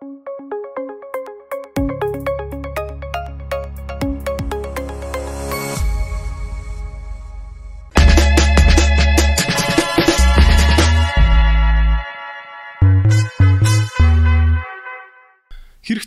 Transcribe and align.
Хэрэгтэй 0.00 0.16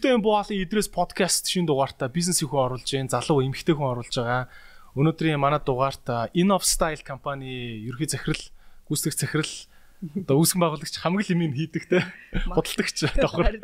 юм 0.09 0.25
буу 0.25 0.41
хаалын 0.41 0.65
идрээс 0.65 0.89
подкаст 0.89 1.45
шин 1.53 1.69
дугаартаа 1.69 2.09
бизнесийн 2.09 2.49
хүн 2.49 2.65
оруулж 2.65 2.89
जैन 2.89 3.13
залуу 3.13 3.45
эмэгтэй 3.45 3.77
хүн 3.77 3.93
оруулж 3.93 4.09
байгаа. 4.09 4.49
Өнөөдрийн 4.97 5.37
манай 5.37 5.61
дугаарт 5.61 6.33
Innov 6.33 6.65
Style 6.65 7.05
компани 7.05 7.85
ерхий 7.85 8.09
захирал, 8.09 8.41
гүйцэтгэх 8.89 9.21
захирал 9.21 9.53
одоо 10.03 10.35
үүсгэн 10.43 10.59
байгуулагч 10.59 10.95
хамгийн 10.99 11.29
лимийн 11.31 11.55
хийдэг 11.55 11.83
те 11.87 11.99
худалдагч 12.51 13.07
давхар. 13.15 13.63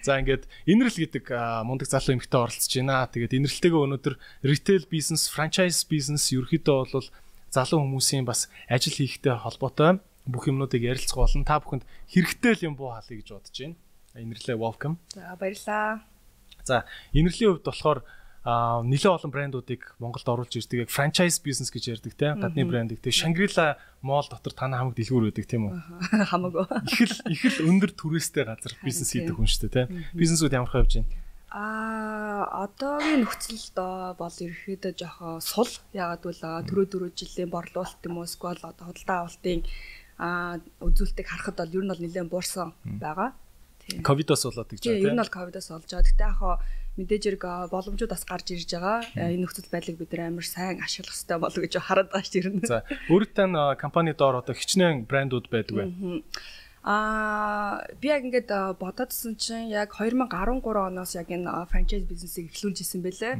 За 0.00 0.16
ингээд 0.16 0.48
инэрл 0.64 0.96
гэдэг 0.96 1.28
мундаг 1.68 1.88
залуу 1.88 2.16
эмэгтэй 2.16 2.40
оролцож 2.40 2.72
байна. 2.72 3.04
Тэгээд 3.12 3.36
инэрлтэйгээ 3.36 3.84
өнөөдөр 3.84 4.14
retail 4.46 4.84
business, 4.88 5.28
franchise 5.28 5.84
business 5.84 6.32
ерөөхдөө 6.32 6.96
бол 6.96 7.08
залуу 7.52 7.78
хүмүүсийн 7.84 8.24
бас 8.24 8.48
ажил 8.72 8.96
хийхтэй 8.96 9.36
холбоотой 9.36 10.00
бүх 10.24 10.48
юмнуудыг 10.48 10.80
ярилцах 10.84 11.20
болно. 11.20 11.44
Та 11.44 11.60
бүхэнд 11.60 11.84
хэрэгтэй 12.08 12.52
л 12.56 12.66
юм 12.72 12.74
буу 12.76 12.92
хаалъя 12.92 13.20
гэж 13.20 13.28
бодож 13.32 13.56
байна. 13.56 13.76
Инэрлээ 14.16 14.56
welcome. 14.56 14.96
За 15.12 15.36
баярлаа. 15.36 16.04
За 16.64 16.84
инэрлийн 17.12 17.56
хувьд 17.56 17.64
болохоор 17.64 18.04
нэлээд 18.46 19.14
олон 19.18 19.32
брэндуудыг 19.34 19.98
Монголд 19.98 20.28
оруулж 20.28 20.54
ирдэг 20.54 20.86
яг 20.86 20.90
franchise 20.94 21.42
business 21.42 21.74
гэж 21.74 21.98
ярьдаг 21.98 22.14
тийм 22.14 22.38
гадны 22.38 22.62
брэндийг 22.64 23.02
тийм 23.02 23.34
Shangri-La 23.34 23.76
Mall 24.00 24.26
дотор 24.30 24.54
танай 24.54 24.78
хамаг 24.78 24.94
дэлгүүр 24.94 25.28
байдаг 25.28 25.46
тийм 25.50 25.68
үү? 25.68 25.74
Хамаагүй. 26.30 26.64
Их 26.86 27.00
л 27.02 27.18
их 27.34 27.42
л 27.58 27.66
өндөр 27.66 27.92
түрээстэй 27.98 28.46
газар 28.46 28.72
бизнес 28.86 29.10
хийдэг 29.10 29.34
хүн 29.34 29.50
шүү 29.50 29.62
дээ 29.66 29.74
тийм. 29.90 30.06
Бизнесүүд 30.14 30.54
ямар 30.54 30.70
хавж 30.70 31.02
байна? 31.02 31.10
Аа 31.48 32.62
одоогийн 32.62 33.26
нөхцөл 33.26 33.66
доо 33.74 34.14
бол 34.14 34.30
ерөөхдөө 34.30 34.92
жоохон 34.94 35.42
сул. 35.42 35.72
Ягаад 35.90 36.22
гэвэл 36.22 36.68
түрүү 36.68 36.86
дөрөв 36.92 37.12
жилийн 37.18 37.50
борлуулалт 37.50 38.06
юм 38.06 38.22
уу 38.22 38.28
эсвэл 38.28 38.62
одоо 38.62 38.84
худалдаа 38.86 39.26
авалтын 39.26 39.64
үзүүлэлтийг 40.18 41.26
харахад 41.26 41.58
бол 41.58 41.74
ер 41.74 41.84
нь 41.84 41.90
бол 41.90 42.02
нэлээд 42.04 42.30
буурсан 42.30 42.70
байгаа. 43.02 43.34
Ковидос 44.04 44.44
болоод 44.44 44.68
гэж 44.68 44.82
байна 44.84 44.94
тийм. 44.94 45.06
Ер 45.08 45.14
нь 45.16 45.22
бол 45.22 45.32
ковидос 45.32 45.68
болж 45.72 45.88
байгаа. 45.88 46.04
Гэтэ 46.04 46.26
яг 46.28 46.38
мэдээж 46.98 47.22
хэрэг 47.38 47.44
боломжууд 47.70 48.10
бас 48.10 48.26
гарч 48.26 48.52
ирж 48.52 48.70
байгаа. 48.74 49.06
Энэ 49.14 49.46
нөхцөл 49.46 49.70
байдлыг 49.70 49.96
бид 50.02 50.10
нар 50.12 50.34
амар 50.34 50.46
сайн 50.46 50.82
ашиглах 50.82 51.14
хэрэгтэй 51.14 51.38
болов 51.38 51.62
гэж 51.62 51.74
хараад 51.78 52.10
байгаа 52.10 52.26
шүү 52.26 52.58
дээ. 52.58 52.66
За 52.66 52.82
өөртөө 53.06 53.78
компани 53.78 54.12
доор 54.18 54.42
одоо 54.42 54.54
хичнээн 54.58 55.06
брэндүүд 55.06 55.46
байдаг 55.46 55.74
бай. 55.78 55.86
Аа 56.82 57.86
би 58.00 58.08
яг 58.10 58.26
ингээд 58.26 58.50
бодоодсэн 58.82 59.38
чинь 59.38 59.70
яг 59.70 59.94
2013 59.94 60.30
оноос 60.66 61.12
яг 61.14 61.28
энэ 61.30 61.46
франчайз 61.70 62.02
бизнесийг 62.08 62.50
эхлүүлж 62.50 62.78
исэн 62.82 63.02
бэлээ. 63.06 63.34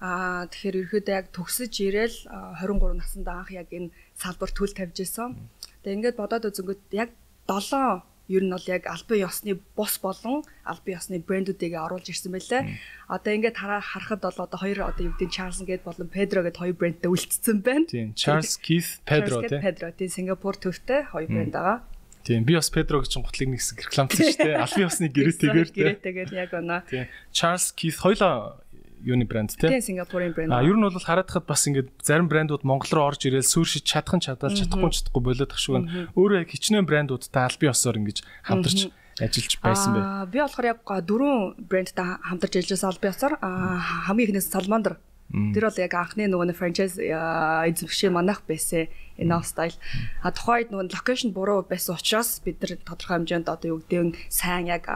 Аа 0.00 0.48
тэгэхээр 0.48 0.76
ерөөдөө 0.88 1.14
яг 1.14 1.26
төгсөж 1.32 1.72
ирээл 1.86 2.16
23 2.60 3.00
наснд 3.00 3.28
анх 3.28 3.52
яг 3.52 3.68
энэ 3.68 3.92
салбар 4.16 4.50
төл 4.52 4.72
тавьж 4.72 4.96
исэн. 5.04 5.36
Тэгээ 5.84 5.96
ингээд 5.96 6.20
бодоод 6.20 6.48
үзэнгүүт 6.48 6.82
яг 6.96 7.12
7 7.46 8.09
ер 8.30 8.46
нь 8.46 8.54
бол 8.54 8.66
яг 8.70 8.86
албан 8.86 9.18
ёсны 9.26 9.58
бус 9.74 9.98
болон 9.98 10.46
албан 10.62 10.94
ёсны 10.94 11.18
брэндүүдийг 11.18 11.74
оруулж 11.74 12.06
ирсэн 12.06 12.30
байлээ. 12.30 12.62
Одоо 13.10 13.32
ингээд 13.34 13.58
харахад 13.58 14.22
бол 14.22 14.38
одоо 14.38 14.58
хоёр 14.62 14.86
одоо 14.86 15.10
юу 15.10 15.14
гэдэг 15.18 15.34
Чарлз 15.34 15.66
гээд 15.66 15.82
болон 15.82 16.06
Педро 16.06 16.46
гээд 16.46 16.62
хоёр 16.62 16.74
брэндтэй 16.78 17.10
үлдсэн 17.10 17.58
байна. 17.66 17.90
Тийм. 17.90 18.14
Чарлз 18.14 18.54
Кис 18.62 19.02
Педро 19.02 19.42
тийм. 19.42 19.58
Педро 19.58 19.90
тийм 19.90 20.08
Сингапур 20.08 20.54
төвтэй 20.54 21.10
хоёр 21.10 21.26
брэнд 21.26 21.54
байгаа. 21.58 21.82
Тийм. 22.22 22.46
Би 22.46 22.54
бас 22.54 22.70
Педро 22.70 23.02
гэж 23.02 23.18
готлыг 23.18 23.50
нэг 23.50 23.58
хэсэг 23.58 23.90
рекламцсан 23.90 24.24
шүү 24.30 24.38
дээ. 24.46 24.56
Албан 24.64 24.86
ёсны 24.86 25.06
гэрээтэйгээр 25.10 25.68
тийм. 25.74 25.86
Гэрээтэйгээр 25.98 26.30
яг 26.38 26.50
оноо. 26.54 26.80
Тийм. 26.86 27.10
Чарлз 27.34 27.74
Кис 27.74 27.98
хоёлоо 27.98 28.62
юуны 29.04 29.24
брэнд 29.24 29.56
тийм. 29.56 29.72
Тийм 29.72 29.82
Сингапурын 29.82 30.32
брэнд. 30.36 30.52
А 30.52 30.62
ер 30.62 30.76
нь 30.76 30.84
бол 30.84 30.96
хараад 31.00 31.30
бас 31.46 31.66
ингээд 31.66 31.90
зарим 32.04 32.28
брэндүүд 32.28 32.64
Монгол 32.64 32.92
руу 32.92 33.06
орж 33.10 33.24
ирээл 33.26 33.44
сүршиж 33.46 33.84
чадхан 33.84 34.20
чадвал 34.20 34.52
чадахгүй 34.52 34.90
чадахгүй 34.92 35.22
болоод 35.24 35.52
ах 35.52 35.60
шиг 35.60 35.74
байна. 35.80 36.08
Өөрөө 36.14 36.44
яг 36.44 36.50
хичнээн 36.52 36.86
брэндүүдтэй 36.86 37.42
албан 37.44 37.70
ёсоор 37.72 37.96
ингэж 38.00 38.18
хамтарч 38.44 38.80
ажиллаж 39.20 39.54
байсан 39.60 39.90
бай. 39.96 40.02
Аа 40.04 40.26
би 40.26 40.38
болохоор 40.40 40.66
яг 40.70 40.80
дөрвөн 40.84 41.38
брэндтэй 41.64 42.08
хамтарч 42.24 42.54
ажилласан 42.60 42.90
албан 42.92 43.12
ёсоор 43.12 43.34
хамгийн 43.40 44.28
ихнээс 44.32 44.48
Salmander 44.52 44.94
Тэр 45.30 45.62
бол 45.70 45.78
яг 45.78 45.94
анхны 45.94 46.26
нөгөө 46.26 46.58
франчайз 46.58 46.98
эзэмшигч 46.98 48.10
манайх 48.10 48.42
байсан 48.50 48.90
Enough 49.20 49.46
Style. 49.46 49.76
А 50.24 50.32
тухайд 50.32 50.72
нөгөө 50.72 50.90
локейшн 50.96 51.30
буруу 51.36 51.60
байсан 51.62 51.94
учраас 51.94 52.40
бид 52.40 52.58
нар 52.64 52.80
тодорхой 52.82 53.20
хэмжээнд 53.20 53.52
одоо 53.52 53.68
юу 53.76 53.80
гэдэг 53.84 54.00
нь 54.10 54.16
сайн 54.32 54.66
яг 54.66 54.88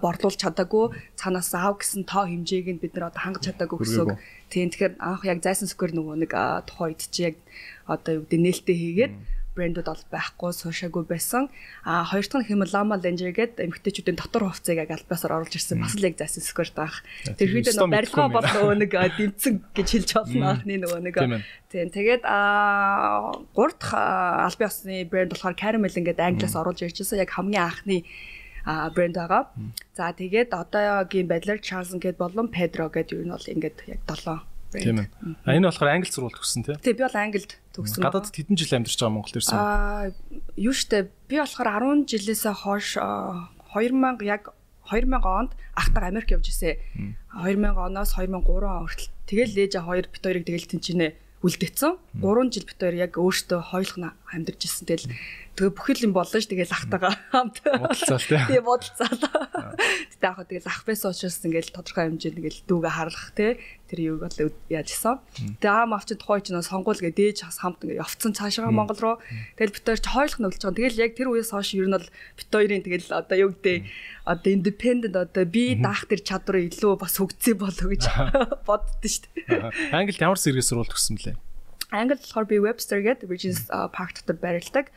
борлуулж 0.00 0.40
чадаагүй 0.40 0.96
цаанаас 1.14 1.52
аав 1.52 1.76
гэсэн 1.78 2.08
тоо 2.08 2.24
хэмжээг 2.24 2.66
нь 2.72 2.82
бид 2.82 2.96
нар 2.96 3.12
одоо 3.12 3.20
хангаж 3.20 3.44
чадаагүй 3.52 3.78
гэсэн 3.84 4.00
үг. 4.08 4.18
Тийм 4.48 4.72
тэгэхээр 4.72 4.94
анх 4.96 5.22
яг 5.28 5.38
зайсан 5.44 5.68
сквер 5.68 5.92
нөгөө 5.92 6.16
нэг 6.24 6.32
тухайд 6.64 7.04
чи 7.12 7.30
яг 7.30 7.36
одоо 7.84 8.18
юу 8.18 8.24
гэдэг 8.24 8.40
нээлттэй 8.40 8.76
хийгээд 8.80 9.12
брэндүүд 9.60 9.88
бол 9.92 10.04
байхгүй 10.08 10.50
суушаагүй 10.56 11.04
байсан. 11.04 11.52
А 11.84 12.08
хоёр 12.08 12.24
дахь 12.24 12.48
нь 12.48 12.48
Himalama 12.48 12.96
Langer 12.96 13.36
гэдэг 13.36 13.60
эмгтээчүүдийн 13.60 14.16
дотор 14.16 14.48
хувцсыг 14.48 14.80
яг 14.80 14.90
альбасаар 14.96 15.36
оруулж 15.36 15.52
ирсэн. 15.52 15.84
Бас 15.84 16.00
л 16.00 16.08
яг 16.08 16.16
зайсан 16.16 16.40
сквер 16.40 16.72
таах. 16.72 17.04
Тэр 17.36 17.52
хэд 17.52 17.76
нэг 17.76 17.92
барилгаа 17.92 18.28
бол 18.32 18.48
нөгөө 18.48 18.76
нэг 18.80 18.92
дэмцэн 18.96 19.54
гэж 19.76 19.88
хэлж 19.92 20.10
болно 20.16 20.56
анхны 20.56 20.80
нөгөө 20.80 21.00
нэг. 21.04 21.16
Тийм. 21.68 21.92
Тэгээд 21.92 22.24
а 22.24 23.36
гурав 23.52 23.76
дахь 23.76 23.92
албан 24.48 24.66
ёсны 24.72 25.04
брэнд 25.04 25.36
болохоор 25.36 25.60
Caramel 25.60 25.92
гэдэг 25.92 26.24
англиас 26.24 26.56
оруулж 26.56 26.80
иржсэн. 26.80 27.20
Яг 27.20 27.36
хамгийн 27.36 27.68
анхны 27.68 28.08
а 28.64 28.88
брэнд 28.88 29.20
байгаа. 29.20 29.52
За 29.92 30.08
тэгээд 30.16 30.56
одоогийн 30.56 31.28
байдлаар 31.28 31.60
Charles 31.60 31.92
гэд 31.92 32.16
болон 32.16 32.48
Pedro 32.48 32.88
гэд 32.88 33.12
юу 33.12 33.28
нь 33.28 33.32
бол 33.32 33.44
ингээд 33.44 33.84
яг 33.86 34.00
7 34.08 34.50
Тийм 34.70 35.02
ээ. 35.02 35.08
А 35.42 35.50
энэ 35.58 35.66
болохоор 35.66 35.90
англи 35.90 36.10
сургууль 36.14 36.36
төгссөн 36.38 36.62
тийм. 36.62 36.78
Тийм 36.78 36.94
би 36.94 37.02
бол 37.02 37.18
англид 37.18 37.58
төгссөн. 37.80 38.04
Гадаадд 38.04 38.36
хэдэн 38.36 38.56
жил 38.60 38.76
амьдарч 38.76 38.96
байгаа 39.00 39.14
Монголд 39.16 39.36
ирсэн? 39.40 39.56
Аа 39.56 40.12
юу 40.60 40.74
штэ 40.76 41.08
би 41.26 41.40
болохоор 41.40 42.04
10 42.04 42.04
жилээсээ 42.06 42.54
хойш 42.54 43.00
2000 43.00 44.20
яг 44.28 44.52
2000 44.84 45.24
онд 45.24 45.52
ахтар 45.72 46.04
Америк 46.12 46.30
явж 46.36 46.52
ирсэн. 46.52 46.76
2000 47.32 47.74
оноос 47.74 48.12
2003 48.14 48.68
он 48.68 48.84
хүртэл 48.84 49.10
тэгэл 49.24 49.56
лээжа 49.56 49.80
хоёр 49.80 50.06
бит 50.12 50.24
хоёрыг 50.24 50.44
тэгэл 50.44 50.70
тэнчинэ 50.70 51.06
үлдээсэн. 51.40 51.96
3 52.20 52.52
жил 52.52 52.66
бит 52.68 52.78
хоёр 52.80 52.96
яг 53.00 53.12
өөртөө 53.16 53.60
хойлох 53.72 53.96
амьдарч 54.30 54.60
ирсэн. 54.64 54.86
Тэгэл 54.86 55.06
тэгээ 55.58 55.72
бүхэл 55.74 56.04
юм 56.06 56.14
болно 56.14 56.38
ш 56.38 56.46
тэгэл 56.46 56.70
ахтагаа 56.70 57.14
хамт 57.34 57.60
бодолцоо 57.66 58.18
тий 58.18 58.60
бодолцоо. 58.62 59.10
Тэгтээ 59.10 60.30
яг 60.30 60.38
тэгэл 60.46 60.70
ах 60.70 60.82
байсан 60.86 61.10
учраас 61.10 61.42
ингээл 61.42 61.74
тодорхой 61.74 62.04
хэмжээнд 62.08 62.38
ингээл 62.38 62.60
дүүгээ 62.70 62.94
харлах 62.94 63.28
тий 63.34 63.58
тэр 63.90 63.98
юуг 64.14 64.22
бол 64.22 64.54
яаж 64.70 64.88
исэн. 64.94 65.18
Тэгээ 65.58 65.66
аам 65.66 65.98
авчин 65.98 66.16
тухай 66.22 66.40
чинь 66.46 66.62
сонгуул 66.62 67.02
гээ 67.02 67.10
дээж 67.10 67.42
хас 67.42 67.58
хамт 67.58 67.82
ингээ 67.82 67.98
явцсан 67.98 68.32
цаашаа 68.38 68.70
Монгол 68.70 69.02
руу. 69.02 69.16
Тэгэл 69.58 69.74
бит 69.74 69.86
хоёр 69.90 69.98
ч 69.98 70.06
хойлох 70.06 70.38
нөлж 70.38 70.62
байгаа. 70.62 70.78
Тэгэл 70.78 71.02
яг 71.02 71.12
тэр 71.18 71.28
үеэс 71.34 71.50
хойш 71.50 71.74
ер 71.74 71.90
нь 71.90 71.96
бол 71.98 72.06
бит 72.06 72.48
хоёрын 72.54 72.86
тэгэл 72.86 73.10
одоо 73.10 73.36
юу 73.36 73.50
гэдэг 73.50 73.76
одоо 74.30 74.50
independent 74.54 75.14
одоо 75.18 75.44
би 75.44 75.74
даах 75.74 76.06
тэр 76.06 76.22
чадвар 76.22 76.70
илүү 76.70 76.94
бас 77.02 77.18
хөгцсөн 77.18 77.58
болов 77.58 77.86
гэж 77.90 78.02
боддоо 78.68 79.10
ш. 79.10 79.26
Англид 79.90 80.22
ямар 80.22 80.38
сэргээ 80.38 80.62
сурвалж 80.62 80.94
төгсөн 80.94 81.18
блэ? 81.18 81.34
Англид 81.90 82.22
болохоор 82.22 82.46
би 82.46 82.56
Webster 82.62 83.02
гэдэг 83.02 83.28
which 83.28 83.46
is 83.46 83.66
park 83.94 84.14
дотор 84.22 84.38
байрладаг 84.38 84.90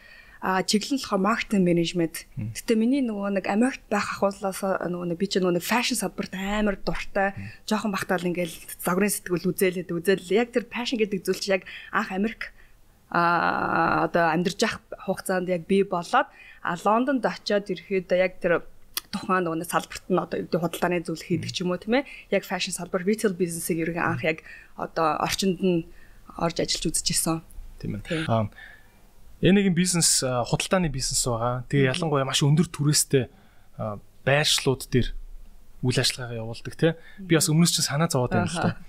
а 0.44 0.62
чиглэл 0.62 1.00
нь 1.00 1.02
болохоор 1.02 1.24
маркетинг 1.24 1.64
менежмент. 1.64 2.28
Гэтэ 2.36 2.76
миний 2.76 3.00
нөгөө 3.00 3.40
нэг 3.40 3.48
Америкт 3.48 3.88
байх 3.88 4.20
ахуулаас 4.20 4.60
нөгөө 4.60 5.16
нэг 5.16 5.18
би 5.18 5.28
ч 5.32 5.40
нөгөө 5.40 5.56
нэг 5.56 5.64
фэшн 5.64 5.96
салбарт 6.04 6.36
амар 6.36 6.76
дуртай. 6.84 7.32
Жохон 7.64 7.96
бахтаал 7.96 8.28
ингээл 8.28 8.52
загварын 8.84 9.08
сэтгүүл 9.08 9.48
үзээлээд 9.56 9.96
үзэл 9.96 10.36
яг 10.36 10.52
тэр 10.52 10.68
фэшн 10.68 11.00
гэдэг 11.00 11.24
зүйл 11.24 11.40
чи 11.40 11.56
яг 11.56 11.64
анх 11.96 12.12
Америк 12.12 12.52
а 13.08 14.12
одоо 14.12 14.36
амьдарч 14.36 14.60
явах 14.60 14.84
хугацаанд 15.08 15.48
яг 15.48 15.64
би 15.64 15.88
болоод 15.88 16.28
а 16.60 16.76
Лондонд 16.76 17.24
очиод 17.24 17.72
ирэхэд 17.72 18.12
яг 18.12 18.44
тэр 18.44 18.68
тухайн 19.16 19.48
нөгөө 19.48 19.64
салбарт 19.64 20.06
нь 20.12 20.20
одоо 20.20 20.44
юу 20.44 20.60
худалдааны 20.60 21.08
зүйл 21.08 21.24
хийдэг 21.24 21.56
ч 21.56 21.64
юм 21.64 21.72
уу 21.72 21.80
тийм 21.80 22.04
ээ. 22.04 22.36
Яг 22.36 22.44
фэшн 22.44 22.76
салбар 22.76 23.08
retail 23.08 23.32
бизнесийг 23.32 23.80
ерөнхий 23.80 24.04
анх 24.04 24.28
яг 24.28 24.44
одоо 24.76 25.24
орчинд 25.24 25.64
нь 25.64 25.88
орж 26.38 26.58
ажиллаж 26.62 26.86
үзчихсэн. 26.94 27.42
Тийм 27.80 28.02
ээ. 28.02 28.30
Аа 28.30 28.50
Энэ 29.44 29.60
нэг 29.60 29.76
бизнес 29.76 30.24
худалдааны 30.24 30.88
бизнес 30.88 31.20
байгаа. 31.28 31.68
Тэгээ 31.68 31.92
ялангуяа 31.92 32.24
маш 32.24 32.40
өндөр 32.48 32.72
түрээстэй 32.72 33.28
байршлууд 34.24 34.88
дээр 34.88 35.12
үйл 35.84 36.00
ажиллагаагаа 36.00 36.40
явуулдаг 36.40 36.76
тий. 36.80 36.96
Би 37.20 37.36
бас 37.36 37.52
өмнөөс 37.52 37.76
чинь 37.76 37.84
санаа 37.84 38.08
зовоод 38.08 38.32
байна 38.32 38.48
л 38.48 38.56
та. 38.56 38.80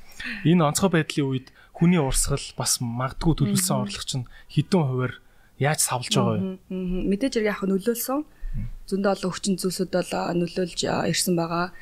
Энэ 0.47 0.63
онцгой 0.63 0.95
байдлын 0.95 1.27
үед 1.27 1.51
хүний 1.75 1.99
урсгал 1.99 2.47
бас 2.55 2.79
магадгүй 2.79 3.35
төлөвлөсөн 3.35 3.83
орлого 3.83 4.07
чинь 4.07 4.31
хэдэн 4.55 4.83
хувиар 4.87 5.15
яаж 5.59 5.83
савлж 5.83 6.15
байгаа 6.15 6.39
вэ? 6.39 6.63
Мэдээж 6.71 7.43
яг 7.43 7.67
нөлөөлсөн. 7.67 8.23
Зөндөө 8.87 9.11
олон 9.11 9.33
хүчин 9.35 9.59
зүйлсүүд 9.59 9.91
бол 9.91 10.39
нөлөөлж 10.39 10.81
ирсэн 10.87 11.35
байгаа 11.35 11.75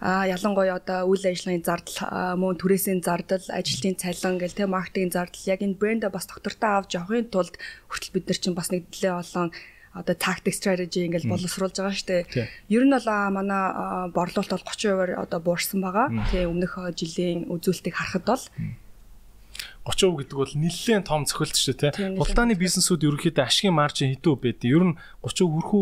а 0.00 0.26
ялангуяа 0.28 0.76
одоо 0.76 1.08
үйл 1.08 1.24
ажиллагааны 1.24 1.64
зардал 1.64 2.36
мөн 2.36 2.60
түрээсийн 2.60 3.00
зардал, 3.00 3.44
ажилтны 3.48 3.96
цалин 3.96 4.36
гэл 4.36 4.52
тэ 4.52 4.68
маркетингийн 4.68 5.14
зардал 5.14 5.48
яг 5.48 5.60
энэ 5.64 5.80
брэндээ 5.80 6.12
бас 6.12 6.28
доктортой 6.28 6.70
авч 6.76 7.00
явахын 7.00 7.32
тулд 7.32 7.54
хүртэл 7.88 8.14
бид 8.14 8.24
нар 8.28 8.38
чинь 8.38 8.58
бас 8.58 8.68
нэг 8.68 8.84
нэлээ 8.92 9.14
олон 9.16 9.48
одоо 9.96 10.14
tactic 10.14 10.52
strategy 10.52 11.08
ингээл 11.08 11.32
боловсруулж 11.32 11.80
байгаа 11.80 11.96
шүү 11.96 12.08
дээ. 12.28 12.48
Ер 12.68 12.84
нь 12.84 12.92
бол 12.92 13.08
манай 13.32 14.12
борлуулалт 14.12 14.52
бол 14.52 14.68
30%-аар 14.68 15.24
одоо 15.24 15.40
буурсан 15.40 15.80
байгаа. 15.80 16.12
Тэгээ 16.28 16.52
өмнөх 16.52 16.76
жилийн 16.92 17.48
үзүүлэлтийг 17.48 17.96
харахад 17.96 18.24
бол. 18.28 18.44
30% 19.88 20.20
гэдэг 20.20 20.36
бол 20.36 20.52
нэлээд 20.52 21.08
том 21.08 21.24
цохилт 21.24 21.56
шүү 21.56 21.74
дээ 21.80 22.18
Бултааны 22.18 22.58
бизнесүүд 22.58 23.06
ерөнхийдөө 23.06 23.46
ашигын 23.46 23.72
маржин 23.72 24.12
хэдүү 24.12 24.34
байдیں۔ 24.36 24.68
Ер 24.68 24.84
нь 24.84 24.94
30% 25.24 25.48
хүрэх 25.48 25.72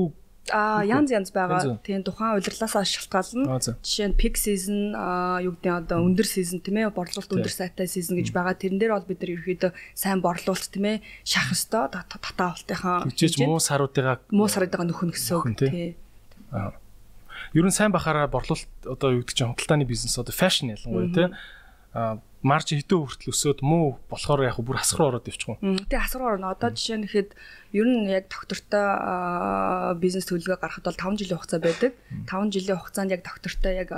аа 0.53 0.85
янз 0.85 1.09
янз 1.09 1.31
байгаа. 1.33 1.81
Тийм 1.81 2.05
тухайн 2.05 2.37
удирлаасаа 2.37 2.85
шалтгаална. 2.85 3.57
Жишээ 3.81 4.13
нь 4.13 4.19
peak 4.19 4.37
season 4.37 4.93
аа 4.93 5.41
юу 5.41 5.57
гэдэг 5.57 5.71
нь 5.71 5.79
одоо 5.81 6.05
өндөр 6.05 6.29
season 6.29 6.61
тийм 6.61 6.85
ээ 6.85 6.93
борлуулалт 6.93 7.33
өндөр 7.33 7.53
сайтай 7.53 7.89
season 7.89 8.21
гэж 8.21 8.35
байгаа. 8.35 8.59
Тэрэн 8.59 8.77
дээр 8.77 8.93
бол 8.93 9.09
бид 9.09 9.21
нар 9.25 9.33
ерөөхдөө 9.41 9.73
сайн 9.97 10.21
борлуулалт 10.21 10.69
тийм 10.69 10.85
ээ 10.85 10.97
шах 11.25 11.49
ёстой 11.55 11.89
татаа 11.89 12.53
уултынхаа 12.53 13.09
Тэгжээж 13.09 13.35
муу 13.41 13.61
саруудыгаа 13.63 14.21
муу 14.29 14.49
саруудаа 14.53 14.85
нөхөн 14.85 15.11
гэсэн 15.17 15.33
үг 15.41 15.45
Нөхөн, 15.49 15.57
тий. 15.57 15.71
тий. 15.73 15.91
Аа. 16.53 16.77
Ер 17.57 17.65
нь 17.65 17.73
сайн 17.73 17.95
бахаараа 17.95 18.29
борлуулалт 18.29 18.69
одоо 18.85 19.17
юу 19.17 19.25
гэдэг 19.25 19.37
чинь 19.37 19.49
худалдааны 19.49 19.89
бизнес 19.89 20.19
одоо 20.21 20.35
фэшн 20.35 20.77
ялангуяа 20.77 21.09
тий. 21.15 21.29
Аа 21.97 22.21
маржин 22.45 22.79
хэдэн 22.85 23.01
хүртэл 23.01 23.33
өсөөд 23.33 23.61
муу 23.65 23.97
болохоор 24.13 24.45
яг 24.45 24.61
бүр 24.61 24.77
хасах 24.77 25.01
руу 25.01 25.09
ороод 25.17 25.27
явчихгүй. 25.33 25.57
Тэг 25.89 26.01
асар 26.05 26.23
орно. 26.23 26.53
Одоо 26.53 26.77
жишээ 26.77 27.01
нь 27.01 27.07
ихэд 27.09 27.33
ер 27.73 27.89
нь 27.89 28.13
яг 28.13 28.29
доктортой 28.29 29.97
бизнес 29.97 30.29
төлөвлөгөө 30.29 30.61
гаргахад 30.61 30.85
бол 30.85 31.01
5 31.17 31.25
жилийн 31.25 31.41
хугацаа 31.41 31.61
байдаг. 31.65 31.93
5 32.29 32.53
жилийн 32.53 32.79
хугацаанд 32.79 33.15
яг 33.17 33.23
доктортой 33.25 33.73
яг 33.81 33.91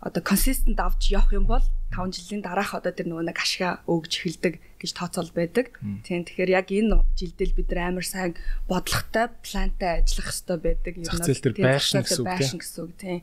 одоо 0.00 0.22
consistent 0.24 0.80
авч 0.80 1.12
явах 1.12 1.36
юм 1.36 1.44
бол 1.44 1.64
5 1.90 2.14
жилийн 2.14 2.42
дараах 2.46 2.78
одоо 2.78 2.94
тэр 2.94 3.10
нөгөө 3.10 3.26
нэг 3.26 3.38
ашига 3.42 3.82
өгж 3.90 4.22
эхэлдэг 4.22 4.62
гэж 4.78 4.90
тооцоол 4.94 5.34
байдаг. 5.34 5.74
Тийм 6.06 6.22
тэгэхээр 6.22 6.54
яг 6.54 6.70
энэ 6.70 7.02
жилдэл 7.18 7.52
бид 7.58 7.68
нар 7.74 7.90
амар 7.90 8.06
сайн 8.06 8.38
бодлоготой, 8.70 9.34
плантай 9.42 10.00
ажиллах 10.00 10.30
хэрэгтэй 10.30 10.58
байдаг. 10.62 10.94
Нь 10.96 11.04
зээл 11.10 11.42
дээр 11.42 11.56
тийм, 11.58 11.66
байшин 11.66 12.00
гэсэн 12.06 12.22
үг, 12.22 12.26
дээр 12.30 12.38
тий? 12.38 12.46
байшин 12.46 12.60
гэсэн 12.62 12.80
үг 12.86 12.92
тийм. 12.94 13.20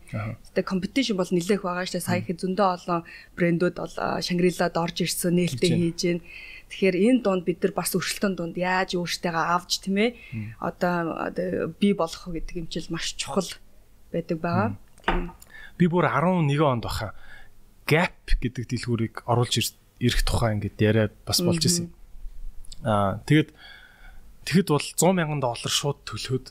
Тэгээ 0.51 0.67
компетишн 0.67 1.15
бол 1.15 1.31
нэлээх 1.31 1.63
байгаа 1.63 1.85
шүү 1.87 1.95
дээ. 1.95 2.07
Сая 2.11 2.19
их 2.19 2.29
зөндөө 2.35 2.67
олон 2.75 3.01
брэндүүд 3.39 3.75
бол 3.79 3.95
Шангрилад 4.21 4.75
орж 4.75 4.97
ирсэн, 4.99 5.31
нээлттэй 5.31 5.71
Хийж 5.71 6.01
гин. 6.03 6.19
Тэгэхээр 6.67 6.95
энэ 6.99 7.19
дунд 7.23 7.43
бид 7.47 7.63
нар 7.63 7.71
бас 7.71 7.95
өршөлтөн 7.95 8.35
дунд 8.35 8.55
яаж 8.59 8.99
өөртөөгаа 8.99 9.55
авч 9.55 9.87
тийм 9.87 9.97
ээ 10.03 10.11
одоо 10.59 11.31
бий 11.79 11.95
болох 11.95 12.27
гэдэг 12.27 12.55
юм 12.59 12.67
чил 12.67 12.91
маш 12.91 13.15
чухал 13.15 13.47
байдаг 14.11 14.37
байгаа. 14.43 14.75
Тийм. 15.07 15.31
Би 15.79 15.87
бүр 15.87 16.11
11 16.11 16.51
онд 16.59 16.83
баха 16.83 17.15
gap 17.87 18.13
гэдэг 18.43 18.63
дэлгүүрийг 18.69 19.15
оруулж 19.25 19.53
ир- 19.57 19.77
ирэх 20.03 20.21
тухай 20.27 20.53
ингээд 20.59 20.77
яриа 20.83 21.07
бас 21.25 21.39
болж 21.41 21.63
исэн. 21.65 21.89
Аа 22.85 23.17
тэгэд 23.25 23.49
тэгэд 24.47 24.67
бол 24.71 24.79
100 24.79 25.11
мянган 25.17 25.41
доллар 25.43 25.71
шууд 25.71 26.05
төлөхөд 26.07 26.45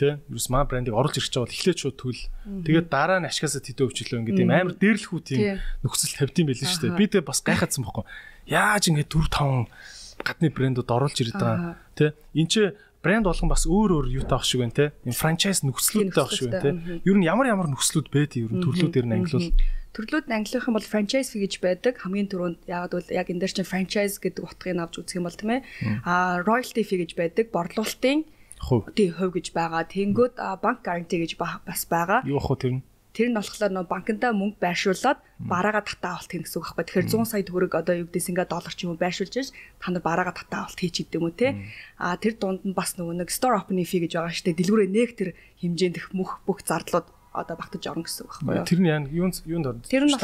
тий 0.00 0.12
ерөөс 0.16 0.48
маа 0.48 0.64
брендийг 0.64 0.96
оруулж 0.96 1.18
ирэх 1.20 1.28
чинь 1.28 1.42
бол 1.44 1.52
эхлээд 1.52 1.78
шууд 1.82 1.96
төл. 2.00 2.22
Тэгээд 2.64 2.88
дараа 2.88 3.18
нь 3.20 3.28
ашигасаа 3.28 3.60
тэдөө 3.60 3.84
өвчлөө 3.92 4.18
ингээд 4.22 4.40
юм 4.40 4.48
амар 4.54 4.72
дээрлэхүү 4.80 5.20
Тий. 5.26 5.36
тийм 5.36 5.60
нөхцөл 5.84 6.14
тавьдсан 6.24 6.44
байл 6.48 6.56
шүү 6.62 6.82
дээ. 6.88 6.96
Би 6.96 7.04
тэг 7.10 7.24
бас 7.28 7.40
гайхацсан 7.44 7.82
байхгүй. 7.84 8.04
Яаж 8.48 8.84
ингээд 8.88 9.10
4 9.12 9.28
5 9.28 10.24
гадны 10.24 10.48
брэндүүд 10.56 10.88
оруулж 10.88 11.16
ирээд 11.20 11.36
байгаа 11.36 11.76
тий. 11.98 12.10
Энд 12.38 12.48
чи 12.48 12.62
брэнд 13.04 13.24
болгон 13.28 13.48
бас 13.52 13.62
өөр 13.68 13.90
өөр 13.92 14.06
юу 14.08 14.24
таах 14.24 14.48
шиг 14.48 14.64
байна 14.64 14.72
те. 14.72 14.86
Им 15.04 15.12
франчайз 15.12 15.60
нөхцлүүдтэй 15.68 16.16
байх 16.16 16.32
шиг 16.32 16.48
байна 16.48 16.64
те. 16.64 17.02
Ер 17.04 17.16
нь 17.20 17.28
ямар 17.28 17.46
ямар 17.52 17.68
нөхцлүүд 17.68 18.08
байдیں۔ 18.08 18.40
Ер 18.48 18.52
нь 18.56 18.62
төрлүүдээр 18.64 19.04
нь 19.04 19.14
ангилвал 19.20 19.52
Төрлүүд 19.96 20.26
нь 20.28 20.36
ангилах 20.36 20.68
юм 20.68 20.76
бол 20.76 20.84
franchise 20.84 21.32
fee 21.32 21.42
гэж 21.48 21.54
байдаг. 21.64 21.94
Хамгийн 21.98 22.28
түрүүнд 22.28 22.60
яг 22.68 22.92
бол 22.92 23.08
яг 23.10 23.26
энэ 23.32 23.40
дээр 23.42 23.52
чинь 23.56 23.68
franchise 23.68 24.20
гэдэг 24.20 24.44
утгыг 24.44 24.76
авч 24.78 24.94
үзэх 25.00 25.18
юм 25.18 25.26
бол 25.26 25.34
тийм 25.34 25.50
ээ. 25.58 25.62
Аа 26.04 26.44
royalty 26.44 26.84
fee 26.86 27.02
гэж 27.02 27.16
байдаг. 27.18 27.50
Борлуулалтын 27.50 28.28
хувь 28.62 28.92
тий 28.94 29.08
хувь 29.10 29.34
гэж 29.34 29.50
байгаа. 29.56 29.88
Тэнгүүд 29.88 30.34
аа, 30.38 30.54
банк 30.60 30.84
guarantee 30.86 31.24
гэж 31.24 31.34
ба- 31.40 31.62
бас 31.66 31.82
байгаа. 31.88 32.22
юу 32.28 32.38
ах 32.38 32.50
вэ 32.52 32.56
тэр 32.62 32.72
нь? 32.78 32.82
Тэр 33.16 33.32
нь 33.32 33.38
болохоор 33.40 33.72
нөө 33.74 33.86
банкндаа 33.90 34.30
мөнгө 34.30 34.62
байршуулад 34.62 35.18
бараагаа 35.42 35.82
татаа 35.82 36.20
авалт 36.22 36.30
гэсэн 36.30 36.58
үг 36.62 36.66
байхгүй. 36.70 36.84
Тэгэхээр 36.86 37.08
100 37.18 37.26
сая 37.26 37.42
төгрөг 37.42 37.72
одоо 37.74 37.94
юу 37.98 38.06
гэдэг 38.06 38.22
синга 38.22 38.46
доллар 38.46 38.70
ч 38.70 38.86
юм 38.86 38.94
уу 38.94 39.00
байршуулж 39.02 39.34
иж 39.42 39.48
та 39.82 39.90
нар 39.90 40.04
бараагаа 40.06 40.36
татаа 40.38 40.68
авалт 40.68 40.78
хийчих 40.78 41.10
гэдэг 41.10 41.18
юм 41.18 41.26
уу 41.26 41.34
те. 41.34 41.58
А 41.98 42.14
тэр 42.14 42.38
дунд 42.38 42.62
нь 42.62 42.76
бас 42.78 42.94
нөгөө 42.94 43.18
нэг 43.18 43.32
store 43.34 43.58
opening 43.58 43.88
fee 43.88 44.06
гэж 44.06 44.14
байгаа 44.14 44.30
дээ. 44.38 44.58
Дэлгүүрээ 44.62 44.90
нэг 44.94 45.10
тэр 45.18 45.30
хэмжээнд 45.58 45.98
их 45.98 46.06
мөх 46.14 46.38
бүх 46.46 46.62
зардлууд 46.62 47.10
одоо 47.32 47.56
багтаж 47.56 47.84
орно 47.86 48.04
гэсэн 48.06 48.24
үг 48.24 48.32
байхгүй 48.40 48.56
юу? 48.56 48.68
Тэр 48.68 48.80
нь 48.80 48.88
яа 48.88 49.00
юунд 49.04 49.36
юунд 49.44 49.66
орно? 49.68 49.82
Тэр 49.84 50.04
нь 50.08 50.16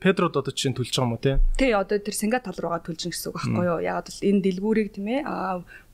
Педрод 0.00 0.36
одоо 0.36 0.52
чинь 0.52 0.76
төлж 0.76 0.92
байгаа 0.92 1.08
юм 1.08 1.14
уу 1.16 1.22
те? 1.22 1.40
Тий 1.56 1.72
одоо 1.72 1.98
тэр 1.98 2.14
синга 2.14 2.40
тал 2.40 2.58
руугаа 2.58 2.84
төлж 2.84 3.08
гэсэн 3.08 3.32
үг 3.32 3.36
байхгүй 3.40 3.64
юу? 3.64 3.80
Яг 3.80 4.04
бол 4.04 4.20
энэ 4.20 4.42
дэлгүүрийг 4.44 4.88
тийм 4.92 5.08
ээ 5.08 5.22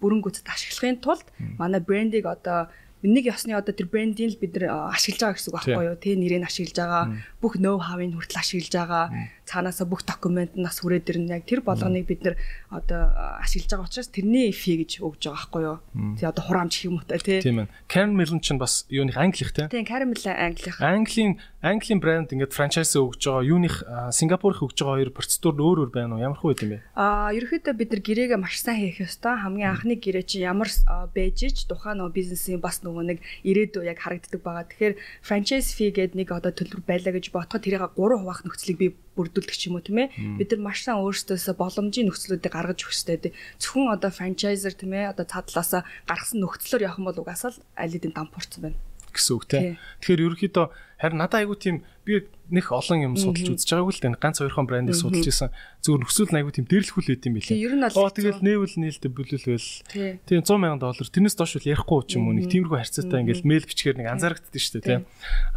бүрэн 0.02 0.20
гүйцэд 0.20 0.46
ашиглахын 0.50 0.98
тулд 1.00 1.26
манай 1.58 1.80
брендийг 1.80 2.26
одоо 2.26 2.68
нэг 3.12 3.30
ёсны 3.30 3.54
одоо 3.54 3.74
тэр 3.74 3.86
брендийг 3.86 4.34
л 4.34 4.40
бид 4.40 4.58
нар 4.58 4.90
ашиглаж 4.94 5.20
байгаа 5.22 5.36
гэсэн 5.36 5.50
үг 5.50 5.56
байхгүй 5.56 5.84
юу? 5.86 5.96
Тэ 5.96 6.16
нэрийг 6.18 6.44
ашиглаж 6.46 6.76
байгаа, 6.76 7.04
бүх 7.38 7.54
ноу 7.62 7.78
хавыг 7.78 8.14
хүртэл 8.14 8.42
ашиглаж 8.42 8.72
байгаа, 8.74 9.04
цаанаасаа 9.46 9.86
бүх 9.86 10.02
документ 10.02 10.58
нас 10.58 10.82
хүрээд 10.82 11.10
ирнэ. 11.14 11.38
Яг 11.38 11.46
тэр 11.46 11.62
болгоныг 11.62 12.06
бид 12.10 12.20
нар 12.26 12.34
одоо 12.70 13.14
ашиглаж 13.40 13.70
байгаа 13.70 13.86
учраас 13.86 14.10
тэрний 14.10 14.50
фи 14.50 14.82
гэж 14.82 15.00
өгж 15.00 15.30
байгаа 15.30 15.38
байхгүй 15.38 15.62
юу? 15.62 15.78
Тий 16.18 16.26
одоо 16.26 16.42
хураамж 16.42 16.72
гэх 16.74 16.86
юм 16.90 16.98
уу 16.98 17.06
та 17.06 17.18
тий. 17.22 17.38
Тийм 17.40 17.62
ээ. 17.62 17.70
Karen 17.86 18.18
Millen 18.18 18.42
чинь 18.42 18.58
бас 18.58 18.86
юуных 18.90 19.16
англих? 19.16 19.54
Тий 19.54 19.86
Caramel 19.86 20.18
англих. 20.26 20.82
Английн 20.82 21.38
Английн 21.62 21.98
брэнд 21.98 22.30
ингээд 22.30 22.54
франчайз 22.54 22.94
өгж 22.94 23.26
байгаа 23.26 23.42
юуных 23.42 23.82
а, 23.86 24.10
Сингапурх 24.14 24.62
өгж 24.62 24.78
байгаа 24.82 25.02
хоёр 25.02 25.10
процедур 25.10 25.54
нь 25.58 25.62
өөр 25.66 25.78
өөр 25.86 25.90
байна 25.90 26.14
уу? 26.14 26.22
Ямар 26.22 26.38
хөө 26.38 26.62
юм 26.62 26.70
бэ? 26.74 26.78
Аа 26.94 27.34
ерөөхдөө 27.34 27.74
бид 27.74 27.90
нар 27.90 28.02
гэрээгээ 28.06 28.38
маш 28.38 28.62
сайн 28.62 28.78
хийх 28.86 29.02
ёстой. 29.02 29.34
Хамгийн 29.34 29.74
анхны 29.74 29.98
гэрээ 29.98 30.24
чи 30.26 30.46
ямар 30.46 30.70
ич 30.70 31.66
тухайн 31.66 31.98
нөгөө 31.98 32.14
бизнесийн 32.14 32.62
бас 32.62 32.86
нөгөө 32.96 33.08
нэг 33.12 33.20
ирээдүй 33.44 33.84
яг 33.92 34.00
харагддаг 34.00 34.40
байгаа. 34.40 34.64
Тэгэхээр 34.64 34.94
franchise 35.20 35.76
fee 35.76 35.92
гэдэг 35.92 36.16
нэг 36.16 36.28
одоо 36.32 36.52
төлбөр 36.56 36.80
байлаа 36.88 37.12
гэж 37.12 37.28
бодоход 37.28 37.60
тэрийг 37.60 37.92
3 37.92 38.24
хуваах 38.24 38.40
нөхцөлийг 38.48 38.78
би 38.80 38.88
бүрдүүлдэг 39.16 39.56
ч 39.56 39.68
юм 39.68 39.76
уу 39.76 39.84
тийм 39.84 40.08
ээ. 40.08 40.40
Бид 40.40 40.56
нар 40.56 40.72
маш 40.72 40.88
сайн 40.88 41.04
өөрсдөөсөө 41.04 41.54
боломжийн 41.60 42.08
нөхцлүүдийг 42.08 42.52
гаргаж 42.52 42.80
өгөх 42.80 42.96
ёстой. 42.96 43.32
Зөвхөн 43.60 43.92
одоо 43.92 44.08
franchisor 44.08 44.72
тийм 44.72 44.96
ээ 44.96 45.12
одоо 45.12 45.28
цаадлаасаа 45.28 45.84
гаргасан 46.08 46.40
нөхцлөөр 46.40 46.84
явах 46.88 47.00
юм 47.00 47.08
бол 47.12 47.20
угаасаа 47.20 47.52
л 47.52 47.60
алидын 47.76 48.16
дампуурсан 48.16 48.60
байна. 48.64 48.80
Гэсэн 49.16 49.34
үг 49.36 49.44
те. 49.48 49.58
Тэгэхээр 50.04 50.24
ерөнхийдөө 50.28 50.66
харин 51.00 51.18
надад 51.20 51.40
айгүй 51.44 51.56
тийм 51.60 51.76
би 52.06 52.24
нэг 52.48 52.70
олон 52.70 53.02
юм 53.02 53.14
судалж 53.18 53.52
үзэж 53.58 53.68
байгаагүй 53.68 53.92
л 53.96 54.02
дээ. 54.06 54.20
Ганц 54.22 54.38
хоёрхон 54.40 54.66
брендийг 54.70 54.96
судалж 54.96 55.26
исэн. 55.26 55.50
Зүгээр 55.82 56.00
нөхцөл 56.06 56.30
нь 56.30 56.38
айгүй 56.40 56.52
тийм 56.54 56.66
дээрлэхүүл 56.70 57.08
байт 57.10 57.26
юм 57.26 57.34
билээ. 57.36 57.58
Бол 57.90 58.06
Оо 58.06 58.10
тэгэл 58.14 58.40
нээвэл 58.46 58.76
нээлтэ 58.80 59.08
бүлүүлвэл 59.10 59.68
Тий. 59.90 60.10
тийм 60.24 60.40
100 60.40 60.56
сая 60.56 60.78
доллар 60.78 61.08
тэрнээс 61.10 61.36
доош 61.36 61.52
үл 61.58 61.68
ярихгүй 61.74 62.00
ч 62.06 62.10
юм 62.16 62.30
уу 62.30 62.36
нэг 62.38 62.46
тиймэрхүү 62.48 62.78
харьцаатай 62.80 63.18
ингээл 63.26 63.44
мэйл 63.44 63.66
бичгээр 63.66 63.96
нэг 63.98 64.08
анзаарэгддэг 64.14 64.62
шүү 64.62 64.72
дээ 64.78 64.86
те. 64.86 64.96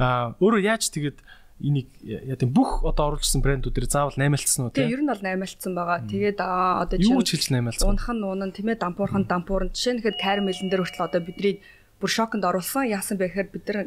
Аа 0.02 0.34
өөрөө 0.42 0.62
яаж 0.66 0.84
тэгээд 0.90 1.20
энийг 1.60 1.92
яа 2.08 2.39
тийм 2.39 2.56
бүх 2.56 2.88
одоо 2.88 3.13
оруулжсэн 3.20 3.44
брэндүүдээр 3.44 3.92
заавал 3.92 4.16
наймаалтсан 4.16 4.63
уу 4.66 4.72
те. 4.72 4.88
ер 4.88 5.04
нь 5.04 5.12
бол 5.12 5.20
наймаалтсан 5.20 5.75
байгаа. 5.75 6.08
Тэгээд 6.08 6.39
одоо 6.39 6.96
Юу 6.96 7.20
чинь- 7.20 7.28
ч 7.28 7.30
хэлж 7.36 7.48
наймаалтсан. 7.51 7.84
Унах 7.92 8.08
нь 8.16 8.24
унан 8.24 8.51
тийм 8.56 8.72
ээ 8.72 8.80
дампуурхан 8.80 9.28
дампуурн 9.28 9.75
жишээ 9.75 10.00
нь 10.00 10.04
хэд 10.08 10.16
карамелэн 10.24 10.72
дээр 10.72 10.82
хүртэл 10.88 11.04
одоо 11.04 11.20
бидний 11.20 11.60
бүр 12.00 12.10
шоконд 12.10 12.44
оруулсан. 12.48 12.88
Яасан 12.88 13.20
бэ 13.20 13.29
гэхээр 13.29 13.50
бид 13.51 13.65
нар 13.68 13.79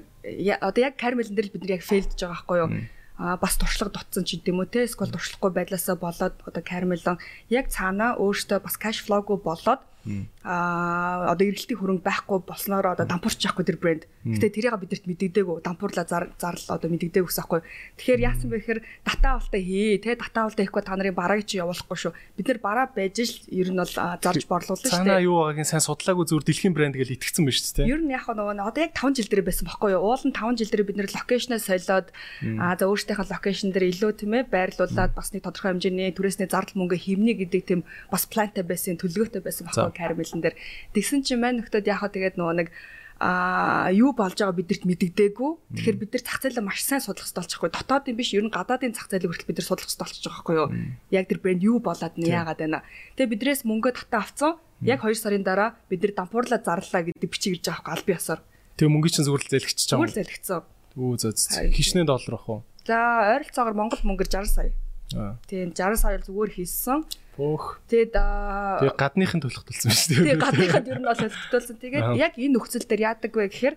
одоо 0.61 0.81
яг 0.85 0.95
карамелэн 1.01 1.35
дээр 1.35 1.49
л 1.49 1.55
бид 1.57 1.63
нар 1.65 1.77
яг 1.81 1.85
фейлдж 1.85 2.21
байгаа 2.21 2.33
байхгүй 2.37 2.59
юу? 2.61 2.71
А 3.17 3.37
бас 3.37 3.57
туршлага 3.57 3.93
дутсан 3.93 4.25
ч 4.25 4.41
гэдэм 4.41 4.61
үү 4.61 4.69
те 4.73 4.81
эсвэл 4.89 5.13
туршлахгүй 5.13 5.51
байдлаасаа 5.53 5.97
болоод 6.01 6.35
одоо 6.45 6.63
карамелон 6.65 7.21
яг 7.49 7.69
цаанаа 7.69 8.17
өөртөө 8.21 8.59
бас 8.65 8.77
кэш 8.81 9.05
флоугүй 9.05 9.39
болоод 9.41 9.81
а 10.43 11.31
одоо 11.33 11.47
эргэлтийн 11.47 11.79
хөрөнгө 11.79 12.03
байхгүй 12.03 12.39
болсноор 12.43 12.99
одоо 12.99 13.07
дампуурч 13.07 13.39
яахгүй 13.47 13.63
тэр 13.63 13.79
брэнд. 13.79 14.05
Гэтэ 14.27 14.51
тэрийг 14.59 14.75
бидэрт 14.75 15.07
мэддэгдээгүй 15.07 15.63
дампуурлаа 15.63 16.07
зар 16.07 16.35
зарлал 16.35 16.75
одоо 16.79 16.89
мэддэгдээгүй 16.91 17.31
гэсэн 17.31 17.43
байхгүй. 17.47 17.61
Тэгэхээр 17.99 18.27
яасан 18.27 18.49
бэ 18.51 18.59
гэхээр 18.59 18.81
дата 19.07 19.29
авалтаа 19.39 19.63
хий 19.63 19.99
те 20.03 20.19
дата 20.19 20.39
авалтаа 20.43 20.65
хийхгүй 20.67 20.83
та 20.83 20.99
нарын 20.99 21.15
барааг 21.15 21.47
чи 21.47 21.63
явуулахгүй 21.63 21.99
шүү. 21.99 22.13
Бид 22.35 22.47
нар 22.51 22.59
бараа 22.59 22.87
байж 22.91 23.17
л 23.23 23.35
ер 23.55 23.71
нь 23.71 23.79
бол 23.79 23.95
зарж 23.95 24.43
борлуулна 24.51 24.83
шүү 24.83 24.91
Цаанаа 24.91 25.23
дээ. 25.23 25.27
юу 25.31 25.37
байгаагийн 25.39 25.71
сайн 25.71 25.87
судлаагүй 25.87 26.27
зүгээр 26.27 26.47
дэлхийн 26.51 26.75
брэнд 26.75 26.97
гэж 26.99 27.09
итгэцэн 27.23 27.45
байна 27.47 27.59
шүү 27.63 27.75
дээ. 27.79 27.91
Ер 27.95 28.03
нь 28.03 28.11
яг 28.11 28.27
нөгөө 28.27 28.59
одоо 28.59 28.83
яг 28.83 28.93
5 28.99 29.15
жил 29.15 29.31
дээр 29.31 29.47
байсан 29.47 29.65
байхгүй 29.71 29.91
юу? 29.95 30.03
Уул 30.03 30.25
нь 30.27 30.35
5 30.35 30.59
жил 30.59 30.71
дээр 30.75 30.87
бид 30.91 30.99
нэр 30.99 31.11
локейшнээ 31.15 31.61
солиод 31.63 32.09
аа 32.59 32.75
за 32.75 32.91
өөрсдийнхээ 32.91 33.31
локейшн 33.31 33.71
дээр 33.71 33.87
илүү 33.95 34.11
тийм 34.19 34.33
ээ 34.43 34.51
байрлуулад 34.51 35.15
бас 35.15 35.31
нэг 35.31 35.47
тодорхой 35.47 35.71
хэмжээний 35.77 36.11
түрээсний 36.15 36.51
зардал 36.51 36.79
мөнгө 36.83 36.99
хэмнэ 36.99 37.33
гэдэг 37.47 37.63
тийм 37.63 37.81
бас 38.11 38.27
плантай 38.27 38.67
байсан, 38.67 38.99
төлөвлөгөөтэй 38.99 39.43
байсан 39.43 39.67
байхгүй 39.71 39.92
карамелэн 39.93 40.41
дээр. 40.43 40.57
Тэгсэн 40.97 41.21
чинь 41.23 41.41
мань 41.41 41.61
нөхдөд 41.61 41.87
яг 41.87 42.01
хаа 42.03 42.11
тэгээд 42.11 42.37
нөгөө 42.41 42.57
нэг 42.59 42.69
а 43.23 43.87
юу 43.95 44.11
болж 44.19 44.35
байгаа 44.35 44.51
бидэрт 44.51 44.83
мэддэгдээгүй. 44.83 45.51
Тэгэхээр 45.79 46.01
бид 46.03 46.11
нар 46.11 46.25
зах 46.27 46.43
зээлээ 46.43 46.67
маш 46.67 46.83
сайн 46.83 46.99
судлах 46.99 47.23
хэрэгтэй 47.31 47.39
болчихгүй. 47.39 47.71
Дотоодын 47.71 48.19
биш, 48.19 48.35
ер 48.35 48.43
нь 48.43 48.51
гадаадын 48.51 48.99
зах 48.99 49.07
зээлийг 49.07 49.31
хүртэл 49.31 49.47
бид 49.47 49.59
нар 49.63 49.69
судлах 49.71 49.87
хэрэгтэй 49.87 50.03
болчих 50.03 50.25
жоохгүй 50.27 50.55
юу? 50.59 50.69
Яг 51.15 51.31
тэр 51.31 51.39
брэнд 51.39 51.63
юу 51.63 51.79
болоод 51.79 52.19
нь 52.19 52.27
яагаад 52.27 52.59
байна. 52.59 52.83
Тэгээ 53.15 53.31
бидрээс 53.31 53.63
мөнгө 53.63 53.95
татаа 53.95 54.27
авцсан. 54.27 54.59
Яг 54.83 55.07
2 55.07 55.15
сарын 55.15 55.47
дараа 55.47 55.79
бид 55.87 56.03
нар 56.03 56.19
дампуурлаа 56.19 56.59
зарлаа 56.59 57.03
гэдэг 57.07 57.31
бичиг 57.31 57.63
ирж 57.63 57.71
байгаа 57.71 57.79
байхгүй 57.79 57.95
аль 57.95 58.09
биесаар. 58.11 58.41
Тэгээ 58.75 58.91
мөнгөний 58.91 59.15
чинь 59.15 59.27
зүгээр 59.31 59.43
л 59.47 59.53
зэлгэж 59.55 59.79
чам. 59.87 59.99
Зүгээр 60.03 60.17
зэлгцэн. 60.19 60.61
Үү 60.99 61.15
зөө 61.23 61.33
зөө. 61.39 61.71
Хишнээ 61.71 62.05
доллар 62.11 62.35
ах 62.35 62.49
уу? 62.51 62.61
За 62.83 62.99
ойролцоогоор 63.39 63.79
Монгол 63.79 64.03
мөнгөөр 64.03 64.27
60 64.27 64.51
сая. 64.51 64.75
Тийм 65.47 65.71
60 65.71 66.03
сая 66.03 66.19
зүгээр 66.19 66.59
хийсэн. 66.59 67.07
Бөөх. 67.37 67.81
Тэгэд 67.89 68.15
аа 68.21 68.93
гадныхын 68.93 69.41
төлөх 69.41 69.65
төлсөн 69.65 69.89
шүү 69.89 70.09
дээ. 70.13 70.37
Тэгээ 70.37 70.43
гадныхад 70.43 70.87
ер 70.93 71.01
нь 71.01 71.09
бол 71.09 71.17
төлөвлөсөн. 71.17 71.77
Тэгээд 71.81 72.09
яг 72.21 72.33
энэ 72.37 72.55
нөхцөл 72.61 72.85
дээр 72.85 73.03
яадаг 73.09 73.33
вэ 73.33 73.49
гэхээр 73.49 73.77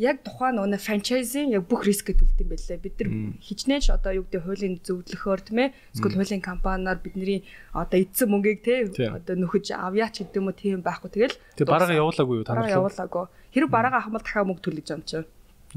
яг 0.00 0.26
тухайн 0.26 0.58
нөгөө 0.58 0.80
франчайзинг 0.82 1.54
яг 1.54 1.64
бүх 1.70 1.86
рискэд 1.86 2.18
төлдөг 2.18 2.42
юм 2.42 2.50
байлээ. 2.50 2.82
Бид 2.82 2.96
нар 2.98 3.10
хичнээн 3.38 3.82
ч 3.84 3.86
одоо 3.94 4.12
юу 4.18 4.26
гэдэг 4.26 4.42
хуулийн 4.42 4.74
зөвлөхөөр 4.82 5.40
тийм 5.46 5.58
ээ 5.62 5.74
эсвэл 5.94 6.18
хуулийн 6.18 6.42
компаниар 6.42 6.98
бидний 6.98 7.46
одоо 7.70 7.98
эдсэн 8.02 8.26
мөнгийг 8.26 8.66
те 8.66 8.90
одоо 8.90 9.34
нөхөж 9.38 9.70
авьяач 9.70 10.18
гэдэг 10.18 10.40
юм 10.40 10.50
уу 10.50 10.58
тийм 10.58 10.82
байхгүй. 10.82 11.14
Тэгэл 11.14 11.38
Тэгээ 11.60 11.70
бараагаа 11.70 12.00
явуулаагүй 12.02 12.36
юу 12.42 12.46
та 12.46 12.58
нар? 12.58 12.74
Явуулаагүй. 12.74 13.24
Хэрэг 13.54 13.70
бараагаа 13.70 14.10
бол 14.10 14.24
дахиад 14.24 14.48
мөнгө 14.50 14.64
төлөж 14.66 14.88
юм 14.90 15.02
чинь. 15.06 15.28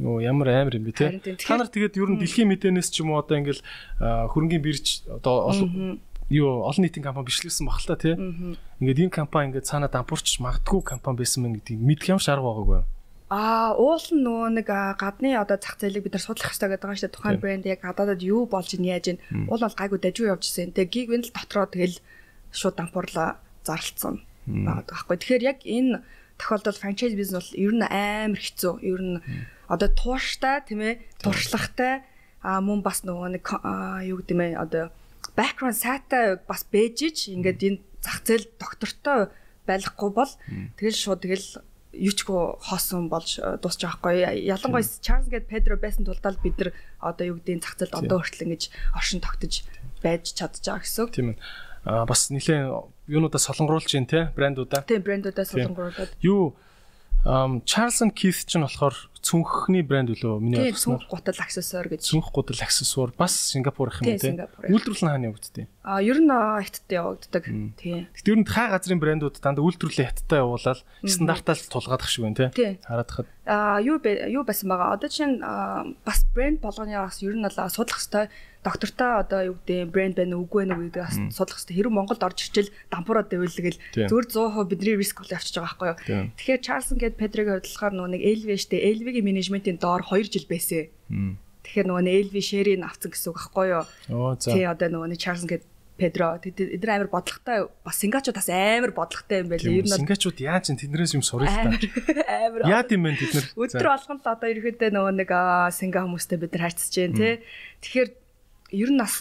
Оо 0.01 0.21
ямар 0.21 0.49
амар 0.49 0.77
юм 0.77 0.85
бэ 0.85 0.93
те. 0.93 1.37
Та 1.37 1.57
нар 1.57 1.69
тэгээд 1.69 1.97
ер 1.97 2.09
нь 2.13 2.21
дэлхийн 2.21 2.49
мэдээнээс 2.53 2.89
ч 2.93 3.01
юм 3.01 3.13
уу 3.13 3.21
одоо 3.21 3.37
ингээл 3.41 3.65
хөрөнгөний 4.01 4.61
бирж 4.61 5.09
одоо 5.09 5.49
юу 6.29 6.67
олон 6.67 6.83
нийтийн 6.83 7.03
компани 7.03 7.27
бичлүүлсэн 7.27 7.67
баг 7.67 7.79
л 7.79 7.87
та 7.87 7.95
тий. 7.95 8.15
Ингээд 8.79 9.03
энэ 9.07 9.15
компани 9.15 9.51
ингээд 9.51 9.69
цаанаа 9.69 9.91
дампуурч 9.91 10.43
магадгүй 10.43 10.81
компани 10.83 11.23
байсан 11.23 11.47
мэн 11.47 11.55
гэдгийг 11.59 11.79
мэдэх 11.79 12.11
юм 12.11 12.19
шарга 12.19 12.43
байгаагүй. 12.43 12.83
Аа 13.27 13.75
уул 13.75 14.07
нь 14.11 14.23
нөгөө 14.23 14.49
нэг 14.55 14.67
гадны 14.99 15.35
одоо 15.35 15.59
зах 15.59 15.75
зээлийг 15.79 16.07
бид 16.07 16.15
нар 16.15 16.23
судлах 16.23 16.51
хэрэгтэй 16.51 16.79
гэдэг 16.79 16.83
байгаа 16.83 16.99
шүү 16.99 17.07
дээ. 17.07 17.15
Тухайн 17.15 17.39
брэнд 17.43 17.65
яг 17.67 17.79
гадаадад 17.83 18.23
юу 18.23 18.47
болж 18.47 18.71
ин 18.75 18.87
яаж 18.87 19.05
ин 19.11 19.19
уул 19.51 19.63
бол 19.63 19.79
гайгүй 19.79 19.99
дажгүй 19.99 20.31
явж 20.31 20.43
ирсэн. 20.47 20.71
Тэгээ 20.71 20.91
гиг 20.95 21.07
винл 21.11 21.31
дотроо 21.35 21.67
тэгэл 21.67 21.99
шууд 22.55 22.75
дампуурлаа 22.79 23.39
зарлцсан 23.67 24.23
байгаа 24.47 24.87
байхгүй. 24.87 25.15
Тэгэхээр 25.19 25.43
яг 25.43 25.59
энэ 25.67 26.03
тохиолдолд 26.39 26.79
франчайз 26.79 27.19
бизнес 27.19 27.35
бол 27.35 27.51
ер 27.59 27.73
нь 27.75 27.83
амар 27.83 28.39
хэцүү. 28.39 28.73
Ер 28.83 29.01
нь 29.03 29.19
одоо 29.67 29.89
тууштай 29.91 30.63
тийм 30.63 30.79
ээ 30.87 31.03
туршлагатай 31.19 32.07
а 32.39 32.63
мөн 32.63 32.79
бас 32.79 33.03
нөгөө 33.03 33.27
нэг 33.35 33.43
юу 34.07 34.23
гэдэг 34.23 34.35
юм 34.39 34.55
одоо 34.55 34.87
background 35.37 35.77
сайтай 35.77 36.41
бас 36.49 36.65
бэжж 36.65 37.29
ингээд 37.29 37.61
энэ 37.61 37.79
зах 38.01 38.25
зээл 38.25 38.49
доктортой 38.57 39.29
байхгүй 39.69 40.09
бол 40.09 40.31
тэгэл 40.81 40.97
шууд 40.97 41.21
тэгэл 41.21 41.61
юучгүй 41.93 42.41
хоосон 42.61 43.09
болж 43.09 43.39
дуусч 43.61 43.81
байгаа 43.81 43.97
хгүй. 44.01 44.15
Ялангуяа 44.49 44.85
Чарльз 45.01 45.29
гээд 45.29 45.49
Педро 45.49 45.77
байсан 45.77 46.05
тулдаа 46.05 46.35
бид 46.41 46.57
нар 46.57 46.71
одоо 47.01 47.25
юу 47.33 47.37
гэдэг 47.41 47.63
зах 47.63 47.77
зээлд 47.77 47.95
одоо 47.97 48.17
хүртэл 48.21 48.45
ингэж 48.49 48.63
оршин 48.93 49.21
тогтож 49.21 49.65
байж 50.03 50.33
чадж 50.33 50.61
байгаа 50.61 50.83
гэсэн 50.85 51.01
үг. 51.05 51.11
Тийм 51.13 51.29
ээ. 51.33 51.37
А 51.87 52.05
бас 52.05 52.29
нэлээ 52.29 52.69
юунуудаа 53.07 53.41
солонгоруулж 53.41 53.89
байна 53.89 54.11
те 54.11 54.19
брэндуудаа. 54.35 54.83
Тийм 54.85 55.01
брэндуудаа 55.01 55.45
солонгоруулад. 55.47 56.11
Юу 56.21 56.53
and 57.25 58.13
Keith 58.13 58.45
ч 58.45 58.55
нь 58.55 58.63
болохоор 58.63 58.95
цүнхний 59.27 59.83
брэнд 59.83 60.15
үлөө 60.15 60.39
миний 60.39 60.71
бодсноор 60.71 61.03
цүнх 61.03 61.11
гутал 61.11 61.39
аксессуар 61.43 61.87
гэж. 61.91 62.07
Цүнх 62.07 62.31
гутал 62.31 62.59
аксессуар 62.63 63.11
бас 63.19 63.35
Сингапур 63.35 63.91
их 63.91 63.99
юм 63.99 64.15
те. 64.15 64.47
Үйлдвэрлэл 64.71 65.11
хаана 65.11 65.27
явагддээ? 65.27 65.67
А 65.83 65.99
ер 65.99 66.19
нь 66.23 66.31
хятадд 66.31 66.91
явагддаг. 66.91 67.43
Тийм. 67.75 68.07
Гэтэ 68.15 68.31
ер 68.31 68.39
нь 68.39 68.47
хаа 68.47 68.71
газрын 68.71 69.03
брэндүүд 69.03 69.43
дандаа 69.43 69.67
үйлдвэрлэлээ 69.67 70.07
хятадтай 70.07 70.39
явуулаад 70.39 70.79
стандартаар 71.03 71.59
тулгаадах 71.59 72.07
шиг 72.07 72.23
байна 72.23 72.39
те. 72.39 72.79
Хараад 72.87 73.11
хад. 73.11 73.27
А 73.43 73.79
юу 73.83 73.99
юу 73.99 74.43
байсан 74.47 74.71
байгаа. 74.71 74.95
Одоо 74.95 75.09
чинь 75.11 75.39
бас 75.39 76.23
брэнд 76.31 76.63
болгоны 76.63 76.95
бас 76.95 77.19
ер 77.23 77.35
нь 77.35 77.43
бол 77.43 77.71
судлах 77.71 77.99
хэвээр 77.99 78.31
доктортой 78.67 79.11
одоо 79.23 79.41
юу 79.53 79.55
гэдэг 79.63 79.91
брэнд 79.95 80.15
байна 80.19 80.35
үгүй 80.43 80.67
байна 80.67 80.75
уу 80.75 80.91
гэдэг 80.91 81.03
бас 81.07 81.15
судлах 81.31 81.55
хэрэгтэй. 81.63 81.77
Хэрэг 81.79 81.93
Монголд 81.95 82.23
орж 82.27 82.39
ирчил 82.43 82.69
дампуураад 82.91 83.31
дэвлэгэл 83.31 83.79
зөвөр 84.11 84.25
100% 84.27 84.67
бидний 84.67 84.95
риск 84.99 85.23
бол 85.23 85.31
явчихж 85.31 85.55
байгаа 85.55 85.87
байхгүй 85.87 85.87
юу. 86.11 86.27
Тэгэхээр 86.35 86.65
Чарлсон 86.67 86.97
гээд 86.99 87.15
Педриг 87.15 87.47
хувьдлахаар 87.47 87.93
нөгөө 87.95 88.11
нэг 88.11 88.21
LV 88.43 88.49
штэ 88.59 88.77
LV-гийн 89.17 89.25
менежментийн 89.25 89.77
доор 89.81 90.05
2 90.05 90.29
жил 90.29 90.45
байсан. 90.45 90.89
Тэгэхээр 91.65 91.87
нөгөө 91.89 92.03
LV 92.29 92.35
share-ийг 92.39 92.85
авцсан 92.85 93.11
гэсэн 93.11 93.29
үг 93.33 93.37
байхгүй 93.41 93.67
юу. 93.73 93.83
Тий 94.37 94.63
одоо 94.63 94.87
нөгөө 94.87 95.09
нэг 95.11 95.19
Чарлсон 95.19 95.49
гээд 95.49 95.65
Педро 95.97 96.37
тэд 96.37 96.85
амар 96.85 97.09
бодлоготой 97.09 97.73
бас 97.81 97.97
сингачууд 97.97 98.37
бас 98.37 98.49
амар 98.53 98.93
бодлоготой 98.93 99.41
юм 99.41 99.49
байлээ. 99.49 99.81
Ер 99.81 99.85
нь 99.89 99.97
сингачууд 99.97 100.37
яаж 100.37 100.69
ин 100.69 100.77
тэднээс 100.77 101.17
юм 101.17 101.25
сурах 101.25 101.49
та. 101.49 101.73
Амар. 101.73 102.69
Яа 102.69 102.85
тийм 102.85 103.01
бэ 103.01 103.17
тэд 103.17 103.33
нар. 103.33 103.45
Өдөр 103.57 103.89
болгонд 103.89 104.23
одоо 104.29 104.47
ерөөдөө 104.47 104.89
нөгөө 104.93 105.13
нэг 105.25 105.31
синга 105.73 106.05
хүмүүстэй 106.05 106.37
бид 106.37 106.53
нар 106.53 106.69
харьцаж 106.69 106.93
जैन 106.93 107.17
тий. 107.17 107.41
Тэгэхээр 107.81 108.09
ер 108.77 108.89
нь 108.93 109.01
бас 109.01 109.17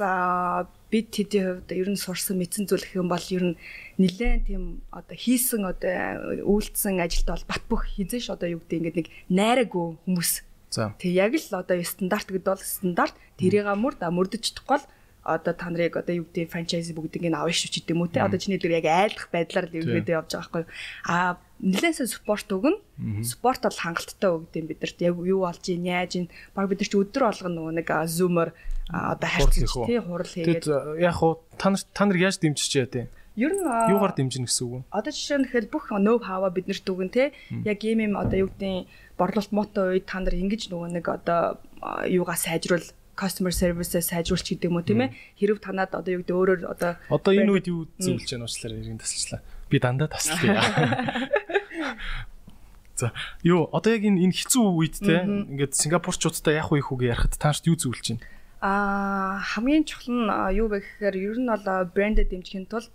бид 0.90 1.11
тэдийн 1.11 1.62
хувьд 1.66 1.71
ер 1.75 1.88
нь 1.90 1.99
сурсан 1.99 2.38
мэдсэн 2.38 2.71
зүйл 2.71 2.85
гэх 2.87 3.00
юм 3.00 3.11
бол 3.11 3.26
ер 3.35 3.45
нь 3.52 3.59
нэлээд 3.99 4.47
тийм 4.47 4.87
одоо 4.95 5.16
хийсэн 5.16 5.62
одоо 5.66 6.47
үйлдэлсэн 6.47 7.02
ажилд 7.02 7.28
бол 7.28 7.45
бат 7.50 7.62
бөх 7.66 7.83
хизээш 7.90 8.31
одоо 8.31 8.55
юу 8.55 8.62
гэдэг 8.62 8.78
ингээд 8.78 8.99
нэг 9.02 9.09
найраагүй 9.31 9.99
хүмүүс. 10.07 10.33
Тэг 11.02 11.11
яг 11.11 11.33
л 11.35 11.59
одоо 11.59 11.76
стандарт 11.83 12.28
гэдэг 12.31 12.52
бол 12.55 12.62
стандарт. 12.62 13.14
Тэрийг 13.40 13.66
мөрд 13.66 14.00
мөрдөж 14.02 14.43
чадахгүй 14.55 14.78
бол 14.78 14.87
одоо 15.26 15.55
та 15.59 15.66
нарыг 15.71 15.99
одоо 15.99 16.23
юу 16.23 16.26
гэдэг 16.31 16.55
франчайзи 16.55 16.95
бүгдийг 16.95 17.26
нь 17.26 17.35
авах 17.35 17.57
шүү 17.57 17.71
ч 17.75 17.83
гэдэм 17.83 17.99
үү 17.99 18.11
те. 18.14 18.23
Одоо 18.23 18.38
чиний 18.38 18.62
дээр 18.62 18.78
яг 18.78 18.87
айлдах 18.87 19.26
байдлаар 19.35 19.66
л 19.66 19.78
ерөөдөө 19.83 20.14
явж 20.14 20.31
байгаа 20.38 20.47
байхгүй 20.47 20.64
а 21.11 21.35
нэлээсээ 21.61 22.07
спорт 22.13 22.49
өгнө. 22.53 22.81
Спорт 23.25 23.65
бол 23.65 23.81
хангалттай 23.81 24.31
өгдөм 24.31 24.65
бидэрт 24.69 24.99
яг 25.01 25.17
юу 25.17 25.49
болж 25.49 25.65
ийн 25.73 25.89
яаж 25.89 26.13
ийн 26.21 26.27
баг 26.53 26.69
бид 26.69 26.85
нар 26.85 26.91
ч 26.91 26.95
өдөр 26.97 27.23
болгоно 27.33 27.55
нөгөө 27.57 27.75
нэг 27.81 27.89
зумер 28.13 28.53
одоо 28.93 29.29
харьцаж 29.29 29.73
тий 29.89 30.01
хурал 30.01 30.29
хийгээд. 30.29 30.69
яг 31.01 31.15
хуу 31.17 31.41
та 31.57 31.73
нар 31.73 31.81
та 31.81 32.05
нар 32.05 32.19
яаж 32.21 32.37
дэмжиж 32.39 32.73
яа 32.77 32.87
тий 32.89 33.07
Ер 33.37 33.53
нь 33.53 33.61
юугаар 33.93 34.17
дэмжинэ 34.17 34.49
гэсэн 34.49 34.65
үг 34.65 34.73
вэ? 34.73 34.81
Одоо 34.97 35.13
жишээ 35.13 35.37
нь 35.37 35.45
тэгэхээр 35.45 35.69
бүх 35.69 35.93
нөв 35.93 36.25
хаваа 36.25 36.49
биднэрт 36.49 36.89
өгөн 36.89 37.13
те. 37.13 37.37
Яг 37.69 37.85
юм 37.85 38.01
юм 38.01 38.17
одоо 38.17 38.49
юу 38.49 38.49
гэдэг 38.49 38.89
борлуулалт 39.21 39.53
мото 39.53 39.93
үед 39.93 40.09
та 40.09 40.25
нар 40.25 40.33
ингэж 40.33 40.73
нөгөө 40.73 40.89
нэг 40.97 41.05
одоо 41.05 41.61
юугаа 42.09 42.41
сайжруул 42.41 42.85
customer 43.13 43.53
service-ээ 43.53 44.01
сайжруулч 44.09 44.57
гэдэг 44.57 44.73
юм 44.73 44.81
уу 44.81 44.89
тийм 44.89 45.05
ээ. 45.05 45.13
Хэрв 45.37 45.61
танад 45.61 45.93
одоо 45.93 46.17
юу 46.17 46.25
гэдэг 46.25 46.33
өөрөөр 46.33 46.61
одоо 46.65 46.97
одоо 47.13 47.33
энэ 47.37 47.53
үед 47.53 47.69
юу 47.69 47.85
зөвлөж 48.01 48.25
байгаа 48.25 48.41
нуучлаар 48.41 48.73
иргэн 48.81 49.01
тасалчлаа 49.05 49.41
би 49.70 49.78
дандаа 49.78 50.08
таслая 50.08 50.62
За 52.96 53.12
юу 53.44 53.68
одоо 53.76 53.92
яг 53.92 54.08
энэ 54.08 54.25
энэ 54.25 54.32
хэцүү 54.32 54.64
үед 54.73 54.96
те 55.04 55.20
ингээд 55.28 55.76
сингапурчуудтай 55.76 56.56
яг 56.56 56.73
их 56.73 56.88
үгээ 56.88 57.12
ярахад 57.12 57.37
таашд 57.37 57.68
юу 57.68 57.76
зөвлөж 57.76 58.16
байна? 58.16 58.25
Аа 58.64 59.37
хамгийн 59.44 59.85
чухал 59.85 60.16
нь 60.16 60.32
юу 60.56 60.73
вэ 60.73 60.80
гэхээр 60.80 61.16
ер 61.20 61.37
нь 61.37 61.50
бол 61.52 61.92
брэндэд 61.92 62.32
дэмжихийн 62.32 62.64
тулд 62.73 62.88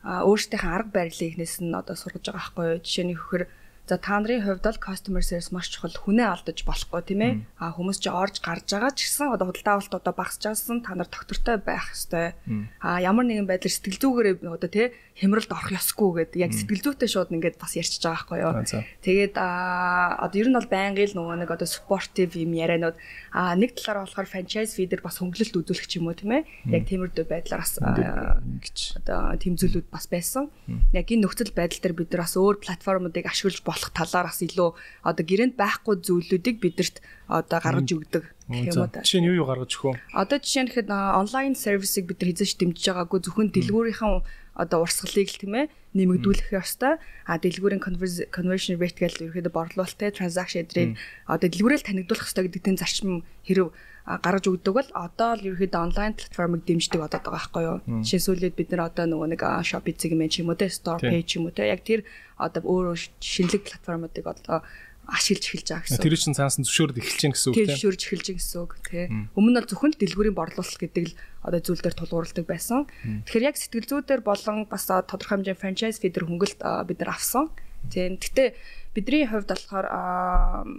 өөрсдийнхээ 0.00 0.72
арга 0.72 0.92
барилыг 1.04 1.36
ихнээс 1.36 1.60
нь 1.60 1.76
одоо 1.76 1.92
сургаж 1.92 2.24
байгаа 2.32 2.40
байхгүй 2.48 2.64
юу? 2.64 2.80
Жишээ 2.80 3.04
нь 3.04 3.12
хөөр 3.12 3.42
За 3.86 3.98
та 4.02 4.18
нарын 4.18 4.42
хувьд 4.42 4.66
бол 4.66 4.82
customer 4.82 5.22
service 5.22 5.54
маш 5.54 5.70
чухал 5.70 5.94
хүнээ 5.94 6.26
алдаж 6.26 6.66
болохгүй 6.66 7.02
тийм 7.06 7.22
ээ. 7.22 7.32
А 7.54 7.70
хүмүүс 7.70 8.02
чи 8.02 8.10
орж 8.10 8.42
гарч 8.42 8.66
байгаа 8.66 8.90
ч 8.90 9.06
гэсэн 9.06 9.30
одоо 9.30 9.46
худалдаа 9.46 9.78
авалт 9.78 9.94
одоо 9.94 10.10
багасч 10.10 10.42
байгсан 10.42 10.82
та 10.82 10.98
нар 10.98 11.06
доктортой 11.06 11.62
байх 11.62 11.94
хэвээр. 11.94 12.34
А 12.82 12.98
ямар 12.98 13.30
нэгэн 13.30 13.46
байдлаар 13.46 13.70
сэтгэл 13.70 14.02
зүгээрээ 14.02 14.42
одоо 14.42 14.66
тий 14.66 14.90
хямралд 15.14 15.48
орох 15.54 15.70
ёсгүй 15.70 16.26
гэдэг 16.26 16.42
яг 16.42 16.52
сэтгэл 16.52 16.82
зүйтэй 16.82 17.08
шууд 17.08 17.30
ингээд 17.30 17.56
бас 17.62 17.78
ярьчихж 17.78 18.04
байгаа 18.04 18.26
байхгүй 18.26 18.38
юу. 18.42 18.84
Тэгээд 19.06 19.34
а 19.38 20.18
одоо 20.18 20.36
ер 20.42 20.48
нь 20.50 20.58
бол 20.58 20.66
байнгын 20.66 21.06
л 21.06 21.16
нөгөө 21.22 21.36
нэг 21.46 21.50
одоо 21.54 21.68
supportive 21.70 22.34
юм 22.36 22.52
ярианууд 22.58 22.98
а 23.32 23.54
нэг 23.54 23.78
талаараа 23.78 24.04
болохоор 24.04 24.28
franchise 24.28 24.76
feeder 24.76 25.00
бас 25.00 25.22
хөнгөлөлт 25.22 25.56
үзүүлэх 25.56 25.86
ч 25.86 26.02
юм 26.02 26.10
уу 26.10 26.18
тийм 26.18 26.36
ээ. 26.36 26.42
Яг 26.68 26.84
тиймэрдүү 26.90 27.24
байдлаар 27.32 27.64
бас 27.64 27.78
ингэж 27.80 28.76
одоо 29.00 29.32
тийм 29.40 29.56
зүйлүүд 29.56 29.88
бас 29.88 30.04
байсан. 30.10 30.52
Яг 30.92 31.08
энэ 31.08 31.24
нөхцөл 31.24 31.54
байдал 31.56 31.80
дээр 31.80 31.96
бид 31.96 32.12
нар 32.12 32.28
бас 32.28 32.36
өөр 32.36 32.60
платформуудыг 32.60 33.24
ашиглаж 33.24 33.64
болох 33.64 33.75
талаар 33.94 34.26
бас 34.32 34.40
илүү 34.40 34.68
одоо 35.04 35.24
гэрээнд 35.26 35.54
байхгүй 35.56 35.94
зүйлүүдийг 36.00 36.56
бидэрт 36.62 36.96
одоо 37.28 37.58
гаргаж 37.60 37.90
өгдөг 37.92 38.24
гэх 38.48 38.72
юм 38.72 38.80
уу 38.80 38.90
та. 38.90 39.02
Жишээ 39.04 39.20
нь 39.22 39.28
юу 39.30 39.42
юу 39.42 39.46
гаргаж 39.46 39.72
өгөх 39.74 39.94
вэ? 39.94 40.00
Одоо 40.14 40.38
жишээ 40.38 40.64
нь 40.66 40.72
хэд 40.72 40.88
онлайн 40.90 41.54
сервисыг 41.54 42.06
бид 42.06 42.18
нар 42.22 42.30
хизээч 42.32 42.52
дэмжиж 42.56 42.84
байгаагүй 42.88 43.20
зөвхөн 43.26 43.48
дэлгүүрийнхэн 43.52 44.12
одоо 44.56 44.78
урсгалыг 44.84 45.28
л 45.28 45.40
тийм 45.40 45.54
ээ 45.60 45.66
нэмэгдүүлэх 45.96 46.52
ёстой. 46.52 47.00
А 47.26 47.40
дэлгүүрийн 47.40 47.82
conversion 48.30 48.76
rate 48.76 49.00
гэж 49.00 49.24
ерөөдөө 49.24 49.52
борлуулалттай 49.56 50.12
transaction 50.12 50.62
эдрийг 50.62 51.00
одоо 51.24 51.48
дэлгүүрээр 51.48 51.82
танигдуулах 51.82 52.28
ёстой 52.28 52.44
гэдэг 52.46 52.62
тийм 52.62 52.76
зарчим 52.76 53.24
хэрэг 53.48 53.72
гаргаж 54.06 54.46
өгдөг 54.46 54.74
бол 54.76 54.90
одоо 54.94 55.34
л 55.34 55.46
ерөөдөө 55.50 55.82
онлайн 55.82 56.14
платформыг 56.14 56.62
дэмждэг 56.62 57.00
бодоод 57.02 57.26
байгаа 57.26 57.34
байхгүй 57.34 57.62
юу. 57.66 57.78
Жишээ 58.06 58.22
сүүлээд 58.22 58.54
бид 58.54 58.70
нар 58.70 58.86
одоо 58.86 59.04
нөгөө 59.10 59.28
нэг 59.34 59.42
Shopee 59.66 59.98
segment 59.98 60.30
ч 60.30 60.46
юм 60.46 60.54
уу 60.54 60.60
те 60.60 60.70
store 60.70 61.02
page 61.02 61.26
ч 61.26 61.42
юм 61.42 61.50
уу 61.50 61.54
те 61.56 61.66
яг 61.66 61.82
тэр 61.82 62.06
одоо 62.38 62.62
өөрөө 62.62 62.94
шинэлэг 63.18 63.66
платформуудыг 63.66 64.24
одоо 64.30 64.62
ашиглаж 65.06 65.44
эхэлж 65.46 65.68
байгаа 65.70 65.84
гэсэн. 65.86 66.02
Тэр 66.02 66.14
чинь 66.18 66.36
цаанаас 66.36 66.58
нь 66.58 66.66
зөвшөөрөд 66.66 66.98
эхэлж 66.98 67.20
гин 67.22 67.32
гэсэн 67.34 67.48
үг 67.50 67.56
тийм. 67.56 67.70
Зөвшөөрж 67.70 68.02
эхэлж 68.02 68.26
гин 68.26 68.38
гэсэн 68.42 68.58
үг 68.62 68.72
тийм. 68.82 69.08
Өмнө 69.38 69.58
нь 69.62 69.68
зөвхөн 69.70 69.92
л 69.94 70.00
дэлгүүрийн 70.02 70.36
борлуулалт 70.36 70.80
гэдэг 70.82 71.04
л 71.06 71.14
одоо 71.46 71.60
зүйл 71.62 71.82
дээр 71.82 71.96
тулгуурладаг 71.96 72.46
байсан. 72.46 72.90
Тэгэхээр 73.26 73.46
яг 73.46 73.56
сэтгэл 73.56 73.90
зүйдээр 73.90 74.22
болон 74.26 74.66
бас 74.66 74.84
тодорхой 74.90 75.38
хэмжээний 75.38 75.62
франчайз 75.62 76.02
фидер 76.02 76.26
хөнгөлт 76.26 76.58
бид 76.58 76.98
нар 76.98 77.14
авсан. 77.14 77.54
Тийм. 77.86 78.18
Гэтэ 78.18 78.58
бидний 78.98 79.26
хувьд 79.30 79.46
болохоор 79.46 79.86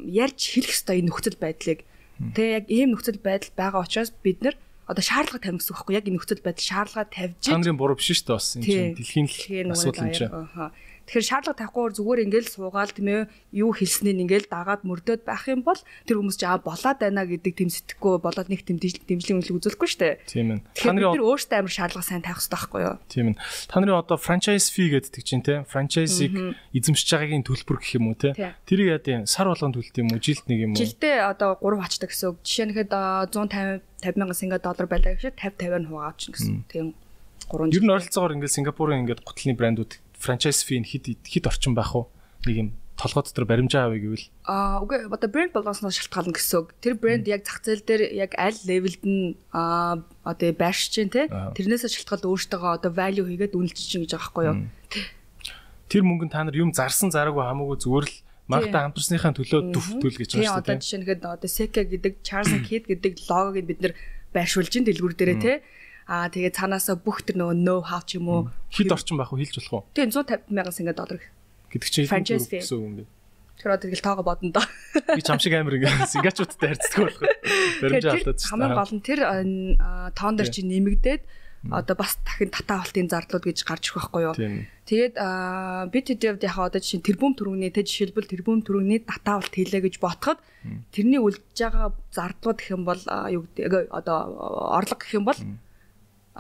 ярьж 0.04 0.42
хэлэх 0.52 0.76
ёстой 0.76 1.00
энэ 1.00 1.08
нөхцөл 1.08 1.40
байдлыг 1.40 1.88
тийм 2.36 2.50
яг 2.52 2.66
ийм 2.68 2.92
нөхцөл 2.92 3.22
байдал 3.22 3.54
байгаа 3.56 3.86
учраас 3.86 4.12
бид 4.24 4.42
нар 4.42 4.56
одоо 4.88 5.04
шаардлага 5.04 5.44
тавина 5.44 5.60
гэсэн 5.62 5.72
үг 5.72 5.78
байхгүй 5.78 5.96
яг 5.96 6.06
энэ 6.08 6.18
нөхцөл 6.18 6.42
байдал 6.42 6.66
шаардлага 6.66 7.12
тавьж 7.14 7.44
та 7.46 7.58
нарын 7.60 7.78
буруу 7.78 8.00
биш 8.00 8.10
шүү 8.10 8.26
дээ 8.26 8.38
бас 8.40 8.48
энэ 8.58 8.66
чинь 8.66 8.96
дэлхийн 8.98 9.72
асуудал 9.72 10.08
юм 10.08 10.16
чинь. 10.16 10.32
Тэгэхээр 11.08 11.30
шаардлага 11.32 11.60
тавихгүйгээр 11.64 11.96
зүгээр 11.96 12.24
ингээл 12.28 12.52
суугаал 12.52 12.92
тийм 12.92 13.08
ээ 13.08 13.22
юу 13.56 13.72
хэлснээр 13.72 14.28
ингээл 14.28 14.52
дагаад 14.52 14.84
мөрдөөд 14.84 15.24
байх 15.24 15.48
юм 15.48 15.64
бол 15.64 15.80
тэр 16.04 16.20
хүмүүс 16.20 16.36
жаа 16.36 16.60
болоод 16.60 17.00
байна 17.00 17.24
гэдэг 17.24 17.54
тэм 17.56 17.72
сэтгэхгүй 17.72 18.20
болоод 18.20 18.52
нэг 18.52 18.68
тэм 18.68 18.76
дэмжлийн 18.84 19.40
үнэлэг 19.40 19.56
үзүүлэхгүй 19.56 19.88
шүү 19.88 20.02
дээ. 20.04 20.16
Тийм 20.28 20.48
ээ. 20.52 20.60
Та 20.76 20.92
нарын 20.92 21.24
өөрсдөө 21.24 21.58
амар 21.64 21.72
шаардлага 21.72 22.04
сайн 22.04 22.24
тавих 22.28 22.44
хэрэгтэй 22.44 22.60
байхгүй 22.60 22.82
юу? 22.84 22.96
Тийм 23.08 23.28
ээ. 23.32 23.36
Та 23.72 23.76
нарын 23.80 24.02
одоо 24.04 24.18
franchise 24.20 24.68
fee 24.68 24.92
гэдэг 24.92 25.24
чинь 25.24 25.46
те 25.48 25.64
franchise-ыг 25.64 26.36
эзэмшиж 26.76 27.08
байгаагийн 27.08 27.48
төлбөр 27.48 27.80
гэх 27.80 27.96
юм 27.96 28.12
уу 28.12 28.20
те. 28.20 28.36
Тэрийг 28.68 28.92
яа 28.92 29.00
тийм 29.00 29.24
сар 29.24 29.48
болгонд 29.48 29.80
төлдөг 29.80 30.04
юм 30.04 30.12
уу? 30.12 30.20
Жилд 30.20 30.44
нэг 30.52 30.60
юм 30.60 30.72
уу? 30.76 30.82
Жилдээ 30.84 31.24
одоо 31.24 31.56
3 31.64 31.80
хачдаг 31.88 32.12
гэсэн 32.12 32.36
үг. 32.36 32.44
Жишээ 32.44 32.68
нь 32.68 32.76
хэд 32.76 32.92
150 33.32 33.80
50 34.04 34.20
мянган 34.20 34.36
сингапур 34.36 34.66
доллар 34.68 34.88
байлаа 34.92 35.16
гэхэд 35.16 35.40
50 35.40 35.68
50-аар 35.68 35.86
хувааж 35.88 36.20
гэсэн. 36.32 36.56
Тийм 36.68 36.94
3 37.48 37.72
Ер 37.72 37.84
нь 37.84 37.94
ойролцоогоор 37.94 38.36
ингээд 38.36 38.56
Сингапурын 38.56 39.02
ингээд 39.08 39.24
гутлын 39.24 39.56
брэндүүд 39.56 39.92
franchise 40.18 40.66
fee 40.66 40.82
хэд 40.82 41.22
хэд 41.24 41.46
орчин 41.48 41.74
байх 41.78 41.96
уу? 41.96 42.10
Нэг 42.46 42.56
юм 42.58 42.70
толгой 42.98 43.24
дотор 43.24 43.46
баримжаа 43.46 43.86
авъя 43.88 44.02
гэвэл 44.02 44.26
аа 44.50 44.82
үгүй 44.82 45.06
одоо 45.06 45.30
брэнд 45.30 45.54
болгосноос 45.54 46.02
шалтгаална 46.02 46.34
гэсэн 46.34 46.58
үг. 46.66 46.74
Тэр 46.82 46.98
брэнд 46.98 47.30
яг 47.30 47.46
зах 47.46 47.62
зээл 47.62 47.86
дээр 47.86 48.02
яг 48.18 48.34
аль 48.42 48.58
левелд 48.66 49.04
нь 49.06 49.38
аа 49.54 50.02
одоо 50.26 50.50
байршиж 50.58 50.98
чинь 50.98 51.14
те 51.14 51.30
тэрнээс 51.30 51.86
шалтгаалд 51.86 52.26
өөртөөгөө 52.26 52.72
одоо 52.82 52.92
value 52.92 53.30
хийгээд 53.30 53.54
үнэлж 53.54 53.78
чинь 53.78 54.02
гэж 54.02 54.18
байгаа 54.18 54.26
байхгүй 54.26 54.46
юу. 54.50 54.58
Тэр 55.88 56.04
мөнгөнд 56.10 56.34
та 56.34 56.42
нар 56.42 56.58
юм 56.58 56.74
зарсан 56.74 57.14
зараагүй 57.14 57.46
хамаагүй 57.46 57.78
зүгээр 57.86 58.06
л 58.10 58.16
маркта 58.50 58.82
хамтарсныхаа 58.82 59.34
төлөө 59.38 59.62
дүфтүүл 59.78 60.18
гэж 60.18 60.30
байна 60.34 60.50
шүү 60.50 60.66
дээ. 60.66 60.74
Одоо 60.74 60.82
жишээ 60.82 61.00
нь 61.00 61.08
одоо 61.22 61.50
Seka 61.52 61.84
гэдэг 61.86 62.14
Charles 62.26 62.54
Kid 62.66 62.90
гэдэг 62.90 63.14
логог 63.30 63.62
бид 63.62 63.80
нэр 63.84 63.94
байршуулж 64.34 64.74
ин 64.74 64.90
дэлгүүр 64.90 65.14
дээрээ 65.14 65.40
те 65.40 65.54
Аа 66.08 66.32
тэгээ 66.32 66.56
цаанаасаа 66.56 66.96
бүх 66.96 67.28
тэр 67.28 67.36
нөгөө 67.44 67.56
know 67.60 67.80
how 67.84 68.00
ч 68.00 68.16
юм 68.16 68.32
уу 68.32 68.48
хэд 68.72 68.96
орчин 68.96 69.20
байх 69.20 69.36
вэ 69.36 69.44
хэлж 69.44 69.60
болох 69.68 69.84
уу? 69.84 69.84
Тэгээ 69.92 70.16
150 70.16 70.56
мянган 70.56 70.72
сингапур 70.72 71.00
доллар 71.04 71.22
гэдэг 71.68 71.90
чинь 71.92 72.08
гэсэн 72.08 72.76
үг 72.80 72.88
юм 72.88 72.96
бэ? 73.04 73.06
Тэр 73.58 73.74
одоо 73.76 73.90
тэгэл 73.90 74.06
тоогоо 74.06 74.24
бодно 74.24 74.54
доо. 74.56 74.66
Би 75.12 75.20
ч 75.20 75.28
амшиг 75.34 75.52
амир 75.52 75.82
ингээ 75.82 76.08
сингачуудтай 76.14 76.78
харьцдаг 76.78 77.02
болох. 77.12 77.22
Баримжаа 77.82 78.14
алдаад 78.16 78.38
чинь. 78.40 78.52
Хамгийн 78.54 78.78
гол 78.78 78.94
нь 78.96 79.04
тэр 79.04 79.20
тоон 80.16 80.34
дээр 80.38 80.50
чи 80.54 80.62
нэмэгдээд 80.64 81.22
одоо 81.72 81.96
бас 81.98 82.16
дахин 82.24 82.54
татаа 82.54 82.86
алтын 82.86 83.10
зардлууд 83.10 83.44
гэж 83.44 83.58
гарч 83.66 83.92
ирэх 83.92 84.14
байхгүй 84.14 84.24
юу. 84.24 84.36
Тэгээд 84.88 85.16
бид 85.92 86.06
тэдэвд 86.08 86.42
яхаа 86.46 86.70
одоо 86.70 86.80
жишээ 86.80 87.04
тэрбум 87.04 87.34
төрөгний 87.36 87.74
тэ 87.74 87.84
жишээлбэл 87.84 88.30
тэрбум 88.30 88.62
төрөгний 88.64 89.04
татаа 89.04 89.42
алт 89.42 89.52
хийлээ 89.52 89.84
гэж 89.84 90.00
ботход 90.00 90.40
тэрний 90.94 91.20
үлдэж 91.20 91.58
байгаа 91.58 91.92
зардлууд 92.14 92.58
гэх 92.62 92.72
юм 92.72 92.84
бол 92.88 93.02
юу 93.34 93.44
гэдэг 93.52 93.92
одоо 93.92 94.18
орлого 94.80 95.02
гэх 95.02 95.18
юм 95.18 95.26
бол 95.28 95.40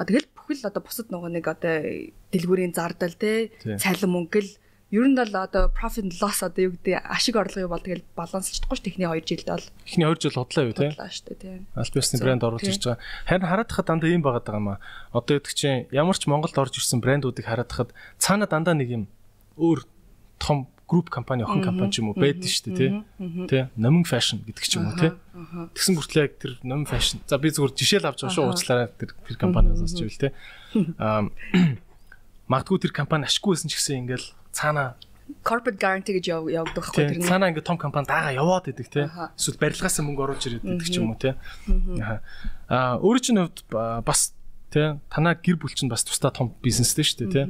тэгэл 0.05 0.29
бүхэл 0.35 0.69
одоо 0.69 0.81
бусад 0.83 1.09
нөгөө 1.09 1.31
нэг 1.33 1.45
одоо 1.49 1.75
дэлгүүрийн 2.29 2.73
зардал 2.75 3.15
те 3.17 3.49
цалин 3.81 4.13
мөнгөл. 4.13 4.49
Ер 4.87 5.03
нь 5.03 5.19
бол 5.19 5.35
одоо 5.35 5.67
profit 5.67 6.07
loss 6.23 6.39
одоо 6.45 6.71
юу 6.71 6.73
гэдэг 6.79 7.03
ашиг 7.03 7.35
орлогын 7.35 7.67
бол 7.67 7.83
тэгэл 7.83 8.07
баланслчихгүй 8.15 8.77
ш 8.77 8.81
техний 8.85 9.09
2 9.09 9.19
жилд 9.25 9.47
бол. 9.51 9.65
Эхний 9.83 10.07
2 10.07 10.15
жил 10.23 10.39
худлаа 10.39 10.63
юу 10.63 10.75
те? 10.77 10.87
Худлаа 10.95 11.11
штэ 11.11 11.35
те 11.35 11.49
аль 11.75 11.91
биесны 11.91 12.23
брэнд 12.23 12.47
оруулж 12.47 12.63
ирж 12.63 12.83
байгаа? 12.87 13.03
Харин 13.27 13.49
хараад 13.51 13.67
хахад 13.67 13.87
дандаа 13.91 14.07
ийм 14.07 14.23
байгаад 14.23 14.47
байгаа 14.47 14.63
маа 14.63 14.79
одоо 15.11 15.43
гэдэг 15.43 15.53
чинь 15.59 15.91
ямар 15.91 16.15
ч 16.15 16.23
Монголд 16.31 16.55
орж 16.55 16.79
ирсэн 16.79 17.03
брэндүүдийг 17.03 17.43
хараад 17.51 17.67
хахад 17.67 17.91
цаана 18.15 18.47
дандаа 18.47 18.79
нэг 18.79 18.87
юм 18.87 19.03
өөр 19.59 19.83
том 20.39 20.71
групп 20.87 21.09
компани 21.09 21.43
охин 21.43 21.63
компани 21.63 21.91
ч 21.91 21.99
юм 21.99 22.09
уу 22.09 22.17
байдаг 22.17 22.47
шүү 22.47 22.71
дээ 22.71 22.79
тий. 22.79 22.91
Тэ 23.51 23.69
номин 23.75 24.07
фэшн 24.07 24.39
гэдэг 24.47 24.63
ч 24.63 24.79
юм 24.79 24.87
уу 24.87 24.95
тий. 24.95 25.11
Тэгсэн 25.75 25.99
хүртэл 25.99 26.23
яг 26.23 26.33
тэр 26.39 26.51
номин 26.63 26.87
фэшн. 26.87 27.19
За 27.27 27.35
би 27.35 27.51
зүгээр 27.51 27.75
жишээл 27.75 28.07
авч 28.07 28.23
байгаа 28.23 28.35
шүү 28.35 28.47
уучлаарай 28.47 28.87
тэр 28.95 29.11
тэр 29.11 29.37
компаниас 29.37 29.83
сонсч 29.83 29.99
ивэл 29.99 30.15
тий. 30.15 30.31
Аа 30.95 31.27
магадгүй 32.51 32.79
тэр 32.87 32.93
компани 32.95 33.27
ашиггүй 33.27 33.59
байсан 33.59 33.67
ч 33.67 33.75
гэсэн 33.75 34.07
ингээл 34.07 34.27
цаана 34.55 34.95
corporate 35.43 35.75
guarantee 35.75 36.15
гэж 36.15 36.25
явагддаг 36.31 36.79
байхгүй 36.79 37.03
тэр 37.03 37.19
нь. 37.19 37.27
Цаана 37.27 37.51
ингээд 37.51 37.67
том 37.67 37.75
компани 37.75 38.07
даага 38.07 38.31
яваад 38.31 38.71
идэг 38.71 38.87
тий. 38.87 39.05
Эсвэл 39.35 39.59
барилгаас 39.59 39.99
мөнгө 39.99 40.23
оруулж 40.23 40.43
ирээд 40.47 40.63
идэг 40.63 40.87
ч 40.87 40.95
юм 41.03 41.11
уу 41.11 41.19
тий. 41.19 41.35
Аа 42.71 42.95
өөрөө 43.03 43.21
чинь 43.21 43.43
хувьд 43.43 43.67
бас 44.07 44.31
тий 44.71 44.95
танаа 45.11 45.35
гэр 45.35 45.59
бүл 45.59 45.75
чинь 45.75 45.91
бас 45.91 46.07
тусдаа 46.07 46.31
том 46.31 46.55
бизнестэй 46.63 47.03
шүү 47.03 47.27
дээ 47.27 47.31
тий 47.35 47.45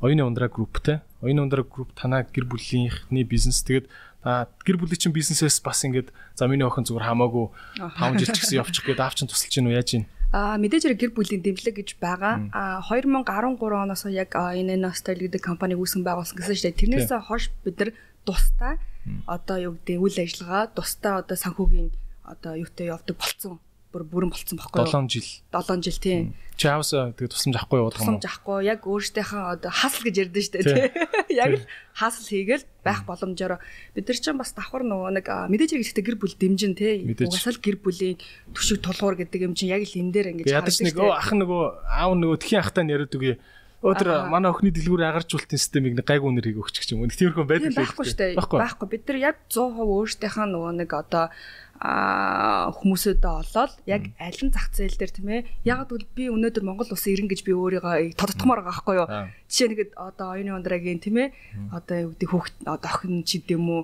Оюуны 0.00 0.22
ундраа 0.24 0.48
групп 0.48 0.78
те. 0.82 1.02
Оюуны 1.22 1.42
ундраа 1.42 1.66
групп 1.66 1.90
танаа 1.94 2.22
гэр 2.22 2.46
бүлийнхний 2.46 3.24
бизнес. 3.24 3.62
Тэгээд 3.66 3.90
та 4.22 4.50
гэр 4.66 4.76
бүлийн 4.76 4.98
чинь 4.98 5.14
бизнесээс 5.14 5.62
бас 5.62 5.82
ингээд 5.86 6.10
за 6.34 6.50
миний 6.50 6.66
охин 6.66 6.84
зүгээр 6.84 7.06
хамаагүй 7.06 7.46
5 7.78 8.18
жил 8.18 8.30
ч 8.34 8.38
гэсэн 8.42 8.58
явчих 8.60 8.84
гээд 8.84 9.00
аав 9.00 9.14
чинь 9.14 9.30
тусалж 9.30 9.54
гин 9.54 9.70
үү 9.70 9.78
яаж 9.78 9.88
гин 9.94 10.04
А 10.28 10.60
мэдээж 10.60 10.84
хэрэг 10.84 11.00
гэр 11.00 11.12
бүлийн 11.16 11.40
дэмжлэг 11.40 11.80
гэж 11.80 11.96
байгаа. 11.96 12.52
А 12.52 12.84
2013 12.84 13.24
оноос 13.56 14.04
яг 14.12 14.36
энэ 14.36 14.76
Nostyle 14.76 15.24
гэдэг 15.24 15.40
компаниг 15.40 15.80
үүсгэн 15.80 16.04
байгуулсан 16.04 16.36
гэсэн 16.36 16.56
чинь 16.60 16.76
тэрнээс 16.76 17.08
хойш 17.24 17.48
бид 17.64 17.80
нар 17.80 17.90
тусдаа 18.28 18.76
одоо 19.24 19.56
юу 19.56 19.72
гэдэг 19.80 19.96
үйл 19.96 20.18
ажиллагаа 20.20 20.68
тусдаа 20.76 21.24
одоо 21.24 21.36
санхүүгийн 21.38 21.88
одоо 22.28 22.52
юутай 22.60 22.92
явдаг 22.92 23.16
болцсон 23.16 23.56
бүр 23.88 24.04
бүрэн 24.04 24.30
болцсон 24.32 24.60
байхгүй 24.60 24.84
юу? 24.84 24.92
7 24.92 25.08
жил. 25.08 25.28
7 25.48 25.80
жил 25.80 25.98
тийм. 25.98 26.24
Чи 26.60 26.68
аавс 26.68 26.92
тэгээ 26.92 27.32
тусламж 27.32 27.56
авахгүй 27.56 27.78
явуулах 27.80 28.00
юм? 28.02 28.04
Тусламж 28.04 28.24
авахгүй. 28.28 28.58
Яг 28.68 28.80
өөртөөхөө 28.84 29.42
одоо 29.56 29.70
хасл 29.72 30.04
гэж 30.04 30.16
ярьдэн 30.28 30.44
штэ 30.44 30.60
тий. 30.66 30.90
Яг 31.40 31.52
л 31.56 31.64
хасл 31.96 32.28
хийгээл 32.28 32.66
байх 32.84 33.06
боломжоор 33.08 33.62
бид 33.96 34.04
нар 34.04 34.18
чинь 34.18 34.36
бас 34.36 34.52
давхар 34.52 34.84
нөгөө 34.84 35.10
нэг 35.16 35.26
мэдээж 35.26 35.70
хэрэг 35.72 35.86
ихтэй 35.88 36.04
гэр 36.04 36.18
бүл 36.20 36.36
дэмжин 36.36 36.74
тий. 36.76 37.06
Угасаал 37.08 37.62
гэр 37.62 37.78
бүлийн 37.80 38.18
төшиг 38.52 38.84
тулгуур 38.84 39.16
гэдэг 39.16 39.40
юм 39.46 39.54
чинь 39.56 39.72
яг 39.72 39.86
л 39.86 39.96
энэ 39.96 40.12
дээр 40.12 40.28
ингэж 40.36 40.50
харагдаж 40.52 40.82
нэг 40.84 40.98
ах 40.98 41.30
нөгөө 41.32 41.62
аав 41.88 42.12
нөгөө 42.18 42.38
тхийн 42.44 42.60
ахтай 42.60 42.82
нь 42.84 42.92
яриад 42.92 43.14
үгүй 43.14 43.40
Өдөр 43.78 44.26
манай 44.26 44.50
охины 44.50 44.72
дэлгүүр 44.74 45.06
агаржуулалтын 45.06 45.54
системийг 45.54 45.94
нэг 45.94 46.02
гайг 46.02 46.26
үнэр 46.26 46.50
хийх 46.50 46.66
өгч 46.66 46.82
гэж 46.82 46.98
юм. 46.98 47.06
Тиймэрхүү 47.06 47.46
байдаг 47.46 47.70
л 47.70 47.78
байхгүй 47.78 48.04
шүү 48.10 48.18
дээ. 48.18 48.34
Байхгүй. 48.34 48.86
Бид 48.90 49.04
нар 49.06 49.18
яг 49.22 49.36
100% 49.46 49.86
өөртөөхөө 49.86 50.46
нөгөө 50.50 50.72
нэг 50.82 50.90
одоо 50.98 51.30
а 51.78 52.74
хүмүүсөөдөө 52.74 53.34
олоод 53.42 53.72
яг 53.86 54.10
аль 54.18 54.42
нь 54.42 54.50
зах 54.50 54.74
зээл 54.74 54.98
дээр 54.98 55.12
тийм 55.14 55.28
ээ. 55.30 55.46
Яг 55.62 55.86
гэвэл 55.86 56.06
би 56.10 56.26
өнөөдөр 56.26 56.64
Монгол 56.66 56.90
улсын 56.90 57.14
ирэн 57.14 57.30
гэж 57.30 57.46
би 57.46 57.54
өөрийгөө 57.54 58.18
тодтгомоор 58.18 58.66
байгаа 58.66 58.74
байхгүй 58.74 58.96
юу? 58.98 59.08
Жишээ 59.46 59.68
нэгэд 59.70 59.90
одоо 59.94 60.34
оюуны 60.34 60.58
ундрагийн 60.58 60.98
тийм 60.98 61.22
ээ 61.22 61.28
одоо 61.70 61.96
юу 62.02 62.10
гэдэг 62.18 62.28
хүүхд 62.34 62.54
одоо 62.66 62.90
охин 62.90 63.22
ч 63.22 63.38
гэдэм 63.38 63.62
үү 63.62 63.82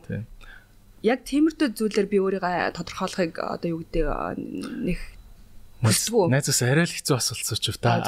яг 1.05 1.21
тиймэрхүү 1.29 1.77
зүйлээр 1.77 2.09
би 2.09 2.19
өөрийгөө 2.19 2.75
тодорхойлохыг 2.75 3.37
одоо 3.39 3.69
юу 3.69 3.85
гэдэг 3.85 4.07
нэг 4.89 4.99
хүсдэггүй. 5.85 6.33
Найзаас 6.33 6.61
арай 6.65 6.89
л 6.89 6.97
хэцүү 6.97 7.17
асуулт 7.21 7.45
суучих 7.45 7.77
та. 7.77 8.01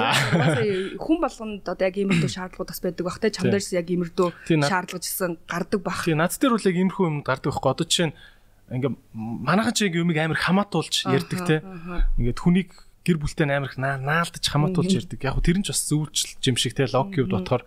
Хүн 0.97 1.19
болгонд 1.21 1.69
одоо 1.69 1.85
яг 1.85 1.97
иймэрхүү 2.01 2.31
шаардлагууд 2.33 2.73
бас 2.73 2.81
байдаг 2.81 3.05
бах 3.05 3.21
те. 3.21 3.29
Чам 3.29 3.53
дээрс 3.53 3.77
яг 3.77 3.93
иймэрхүү 3.93 4.29
шаардлагажсэн 4.49 5.37
гардаг 5.45 5.81
бах. 5.85 6.09
Тийм 6.09 6.25
над 6.25 6.33
дээр 6.33 6.57
үл 6.57 6.69
яг 6.73 6.77
иймэрхүү 6.81 7.05
юм 7.05 7.21
гардаг 7.21 7.53
байхгүй. 7.53 7.71
Одоо 7.77 7.85
жишээ 7.85 8.09
нь 8.09 8.17
ингээ 8.71 8.93
манайхан 9.15 9.75
ч 9.75 9.87
яг 9.87 9.95
юмыг 9.95 10.19
амар 10.19 10.39
хамаатуулж 10.39 11.07
ярьдаг 11.07 11.41
те. 11.47 11.57
Ингээд 12.19 12.41
хүнийг 12.43 12.71
гэр 13.07 13.23
бүлтэй 13.23 13.47
амар 13.47 13.71
их 13.71 13.79
наалдаж 13.79 14.43
хамаатуулж 14.43 15.07
ярьдаг. 15.07 15.23
Яг 15.23 15.39
тэр 15.39 15.63
нь 15.63 15.67
ч 15.67 15.71
бас 15.71 15.87
зөвлж 15.87 16.43
юм 16.43 16.57
шиг 16.59 16.75
те 16.75 16.91
логик 16.91 17.31
бодохоор 17.31 17.63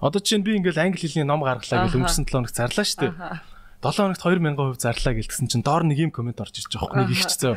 одоо 0.00 0.20
чинь 0.22 0.46
би 0.46 0.54
ингээл 0.54 0.78
англи 0.78 1.02
хэлний 1.02 1.26
ном 1.26 1.42
гаргалаа 1.42 1.88
гэж 1.90 1.94
өнгөрсөн 1.98 2.26
7 2.28 2.32
хоног 2.32 2.52
зарлаа 2.54 2.86
дээ. 2.86 3.12
7 3.82 3.96
хоногт 3.96 4.22
2000% 4.22 4.78
зарлаа 4.78 5.14
гэлтсэн 5.16 5.48
чинь 5.50 5.64
доор 5.64 5.82
нэг 5.84 5.98
юм 5.98 6.12
комент 6.12 6.40
орж 6.40 6.62
ирж 6.62 6.70
байгаа 6.78 6.88
хөө 6.92 7.00
нэг 7.02 7.10
ихч 7.16 7.32
зөө. 7.40 7.56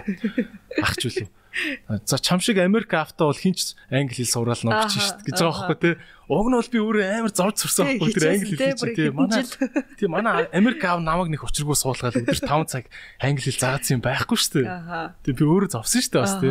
Ахч 0.82 1.02
үл 1.06 1.18
юм. 1.28 1.30
За 2.06 2.18
чам 2.20 2.40
шиг 2.40 2.58
Америк 2.58 2.94
автаа 2.94 3.30
бол 3.30 3.38
хинч 3.38 3.74
англи 3.90 4.14
хэл 4.14 4.30
сураал 4.30 4.62
ногч 4.62 4.94
дээ 4.94 5.34
гэж 5.34 5.38
байгаа 5.42 5.66
байхгүй 5.66 5.78
те. 5.82 5.92
Уг 6.30 6.48
нь 6.48 6.58
бол 6.58 6.70
би 6.70 6.80
өөрөө 6.80 7.06
амар 7.10 7.34
зовж 7.34 7.58
сурсан 7.66 7.98
байхгүй 7.98 8.14
тэр 8.14 8.30
англи 8.38 8.54
хэл 8.54 8.78
чи 8.78 8.90
те. 8.94 9.10
Манай 9.10 9.44
тийм 9.98 10.14
манай 10.14 10.46
Америк 10.54 10.86
аав 10.86 11.02
намайг 11.02 11.34
нэг 11.34 11.42
учиргүй 11.42 11.74
суулгаад 11.74 12.22
өдөр 12.22 12.38
5 12.38 12.70
цаг 12.70 12.86
англи 13.18 13.50
хэл 13.50 13.58
заагаадсан 13.58 13.98
юм 13.98 14.04
байхгүй 14.06 14.38
дээ. 14.38 14.68
Тийм 15.26 15.36
би 15.36 15.44
өөрөө 15.50 15.70
зовсон 15.74 16.06
дээ 16.06 16.22
бас 16.22 16.38
те. 16.38 16.50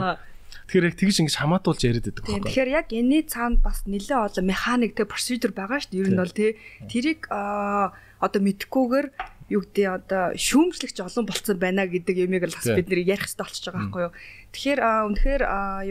Тэгэхээр 0.68 0.88
яг 0.92 0.96
тэгж 1.00 1.16
ингэж 1.24 1.37
хамаатуулж 1.40 1.80
яриад 1.80 2.04
байдаг 2.04 2.24
байхгүй. 2.28 2.44
Тэгэхээр 2.44 2.70
яг 2.76 2.87
энэний 2.92 3.24
цаанд 3.24 3.64
бас 3.64 3.88
нэлээд 3.88 4.37
олон 4.37 4.46
механик 4.50 4.92
те 4.98 5.08
процедур 5.08 5.52
байгаа 5.56 5.80
шүү 5.80 5.92
дээ. 5.96 6.02
Ер 6.04 6.11
нь 6.12 6.20
бол 6.20 6.34
те. 6.34 6.46
Тэрийг 6.92 7.24
одоо 7.28 8.40
мэдхгүйгээр 8.44 9.06
юу 9.48 9.64
гэдэг 9.64 9.87
одоо 9.88 10.37
шүүмжлэгч 10.37 11.00
олон 11.00 11.24
болцсон 11.24 11.56
байна 11.56 11.88
гэдэг 11.88 12.28
юмыг 12.28 12.52
л 12.52 12.52
бас 12.52 12.68
бид 12.68 12.84
нэр 12.84 13.16
ярих 13.16 13.24
хэрэгтэй 13.24 13.44
болчихж 13.48 13.64
байгаа 13.64 13.80
байхгүй 13.80 14.02
юу. 14.04 14.12
Тэгэхээр 14.52 14.80
үнэхээр 15.12 15.42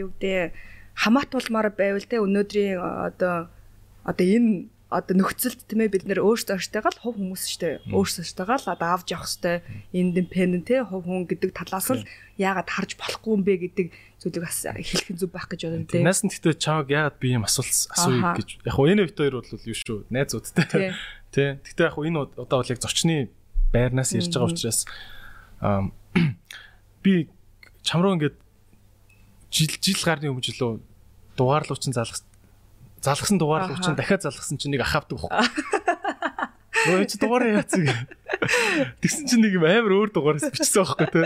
юу 0.02 0.10
гэдэг 0.18 0.52
хамаатуулмаар 0.98 1.70
байвал 1.74 2.06
те 2.06 2.18
өнөөдрийн 2.18 2.78
одоо 2.78 3.48
одоо 4.02 4.26
энэ 4.26 4.66
одоо 4.88 5.14
нөхцөлд 5.20 5.68
тийм 5.68 5.84
ээ 5.84 5.92
бид 5.92 6.04
нэр 6.08 6.24
өөрсдөө 6.24 6.56
өөртөөгаа 6.56 6.92
л 6.96 7.02
хувь 7.04 7.20
хүмүүс 7.20 7.44
шүү 7.44 7.60
дээ. 7.60 7.76
Өөрсдөөгаа 7.92 8.56
л 8.56 8.72
одоо 8.72 8.88
авч 8.96 9.12
явах 9.12 9.28
хэрэгтэй. 9.28 9.56
Индипендент 9.92 10.64
те 10.64 10.80
хувь 10.80 11.04
хүн 11.04 11.28
гэдэг 11.28 11.52
талаас 11.52 11.92
л 11.92 12.08
яагаад 12.40 12.72
харж 12.72 12.96
болохгүй 12.96 13.32
юм 13.36 13.42
бэ 13.44 13.54
гэдэг 13.68 13.86
зүйлийг 14.16 14.48
бас 14.48 14.64
хэлэх 14.64 15.12
зүг 15.12 15.28
байх 15.28 15.44
гэж 15.52 15.60
бодсон 15.68 15.84
тийм. 15.92 16.08
Наас 16.08 16.24
нь 16.24 16.32
гэхдээ 16.32 16.56
чааг 16.56 16.88
яагаад 16.88 17.20
би 17.20 17.36
юм 17.36 17.44
асуулт 17.44 17.68
асууя 17.68 18.32
гэж. 18.32 18.48
Яг 18.64 18.74
хоо 18.80 18.88
энэ 18.88 19.12
хоёр 19.12 19.34
бол 19.44 19.52
юу 19.68 19.76
шүү 19.76 20.08
найзуудтай. 20.08 20.96
Тэ. 21.36 21.60
Гэхдээ 21.60 21.84
яг 21.84 21.92
хоо 21.92 22.08
энэ 22.08 22.18
удаа 22.40 22.64
бол 22.64 22.72
яг 22.72 22.80
зочны 22.80 23.28
байрнаас 23.68 24.16
ирж 24.16 24.32
байгаа 24.32 24.48
учраас 24.48 24.88
би 27.04 27.28
чам 27.84 28.00
руу 28.00 28.16
ингээд 28.16 28.36
жил 29.50 29.72
жил 29.80 30.00
гарны 30.04 30.30
өмнө 30.32 30.44
жилөө 30.44 30.80
дугаарлуучин 31.38 31.94
залгас 31.96 32.24
залгасан 33.02 33.38
дугаарлуучин 33.38 33.96
дахиад 33.96 34.26
залгасан 34.26 34.58
чинь 34.58 34.74
нэг 34.74 34.82
ах 34.84 34.96
авдаг 34.98 35.22
байхгүй. 35.22 35.78
Нөө 36.88 37.06
чи 37.10 37.18
дугаараа 37.18 37.62
яацыг. 37.62 37.86
Тэгсэн 39.02 39.24
чинь 39.26 39.42
нэг 39.42 39.58
амар 39.58 39.92
өөр 39.94 40.10
дугаараас 40.14 40.50
бичсэн 40.50 40.82
байхгүй 40.82 41.08
те. 41.10 41.22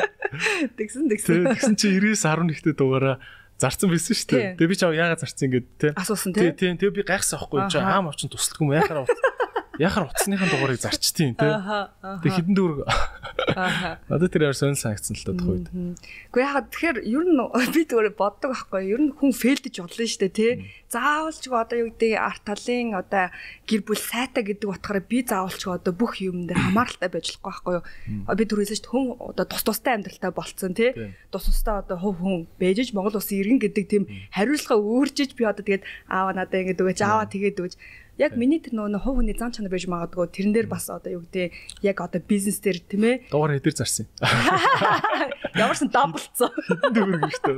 Тэгсэн 0.77 1.09
тэгсэн. 1.13 1.45
Тэгсэн 1.53 1.75
чи 1.77 1.87
99.11-т 1.97 2.77
дугаараа 2.77 3.17
зарцсан 3.61 3.93
байсан 3.93 4.17
шүү 4.17 4.29
дээ. 4.33 4.45
Тэгээ 4.59 4.71
би 4.73 4.77
чав 4.77 4.93
яагаад 4.97 5.21
зарцсан 5.23 5.47
ингээд 5.49 5.67
те. 5.77 5.89
Асуусан 5.97 6.33
те. 6.33 6.53
Тийм 6.57 6.77
тэгээ 6.81 6.97
би 6.99 7.03
гайхсан 7.05 7.39
байхгүй 7.41 7.69
чи 7.69 7.79
аам 7.79 8.09
авчин 8.09 8.33
тусалдгүй 8.33 8.65
юм 8.65 8.77
яхаар 8.77 9.05
яхаар 9.79 10.09
утасныхын 10.13 10.51
дугаарыг 10.53 10.81
зарчтiin 10.81 11.33
тий. 11.37 11.49
Тэг 11.49 12.33
хідэн 12.33 12.55
дүүрэг. 12.57 12.85
Надад 14.09 14.33
тэр 14.33 14.53
яар 14.53 14.57
сонир 14.57 14.77
санагдсан 14.77 15.17
л 15.17 15.25
тох 15.33 15.49
үед. 15.49 15.67
Гэхдээ 16.29 16.45
яхаа 16.45 16.65
тэгэхээр 16.69 16.99
ер 17.09 17.25
нь 17.25 17.41
би 17.73 17.81
зүгээр 17.89 18.13
боддог 18.13 18.53
байхгүй 18.53 18.93
ер 18.93 19.01
нь 19.01 19.17
хүн 19.17 19.33
фейлдэж 19.33 19.75
болно 19.81 20.05
шүү 20.05 20.21
дээ 20.29 20.37
тий. 20.37 20.53
Заавалч 20.93 21.45
одоо 21.49 21.77
юу 21.81 21.89
гэдэг 21.97 22.13
арт 22.21 22.43
талын 22.45 22.93
одоо 22.93 23.33
гэр 23.65 23.81
бүл 23.81 23.97
сайтай 23.97 24.45
гэдэг 24.45 24.69
утгаараа 24.69 25.05
би 25.09 25.19
заавалч 25.25 25.63
одоо 25.65 25.93
бүх 25.97 26.21
юм 26.21 26.45
дээр 26.45 26.61
хамааралтай 26.69 27.09
байж 27.09 27.27
болохгүй 27.41 27.53
байхгүй 27.53 27.73
юу. 27.81 28.37
Би 28.37 28.45
түрүүсээ 28.45 28.79
шүү 28.85 28.93
хүн 28.93 29.07
одоо 29.33 29.45
тус 29.49 29.65
тустай 29.65 29.97
амьдралтай 29.97 30.33
болцсон 30.37 30.77
тий. 30.77 30.93
Тус 31.33 31.49
тустай 31.49 31.81
одоо 31.81 31.97
хөв 31.97 32.21
хүн 32.21 32.45
бэжж 32.61 32.93
Монгол 32.93 33.17
улсын 33.17 33.41
иргэн 33.41 33.61
гэдэг 33.65 33.85
тийм 33.89 34.05
хариуцлага 34.37 34.85
өөрчиж 34.85 35.33
би 35.33 35.49
одоо 35.49 35.65
тэгээд 35.65 35.85
аава 36.13 36.37
надаа 36.37 36.61
ингэж 36.61 36.77
өгөөч 36.77 37.01
аава 37.01 37.25
тэгээд 37.25 37.57
өгөөч 37.57 37.75
яг 38.21 38.37
миний 38.37 38.61
тэр 38.61 38.77
нөгөө 38.77 39.01
хов 39.01 39.17
хүний 39.17 39.37
зан 39.37 39.53
чанар 39.53 39.73
байж 39.73 39.89
магадгүй 39.89 40.29
тэрэн 40.29 40.53
дээр 40.53 40.69
бас 40.69 40.93
одоо 40.93 41.17
юу 41.17 41.23
гэдэг 41.25 41.53
яг 41.81 41.97
одоо 42.05 42.21
бизнес 42.21 42.61
дээр 42.61 42.79
тийм 42.85 43.05
ээ. 43.09 43.17
Дугаар 43.33 43.57
хэдэр 43.57 43.73
зарсан 43.73 44.07
ямарсан 45.57 45.89
даблцсон 45.89 46.53
дүүр 46.93 47.25
гэжтэй 47.25 47.57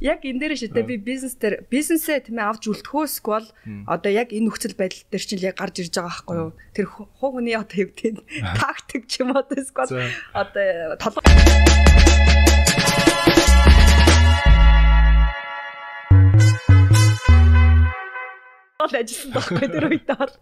яг 0.00 0.20
энэ 0.24 0.40
дээр 0.40 0.54
шидэ 0.60 0.82
би 0.84 0.96
бизнес 1.00 1.36
дээр 1.40 1.64
бизнесээ 1.68 2.28
тийм 2.28 2.40
ээ 2.40 2.48
авч 2.48 2.68
үлдэхөөсг 2.68 3.24
бол 3.24 3.48
одоо 3.88 4.10
яг 4.12 4.32
энэ 4.32 4.48
нөхцөл 4.48 4.76
байдал 4.76 5.04
дээр 5.08 5.24
чинь 5.24 5.44
яг 5.44 5.56
гарч 5.56 5.80
ирж 5.84 5.92
байгаа 5.96 6.12
байхгүй 6.12 6.36
юу? 6.36 6.52
Тэр 6.72 6.86
хов 6.88 7.32
хүний 7.32 7.56
одоо 7.56 7.76
юу 7.80 7.90
гэдэг 7.92 8.24
тактик 8.60 9.04
ч 9.08 9.24
юм 9.24 9.36
уу 9.36 9.44
эсвэл 9.44 10.12
одоо 10.32 10.96
толгой 11.00 11.24
бол 18.76 18.92
ажилласан 18.92 19.32
байхгүй 19.32 19.68
тэр 19.72 19.86
үед 19.88 20.04
бол. 20.04 20.34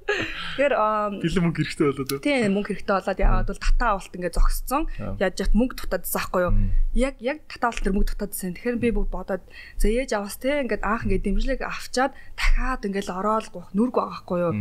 Тэгэхээр 0.59 0.75
гэлэн 1.23 1.42
мөнгө 1.47 1.59
хэрэгтэй 1.62 1.87
болоод. 1.87 2.11
Тийм 2.18 2.51
мөнгө 2.59 2.70
хэрэгтэй 2.75 2.97
болоод 2.99 3.20
яагаад 3.23 3.49
бол 3.55 3.62
татаа 3.62 3.90
авалт 3.94 4.14
ингээд 4.18 4.35
зогсцсон. 4.35 4.83
Яаж 5.23 5.35
яат 5.38 5.55
мөнгө 5.55 5.75
дутаадсан 5.79 6.18
байхгүй 6.18 6.42
юу? 6.42 6.55
Яг 6.99 7.14
яг 7.23 7.38
татаа 7.47 7.70
авалт 7.70 7.85
тэр 7.87 7.94
мөнгө 7.94 8.11
дутаадсан. 8.11 8.59
Тэгэхээр 8.59 8.83
би 8.83 8.90
бүгд 8.90 9.11
бодоод 9.14 9.44
за 9.79 9.87
ээж 9.87 10.11
аваас 10.18 10.37
те 10.42 10.66
ингээд 10.66 10.83
анх 10.83 11.07
ингээд 11.07 11.27
дэмжлэг 11.31 11.61
авчаад 11.62 12.12
дахиад 12.35 12.83
ингээд 12.83 13.14
ороод 13.14 13.47
нүрг 13.70 13.94
байгаа 13.94 14.11
байхгүй 14.18 14.40
юу? 14.42 14.55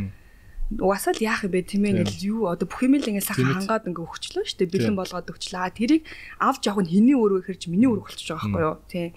угасаал 0.74 1.20
яах 1.22 1.44
юм 1.46 1.54
бэ? 1.54 1.70
Тийм 1.70 1.86
ээ 1.86 1.92
ингээл 2.02 2.26
юу? 2.34 2.42
Одоо 2.50 2.66
бүх 2.66 2.82
юм 2.82 2.98
л 2.98 3.06
ингээл 3.06 3.30
сахан 3.30 3.58
хангаад 3.62 3.90
ингээ 3.90 4.06
өгчлөө 4.10 4.44
шүү 4.48 4.58
дээ. 4.64 4.74
Бэлэн 4.74 4.98
болгоод 4.98 5.30
өгчлээ 5.30 5.70
тэрийг 5.78 6.04
авч 6.42 6.66
явах 6.66 6.88
нь 6.88 6.92
хэний 6.98 7.14
өрөө 7.14 7.46
хэрж 7.46 7.70
миний 7.70 7.86
өрөө 7.86 8.10
болчихж 8.10 8.34
байгаа 8.34 8.42
байхгүй 8.42 8.64
юу? 8.64 8.78
Тийм 8.90 9.10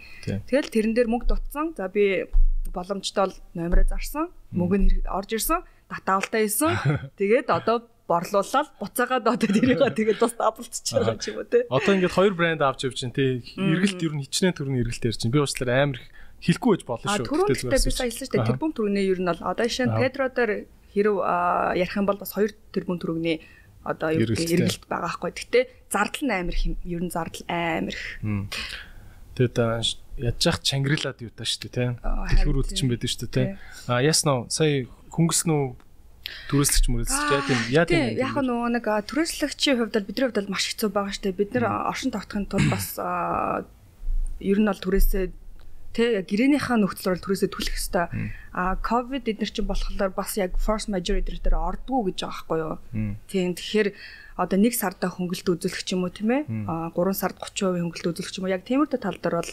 тэгэл 0.44 0.74
тэрэн 0.74 0.92
дээр 0.92 1.08
мөнгө 1.08 1.28
дутсан. 1.32 1.72
За 1.78 1.88
би 1.88 2.28
боломжтой 2.76 3.24
бол 3.26 3.36
номероо 3.56 3.88
зарсан 3.88 4.28
мөнгө 4.52 4.76
нь 4.76 4.88
орж 5.08 5.30
ирсэн 5.32 5.64
татаалтаа 5.88 6.40
хийсэн 6.44 6.72
тэгээд 7.20 7.48
одоо 7.48 7.88
борлуулаад 8.06 8.68
буцаагаад 8.78 9.26
одоо 9.26 9.48
тэрийг 9.50 9.82
тэгээд 9.82 10.20
бас 10.22 10.34
даблцчих 10.38 10.94
байгаа 10.94 11.18
ч 11.18 11.34
юм 11.34 11.42
уу 11.42 11.48
те. 11.50 11.66
Одоо 11.66 11.92
ингээд 11.96 12.14
хоёр 12.14 12.34
брэнд 12.38 12.62
авч 12.62 12.86
явж 12.86 13.02
чинь 13.02 13.16
те. 13.16 13.42
Эргэлт 13.58 13.98
ер 13.98 14.14
нь 14.14 14.22
хичнээн 14.22 14.54
төрний 14.54 14.80
эргэлт 14.86 15.10
ярьж 15.10 15.18
чинь 15.18 15.34
би 15.34 15.42
уучлаарай 15.42 15.82
амар 15.90 16.00
хэлэхгүй 16.38 16.70
байж 16.78 16.82
болно 16.86 17.08
шүү. 17.18 17.26
Дээ 17.26 17.66
тэгээд 17.66 17.86
би 17.90 17.94
саялсан 17.98 18.26
шүү 18.30 18.34
дээ. 18.38 18.48
тэрбум 18.54 18.72
төрөний 18.78 19.04
ер 19.10 19.18
нь 19.18 19.26
бол 19.26 19.42
одоо 19.42 19.66
жишээ 19.66 19.86
нь 19.90 19.96
Педро 19.98 20.26
дээр 20.30 20.52
хэрв 20.94 21.14
ярих 21.74 21.96
юм 21.98 22.06
бол 22.06 22.20
бас 22.22 22.30
хоёр 22.30 22.54
тэрбум 22.70 23.02
төрөгний 23.02 23.42
одоо 23.82 24.10
юу 24.14 24.26
гэх 24.30 24.54
эргэлт 24.54 24.86
байгаа 24.86 25.12
хгүй 25.14 25.32
гэхдээ 25.34 25.64
зардал 25.90 26.24
нь 26.26 26.34
амар 26.34 26.56
хэм 26.56 26.74
ер 26.82 27.02
нь 27.02 27.12
зардал 27.12 27.44
амар 27.50 27.96
тэгээд 29.34 30.05
ядж 30.18 30.40
явах 30.48 30.60
чангрилаад 30.64 31.18
юу 31.20 31.32
таа 31.32 31.46
шүү 31.46 31.60
дээ 31.68 31.74
тий. 31.76 31.88
Дэлгүүр 32.00 32.60
үдчин 32.64 32.88
байдаг 32.88 33.10
шүү 33.10 33.20
дээ 33.28 33.34
тий. 33.36 33.46
А 33.88 34.00
яснаа 34.00 34.48
сая 34.48 34.88
хөнгөснөө 35.12 35.62
түрээслэгч 36.50 36.86
мөрөөсч 36.90 37.14
яа 37.30 37.42
тийм 37.46 37.60
яа 37.70 37.84
тийм 37.86 38.04
яг 38.18 38.34
нөгөө 38.34 38.70
нэг 38.74 38.86
түрээслэгчийн 39.10 39.76
хувьд 39.78 39.94
бол 39.94 40.08
бидний 40.08 40.24
хувьд 40.26 40.38
бол 40.42 40.52
маш 40.54 40.64
хэцүү 40.72 40.90
байгаа 40.90 41.14
шүү 41.14 41.24
дээ. 41.30 41.40
Бид 41.40 41.50
нэр 41.54 41.66
оршин 41.66 42.10
тогтохын 42.10 42.46
тулд 42.50 42.68
бас 42.72 42.86
ер 44.42 44.58
нь 44.58 44.68
бол 44.68 44.82
түрээсээ 44.82 45.24
тий 45.96 46.08
гэрээнийхээ 46.28 46.76
нөхцөлөөр 46.76 47.20
түрээсээ 47.24 47.50
түлэх 47.52 47.76
хэвээр 47.78 48.08
а 48.52 48.76
ковид 48.84 49.24
эдгээр 49.32 49.52
чинь 49.52 49.70
болохоор 49.70 50.12
бас 50.12 50.36
яг 50.36 50.58
force 50.60 50.92
majeure 50.92 51.24
эдгээр 51.24 51.40
дээр 51.40 51.56
ордгоо 51.56 52.04
гэж 52.04 52.18
байгаа 52.20 52.36
байхгүй 52.36 52.58
юу. 52.60 52.76
Тийм 53.30 53.56
тэгэхээр 53.56 53.88
одоо 54.36 54.58
нэг 54.60 54.76
сарда 54.76 55.08
хөнгөлт 55.08 55.48
үзүүлэх 55.48 55.80
ч 55.80 55.96
юм 55.96 56.04
уу 56.04 56.12
тийм 56.12 56.30
ээ 56.30 56.42
а 56.68 56.92
3 56.92 57.16
сард 57.16 57.40
30% 57.40 57.80
хөнгөлт 57.80 58.06
үзүүлэх 58.12 58.32
ч 58.32 58.36
юм 58.36 58.44
уу 58.44 58.52
яг 58.52 58.68
тиймэрхүү 58.68 59.00
тал 59.00 59.16
дээр 59.16 59.40
бол 59.40 59.52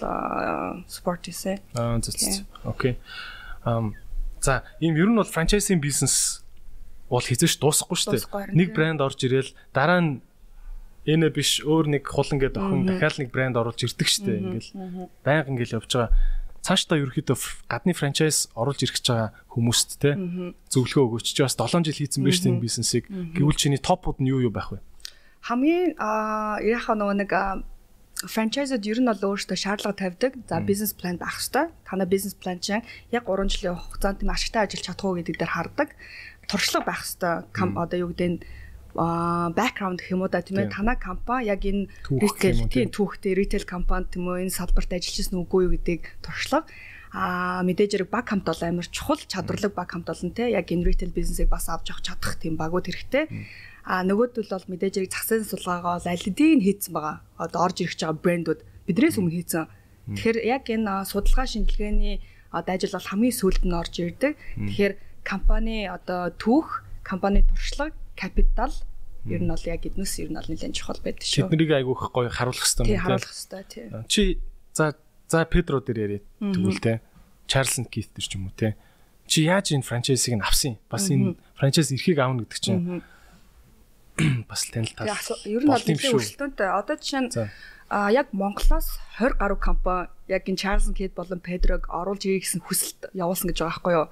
спорт 0.91 1.23
хийсэн. 1.23 1.63
Аа 1.79 2.03
зөв. 2.03 2.43
Окей. 2.67 2.99
Ам 3.63 3.95
за 4.43 4.67
ийм 4.83 4.99
ер 4.99 5.07
нь 5.07 5.15
бол 5.15 5.23
франчайзинг 5.23 5.79
бизнес 5.79 6.43
бол 7.07 7.23
хизээш 7.23 7.63
дуусахгүй 7.63 7.95
шүү 7.95 8.11
дээ. 8.19 8.51
Нэг 8.51 8.75
брэнд 8.75 8.99
орж 8.99 9.23
ирээл 9.23 9.55
дараа 9.71 10.03
нь 10.03 10.11
энэ 11.07 11.31
биш 11.31 11.63
өөр 11.63 11.87
нэг 11.95 12.03
хулан 12.03 12.43
гэдэг 12.43 12.59
охин 12.59 12.83
дахиад 12.83 13.19
нэг 13.23 13.29
брэнд 13.31 13.55
оруулж 13.55 13.79
ирдэг 13.87 14.07
шүү 14.07 14.23
дээ. 14.27 14.39
Ингээл 14.43 14.69
байнга 15.23 15.51
ингээл 15.51 15.77
явж 15.79 15.91
байгаа 15.95 16.11
цаашдаа 16.63 16.97
ерөөхдөө 17.03 17.37
гадны 17.67 17.91
франчайз 17.91 18.47
оруулж 18.55 18.79
ирэх 18.87 18.95
гэж 18.97 19.05
байгаа 19.11 19.29
хүмүүст 19.51 19.89
те 19.99 20.15
зөвлөгөө 20.71 21.03
өгөөч 21.19 21.27
чи 21.35 21.43
бас 21.43 21.59
7 21.59 21.83
жил 21.83 21.99
хийцэн 21.99 22.23
биш 22.23 22.39
тийм 22.39 22.63
бизнесийг 22.63 23.11
гэвэл 23.11 23.59
чиний 23.59 23.83
топууд 23.83 24.23
нь 24.23 24.31
юу 24.31 24.47
юу 24.47 24.53
байх 24.55 24.71
вэ? 24.71 24.79
Хамгийн 25.43 25.99
яхаа 25.99 26.95
нөгөө 26.95 27.17
нэг 27.19 27.31
франчайзууд 28.23 28.87
ер 28.87 28.99
нь 29.03 29.09
бол 29.11 29.35
өөрсдөө 29.35 29.57
шаардлага 29.59 29.99
тавьдаг. 29.99 30.31
За 30.47 30.63
бизнес 30.63 30.95
план 30.95 31.19
байх 31.19 31.35
хэрэгтэй. 31.35 31.67
Танай 31.83 32.07
бизнес 32.07 32.35
план 32.39 32.59
чинь 32.63 32.85
яг 33.11 33.27
3 33.27 33.51
жилийн 33.51 33.75
хугацаанд 33.75 34.23
тийм 34.23 34.31
ашигтай 34.31 34.63
ажиллаж 34.63 34.85
чадах 34.87 35.05
уу 35.05 35.17
гэдэг 35.19 35.35
дээр 35.35 35.51
хардаг. 35.51 35.89
Туршлага 36.47 36.87
байх 36.87 37.03
хэрэгтэй. 37.03 37.43
Одоо 37.75 37.97
юу 37.99 38.09
гэдэг 38.15 38.29
нь 38.31 38.39
бэкграунд 38.93 39.99
гэх 40.05 40.13
юм 40.13 40.21
уу 40.21 40.29
да. 40.29 40.45
Тийм 40.45 40.61
ээ 40.61 40.69
танай 40.69 40.97
компани 41.01 41.49
яг 41.49 41.65
энэ 41.65 41.89
ритейл 42.13 42.69
тийм 42.69 42.93
түүхтэй 42.93 43.33
ритейл 43.33 43.65
компани 43.65 44.05
тийм 44.05 44.29
үү 44.29 44.45
энэ 44.45 44.53
салбарт 44.53 44.93
ажиллаж 44.93 45.17
ирсэн 45.17 45.41
үгүй 45.41 45.65
юу 45.65 45.73
гэдгийг 45.73 46.03
туршлага. 46.21 46.69
А 47.13 47.61
мэдээж 47.65 48.05
хэрэг 48.05 48.09
баг 48.09 48.29
хамт 48.29 48.45
бол 48.45 48.61
амар 48.61 48.85
чухал. 48.89 49.17
Чадварлаг 49.17 49.73
баг 49.73 49.89
хамт 49.89 50.09
болно 50.09 50.33
те. 50.33 50.49
Яг 50.53 50.69
энэ 50.69 50.85
ритейл 50.85 51.13
бизнесийг 51.13 51.49
бас 51.49 51.69
авч 51.69 51.89
явах 51.89 52.05
чадах 52.05 52.37
тийм 52.37 52.57
багууд 52.57 52.89
хэрэгтэй. 52.89 53.29
А 53.85 54.01
нөгөөдөл 54.05 54.49
бол 54.49 54.65
мэдээж 54.69 54.93
хэрэг 54.97 55.13
зах 55.13 55.25
зээлийн 55.25 55.49
сулгаагаа 55.49 55.97
бол 55.97 56.09
аль 56.09 56.25
хэдийн 56.25 56.61
хийцэн 56.61 56.93
байгаа. 56.93 57.21
Одоо 57.37 57.59
орж 57.65 57.77
ирэх 57.81 57.97
байгаа 57.97 58.17
брэндүүд 58.17 58.59
биднээс 58.89 59.17
өмнө 59.21 59.35
хийцэн. 59.41 59.69
Тэгэхээр 60.09 60.37
яг 60.41 60.63
энэ 60.69 61.05
судалгаа 61.05 61.47
шинжилгээний 61.49 62.17
одоо 62.49 62.73
ажил 62.77 62.97
бол 62.97 63.09
хамгийн 63.09 63.37
сүүлд 63.37 63.63
нь 63.65 63.77
орж 63.77 63.93
ирдэг. 64.01 64.33
Тэгэхээр 64.57 64.93
компани 65.25 65.85
одоо 65.89 66.33
түүх 66.33 66.81
компани 67.05 67.45
туршлага 67.45 67.93
капитал 68.15 68.73
ер 69.25 69.41
нь 69.41 69.47
бол 69.47 69.63
яг 69.63 69.85
эднээс 69.87 70.19
ер 70.19 70.29
нь 70.31 70.37
бол 70.37 70.49
нэлээд 70.49 70.75
чухал 70.75 70.99
байдаг 70.99 71.23
шүү. 71.23 71.47
Тэднийг 71.47 71.71
айгүйх 71.71 72.11
гоё 72.11 72.27
харуулах 72.27 72.59
хэрэгтэй 72.59 72.83
юм 72.83 72.89
тийм. 72.91 73.03
Харуулах 73.03 73.31
хэрэгтэй 73.31 73.63
тийм. 73.71 73.87
Чи 74.11 74.21
за 74.75 74.95
за 75.31 75.45
Педро 75.47 75.79
дээр 75.79 75.99
яриа 75.99 76.21
тэгвэл 76.39 76.83
те. 76.83 77.01
Чарлз 77.47 77.79
Кит 77.87 78.11
дээр 78.11 78.27
ч 78.27 78.31
юм 78.35 78.51
уу 78.51 78.55
те. 78.55 78.75
Чи 79.27 79.47
яаж 79.47 79.71
энэ 79.71 79.87
франчайзыг 79.87 80.35
нь 80.35 80.43
авсан? 80.43 80.75
Бас 80.91 81.07
энэ 81.07 81.39
франчайз 81.55 81.95
эрхийг 81.95 82.19
аавна 82.19 82.43
гэдэг 82.43 82.59
чинь 82.59 83.03
бас 84.49 84.67
танил 84.67 84.91
тал. 84.91 85.07
Ер 85.47 85.63
нь 85.63 85.71
бол 85.71 85.79
нэлээд 85.79 86.15
өрсөлдөөнтэй. 86.19 86.67
Одоо 86.67 86.95
жишээ 86.99 87.23
нь 87.23 87.31
а 87.93 88.09
яг 88.11 88.33
Монголоос 88.33 88.99
20 89.21 89.39
гаруй 89.39 89.59
компани 89.59 90.11
яг 90.27 90.43
энэ 90.49 90.59
Чарлз 90.59 90.91
Кит 90.91 91.15
болон 91.15 91.39
Педрог 91.39 91.87
оруулж 91.87 92.27
ирэх 92.27 92.43
гэсэн 92.43 92.61
хүсэлт 92.65 93.13
явуулсан 93.15 93.53
гэж 93.53 93.57
байгаа 93.63 93.71
байхгүй 93.71 93.93
юу. 93.95 94.07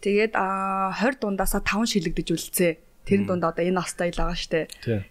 Тэгээд 0.00 0.32
а 0.34 0.90
20 0.96 1.20
дундаасаа 1.20 1.60
5 1.60 1.86
шилэгдэж 1.92 2.28
үлдсээ 2.32 2.72
Тэр 3.08 3.26
дунд 3.26 3.42
одоо 3.42 3.64
энэ 3.64 3.80
настай 3.80 4.12
л 4.12 4.20
байгаа 4.20 4.38
штэ. 4.38 4.68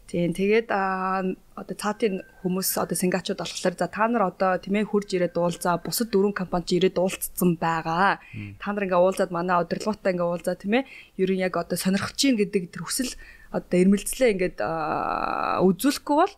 Тийм. 0.07 0.31
Тэгээд 0.31 0.69
одоо 0.71 1.75
цаатын 1.75 2.23
хүмүүс 2.45 2.69
одоо 2.79 2.95
сингачууд 2.95 3.41
болохоор 3.41 3.75
за 3.75 3.87
та 3.91 4.07
нар 4.07 4.31
одоо 4.31 4.55
тийм 4.61 4.79
ээ 4.79 4.87
хурж 4.87 5.09
ирээд 5.11 5.35
уулзаа 5.35 5.81
бусад 5.83 6.13
дөрвөн 6.13 6.37
компанич 6.37 6.77
ирээд 6.77 7.01
уулзсан 7.01 7.59
байгаа. 7.59 8.21
Та 8.61 8.71
нар 8.71 8.85
ингээ 8.87 9.03
уулзаад 9.03 9.33
манай 9.35 9.59
удирдлагуудаа 9.59 10.13
ингээ 10.15 10.31
уулзаа 10.31 10.55
тийм 10.55 10.79
ээ 10.79 10.87
ер 11.19 11.29
нь 11.33 11.43
яг 11.43 11.57
одоо 11.57 11.75
сонирхож 11.75 12.15
чинь 12.15 12.39
гэдэг 12.39 12.71
тэр 12.71 12.85
хүсэл 12.87 13.11
одоо 13.49 13.77
ирмэлцлээ 13.81 14.29
ингээд 14.37 14.57
үзүүлэхгүй 14.61 16.15
бол 16.15 16.33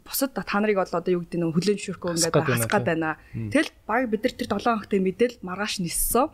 бусад 0.00 0.32
та 0.32 0.56
нарыг 0.56 0.80
бол 0.80 0.88
одоо 0.88 1.12
юу 1.12 1.22
гэдэг 1.28 1.40
нь 1.44 1.52
хүлэн 1.52 1.76
зөвшөөрөхгүй 1.76 2.10
ингээд 2.16 2.34
хасах 2.48 2.72
гад 2.72 2.88
байна. 2.88 3.20
Тэгэл 3.36 3.70
баг 3.84 4.08
бид 4.08 4.24
нар 4.24 4.34
тэр 4.34 4.48
7 4.48 4.64
хоногтой 4.64 5.00
мэдээл 5.04 5.36
маргааш 5.44 5.84
ниссэн. 5.84 6.32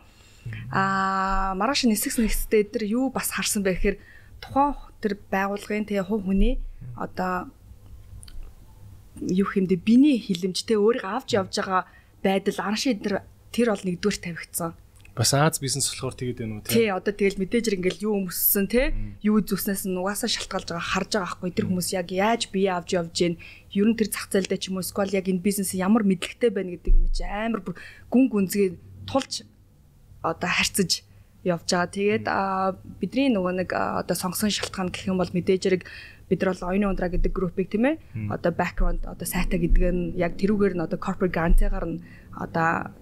Аа 0.71 1.53
маргааш 1.59 1.91
нисэх 1.91 2.15
нэгстэй 2.23 2.63
эдэр 2.63 2.83
юу 2.87 3.11
бас 3.11 3.35
харсан 3.35 3.67
бэ 3.67 3.75
гэхээр 3.75 3.97
тухайн 4.43 4.75
тэр 4.99 5.15
байгууллагын 5.31 5.87
тэгээ 5.87 6.07
хувь 6.07 6.27
хүний 6.27 6.59
одоо 6.99 7.47
юу 9.23 9.47
хэмдэ 9.47 9.79
биений 9.79 10.19
хилэмжтэй 10.19 10.75
өөрийг 10.75 11.07
авч 11.07 11.39
явж 11.39 11.55
байгаа 11.55 11.87
байдал 12.19 12.59
анши 12.67 12.95
тэр 12.99 13.23
тэр 13.55 13.71
бол 13.71 13.85
нэгдүгээр 13.87 14.19
тавигдсан. 14.19 14.73
Бас 15.13 15.29
Аз 15.37 15.61
бизнес 15.61 15.85
болохоор 15.93 16.17
тэгээд 16.17 16.41
байна 16.41 16.53
уу 16.57 16.65
тий. 16.65 16.73
Тий 16.73 16.89
одоо 16.89 17.13
тэгэл 17.13 17.37
мэдээж 17.37 17.77
ингээл 17.77 18.05
юу 18.09 18.13
өмссөн 18.25 18.65
тий. 18.65 18.97
Юу 19.21 19.45
зүснээс 19.45 19.85
нь 19.85 19.93
угаасаа 19.93 20.25
шалтгаалж 20.25 20.73
байгаа 20.73 20.89
харж 20.89 21.11
байгаа 21.13 21.29
байхгүй 21.37 21.51
тэр 21.53 21.67
хүмүүс 21.69 21.89
яг 21.93 22.09
яаж 22.09 22.49
бие 22.49 22.73
авч 22.73 22.97
явж 22.97 23.13
гин 23.13 23.37
ер 23.77 23.85
нь 23.85 23.93
тэр 23.93 24.09
зах 24.09 24.33
зээлдээ 24.33 24.57
ч 24.57 24.73
юм 24.73 24.81
уу 24.81 24.85
сквал 24.85 25.13
яг 25.13 25.29
энэ 25.29 25.45
бизнес 25.45 25.77
ямар 25.77 26.01
мэдлэгтэй 26.01 26.49
байна 26.49 26.73
гэдэг 26.73 26.93
юм 26.97 27.07
чи 27.13 27.21
амар 27.29 27.61
гүн 28.09 28.25
гүнзгий 28.33 28.81
тулж 29.05 29.45
одоо 30.25 30.49
харьцаж 30.49 31.05
явж 31.43 31.67
байгаа. 31.67 31.91
Тэгээд 31.91 32.25
бидний 32.99 33.29
нөгөө 33.31 33.53
нэг 33.63 33.69
одоо 33.75 34.15
сонгосон 34.15 34.51
шалтгаан 34.51 34.89
гэх 34.91 35.11
юм 35.11 35.19
бол 35.19 35.27
мэдээж 35.27 35.63
хэрэг 35.67 35.83
бид 36.31 36.39
нар 36.41 36.55
бол 36.55 36.67
оюуны 36.71 36.87
ундраа 36.87 37.11
гэдэг 37.11 37.31
группийг 37.35 37.67
тийм 37.69 37.85
ээ 37.85 37.95
одоо 38.31 38.51
background 38.55 39.03
одоо 39.03 39.27
сайта 39.27 39.59
гэдэг 39.59 39.83
нь 39.91 40.03
яг 40.15 40.39
тэрүүгээр 40.39 40.79
нь 40.79 40.83
одоо 40.83 40.97
corporate 40.97 41.35
grant-аар 41.35 41.85
нь 41.85 41.99
одоо 42.31 42.95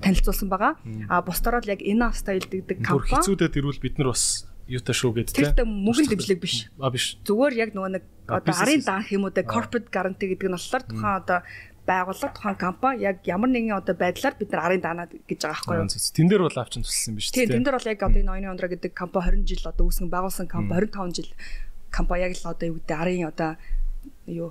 танилцуулсан 0.00 0.48
байгаа. 0.48 0.78
А 1.10 1.20
бусдаар 1.20 1.60
л 1.60 1.72
яг 1.72 1.82
Enough 1.82 2.16
Style 2.16 2.46
гэдэг 2.46 2.78
компани 2.86 3.18
хэцүүдэд 3.18 3.58
ирвэл 3.58 3.82
бид 3.82 3.98
нар 3.98 4.14
бас 4.14 4.46
юутай 4.70 4.94
шүү 4.94 5.10
гэдэг 5.18 5.34
тийм. 5.34 5.50
Тэр 5.50 5.66
мөнгөнд 5.66 6.10
дэмжлэг 6.14 6.40
биш. 6.40 6.70
А 6.78 6.94
биш. 6.94 7.18
Зүгээр 7.26 7.54
яг 7.58 7.70
нөгөө 7.74 7.90
нэг 7.98 8.04
одоо 8.30 8.54
арын 8.54 8.82
даах 8.86 9.10
юм 9.10 9.26
уу 9.26 9.34
да 9.34 9.42
corporate 9.42 9.90
guarantee 9.90 10.30
гэдэг 10.30 10.46
нь 10.46 10.54
болохоор 10.54 10.84
тухайн 10.86 11.18
одоо 11.18 11.38
байгууллага 11.86 12.34
тухайн 12.34 12.56
компани 12.56 13.02
яг 13.02 13.24
ямар 13.24 13.50
нэгэн 13.50 13.76
одоо 13.76 13.94
байдлаар 13.94 14.34
бид 14.38 14.50
нар 14.52 14.64
арын 14.68 14.82
даанаа 14.84 15.06
гэж 15.08 15.40
байгаа 15.42 15.56
байхгүй 15.56 15.76
юу. 15.80 15.88
Тэн 15.88 16.28
дээр 16.28 16.42
бол 16.46 16.60
авчин 16.60 16.82
туссан 16.84 17.14
биш 17.16 17.30
тийм. 17.30 17.48
Тийм 17.48 17.60
тэн 17.60 17.64
дээр 17.64 17.76
бол 17.78 17.90
яг 17.90 18.00
одоо 18.02 18.20
энэ 18.20 18.30
ноёны 18.30 18.48
ундраа 18.52 18.70
гэдэг 18.70 18.92
компани 18.92 19.42
20 19.42 19.48
жил 19.48 19.70
одоо 19.70 19.84
үүсгэн 19.88 20.08
байгуулсан 20.12 20.46
компани 20.46 20.86
25 20.92 21.16
жил 21.16 21.30
компани 21.90 22.22
яг 22.28 22.32
л 22.36 22.50
одоо 22.52 22.66
юу 22.68 22.76
гэдэг 22.78 22.96
арын 23.00 23.26
одоо 23.26 23.50
юу 24.26 24.50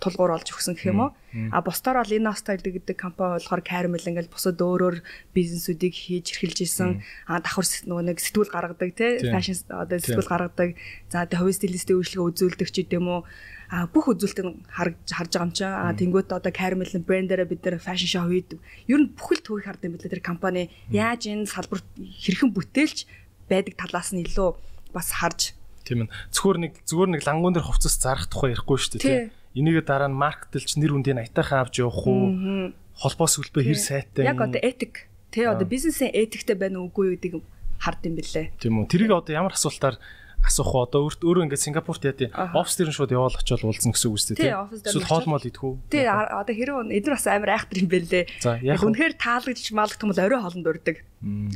тулгуур 0.00 0.36
олж 0.36 0.52
өгсөн 0.52 0.76
гэх 0.76 0.92
юм 0.92 1.00
уу. 1.08 1.10
А 1.52 1.64
бусдаар 1.64 2.04
бол 2.04 2.12
энэ 2.12 2.36
Style 2.36 2.60
гэдэг 2.60 2.96
компани 3.00 3.40
болохоор 3.40 3.64
Caramel 3.64 4.04
ингээл 4.04 4.28
бусад 4.28 4.60
өөрөөр 4.60 5.00
бизнесүүдийг 5.32 5.94
хийж 5.96 6.36
эрхэлж 6.36 6.58
исэн. 6.68 7.00
А 7.24 7.40
давхар 7.40 7.64
нөгөө 7.64 8.04
нэг 8.04 8.20
сэтгүүл 8.20 8.52
гаргадаг 8.52 8.90
тий 8.92 9.24
fashion 9.32 9.56
одоо 9.72 9.96
сэтгүүл 9.96 10.28
гаргадаг. 10.28 10.76
За 11.08 11.24
тэгээ 11.24 11.40
хувийн 11.40 11.56
стилистийн 11.56 11.96
үйлчлэгээ 11.96 12.28
үзүүлдэг 12.28 12.68
ч 12.68 12.76
гэдэм 12.84 13.08
үү. 13.08 13.20
А 13.70 13.86
бүх 13.88 14.12
үзүүлэлтийг 14.12 14.68
харж 14.68 14.96
харж 15.08 15.30
байгаа 15.32 15.46
юм 15.48 15.52
чинь. 15.52 15.68
А 15.70 15.92
тэнгуут 15.96 16.30
одоо 16.32 16.52
Caramel-ийн 16.52 17.04
брэндээрээ 17.04 17.48
бид 17.48 17.62
нэр 17.64 17.80
fashion 17.80 18.10
show 18.10 18.24
хийдэг. 18.28 18.60
Ер 18.88 19.00
нь 19.00 19.12
бүхэл 19.16 19.40
төвийг 19.40 19.66
хардаг 19.68 19.88
юм 19.88 19.94
билээ 19.96 20.12
тэр 20.12 20.24
компани 20.24 20.68
яаж 20.92 21.28
энэ 21.28 21.48
салбарт 21.48 21.88
хэрхэн 21.96 22.52
бүтээлч 22.52 23.08
байдаг 23.48 23.74
талаас 23.76 24.12
нь 24.12 24.24
илүү 24.24 24.48
бас 24.92 25.08
харж 25.16 25.56
Тийм 25.84 26.08
ээ. 26.08 26.12
Зүгээр 26.32 26.58
нэг 26.64 26.72
зүгээр 26.88 27.10
нэг 27.12 27.22
лангуун 27.28 27.54
дээр 27.54 27.68
хувцас 27.68 28.00
зарах 28.00 28.26
тухай 28.32 28.56
ярихгүй 28.56 28.78
шүү 28.80 28.92
дээ 28.96 29.04
тийм. 29.04 29.32
Энийгээ 29.54 29.84
дараа 29.84 30.08
нь 30.08 30.16
маркетэлч 30.16 30.80
нэр 30.80 30.96
үндийн 30.96 31.20
аятайхан 31.20 31.60
авч 31.60 31.84
явах 31.84 32.08
уу? 32.08 32.72
Холбоо 32.96 33.28
сүлбээ 33.28 33.64
хэр 33.68 33.78
сайтай. 33.78 34.24
Яг 34.24 34.40
одоо 34.40 34.60
этик 34.64 35.12
тий 35.28 35.44
одоо 35.44 35.68
бизнесийн 35.68 36.08
этиктэй 36.14 36.56
байна 36.56 36.80
уугүй 36.80 37.12
юу 37.12 37.14
гэдгийг 37.20 37.44
хард 37.76 38.00
юм 38.08 38.16
бэлээ. 38.16 38.56
Тийм 38.56 38.80
үү. 38.80 38.88
Тэрийг 38.88 39.12
одоо 39.12 39.34
ямар 39.36 39.52
асуултаар 39.52 40.00
асуух 40.44 40.70
уу? 40.76 40.84
Одоо 40.84 41.08
өөрөө 41.08 41.48
ингээд 41.48 41.64
Сингапурт 41.64 42.04
яа 42.04 42.12
тий. 42.12 42.28
Офс 42.32 42.76
дээр 42.76 42.92
нь 42.92 42.96
шууд 42.96 43.12
яваал 43.16 43.34
очиод 43.34 43.64
уулзна 43.64 43.96
гэсэн 43.96 44.08
үг 44.12 44.16
үстэй 44.20 44.36
тий. 44.36 44.52
Эсвэл 44.52 45.08
хоол 45.08 45.26
моол 45.26 45.48
идэх 45.48 45.64
үү? 45.64 45.74
Тий 45.88 46.04
одоо 46.04 46.54
хэрэг 46.54 46.92
эдгээр 46.92 47.16
бас 47.16 47.26
амар 47.26 47.50
айхтар 47.56 47.80
юм 47.80 47.88
бэлээ. 47.88 48.24
Яг 48.60 48.84
үнэхээр 48.84 49.14
таалагдчих 49.16 49.72
маалгах 49.72 50.04
юм 50.04 50.12
бол 50.12 50.24
орой 50.24 50.40
хоолнд 50.44 50.68
урдаг. 50.68 50.96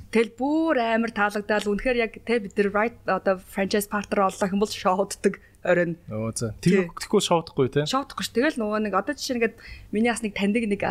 Тэгэл 0.08 0.32
бүр 0.40 0.76
амар 0.80 1.12
таалагдаад 1.12 1.68
үнэхээр 1.68 1.98
яг 2.00 2.12
тий 2.24 2.38
бид 2.40 2.56
нар 2.56 2.68
right 2.72 2.96
одоо 3.04 3.36
franchise 3.36 3.88
partner 3.92 4.32
олох 4.32 4.48
юм 4.48 4.64
бол 4.64 4.72
шоуддаг 4.72 5.36
оройн. 5.64 5.96
Оо 6.08 6.32
за. 6.32 6.54
Тэгэхгүй 6.62 7.20
шоудахгүй 7.20 7.68
тий. 7.68 7.84
Шоудахгүй 7.84 8.24
ш. 8.24 8.32
Тэгэл 8.32 8.56
нөгөө 8.62 8.88
нэг 8.88 8.94
одоо 8.96 9.12
жишээ 9.12 9.36
нэгэд 9.36 9.56
миний 9.92 10.08
бас 10.08 10.22
нэг 10.22 10.32
таньдаг 10.38 10.64
нэг 10.64 10.82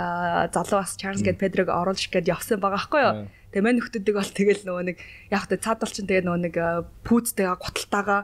залуу 0.53 0.83
бас 0.83 0.93
Чарльз 0.99 1.23
гэд 1.23 1.39
Педрог 1.39 1.71
оруулж 1.71 2.03
гээд 2.12 2.29
явсан 2.29 2.60
байгаа 2.60 2.77
байхгүй 2.77 3.01
юу? 3.01 3.13
Тэгээ 3.47 3.63
мань 3.63 3.79
нөхдөдөг 3.79 4.15
бол 4.19 4.27
тэгэл 4.27 4.63
нөгөө 4.67 4.83
нэг 4.91 4.97
яг 5.31 5.47
та 5.47 5.55
цаадал 5.55 5.88
чинь 5.88 6.03
тэгээ 6.03 6.27
нөгөө 6.27 6.41
нэг 6.51 6.55
пүүцтэйгээ 7.07 7.55
гуталтайгаа 7.55 8.21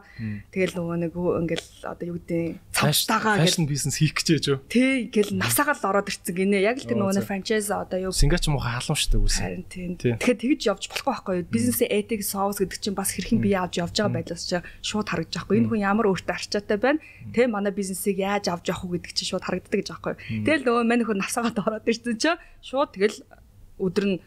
тэгэл 0.51 0.75
нөгөө 0.75 0.97
нэг 0.99 1.11
ингээл 1.15 1.67
одоо 1.87 2.05
юу 2.11 2.19
гэдэг 2.19 2.59
цавтайгаа 2.75 3.39
фэшн 3.39 3.63
бизнес 3.63 4.03
хийх 4.03 4.19
гэж 4.19 4.27
яж 4.35 4.45
юу. 4.51 4.59
Тий 4.67 5.07
гэл 5.07 5.39
навсаагаал 5.39 5.79
ороод 5.95 6.11
ирцэн 6.11 6.35
гинэ. 6.35 6.59
Яг 6.59 6.83
л 6.83 6.87
тэр 6.91 6.99
нөгөө 6.99 7.15
нэг 7.23 7.27
франчайз 7.27 7.71
одоо 7.71 8.11
юу 8.11 8.11
Сингач 8.11 8.51
муухай 8.51 8.75
халамжтай 8.75 9.19
үсэн. 9.23 9.43
Харин 9.47 9.65
тийм. 9.71 9.91
Тэгэхээр 9.95 10.41
тэгж 10.43 10.61
явж 10.67 10.83
болохгүй 10.91 11.11
байхгүй 11.15 11.35
юу? 11.39 11.47
Бизнесийн 11.47 11.91
этик 11.95 12.21
соус 12.27 12.59
гэдэг 12.59 12.79
чинь 12.83 12.97
бас 12.99 13.15
хэрхэн 13.15 13.39
бие 13.39 13.63
авч 13.63 13.79
явж 13.79 13.95
байгаа 13.95 14.19
байдлаас 14.19 14.43
чинь 14.43 14.67
шууд 14.83 15.07
харагдаж 15.07 15.39
байхгүй. 15.39 15.55
Энэ 15.63 15.69
хүн 15.71 15.81
ямар 15.87 16.11
өөртөө 16.11 16.35
арчаатай 16.35 16.77
байна. 16.83 16.99
Тэ 17.31 17.47
манай 17.47 17.71
бизнесийг 17.71 18.19
яаж 18.19 18.51
авч 18.51 18.67
явах 18.67 18.83
уу 18.83 18.99
гэдэг 18.99 19.15
чинь 19.15 19.29
шууд 19.31 19.47
харагддаг 19.47 19.79
гэж 19.79 19.87
байхгүй 19.87 20.11
юу? 20.11 20.43
Тэгэл 20.43 20.67
нөгөө 20.67 20.83
мань 20.83 21.05
хүн 21.07 21.19
навсаагаад 21.23 21.63
ороод 21.63 21.87
ирцэн 21.87 22.19
чинь 22.19 22.41
шууд 22.59 22.91
тэгэл 22.91 23.17
өдөр 23.79 24.05
нь 24.05 24.17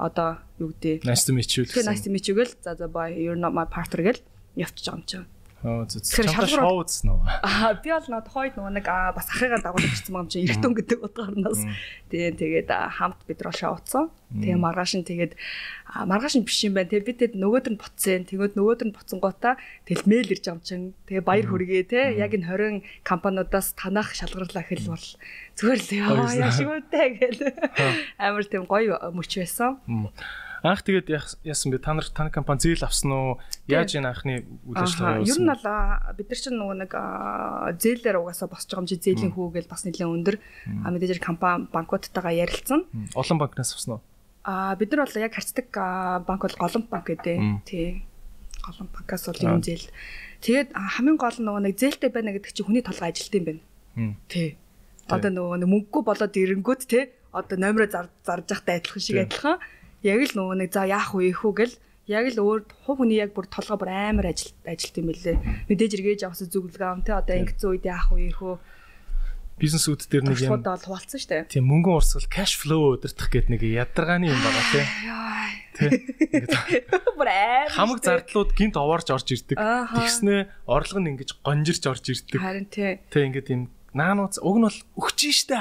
одоо 0.00 0.40
юу 0.56 0.72
гэдэг 0.72 1.04
nice 1.04 1.28
to 1.28 1.36
meet 1.36 1.52
you 1.52 1.68
гэсэн. 1.68 1.84
Nice 1.84 2.02
to 2.04 2.10
meet 2.10 2.24
you 2.24 2.34
гэл 2.34 2.52
за 2.64 2.72
за 2.74 2.88
bye 2.88 3.12
you're 3.12 3.36
not 3.36 3.52
my 3.52 3.68
partner 3.68 4.00
гэл 4.00 4.20
явчих 4.56 4.88
юм 4.88 5.04
чинь. 5.04 5.28
Зү. 5.60 6.00
Шоу 6.24 6.80
үзсэн 6.80 7.12
үү? 7.12 7.20
Аа 7.44 7.76
би 7.84 7.92
бол 7.92 8.08
над 8.08 8.32
хойд 8.32 8.56
нөгөө 8.56 8.72
нэг 8.80 8.86
бас 8.88 9.28
ахыгаа 9.28 9.60
дагуулж 9.60 9.92
ирсэн 9.92 10.16
юм 10.16 10.28
чинь 10.32 10.48
эргэтэн 10.48 10.72
гэдэг 10.72 10.98
утгаарнаас. 11.04 11.68
Тэгээ 12.08 12.32
тэгээд 12.40 12.68
хамт 12.72 13.20
бид 13.28 13.44
роо 13.44 13.52
шоу 13.52 13.76
утсан. 13.76 14.08
Тэгээ 14.32 14.56
маргааш 14.56 14.96
нь 14.96 15.04
тэгээд 15.04 15.36
маргааш 16.08 16.40
нь 16.40 16.48
биш 16.48 16.64
юм 16.64 16.80
байна. 16.80 16.88
Тэгээ 16.88 17.08
бид 17.12 17.18
тэд 17.20 17.34
нөгөөд 17.36 17.66
нь 17.76 17.76
буцсан. 17.76 18.24
Тэгээд 18.24 18.56
нөгөөд 18.56 18.80
нь 18.88 18.94
буцсангуудаа 18.96 19.60
тэгэл 19.84 20.08
мэйл 20.08 20.32
ирж 20.32 20.44
байгаа 20.48 20.56
юм 20.56 20.64
чинь. 20.64 20.86
Тэгээ 21.04 21.28
баяр 21.28 21.46
хүргээ 21.52 21.84
те. 21.92 22.00
Яг 22.16 22.32
энэ 22.32 22.48
20 22.48 23.04
компаниудаас 23.04 23.76
танах 23.76 24.16
шалгарлаа 24.16 24.64
хэл 24.64 24.96
бол 24.96 25.06
зүгээр 25.60 25.80
л 25.84 25.92
яа 25.92 26.48
яшгүйтэй 26.48 27.08
гэл. 27.20 27.40
Амар 28.16 28.48
тийм 28.48 28.64
гоё 28.64 28.96
мөч 29.12 29.36
байсан. 29.36 29.76
Анх 30.60 30.84
тэгээд 30.84 31.08
яасан 31.40 31.72
бэ? 31.72 31.80
Та 31.80 31.96
нар 31.96 32.04
таны 32.04 32.28
компани 32.28 32.60
зээл 32.60 32.84
авсан 32.84 33.10
уу? 33.12 33.40
Яаж 33.64 33.96
энэ 33.96 34.12
анхны 34.12 34.44
үйл 34.68 34.76
ажиллагаа 34.76 35.24
явуулсан? 35.24 35.32
Ер 35.32 35.40
нь 35.40 35.48
бол 35.48 35.66
бид 36.20 36.28
нар 36.28 36.40
чинь 36.44 36.58
нөгөө 36.60 36.76
нэг 36.84 36.92
зээлээр 37.80 38.20
угаасаа 38.20 38.48
босч 38.52 38.68
байгаа 38.68 38.84
юм 38.84 38.90
чи 38.92 39.00
зээлийн 39.00 39.32
хүү 39.32 39.46
гэж 39.56 39.66
бас 39.72 39.88
нэлээд 39.88 40.12
өндөр. 40.12 40.36
А 40.84 40.92
мэдээж 40.92 41.20
компани 41.24 41.64
банкудтайгаа 41.72 42.34
ярилцсан. 42.44 42.84
Олон 43.16 43.38
банкнаас 43.40 43.72
авсан 43.72 43.96
уу? 43.96 44.02
А 44.44 44.76
бид 44.76 44.92
нар 44.92 45.08
бол 45.08 45.16
яг 45.16 45.32
харцдаг 45.32 45.68
банк 46.28 46.42
бол 46.44 46.56
Голомт 46.60 46.88
банк 46.92 47.06
гэдэг. 47.08 47.64
Тий. 47.64 48.04
Голомт 48.60 48.92
банкас 48.92 49.24
бол 49.32 49.40
юм 49.40 49.64
зээл. 49.64 49.88
Тэгээд 50.44 50.76
хамгийн 50.76 51.16
гол 51.16 51.36
нь 51.40 51.46
нөгөө 51.48 51.62
нэг 51.72 51.74
зээлтэй 51.80 52.12
байна 52.12 52.36
гэдэг 52.36 52.52
чинь 52.52 52.68
хүний 52.68 52.84
толгой 52.84 53.08
ажилт 53.08 53.32
юм 53.32 53.44
байна. 53.48 53.62
Тий. 54.28 54.60
Одоо 55.08 55.32
нөгөө 55.32 55.64
мөнгөгүй 55.64 56.02
болоод 56.04 56.36
ирэнгүүт 56.36 56.84
те 56.84 57.16
одоо 57.32 57.56
номероо 57.58 58.10
зарж 58.24 58.46
явахтай 58.50 58.78
адилхан 58.78 59.02
шиг 59.02 59.18
адилхан 59.22 59.58
яг 60.02 60.18
л 60.24 60.34
нөгөө 60.36 60.56
нэг 60.64 60.70
за 60.72 60.88
яах 60.88 61.12
вэ 61.12 61.32
хүү 61.36 61.52
гэл 61.56 61.74
яг 62.10 62.24
л 62.34 62.42
өөр 62.42 62.60
хувь 62.86 62.98
хүний 63.04 63.20
яг 63.20 63.36
бүр 63.36 63.46
толгой 63.46 63.78
бүр 63.78 63.90
амар 63.92 64.32
ажил 64.32 64.50
ажилт 64.66 64.96
юм 64.98 65.12
бэлээ. 65.12 65.36
Мэдээж 65.70 65.92
эргэж 66.00 66.20
авсан 66.26 66.48
зүгэлгээ 66.50 66.90
ам 66.90 67.04
те 67.06 67.14
одоо 67.14 67.36
ингэсэн 67.38 67.68
үед 67.70 67.84
яах 67.86 68.10
вэ 68.10 68.34
хөө 68.34 68.58
бизнес 69.60 69.84
үүд 69.84 70.08
дээр 70.08 70.24
нэг 70.24 70.40
юм 70.40 70.64
бол 70.64 70.80
хуваалцсан 70.80 71.20
шүү 71.20 71.30
дээ. 71.30 71.52
Тийм 71.52 71.68
мөнгөн 71.68 72.00
урсгал 72.00 72.32
cash 72.32 72.56
flow 72.56 72.96
өдөртөх 72.96 73.28
гэдэг 73.28 73.50
нэг 73.52 73.62
ядаргааны 73.68 74.32
юм 74.32 74.40
байгаа 74.40 74.64
тий. 74.72 74.86
Тий. 75.76 75.90
Хамаг 77.76 78.00
зардлууд 78.00 78.56
гинт 78.56 78.80
овоорч 78.80 79.12
орж 79.12 79.28
ирдэг. 79.36 79.60
Тэгснэ 79.60 80.48
орлого 80.64 81.00
нь 81.04 81.12
ингэж 81.12 81.44
гонжирч 81.44 81.84
орж 81.84 82.04
ирдэг. 82.08 82.40
Харин 82.40 82.66
тий. 82.72 83.04
Тий 83.12 83.22
ингээд 83.28 83.52
юм 83.52 83.68
наанууц 83.92 84.40
уг 84.40 84.56
нь 84.56 84.64
бол 84.64 84.78
өгч 84.96 85.20
штэ 85.28 85.60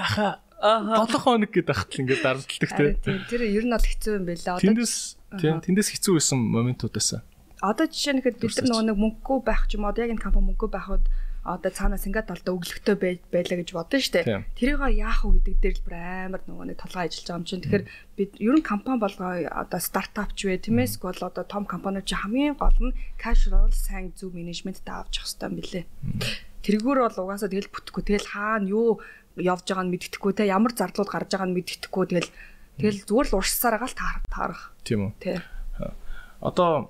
ахаа 0.60 1.08
7 1.08 1.24
хоног 1.24 1.52
гэдэг 1.56 1.72
ахтал 1.72 2.02
ингээд 2.04 2.24
дарамтлагдаг 2.24 3.00
тийм. 3.04 3.20
Тэр 3.32 3.42
ер 3.48 3.66
нь 3.66 3.74
бол 3.74 3.88
хэцүү 3.88 4.14
юм 4.20 4.26
байлаа. 4.28 4.60
Тэндээс 4.60 4.96
тийм 5.40 5.58
тэндээс 5.64 5.90
хэцүү 5.96 6.14
байсан 6.20 6.38
моментуудаас. 6.40 7.24
Одоо 7.60 7.88
жишээ 7.88 8.14
нь 8.20 8.24
хэд 8.24 8.38
бид 8.40 8.56
нар 8.60 8.68
нөгөө 8.68 8.86
нэг 8.88 8.98
мөнгөгүй 9.00 9.40
байх 9.44 9.64
ч 9.68 9.76
юм 9.76 9.88
уу 9.88 9.96
яг 9.96 10.12
энэ 10.12 10.24
компани 10.24 10.48
мөнгөгүй 10.52 10.72
байхад 10.72 11.04
одоо 11.44 11.72
цаанаас 11.72 12.04
ингээд 12.04 12.28
талдаа 12.30 12.54
өглөгтэй 12.56 12.96
байлаа 13.32 13.58
гэж 13.64 13.70
бодсон 13.72 14.00
шүү 14.04 14.14
дээ. 14.22 14.44
Тэрийг 14.60 14.80
яах 15.00 15.24
вэ 15.24 15.40
гэдэг 15.40 15.56
дээр 15.64 15.76
л 15.80 15.86
бүр 15.88 15.96
амар 15.96 16.42
нөгөө 16.44 16.66
нэг 16.68 16.78
толгой 16.78 17.08
ажиллаж 17.08 17.26
байгаа 17.26 17.40
юм 17.40 17.48
чинь. 17.48 17.64
Тэгэхээр 17.64 17.86
бид 18.20 18.32
ер 18.44 18.56
нь 18.60 18.68
компани 18.68 19.00
болгоо 19.00 19.32
одоо 19.48 19.80
стартап 19.80 20.36
ч 20.36 20.52
вэ 20.52 20.60
тийм 20.60 20.84
ээ 20.84 20.88
эсвэл 20.92 21.24
одоо 21.24 21.44
том 21.48 21.64
компаниуд 21.64 22.04
чи 22.04 22.16
хамгийн 22.20 22.60
гол 22.60 22.80
нь 22.92 22.98
cash 23.16 23.48
flow 23.48 23.72
сайн 23.72 24.12
зөв 24.20 24.36
менежменттэй 24.36 24.92
авч 24.92 25.24
явах 25.24 25.32
хэрэгтэй 25.32 25.48
юм 25.48 25.56
билэ. 25.56 25.82
Тэргүүр 26.60 27.00
бол 27.08 27.24
угаасаа 27.24 27.48
тэгэл 27.48 27.72
бүтэхгүй. 27.72 28.04
Тэгэл 28.04 28.32
хаана 28.36 28.68
юу 28.68 29.00
явж 29.38 29.66
байгаа 29.68 29.86
нь 29.86 29.94
мэддэхгүй 29.94 30.32
те 30.34 30.50
ямар 30.50 30.74
зардлууд 30.74 31.10
гарч 31.10 31.30
байгаа 31.36 31.50
нь 31.50 31.58
мэддэхгүй 31.58 32.04
тэгэл 32.10 32.32
тэгэл 32.80 33.00
зүгээр 33.06 33.28
л 33.30 33.38
уршсаар 33.38 33.76
байгаа 33.78 33.90
л 33.90 34.00
таарах. 34.32 34.64
Тийм 34.88 35.00
үү. 35.10 35.12
Тий. 35.20 35.38
Одоо 36.40 36.90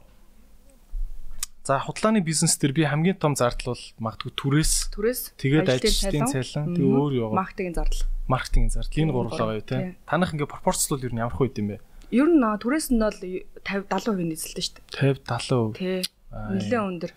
за 1.65 1.77
хутлааны 1.77 2.21
бизнес 2.25 2.57
төр 2.57 2.73
би 2.73 2.85
хамгийн 2.85 3.17
том 3.19 3.35
зардал 3.37 3.75
бол 3.75 3.85
магадгүй 4.01 4.31
түрээс 4.33 4.73
түрээс 4.95 5.21
тэгээд 5.37 5.69
ажилтны 5.69 6.25
цалин 6.29 6.73
тэгээ 6.73 6.97
өөр 6.97 7.13
яваа. 7.19 7.45
Маркетингийн 7.45 7.77
зардал. 7.77 8.03
Маркетингийн 8.25 8.73
зардал 8.73 9.01
энэ 9.03 9.13
гурлаа 9.13 9.47
гоё 9.53 9.61
те. 9.61 9.77
Танах 10.09 10.33
ингээ 10.33 10.49
пропорцлол 10.49 11.01
нь 11.01 11.21
ямар 11.21 11.35
хувь 11.35 11.53
юм 11.57 11.77
бэ? 11.77 11.77
Ер 12.09 12.25
нь 12.25 12.41
түрээс 12.41 12.89
нь 12.89 13.01
бол 13.01 13.21
50 13.21 13.85
70% 13.85 14.17
нийцэлтэй 14.17 14.63
шүү 14.65 14.75
дээ. 14.81 15.13
50 15.21 15.77
70%. 15.77 15.77
Тий. 15.77 16.01
Нэлээд 16.33 16.85
өндөр. 16.89 17.11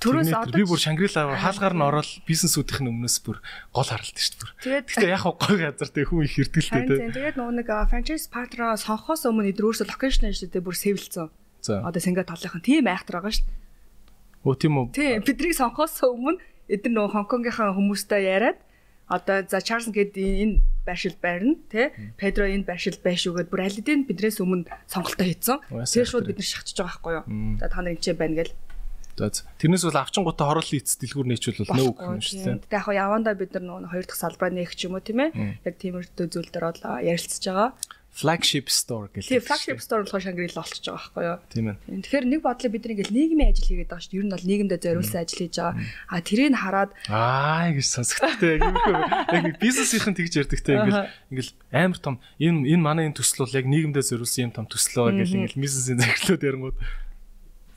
Төрөөс 0.00 0.32
одоо 0.32 0.56
би 0.56 0.64
бүр 0.64 0.80
Шангрила 0.80 1.36
хаалгаар 1.36 1.76
нь 1.76 1.84
ороод 1.84 2.10
бизнесүүдийн 2.24 2.88
өмнөөс 2.88 3.16
бүр 3.20 3.36
гол 3.76 3.84
харалт 3.84 4.16
шүү 4.16 4.48
дээ. 4.64 4.88
Гэтэ 4.88 5.12
яг 5.12 5.28
гой 5.28 5.56
газар 5.60 5.92
тэг 5.92 6.08
хүн 6.08 6.24
их 6.24 6.40
хэрдэлтэй 6.40 6.88
те. 6.88 6.96
Тэгээд 7.12 7.36
нөгөө 7.36 7.54
нэг 7.60 7.68
franchise 7.92 8.24
partner 8.32 8.80
сонхоос 8.80 9.28
өмнө 9.28 9.52
эдгээр 9.52 9.68
өөрсдөө 9.68 9.92
локейшн 9.92 10.32
шүү 10.32 10.56
дээ 10.56 10.64
бүр 10.64 10.76
сэвэлцэн. 10.80 11.28
Одоо 11.84 12.00
Сингапур 12.00 12.32
талынхан 12.32 12.64
тийм 12.64 12.88
айхтар 12.88 13.20
байгаа 13.20 13.36
шүү 13.36 13.44
дээ. 13.44 13.60
Өө 14.48 14.54
тийм 14.56 14.72
үү. 14.80 14.86
Тийм 14.96 15.20
бидний 15.20 15.52
сонхоос 15.52 16.00
өмнө 16.00 16.40
эдгээр 16.72 16.94
нөгөө 16.96 17.12
Хонконгийнхаа 17.20 17.76
хүмүүстэй 17.76 18.24
яриад 18.24 18.58
одоо 19.04 19.44
за 19.44 19.60
Чарлз 19.60 19.92
гээд 19.92 20.16
энэ 20.16 20.64
байршил 20.88 21.18
байрна 21.20 21.60
тий 21.68 21.92
Педро 22.16 22.48
энэ 22.48 22.64
байршил 22.64 22.96
байш 23.04 23.28
үгээд 23.28 23.52
бүр 23.52 23.68
аль 23.68 23.76
хэдийн 23.76 24.08
биднээс 24.08 24.40
өмнө 24.40 24.70
сонголтоо 24.88 25.26
хийцэн. 25.28 25.60
Тэр 25.68 26.06
шууд 26.08 26.24
бид 26.30 26.38
нар 26.40 26.48
шахчихж 26.48 26.78
байгаа 26.78 26.88
байхгүй 26.88 27.12
юу. 27.20 27.24
За 27.58 27.68
та 27.68 27.82
нар 27.82 27.98
энэ 27.98 28.16
байна 28.16 28.38
гэл 28.40 28.54
За 28.54 28.69
тэрнээс 29.28 29.84
бол 29.84 30.00
авчингуудаа 30.00 30.46
хорол 30.48 30.72
ийц 30.72 30.96
дэлгүүр 30.96 31.28
нээчүүл 31.28 31.60
бол 31.68 31.76
нөө 31.76 31.90
гэх 31.92 32.08
юм 32.08 32.24
шүү 32.24 32.38
дээ. 32.40 32.56
Гэтэ 32.64 32.76
яг 32.80 32.88
явандаа 32.96 33.34
бид 33.36 33.52
нар 33.52 33.64
нөгөө 33.68 33.92
хоёр 33.92 34.06
дахь 34.08 34.20
салбараа 34.24 34.52
нээх 34.56 34.72
ч 34.72 34.88
юм 34.88 34.96
уу 34.96 35.04
тийм 35.04 35.20
ээ. 35.20 35.30
Яг 35.68 35.74
тиймэрхүү 35.76 36.26
зүйл 36.32 36.48
дээр 36.48 36.66
бол 36.72 36.80
ярилцж 37.04 37.44
байгаа. 37.44 37.70
Flagship 38.10 38.68
store 38.68 39.08
гэх. 39.14 39.28
Тийм 39.28 39.40
flagship 39.40 39.78
store 39.78 40.02
болохоор 40.02 40.22
Шангрила 40.22 40.58
болчихж 40.58 40.90
байгаа 40.90 40.98
байхгүй 40.98 41.24
юу? 41.30 41.38
Тийм 41.46 41.66
ээ. 41.70 41.76
Тэгэхээр 42.02 42.26
нэг 42.26 42.40
бодлоо 42.42 42.70
бид 42.74 42.84
нэг 42.90 43.06
нийгмийн 43.06 43.54
ажил 43.54 43.70
хийгээд 43.70 43.86
байгаа 43.86 44.02
шүү 44.02 44.10
дээ. 44.10 44.18
Ер 44.18 44.26
нь 44.26 44.34
бол 44.34 44.48
нийгэмдээ 44.50 44.80
зориулсан 44.82 45.20
ажил 45.22 45.40
хийж 45.46 45.54
байгаа. 45.62 45.74
А 46.10 46.18
тэрийг 46.18 46.58
хараад 46.58 46.90
аа 47.06 47.70
гэж 47.70 47.86
сонсогдтой. 47.86 48.58
Яг 48.58 48.74
яг 49.30 49.42
нэг 49.46 49.56
бизнесийнхэн 49.62 50.18
тэгж 50.18 50.32
ярьдагтай 50.42 50.74
ингээл 50.74 51.06
ингээл 51.30 51.52
амар 51.70 52.00
том 52.02 52.14
энэ 52.42 52.58
энэ 52.74 52.82
манай 52.82 53.04
энэ 53.06 53.14
төсөл 53.14 53.46
бол 53.46 53.54
яг 53.54 53.66
нийгэмдээ 53.70 54.02
зориулсан 54.02 54.42
юм 54.50 54.52
том 54.58 54.66
төсөл 54.66 55.06
байгаа 55.06 55.22
гэл 55.22 55.36
ингээл 55.46 55.62
бизнесийн 55.62 56.02
захирлууд 56.02 56.42
ярангууд 56.50 56.76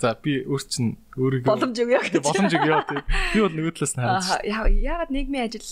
За 0.03 0.11
би 0.19 0.43
өөр 0.43 0.63
чинь 0.67 0.99
өөрийгөө 1.15 1.47
боломж 1.47 1.79
өгөө 1.79 2.01
гэж. 2.11 2.23
Боломж 2.27 2.53
өгөө 2.59 2.79
тий. 2.91 3.01
Би 3.31 3.39
бол 3.39 3.55
нөгөө 3.55 3.73
талаас 3.79 3.93
нь 3.95 4.03
харж. 4.03 4.27
Яагаад 4.43 5.11
нийгмийн 5.15 5.47
ажил 5.47 5.67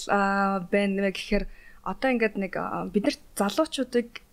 байна 0.71 1.03
вэ 1.03 1.11
гэхээр 1.11 1.43
одоо 1.83 2.09
ингээд 2.15 2.35
нэг 2.39 2.53
бид 2.95 3.03
нар 3.11 3.17
залуучуудыг 3.35 4.23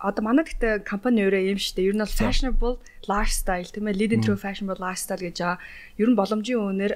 одоо 0.00 0.22
манай 0.24 0.48
гэхдээ 0.48 0.88
компани 0.88 1.28
өөрөө 1.28 1.52
юм 1.52 1.60
шүү 1.60 1.74
дээ. 1.76 1.88
Ер 1.92 1.96
нь 2.00 2.02
бол 2.02 2.16
fashionable 2.16 2.74
lifestyle 3.12 3.68
тийм 3.68 3.92
ээ. 3.92 4.00
Leading 4.00 4.24
through 4.24 4.40
fashionable 4.40 4.80
lifestyle 4.80 5.20
гэж 5.20 5.36
байгаа. 5.36 5.60
Ер 6.00 6.08
нь 6.08 6.16
боломжийн 6.16 6.64
үнээр 6.72 6.94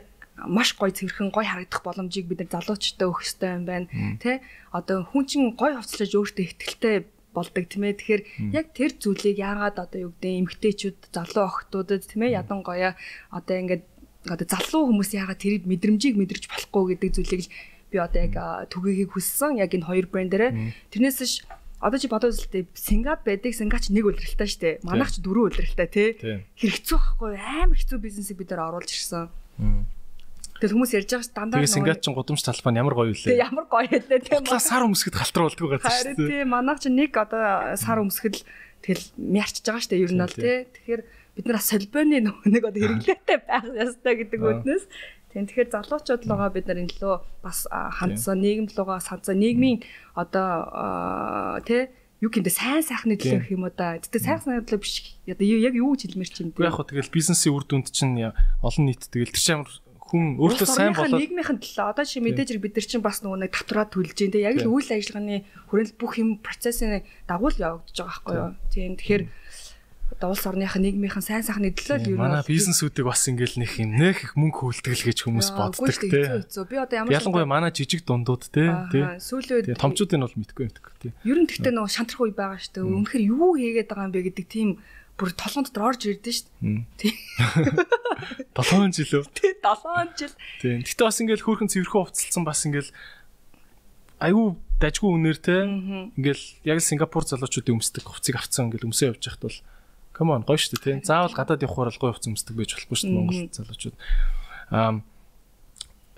маш 0.49 0.73
гоё 0.81 0.97
цэвэрхэн 0.97 1.29
гоё 1.29 1.45
харагдах 1.45 1.85
боломжийг 1.85 2.25
бид 2.25 2.40
нар 2.40 2.57
залуучуудад 2.57 3.05
өгөх 3.05 3.21
хэрэгтэй 3.21 3.51
юм 3.53 3.64
байна. 3.69 3.87
Тэ? 4.16 4.40
Одоо 4.73 5.05
хүн 5.05 5.25
чинь 5.29 5.53
гоё 5.53 5.77
хувцлаж 5.77 6.12
өөртөө 6.12 6.45
ихтгэлтэй 6.45 6.97
болдог 7.37 7.68
тийм 7.68 7.85
ээ. 7.85 8.01
Тэгэхээр 8.01 8.22
яг 8.57 8.66
тэр 8.72 8.96
зүйлийг 8.96 9.37
яагаад 9.37 9.77
одоо 9.77 10.09
юу 10.09 10.12
гэдэг 10.16 10.33
эмгтээчүүд 10.40 10.99
залуу 11.12 11.44
охтуудад 11.44 12.09
тийм 12.09 12.25
ээ 12.25 12.40
ядангоё 12.40 12.96
одоо 13.29 13.57
ингээд 13.61 13.85
одоо 14.25 14.46
залуу 14.49 14.83
хүмүүс 14.88 15.12
яагаад 15.12 15.38
тэрийг 15.44 15.68
мэдрэмжийг 15.68 16.16
мэдэрч 16.16 16.49
болохгүй 16.49 16.96
гэдэг 16.96 17.11
зүйлийг 17.12 17.42
л 17.44 17.53
би 17.92 17.96
одоо 18.01 18.20
яг 18.25 18.35
түгээхийг 18.72 19.12
хүссэн. 19.12 19.61
Яг 19.61 19.70
энэ 19.77 19.87
хоёр 19.87 20.07
брэндээрээ 20.11 20.51
тэрнээс 20.90 21.20
ш 21.22 21.44
одоо 21.79 21.99
чи 22.01 22.09
бодоод 22.09 22.33
үзэлтэй 22.33 22.66
Сингап 22.72 23.22
байдаг 23.22 23.53
Сингач 23.53 23.92
нэг 23.92 24.09
үлрэлтэй 24.09 24.49
штэ. 24.49 24.70
Манайх 24.83 25.12
ч 25.12 25.20
дөрөв 25.20 25.53
үлрэлтэй 25.53 25.88
тий. 25.92 26.09
Хэрэгцүү 26.57 26.96
байхгүй 26.96 27.37
амар 27.37 27.77
хэцүү 27.77 27.99
бизнесийг 28.01 28.40
бид 28.40 28.51
нар 28.51 28.72
оруулж 28.72 28.90
ирсэн. 28.90 29.29
Тэгэл 30.61 30.75
хүмүүс 30.77 30.92
ярьж 30.97 31.11
байгаа 31.12 31.27
ш 31.27 31.31
дандаа 31.33 31.59
Тэгээ 31.61 31.75
Сингап 31.77 32.01
ч 32.01 32.07
гудамж 32.12 32.40
талбай 32.42 32.73
нь 32.73 32.81
ямар 32.81 32.95
гоё 32.97 33.11
үлээ. 33.12 33.29
Тэгээ 33.31 33.45
ямар 33.47 33.66
гоё 33.69 33.88
хэлээ 33.90 34.21
тийм 34.25 34.42
ба. 34.47 34.59
Сар 34.61 34.83
өмсгөд 34.85 35.16
халтар 35.16 35.42
болдгоо 35.47 35.69
шүү 35.69 35.81
дээ. 35.81 35.90
Харин 35.90 36.16
тийм 36.16 36.49
манайх 36.53 36.79
ч 36.81 36.85
нэг 36.88 37.12
одоо 37.16 37.77
сар 37.77 37.99
өмсгөл 38.01 38.40
тэгэл 38.81 39.05
мярчж 39.16 39.64
байгаа 39.64 39.88
дээ 39.90 40.05
ер 40.05 40.12
нь 40.14 40.23
бол 40.25 40.37
тий. 40.37 40.59
Тэгэхээр 40.73 41.03
бид 41.37 41.47
нар 41.47 41.61
солбооны 41.61 42.19
нэг 42.25 42.62
одоо 42.64 42.81
хэрэглээтэй 42.81 43.38
байх 43.45 43.64
ёстой 43.77 44.14
гэдэг 44.25 44.40
үднээс 44.40 44.85
Тийм 45.37 45.45
тэгэхээр 45.45 45.69
залуучууд 45.69 46.23
лугаа 46.25 46.49
бид 46.49 46.64
нар 46.64 46.81
энэ 46.81 46.97
лөө 46.97 47.21
бас 47.45 47.69
хандсан 47.69 48.40
нийгэм 48.40 48.73
лугаа 48.73 49.05
санцаа 49.05 49.37
нийгмийн 49.37 49.85
одоо 50.16 51.61
тий 51.69 51.92
юу 52.25 52.33
гэмдэ 52.33 52.49
сайн 52.49 52.81
сайхны 52.81 53.21
төлөө 53.21 53.45
гэх 53.45 53.53
юм 53.53 53.69
уу 53.69 53.75
да. 53.77 54.01
Тэгтээ 54.01 54.25
сайн 54.25 54.40
сайхны 54.40 54.64
төлөө 54.64 54.81
биш. 54.81 55.21
Одоо 55.29 55.45
яг 55.45 55.77
юу 55.77 55.92
гэж 55.92 56.16
хэлмэр 56.16 56.31
чинь. 56.33 56.57
Яг 56.57 56.73
хөө 56.81 56.88
тэгэл 56.88 57.12
бизнесийн 57.12 57.53
үр 57.53 57.69
дүнд 57.69 57.92
чинь 57.92 58.16
олон 58.64 58.85
нийт 58.88 59.12
тэгэл 59.12 59.37
тэр 59.37 59.42
чинь 59.45 59.57
амар 59.61 59.69
хүн 60.07 60.38
өөртөө 60.38 60.69
сайн 60.71 60.95
болоод 60.95 61.19
нийгмийнхэн 61.19 61.59
төлөө 61.59 61.87
одоо 61.90 62.07
чи 62.07 62.23
мэдээж 62.23 62.49
хэрэг 62.55 62.62
бид 62.62 62.75
нар 62.79 62.87
чинь 62.87 63.03
бас 63.03 63.21
нөгөө 63.27 63.38
нэг 63.42 63.51
татвараа 63.51 63.87
төлж 63.90 64.14
जैन 64.14 64.31
те 64.31 64.47
яг 64.47 64.62
л 64.62 64.71
үйл 64.71 64.87
ажиллагааны 64.87 65.42
хүрээлэл 65.66 65.99
бүх 65.99 66.12
юм 66.23 66.38
процессын 66.38 67.03
дагуу 67.27 67.51
л 67.51 67.59
явагдаж 67.59 67.99
байгаа 67.99 68.14
байхгүй 68.14 68.35
юу? 68.38 68.51
Тийм 68.71 68.95
тэгэхээр 68.95 69.25
одоо 70.16 70.31
улс 70.31 70.47
орныхын 70.47 70.83
нийгмийнхэн 70.87 71.25
сайн 71.27 71.42
сайхны 71.42 71.75
төлөө 71.75 71.99
л 71.99 72.11
юу 72.14 72.19
манай 72.23 72.47
бизнесүүдийг 72.47 73.11
бас 73.11 73.27
ингээл 73.27 73.59
нэг 73.59 73.71
юм 73.83 73.90
нэх 73.99 74.23
их 74.23 74.33
мөнгө 74.38 74.71
хүлтгэл 74.71 75.07
гэж 75.11 75.19
хүмүүс 75.27 75.51
боддог 75.51 75.90
те. 75.90 76.47
би 76.47 76.77
одоо 76.79 76.97
ямар 77.03 77.11
ялангуяа 77.11 77.51
манай 77.51 77.75
жижиг 77.75 78.07
дундууд 78.07 78.47
те 78.47 78.71
сүүлийн 79.19 79.75
үед 79.75 79.83
томчуудын 79.83 80.23
бол 80.23 80.38
мэдгүй 80.38 80.64
мэдгүй 80.71 80.95
те 81.03 81.09
ер 81.27 81.38
нь 81.42 81.51
гэхдээ 81.51 81.75
нөгөө 81.75 81.90
шантрах 81.90 82.23
үе 82.23 82.38
байгаа 82.38 82.62
шүү 82.62 82.73
дээ. 82.79 82.87
Үнэхээр 82.87 83.25
юу 83.35 83.51
хийгээд 83.59 83.90
байгаа 83.90 84.07
юм 84.07 84.14
бэ 84.14 84.27
гэдэг 84.31 84.47
тийм 84.47 84.69
бүр 85.16 85.33
толгон 85.33 85.64
дотор 85.64 85.96
орж 85.96 86.05
ирдэ 86.05 86.29
шүү 86.29 86.48
дээ. 86.61 86.85
Тий. 87.00 87.12
7 88.57 88.92
жил 88.92 89.24
үү? 89.24 89.24
Тий, 89.33 89.52
7 89.57 90.12
жил. 90.12 90.35
Тий. 90.61 90.76
Гэтэ 90.85 91.05
бас 91.09 91.20
ингээл 91.24 91.44
хөөрхөн 91.44 91.72
цэвэрхэн 91.72 92.05
хувцалсан 92.05 92.44
бас 92.44 92.61
ингээл 92.68 92.92
айгүй 94.20 94.46
дажгүй 94.76 95.11
үнээр 95.16 95.38
те 95.40 95.64
ингээл 95.64 96.44
яг 96.68 96.79
Сингапур 96.85 97.24
залуучуудын 97.24 97.81
өмсдөг 97.81 98.05
хувцыг 98.05 98.37
авцсан 98.37 98.68
ингээл 98.68 98.92
өмсөө 98.92 99.16
явж 99.16 99.24
байхад 99.24 99.44
бол 99.44 99.59
come 100.12 100.33
on 100.37 100.44
гоё 100.44 100.61
шүү 100.61 100.76
дээ 100.85 101.00
те. 101.00 101.09
Заавал 101.09 101.33
гадаад 101.33 101.64
явахаар 101.64 101.92
л 101.92 102.00
гоё 102.00 102.12
хувц 102.12 102.29
өмсдөг 102.29 102.57
байж 102.57 102.76
болохгүй 102.76 102.96
шүү 102.96 103.09
дээ 103.09 103.16
Монгол 103.16 103.40
залуучууд. 103.57 103.96
Аа 104.72 105.00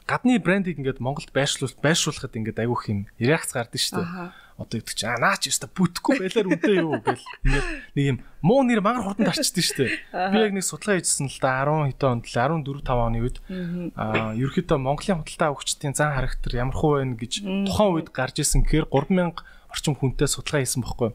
гадны 0.08 0.38
брендийг 0.42 0.78
ингээд 0.82 1.04
Монголд 1.04 1.30
байршуулах 1.30 1.78
байршуулахад 1.84 2.34
ингээд 2.34 2.62
айгүйх 2.64 2.82
юм 2.90 3.00
реакц 3.20 3.52
гардаг 3.52 3.78
шүү 3.78 4.02
дээ 4.02 4.47
одоо 4.58 4.82
гэдэг 4.82 4.94
чинь 4.98 5.06
аа 5.14 5.22
наач 5.22 5.46
ёстой 5.46 5.70
бүтэхгүй 5.70 6.18
байлаар 6.18 6.50
үнтэй 6.50 6.76
юу? 6.82 6.98
гэл. 6.98 7.22
Ингээд 7.46 7.66
нэг 7.94 8.04
юм 8.10 8.18
муу 8.42 8.66
нэр 8.66 8.82
мангар 8.82 9.06
хурдан 9.06 9.30
тарчдээ 9.30 9.62
штэ. 9.62 9.86
Би 10.10 10.36
яг 10.42 10.52
нэг 10.52 10.66
судалгаа 10.66 10.98
хийжсэн 10.98 11.30
л 11.30 11.38
да 11.38 11.62
10 11.62 11.94
хэдэн 11.94 12.10
онд 12.18 12.26
л 12.26 12.34
14 12.34 12.82
5 12.82 13.06
оны 13.06 13.18
үед. 13.22 13.38
Аа 13.94 14.34
ерөөхдөө 14.34 14.78
Монголын 14.82 15.22
худалдаа 15.22 15.48
авагчдын 15.54 15.94
зан 15.94 16.10
характер 16.10 16.50
ямар 16.58 16.74
хуу 16.74 16.98
байна 16.98 17.14
гэж 17.14 17.32
тухайн 17.70 17.94
үед 17.94 18.10
гарч 18.10 18.42
исэн 18.42 18.66
гэхээр 18.66 18.90
3000 18.90 19.38
орчим 19.70 19.94
хүнтэй 19.94 20.26
судалгаа 20.26 20.60
хийсэн 20.66 20.82
бохоггүй. 20.82 21.10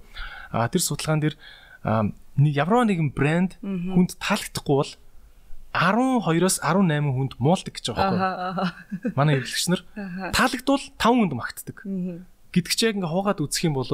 Аа 0.55 0.71
тэр 0.71 0.81
судалгаан 0.87 1.19
дээр 1.19 1.35
ямар 1.83 2.87
нэгэн 2.87 3.11
брэнд 3.11 3.59
хүнд 3.59 4.15
таалагдахгүй 4.23 4.77
бол 4.79 4.93
12-оос 5.73 6.61
18 6.61 7.11
хүнд 7.11 7.33
муулдаг 7.41 7.73
гэж 7.75 7.85
байгаа 7.91 8.07
байхгүй. 8.07 9.11
Манай 9.19 9.41
хэрэглэгч 9.41 9.67
нар 9.67 9.81
таалагдвал 10.31 10.85
5 10.95 11.01
хүнд 11.01 11.33
магтдаг 11.33 11.77
гэдэг 12.53 12.73
чи 12.77 12.85
яг 12.87 12.95
ингээ 13.01 13.09
хуугаад 13.11 13.41
үзэх 13.41 13.67
юм 13.67 13.75
бол 13.75 13.89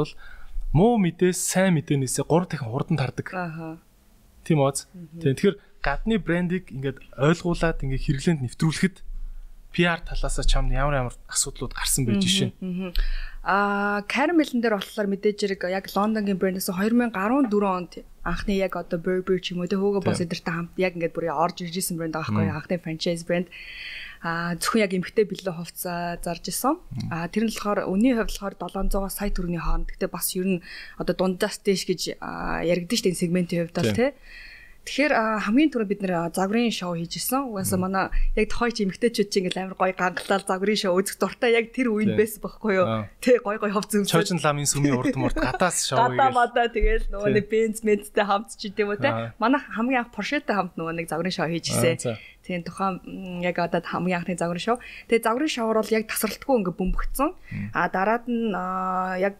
муу 0.75 1.01
мэдээс 1.01 1.39
сайн 1.39 1.79
мэдээнээсээ 1.79 2.27
3 2.27 2.45
дахин 2.51 2.69
хурдан 2.69 2.97
тардаг. 2.99 3.27
Аа. 3.33 3.79
Тийм 4.45 4.61
үү? 4.61 4.85
Тийм. 5.23 5.33
Тэгэхээр 5.33 5.55
гадны 5.81 6.19
брендийг 6.19 6.69
ингээд 6.69 6.99
ойлгуулад 7.17 7.81
ингээ 7.81 8.03
хэрэглээнд 8.03 8.43
нэвтрүүлэхэд 8.45 8.97
PR 9.69 10.01
талаасаа 10.01 10.45
чамд 10.45 10.73
ямар 10.73 10.97
ямар 10.97 11.15
асуудлууд 11.29 11.73
гарсан 11.77 12.05
байж 12.05 12.25
шин. 12.25 12.51
Аа, 13.45 14.01
Caramel 14.09 14.49
дээр 14.49 14.75
болохоор 14.81 15.07
мэдээж 15.13 15.37
хэрэг 15.45 15.69
яг 15.69 15.85
Лондонгийн 15.93 16.41
брендээс 16.41 16.73
2014 16.73 17.13
онд 17.63 18.01
анхны 18.25 18.57
яг 18.57 18.75
одоо 18.75 18.97
Burberry 18.97 19.39
ч 19.39 19.53
юм 19.53 19.61
уу 19.61 19.69
тэ 19.69 19.77
хөөгөө 19.77 20.03
бос 20.03 20.19
эдэртэй 20.25 20.53
хамт 20.53 20.73
яг 20.75 20.97
ингээд 20.97 21.13
бүр 21.13 21.29
орж 21.31 21.63
ирж 21.63 21.75
исэн 21.79 22.01
брэнд 22.01 22.17
байгаа 22.17 22.33
байхгүй 22.33 22.49
анхны 22.49 22.75
franchise 22.81 23.23
брэнд 23.23 23.47
а 24.19 24.55
зөвхөн 24.59 24.83
яг 24.83 24.91
эмхтэй 24.95 25.23
бэлээ 25.23 25.55
хувцас 25.55 26.19
зарж 26.19 26.45
исэн. 26.51 26.75
А 27.11 27.27
тэр 27.31 27.47
нь 27.47 27.53
болохоор 27.55 27.87
үнийн 27.87 28.19
хувьд 28.19 28.35
болохоор 28.35 28.55
700 28.91 29.07
сая 29.15 29.31
төгрөгийн 29.31 29.63
хооронд. 29.63 29.89
Гэтэ 29.95 30.11
бас 30.11 30.35
ер 30.35 30.59
нь 30.59 30.63
одоо 30.99 31.15
дундаас 31.15 31.63
дэш 31.63 31.87
гэж 31.87 32.19
яригдэн 32.19 32.99
штэ 32.99 33.15
сегментийн 33.15 33.71
хувьд 33.71 33.79
бол 33.79 33.95
тий. 33.95 34.11
Тэгэхээр 34.89 35.43
хамгийн 35.45 35.69
түрүү 35.69 35.85
бид 35.91 36.01
нэр 36.01 36.33
загварын 36.33 36.73
шоу 36.73 36.97
хийж 36.97 37.21
исэн. 37.21 37.51
Угаасаа 37.51 37.77
манай 37.77 38.09
яг 38.33 38.49
тохой 38.49 38.73
чи 38.73 38.89
эмгтээчүүд 38.89 39.29
чинь 39.29 39.45
ингээл 39.45 39.69
амар 39.69 39.77
гоё 39.77 39.93
гангалал 39.93 40.41
загварын 40.41 40.79
шоу 40.81 40.97
үзэх 40.97 41.21
дуртай 41.21 41.53
яг 41.53 41.69
тэр 41.75 41.93
үеийн 41.93 42.17
байсан 42.17 42.41
байхгүй 42.41 42.73
юу? 42.73 43.05
Тэ 43.21 43.37
гоё 43.43 43.59
гоё 43.61 43.75
ховц 43.75 43.91
өмсөв. 44.01 44.17
Чойжин 44.17 44.41
ламын 44.41 44.65
сүмийн 44.65 44.97
урд 44.97 45.13
мурд 45.13 45.37
гадаас 45.37 45.85
шоу 45.85 46.09
хийгээл. 46.09 46.17
Гадаа 46.17 46.31
мадаа 46.33 46.67
тэгэл 46.73 47.05
нөгөө 47.11 47.29
нэг 47.37 47.45
бенз 47.53 47.85
мэдтэй 47.85 48.25
хамт 48.25 48.49
ч 48.57 48.73
гэдэм 48.73 48.89
үү 48.89 48.97
те. 48.97 49.09
Манай 49.37 49.61
хамгийн 49.61 50.09
анх 50.09 50.15
Porsche-тай 50.15 50.55
хамт 50.57 50.73
нөгөө 50.73 50.93
нэг 50.95 51.05
загварын 51.05 51.37
шоу 51.37 51.51
хийж 51.53 51.69
исэн. 51.69 52.17
Тийм 52.49 52.65
тухайн 52.65 52.97
яг 53.45 53.61
одоо 53.61 53.77
хамгийн 53.85 54.25
анхны 54.25 54.33
загварын 54.33 54.65
шоу. 54.65 54.77
Тэгээ 55.05 55.21
загварын 55.21 55.53
шоур 55.53 55.77
бол 55.77 55.93
яг 55.93 56.09
тасралтгүй 56.09 56.55
ингээ 56.65 56.79
бөмбөгцсөн. 56.81 57.29
А 57.77 57.85
дараад 57.93 58.25
нь 58.25 58.49
яг 59.21 59.37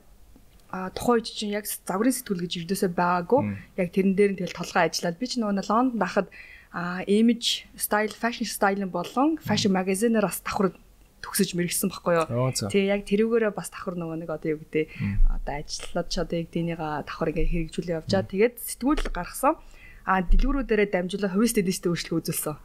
тухайн 0.70 1.18
үед 1.18 1.26
чинь 1.34 1.58
яг 1.58 1.66
загварын 1.66 2.14
сэтгүүл 2.14 2.46
гэж 2.46 2.54
юудээсээ 2.70 2.94
байгаагүй. 2.94 3.42
Яг 3.82 3.90
тэрэн 3.90 4.14
дээр 4.14 4.32
нь 4.38 4.40
тэгэл 4.46 4.54
толгой 4.54 4.86
ажиллаад 4.86 5.18
би 5.18 5.26
ч 5.26 5.42
нөгөө 5.42 5.66
Лондонд 5.66 5.98
байхад 5.98 6.30
а 6.70 7.02
image 7.10 7.66
style 7.74 8.14
fashion 8.14 8.46
style 8.46 8.86
болон 8.86 9.42
fashion 9.42 9.74
magazine-аар 9.74 10.30
бас 10.30 10.46
давхар 10.46 10.70
төгсөж 11.26 11.58
мэрэгсэн 11.58 11.90
баггүй 11.90 12.14
юу. 12.22 12.54
Тэгээ 12.54 12.94
яг 12.94 13.02
тэрүүгээрээ 13.10 13.54
бас 13.58 13.74
давхар 13.74 13.98
нөгөө 13.98 14.18
нэг 14.22 14.30
одоо 14.30 14.50
юу 14.54 14.62
гэдэг 14.62 14.86
одоо 15.34 15.54
ажиллаад 15.58 16.08
ч 16.14 16.16
одоо 16.22 16.38
яг 16.38 16.48
дэнийга 16.54 16.88
давхар 17.10 17.34
ингээ 17.34 17.50
хэрэгжүүлээ 17.74 17.98
явжаа. 18.06 18.22
Тэгээд 18.30 18.56
сэтгүүл 18.62 19.10
гаргасан. 19.10 19.58
А 20.06 20.22
дэлгүүрүүдээрээ 20.26 20.90
дамжуулаад 20.94 21.34
хувийн 21.34 21.54
стилисттэй 21.54 21.90
өөрчлөлт 21.90 22.30
үзүүлсэн. 22.30 22.56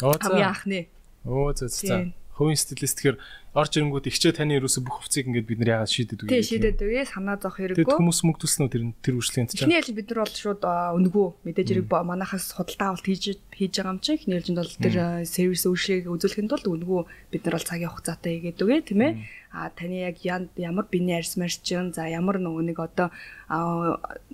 Хамгийн 0.00 0.48
анхны. 0.48 0.80
Оо 1.26 1.50
зөө 1.52 1.68
зөө. 1.68 2.12
Хувийн 2.38 2.54
стилист 2.54 3.02
тэгэхээр 3.02 3.18
орж 3.58 3.72
ирэнгүүт 3.74 4.06
ихчээ 4.06 4.38
таны 4.38 4.54
ерөөсө 4.62 4.86
бүх 4.86 5.02
хувцсыг 5.02 5.26
ингээд 5.26 5.50
бид 5.50 5.58
нар 5.58 5.82
яагаад 5.82 5.90
шийдэд 5.90 6.22
үгүй. 6.22 6.30
Тий 6.30 6.46
шийдэд 6.46 6.78
үгүй 6.78 7.02
санаа 7.02 7.34
зовх 7.34 7.58
хэрэггүй. 7.58 7.82
Тэгэд 7.82 7.98
хүмүүс 7.98 8.20
мөнгөдүүлсэн 8.22 8.62
үү 8.62 8.70
тэр 8.70 8.84
тэр 9.02 9.14
үржлэгэнд 9.18 9.50
чинь. 9.50 9.66
Эхний 9.66 9.78
ээлж 9.82 9.90
бид 9.98 10.08
нар 10.14 10.20
бол 10.22 10.36
шууд 10.38 10.62
өнгөө 10.62 11.28
мэдээж 11.42 11.68
хэрэг 11.74 11.86
манахаас 11.90 12.46
худалдаа 12.54 12.88
авалт 12.94 13.06
хийж 13.10 13.24
хийж 13.50 13.72
байгаа 13.74 13.90
юм 13.90 13.98
чинь 13.98 14.14
эхний 14.22 14.36
ээлжинд 14.38 14.60
бол 14.62 14.74
тэр 14.78 14.96
сервис 15.26 15.64
үйлчлэгийг 15.66 16.06
үзүүлэхэд 16.06 16.46
тулд 16.46 16.66
өнгөө 16.70 17.02
бид 17.34 17.42
нар 17.42 17.56
бол 17.58 17.66
цагийн 17.66 17.90
хугацаатай 17.90 18.32
хийгээд 18.38 18.62
үгүй 18.62 18.78
тийм 18.86 19.00
ээ. 19.02 19.12
А 19.50 19.74
таны 19.74 20.06
яг 20.06 20.22
ямар 20.22 20.86
биений 20.86 21.18
арьс 21.18 21.34
марч 21.34 21.58
чинь 21.66 21.90
за 21.90 22.06
ямар 22.06 22.38
нөгөө 22.38 22.62
нэг 22.70 22.78
одоо 22.78 23.10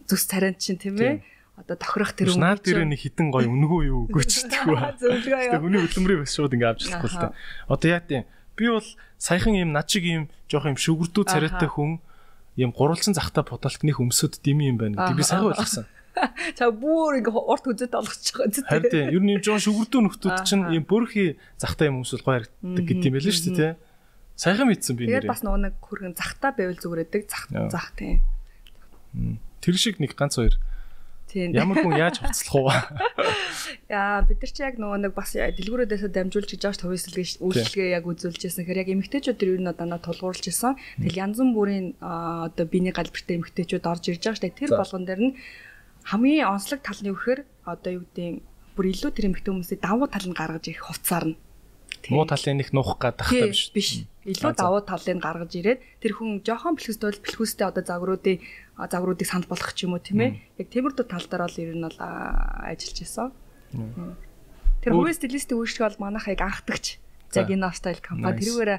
зүс 0.05 0.29
царайнд 0.29 0.61
чинь 0.61 0.77
тийм 0.77 1.01
ээ 1.01 1.25
одоо 1.55 1.77
тохирох 1.79 2.13
тэр 2.19 2.35
өмнө 2.35 2.43
наад 2.43 2.61
дээр 2.67 2.83
нэг 2.83 3.01
хитэн 3.01 3.31
гоё 3.31 3.47
өнгөө 3.47 3.83
юу 3.87 4.01
өгөөч 4.11 4.33
тэгвэ. 4.51 4.99
Зөвлөгөө. 4.99 5.63
Хүний 5.63 5.81
хөдөлмөрийг 5.87 6.21
бас 6.27 6.35
шууд 6.35 6.55
ингээ 6.59 6.71
авч 6.75 6.81
чадахгүй 6.91 7.11
л 7.15 7.21
та. 7.23 7.29
Одоо 7.71 7.89
яа 7.95 8.03
тийм 8.03 8.27
би 8.59 8.67
бол 8.75 8.89
саяхан 9.19 9.55
юм 9.55 9.71
над 9.71 9.87
шиг 9.87 10.05
юм 10.05 10.27
жоох 10.51 10.67
юм 10.67 10.79
шүгэрдүү 10.79 11.25
царайтай 11.31 11.71
хүн 11.71 12.03
юм 12.59 12.71
гурвалжин 12.75 13.15
захтай 13.15 13.47
бодолтных 13.47 14.03
өмсөд 14.03 14.43
дими 14.43 14.67
юм 14.71 14.83
байна 14.83 14.99
гэдэг 14.99 15.19
би 15.19 15.27
сайн 15.27 15.47
ойлгосон. 15.47 15.87
Та 16.59 16.71
бүр 16.71 17.19
ингээ 17.19 17.35
урт 17.35 17.67
үзэд 17.67 17.95
олгоч 17.95 18.35
байгаа 18.35 18.51
зү. 18.55 18.63
Харин 18.67 18.91
тийм 18.91 19.07
ер 19.11 19.23
нь 19.23 19.33
юм 19.35 19.43
жоон 19.43 19.63
шүгэрдүү 19.63 20.01
нөхдүүд 20.11 20.39
чинь 20.47 20.71
юм 20.71 20.85
бүрхий 20.87 21.39
захтай 21.59 21.91
юм 21.91 22.03
өмсөл 22.03 22.23
гоё 22.23 22.47
харагддаг 22.47 22.85
гэдэг 22.87 23.09
юм 23.11 23.15
байл 23.19 23.27
шүү 23.31 23.51
дээ 23.51 23.59
тий. 23.59 23.73
Саяхан 24.39 24.67
мэдсэн 24.71 24.95
би 24.95 25.11
нэрээ. 25.11 25.27
Тэгээд 25.27 25.33
бас 25.35 25.43
нөгөө 25.43 25.61
нэг 25.67 25.75
хүрхэн 25.83 26.15
захтай 26.15 26.51
байвал 26.55 26.79
зүгрээдэг 26.79 27.23
зах 27.27 27.45
зах 27.51 27.91
тийм. 27.99 28.23
Тэр 29.59 29.75
шиг 29.75 29.99
нэг 29.99 30.15
ганц 30.15 30.39
хоёр 30.39 30.55
Тийм. 31.35 31.51
Ямар 31.51 31.82
хүн 31.82 31.99
яаж 31.99 32.22
хувцлах 32.22 32.55
уу? 32.55 32.70
Яа, 33.91 34.22
бид 34.22 34.39
нар 34.39 34.53
чи 34.55 34.62
яг 34.62 34.78
нөгөө 34.78 34.99
нэг 35.03 35.12
бас 35.18 35.35
дэлгүүрүүдээс 35.35 36.07
дамжуулж 36.14 36.47
гэж 36.55 36.62
байгаа 36.62 36.87
хувьсэлгээ 36.95 37.43
үйлчлэгээ 37.43 37.95
яг 37.99 38.07
үзүүлж 38.07 38.39
байсан. 38.39 38.62
Тэгэхээр 38.62 38.82
яг 38.87 38.91
эмэгтэйчүүд 38.95 39.39
төр 39.43 39.51
юу 39.59 39.66
надаа 39.66 39.99
тулгуурлаж 39.99 40.47
исэн. 40.47 40.78
Тэгэл 41.03 41.18
янз 41.26 41.43
бүрийн 41.43 41.99
одоо 41.99 42.66
биений 42.70 42.95
галбиртай 42.95 43.43
эмэгтэйчүүд 43.43 43.82
орж 43.82 44.14
ирж 44.14 44.22
байгаа 44.22 44.39
штэ. 44.39 44.55
Тэр 44.55 44.78
болгон 44.78 45.03
дээр 45.11 45.22
нь 45.26 45.37
хамгийн 46.07 46.47
онцлог 46.47 46.87
тал 46.87 47.03
нь 47.03 47.11
юу 47.11 47.18
гэхээр 47.18 47.41
одоо 47.66 47.91
юу 47.99 48.07
гэдэг 48.14 48.39
бүр 48.78 48.87
илүү 48.95 49.11
тэр 49.11 49.26
эмэгтэй 49.35 49.51
хүмүүсийн 49.51 49.82
давуу 49.82 50.07
тал 50.07 50.26
нь 50.30 50.39
гаргаж 50.39 50.64
ирэх 50.70 50.87
хувцаар 50.87 51.35
нь 51.35 51.37
муу 52.11 52.26
талын 52.28 52.61
их 52.61 52.72
нуух 52.72 52.99
гадах 52.99 53.28
та 53.28 53.49
биш. 53.49 53.72
Биш. 53.72 54.05
Илүү 54.24 54.53
давуу 54.57 54.82
талыг 54.85 55.20
гаргаж 55.20 55.53
ирээд 55.57 55.80
тэр 56.01 56.12
хүн 56.16 56.45
жоохон 56.45 56.76
бэлхэстэй 56.76 57.16
бэлхүүстэй 57.24 57.66
одоо 57.68 57.85
загваруудын 57.85 58.41
загваруудыг 58.79 59.29
санал 59.29 59.49
болгох 59.49 59.72
ч 59.75 59.87
юм 59.87 59.95
уу 59.95 60.03
тийм 60.03 60.20
ээ. 60.20 60.31
Яг 60.59 60.68
тиймэрдүү 60.70 61.07
тал 61.07 61.27
дээр 61.27 61.43
бол 61.47 61.59
ер 61.62 61.75
нь 61.75 61.87
бол 61.87 61.99
ажиллаж 62.01 62.99
исэн. 62.99 63.29
Тэр 64.83 64.93
хувийн 64.93 65.16
стилистийн 65.16 65.59
үйлчлэг 65.59 65.95
бол 65.95 66.03
манайх 66.11 66.27
яг 66.29 66.43
анхдагч. 66.43 66.99
Яг 67.35 67.51
энэ 67.51 67.70
стайл 67.75 68.03
компани 68.03 68.39
тэрүүгээр 68.43 68.72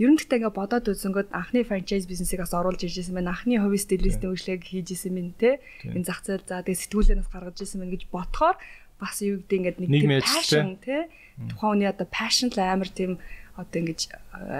ер 0.00 0.10
нь 0.10 0.18
гэхдээ 0.18 0.38
ингээ 0.42 0.58
бодоод 0.58 0.90
үзэнгөт 0.90 1.30
анхны 1.30 1.62
франчайз 1.62 2.08
бизнесийг 2.10 2.42
бас 2.42 2.56
оруулж 2.56 2.82
ирж 2.82 2.98
байсан 2.98 3.14
байна. 3.14 3.32
Анхны 3.36 3.60
хувийн 3.62 3.84
стилистийн 3.84 4.32
үйлчлэгийг 4.34 4.64
хийж 4.64 4.88
исэн 4.96 5.14
мэн 5.14 5.30
те. 5.38 5.62
Энэ 5.86 6.08
зах 6.08 6.26
зээл 6.26 6.42
за 6.42 6.66
тэгээ 6.66 6.82
сэтгүүлээс 6.82 7.30
гаргаж 7.30 7.56
исэн 7.62 7.78
мэн 7.84 7.94
гэж 7.94 8.02
бодохоор 8.10 8.58
бас 8.98 9.22
юу 9.22 9.38
гэдэг 9.42 9.78
ингээд 9.78 9.78
нэг 9.82 10.22
passion 10.22 10.78
те 10.82 11.10
тухайн 11.50 11.82
хүний 11.82 11.90
одоо 11.90 12.06
passion 12.06 12.48
л 12.50 12.58
амар 12.62 12.90
тийм 12.90 13.18
одоо 13.54 13.78
ингэж 13.78 14.10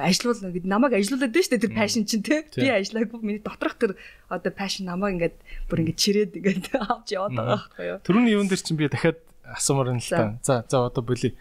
ажилуул 0.06 0.38
ингээд 0.38 0.70
намайг 0.70 0.94
ажилуулад 0.94 1.34
дээ 1.34 1.58
тэр 1.58 1.74
passion 1.74 2.06
чинь 2.06 2.22
те. 2.22 2.46
Би 2.54 2.70
ажиллаагүй 2.70 3.18
миний 3.18 3.42
доторх 3.42 3.74
тэр 3.74 3.98
одоо 4.30 4.52
passion 4.54 4.86
намайг 4.86 5.18
ингээд 5.18 5.36
бүр 5.66 5.82
ингээд 5.82 5.98
чирээд 5.98 6.32
ингээд 6.38 6.78
авч 6.78 7.10
яваад 7.10 7.34
байгаа 7.34 7.58
байхгүй 7.58 7.84
юу? 7.90 7.98
Төрөний 8.06 8.38
юун 8.38 8.46
дээр 8.46 8.62
чинь 8.62 8.78
би 8.78 8.86
дахиад 8.86 9.18
асуумаар 9.42 9.90
юм 9.90 9.98
л 9.98 10.06
та. 10.06 10.38
За 10.46 10.62
за 10.62 10.86
одоо 10.86 11.02
боли 11.02 11.34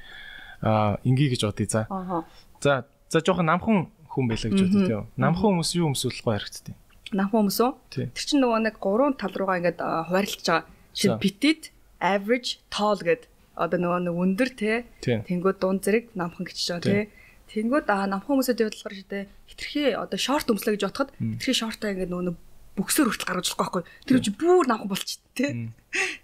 а 0.65 0.97
ингээ 1.05 1.37
гэж 1.37 1.41
бодъё. 1.45 1.69
За. 1.69 1.81
За 2.57 2.73
за 3.13 3.17
жоохон 3.21 3.45
намхан 3.45 3.93
хүн 4.09 4.25
байлаа 4.25 4.49
гэж 4.49 4.61
бодъё 4.65 4.89
те 4.89 5.21
намхан 5.21 5.61
хүмүүс 5.61 5.77
юу 5.77 5.93
өмсүүлэхгүй 5.93 6.33
харагдтыг. 6.33 6.75
Намхан 7.13 7.37
хүмүүс 7.45 7.59
үү 7.61 7.71
тэр 8.09 8.25
чинь 8.25 8.41
нөгөө 8.41 8.59
нэг 8.65 8.75
гурван 8.81 9.13
тал 9.13 9.29
руугаа 9.37 9.61
ингээд 9.61 9.77
хуваарлаж 9.77 10.41
байгаа. 10.41 10.65
Шин 10.97 11.21
petit 11.21 11.69
average 12.01 12.65
tall 12.73 12.97
гэд. 12.97 13.29
Одоо 13.53 13.77
нөгөө 13.77 14.01
нэг 14.09 14.15
өндөр 14.17 14.49
те. 14.57 14.89
Тэнгууд 15.05 15.61
дунд 15.61 15.85
зэрэг 15.85 16.17
намхан 16.17 16.49
гэж 16.49 16.57
байгаа 16.57 16.81
те 16.81 17.13
тэнгууд 17.51 17.87
аа 17.89 18.05
намхан 18.07 18.39
хүмүүсэд 18.39 18.63
явуулахаар 18.63 18.95
шүү 18.95 19.09
дээ 19.11 19.25
хитрхи 19.49 19.81
одоо 19.97 20.19
шорт 20.19 20.47
өмслөө 20.47 20.73
гэж 20.77 20.83
бодоход 20.87 21.09
хитрхи 21.17 21.53
шортаа 21.53 21.91
ингээд 21.91 22.11
нөгөө 22.13 22.35
бүксээр 22.73 23.07
хүртэл 23.09 23.29
гаргаж 23.29 23.47
болохгүй 23.53 23.81
байхгүй. 23.83 23.83
Тэр 24.07 24.17
үчи 24.17 24.31
бүр 24.33 24.65
намхан 24.65 24.89
болчих 24.89 25.21
те 25.37 25.69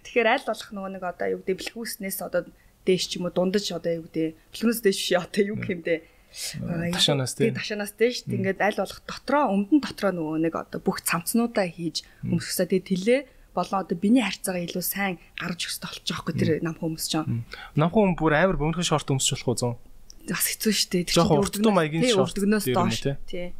тэгэхээр 0.02 0.28
аль 0.34 0.46
болох 0.48 0.70
нөгөө 0.74 0.90
нэг 0.98 1.04
одоо 1.06 1.26
юу 1.30 1.40
гэдэг 1.46 1.58
бэлхүүснээс 1.62 2.18
одоо 2.26 2.42
дээш 2.82 3.04
ч 3.06 3.12
юм 3.22 3.30
уу 3.30 3.34
дундаж 3.34 3.70
одоо 3.70 4.02
юу 4.02 4.04
гэдэг 4.10 4.34
бэлхүүнээс 4.50 4.82
дээш 4.82 4.98
биш 4.98 5.14
одоо 5.14 5.42
юу 5.46 5.58
гэмдэ 5.62 5.94
ташаанаас 6.30 7.34
тий. 7.34 7.50
ташаанаас 7.50 7.94
дээш. 7.98 8.26
Ингээд 8.30 8.62
аль 8.62 8.78
болох 8.78 9.02
дотроо 9.06 9.50
өмнө 9.50 9.78
нь 9.78 9.82
дотроо 9.82 10.10
нөгөө 10.14 10.38
нэг 10.46 10.54
одоо 10.54 10.78
бүх 10.82 11.02
цамцнуудаа 11.02 11.66
хийж 11.66 12.06
өмсөхсөө 12.22 12.66
тэгээ 12.70 12.86
тэлээ. 12.86 13.20
Болон 13.50 13.82
одоо 13.82 13.98
биний 13.98 14.22
харьцаагаа 14.22 14.62
илүү 14.62 14.84
сайн 14.86 15.18
гаргаж 15.34 15.66
өгсөд 15.66 15.82
болчих 15.82 16.06
жоохгүй 16.06 16.34
тэр 16.38 16.50
нам 16.62 16.78
хүмүүс 16.78 17.06
ч 17.10 17.18
юм. 17.18 17.42
Нам 17.74 17.90
хүн 17.90 18.14
бүр 18.14 18.38
амар 18.38 18.54
бөөнхөн 18.54 18.86
шорт 18.86 19.10
өмсөж 19.10 19.42
болох 19.42 19.58
уу 19.66 19.74
100. 19.74 19.89
Бас 20.30 20.46
хэцүү 20.46 20.72
шүү 20.72 20.88
дээ. 20.90 21.04
Тэр 21.10 21.16
чинь 21.18 21.42
өрдөгнөө 21.42 21.74
маягийн 21.74 22.02
шорт 22.14 22.38
өрдөгнөөс 22.38 22.66
доош 22.70 22.98
тий. 23.26 23.52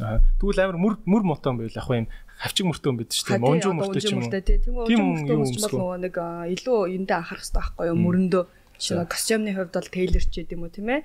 Аа 0.00 0.20
тэгвэл 0.40 0.60
амар 0.64 0.78
мөр 0.80 0.94
мөр 1.04 1.22
мотон 1.24 1.60
байл 1.60 1.72
яг 1.72 1.88
юм 1.88 2.08
хавчиг 2.40 2.64
мөртөө 2.68 2.90
юм 2.92 2.98
байд 3.00 3.10
шүү 3.12 3.26
дээ. 3.28 3.44
Монжуу 3.44 3.72
мөртөө 3.76 4.02
ч 4.02 4.12
юм 4.12 4.24
уу. 4.24 4.32
Тийм 4.88 5.00
юм 5.28 5.44
бол 5.44 6.00
нэг 6.00 6.16
илүү 6.16 6.78
эндээ 6.96 7.16
анхаарах 7.20 7.44
хэрэгтэй 7.44 7.60
байхгүй 7.60 7.86
юу? 7.92 7.98
Мөрөндөө 8.00 8.42
чинь 8.82 9.06
костюмны 9.06 9.52
хувьд 9.54 9.74
бол 9.78 9.94
тейлер 9.94 10.24
ч 10.26 10.34
гэдэм 10.42 10.64
үү 10.66 10.72
тийм 10.74 10.88
ээ. 10.90 11.00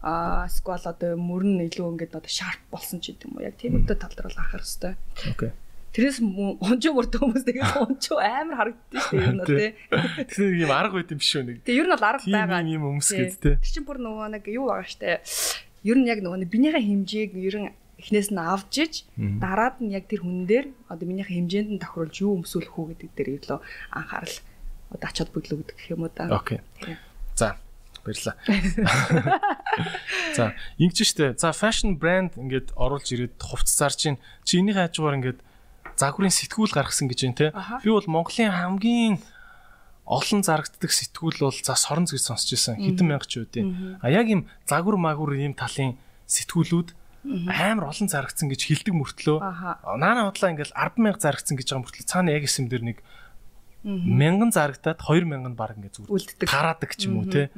Аа 0.00 0.48
сквал 0.48 0.80
одоо 0.80 1.12
мөрөн 1.18 1.66
илүү 1.68 1.86
ингээд 1.92 2.16
одоо 2.16 2.30
шарп 2.30 2.62
болсон 2.72 3.04
ч 3.04 3.12
гэдэм 3.12 3.36
үү. 3.36 3.44
Яг 3.44 3.54
тийм 3.60 3.84
өдөө 3.84 3.96
тал 4.00 4.14
дээр 4.16 4.32
бол 4.32 4.40
анхаарах 4.40 4.64
хэрэгтэй. 4.64 4.94
Окей. 5.28 5.50
Тэрээс 5.92 6.18
онжоо 6.20 6.92
мөрдөө 6.94 7.20
хүмүүс 7.22 7.44
тэгээд 7.48 7.76
онжоо 7.88 8.18
амар 8.20 8.56
харагддаг 8.60 9.00
шүү 9.08 9.16
дээ 9.16 9.24
ер 9.24 9.34
нь 9.34 9.44
тий. 9.48 9.70
Тэгэхээр 10.28 10.62
юм 10.62 10.72
арга 10.72 10.94
байт 11.00 11.12
юм 11.12 11.20
биш 11.20 11.32
үү 11.34 11.44
нэг. 11.48 11.56
Тэг 11.64 11.76
ер 11.80 11.86
нь 11.88 11.94
бол 11.96 12.06
арга 12.08 12.24
байгаа. 12.28 12.60
Тийм 12.60 12.74
юм 12.76 12.84
өмс 12.92 13.08
гэд 13.08 13.34
тий. 13.40 13.54
Тэр 13.56 13.72
чинь 13.72 13.86
бүр 13.88 13.98
нөгөө 14.04 14.26
нэг 14.36 14.44
юу 14.52 14.66
байгаа 14.68 14.88
штэ. 14.88 15.20
Ер 15.88 15.96
нь 15.96 16.08
яг 16.10 16.20
нөгөө 16.20 16.48
бинийхээ 16.48 16.84
хэмжээг 16.84 17.32
ер 17.40 17.56
нь 17.58 17.70
эхнээс 17.98 18.30
нь 18.30 18.38
авч 18.38 18.74
иж 18.78 18.94
дараад 19.16 19.82
нь 19.82 19.90
яг 19.90 20.06
тэр 20.06 20.22
хүн 20.22 20.46
дээр 20.46 20.66
одоо 20.86 21.06
минийхээ 21.08 21.34
хэмжээнд 21.42 21.70
нь 21.74 21.82
тохируулж 21.82 22.16
юу 22.22 22.38
өмсүүлэх 22.38 22.78
үү 22.78 22.86
гэдэг 22.94 23.10
дээр 23.18 23.28
илүү 23.42 23.58
анхаарал 23.90 24.36
одоо 24.94 25.06
ачаад 25.10 25.30
бүглөө 25.34 25.58
гэдэг 25.66 25.78
юм 25.90 26.06
уу 26.06 26.12
да. 26.14 26.30
Окей. 26.30 26.62
За 27.34 27.58
баярлаа. 28.06 28.38
За 30.38 30.54
ингэж 30.78 30.98
штэ. 31.02 31.34
За 31.42 31.50
fashion 31.50 31.98
brand 31.98 32.38
ингээд 32.38 32.72
оруулж 32.78 33.10
ирээд 33.10 33.34
хувцсаар 33.42 33.94
чинь 33.98 34.22
чи 34.46 34.62
энийхээ 34.62 34.94
хажуугаар 34.94 35.18
ингээд 35.18 35.40
загварын 35.98 36.32
сэтгүүл 36.32 36.72
гаргасан 36.72 37.10
гэж 37.10 37.20
байна 37.26 37.38
те. 37.38 37.46
Би 37.82 37.90
бол 37.90 38.06
Монголын 38.06 38.54
хамгийн 38.54 39.14
олон 40.08 40.40
зарагддаг 40.40 40.88
сэтгүүл 40.88 41.38
бол 41.44 41.58
за 41.58 41.76
сорон 41.76 42.08
зүйд 42.08 42.24
сонсч 42.24 42.54
байсан. 42.56 42.80
Хэдэн 42.80 43.04
мянга 43.04 43.28
ч 43.28 43.44
үүдээ. 43.44 44.00
А 44.00 44.08
яг 44.08 44.26
юм 44.32 44.48
загвар 44.64 44.96
магвар 44.96 45.36
ийм 45.36 45.52
талын 45.52 46.00
сэтгүүлүүд 46.30 46.96
амар 47.28 47.92
олон 47.92 48.08
зарагдсан 48.08 48.48
гэж 48.48 48.60
хилдэг 48.72 48.94
мөртлөө. 48.96 49.36
Наана 50.00 50.32
бодлоо 50.32 50.48
ингээл 50.48 50.72
100000 50.72 51.20
зарагдсан 51.20 51.56
гэж 51.60 51.66
байгаа 51.68 51.82
мөртлөө. 51.84 52.08
Цаана 52.08 52.32
яг 52.32 52.48
эсэм 52.48 52.72
дээр 52.72 52.84
нэг 52.88 52.98
мянган 53.84 54.50
зарагдаад 54.54 55.02
2000 55.02 55.28
нь 55.28 55.58
баг 55.58 55.76
ингээ 55.76 55.92
зүгээр 55.92 56.48
тараадаг 56.48 56.90
ч 56.96 57.10
юм 57.10 57.20
уу 57.20 57.28
те. 57.28 57.52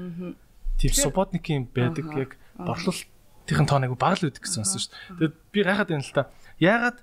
Тийм 0.81 0.93
субботникийн 0.97 1.69
байдаг 1.71 2.07
яг 2.19 2.31
борлуулалтын 2.59 3.67
тоо 3.69 3.79
нэг 3.79 3.95
баг 3.95 4.19
л 4.19 4.27
үүдэг 4.27 4.43
гэсэн 4.43 4.65
сонсон 4.65 4.81
шүү 4.81 4.91
дээ. 4.91 5.29
Тэгэд 5.31 5.35
би 5.55 5.59
гайхаад 5.63 5.91
байна 5.93 6.05
л 6.09 6.17
та. 6.17 6.23
Яагаад 6.59 6.99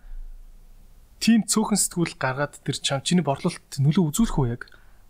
тийм 1.19 1.43
цөөхөн 1.45 1.79
сэтгүүл 1.79 2.15
гаргаад 2.17 2.61
тэр 2.61 2.77
чам 2.81 3.01
чиний 3.01 3.25
борлуулалт 3.25 3.81
нөлөө 3.81 4.05
үзүүлэх 4.09 4.37
үү 4.37 4.47
яг? 4.53 4.61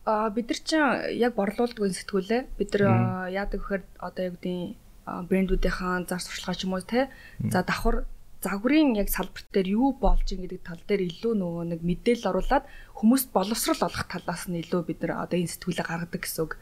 Аа 0.07 0.31
бид 0.31 0.47
нар 0.47 0.61
чинь 0.63 1.19
яг 1.19 1.35
борлуулдаггүй 1.35 1.91
сэтгүүлээ. 1.91 2.41
Бид 2.55 2.69
нар 2.79 3.27
яадаг 3.27 3.59
вэхээр 3.59 3.83
одоо 3.99 4.23
яг 4.23 4.35
үгийн 4.39 4.75
брэндүүдийнхаа 5.03 6.07
зар 6.07 6.23
сурталчилгаа 6.23 6.55
ч 6.55 6.63
юм 6.63 6.73
уу 6.75 6.83
те. 6.83 7.11
За 7.51 7.63
давхар 7.63 8.07
загварын 8.39 8.95
яг 8.95 9.09
салбар 9.09 9.43
дээр 9.51 9.75
юу 9.75 9.97
болж 9.99 10.31
ин 10.31 10.45
гэдэг 10.45 10.61
тал 10.63 10.81
дээр 10.87 11.09
илүү 11.11 11.33
нөгөө 11.41 11.63
нэг 11.73 11.81
мэдээлэл 11.83 12.29
оруулаад 12.31 12.65
хүмүүст 12.99 13.29
боловсрал 13.33 13.87
олох 13.87 14.05
талаас 14.07 14.47
нь 14.47 14.61
илүү 14.61 14.81
бид 14.87 14.99
нар 15.03 15.25
одоо 15.25 15.37
энэ 15.39 15.51
сэтгүүлээ 15.51 15.85
гаргадаг 15.87 16.21
гэсэн 16.21 16.43
үг. 16.45 16.53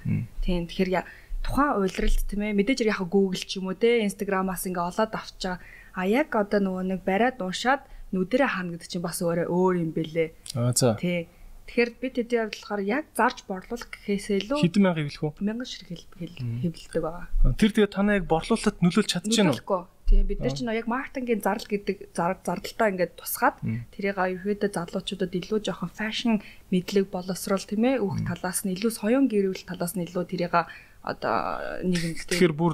Тийм 0.41 0.65
тэгэхээр 0.65 1.05
тухайн 1.45 1.77
уйлралд 1.77 2.21
тийм 2.25 2.41
ээ 2.41 2.57
мэдээж 2.57 2.79
яг 2.89 3.05
Google 3.05 3.43
ч 3.43 3.61
юм 3.61 3.69
уу 3.69 3.77
те 3.77 4.01
Instagram-аас 4.07 4.65
ингээ 4.65 4.89
олоод 4.89 5.13
авчаа. 5.13 5.61
А 5.93 6.09
яг 6.09 6.33
одоо 6.33 6.59
нөгөө 6.63 6.83
нэг 6.95 7.01
бариад 7.05 7.37
уншаад 7.43 7.85
нүдэрэ 8.15 8.47
хаана 8.47 8.79
гэдэг 8.79 8.89
чинь 8.89 9.03
бас 9.03 9.19
өөрөө 9.19 9.51
өөр 9.51 9.75
юм 9.83 9.91
бэлээ. 9.91 10.29
Аа 10.55 10.71
за. 10.71 10.95
Тий. 10.95 11.27
Тэгэхээр 11.65 11.91
би 11.97 12.07
тэдний 12.13 12.39
хувьд 12.45 12.55
болохоор 12.55 12.83
яг 12.85 13.05
зарж 13.17 13.37
борлуулах 13.49 13.89
гэхээсээ 13.89 14.37
илүү 14.47 14.57
хэдэн 14.61 14.83
мянга 14.85 15.01
хэвлэх 15.01 15.23
үү? 15.25 15.33
Мянган 15.41 15.65
ширхэг 15.65 16.01
хэвлэлдэг 16.13 17.01
байгаа. 17.01 17.25
Тэр 17.57 17.71
тэгээ 17.73 17.89
танаа 17.89 18.15
яг 18.21 18.25
борлуулалтад 18.29 18.85
нөлөөлж 18.85 19.09
чадчихэв 19.09 19.65
үү? 19.65 19.83
Тийм 20.05 20.29
бид 20.29 20.39
нар 20.45 20.53
чинь 20.53 20.69
яг 20.69 20.85
маркетингийн 20.85 21.41
зардал 21.41 21.65
гэдэг 21.65 21.97
зардалтаа 22.13 22.89
ингээд 22.93 23.17
тусгаад 23.17 23.57
тэрийг 23.89 24.21
ерөөдөө 24.21 24.69
залуучуудад 24.77 25.33
илүү 25.33 25.59
жоохон 25.65 25.89
фэшн 25.89 26.45
мэдлэг 26.69 27.09
боловсрол 27.09 27.65
тийм 27.65 27.89
ээ 27.89 28.05
өөх 28.05 28.21
талаас 28.29 28.61
нь 28.61 28.77
илүү 28.77 28.93
соён 28.93 29.25
гэрүүл 29.25 29.65
талаас 29.65 29.97
нь 29.97 30.05
илүү 30.05 30.29
тэрийг 30.29 30.53
одоо 31.05 31.37
нийгэмд 31.85 32.25
Тэгэхээр 32.25 32.53
бүр 32.57 32.73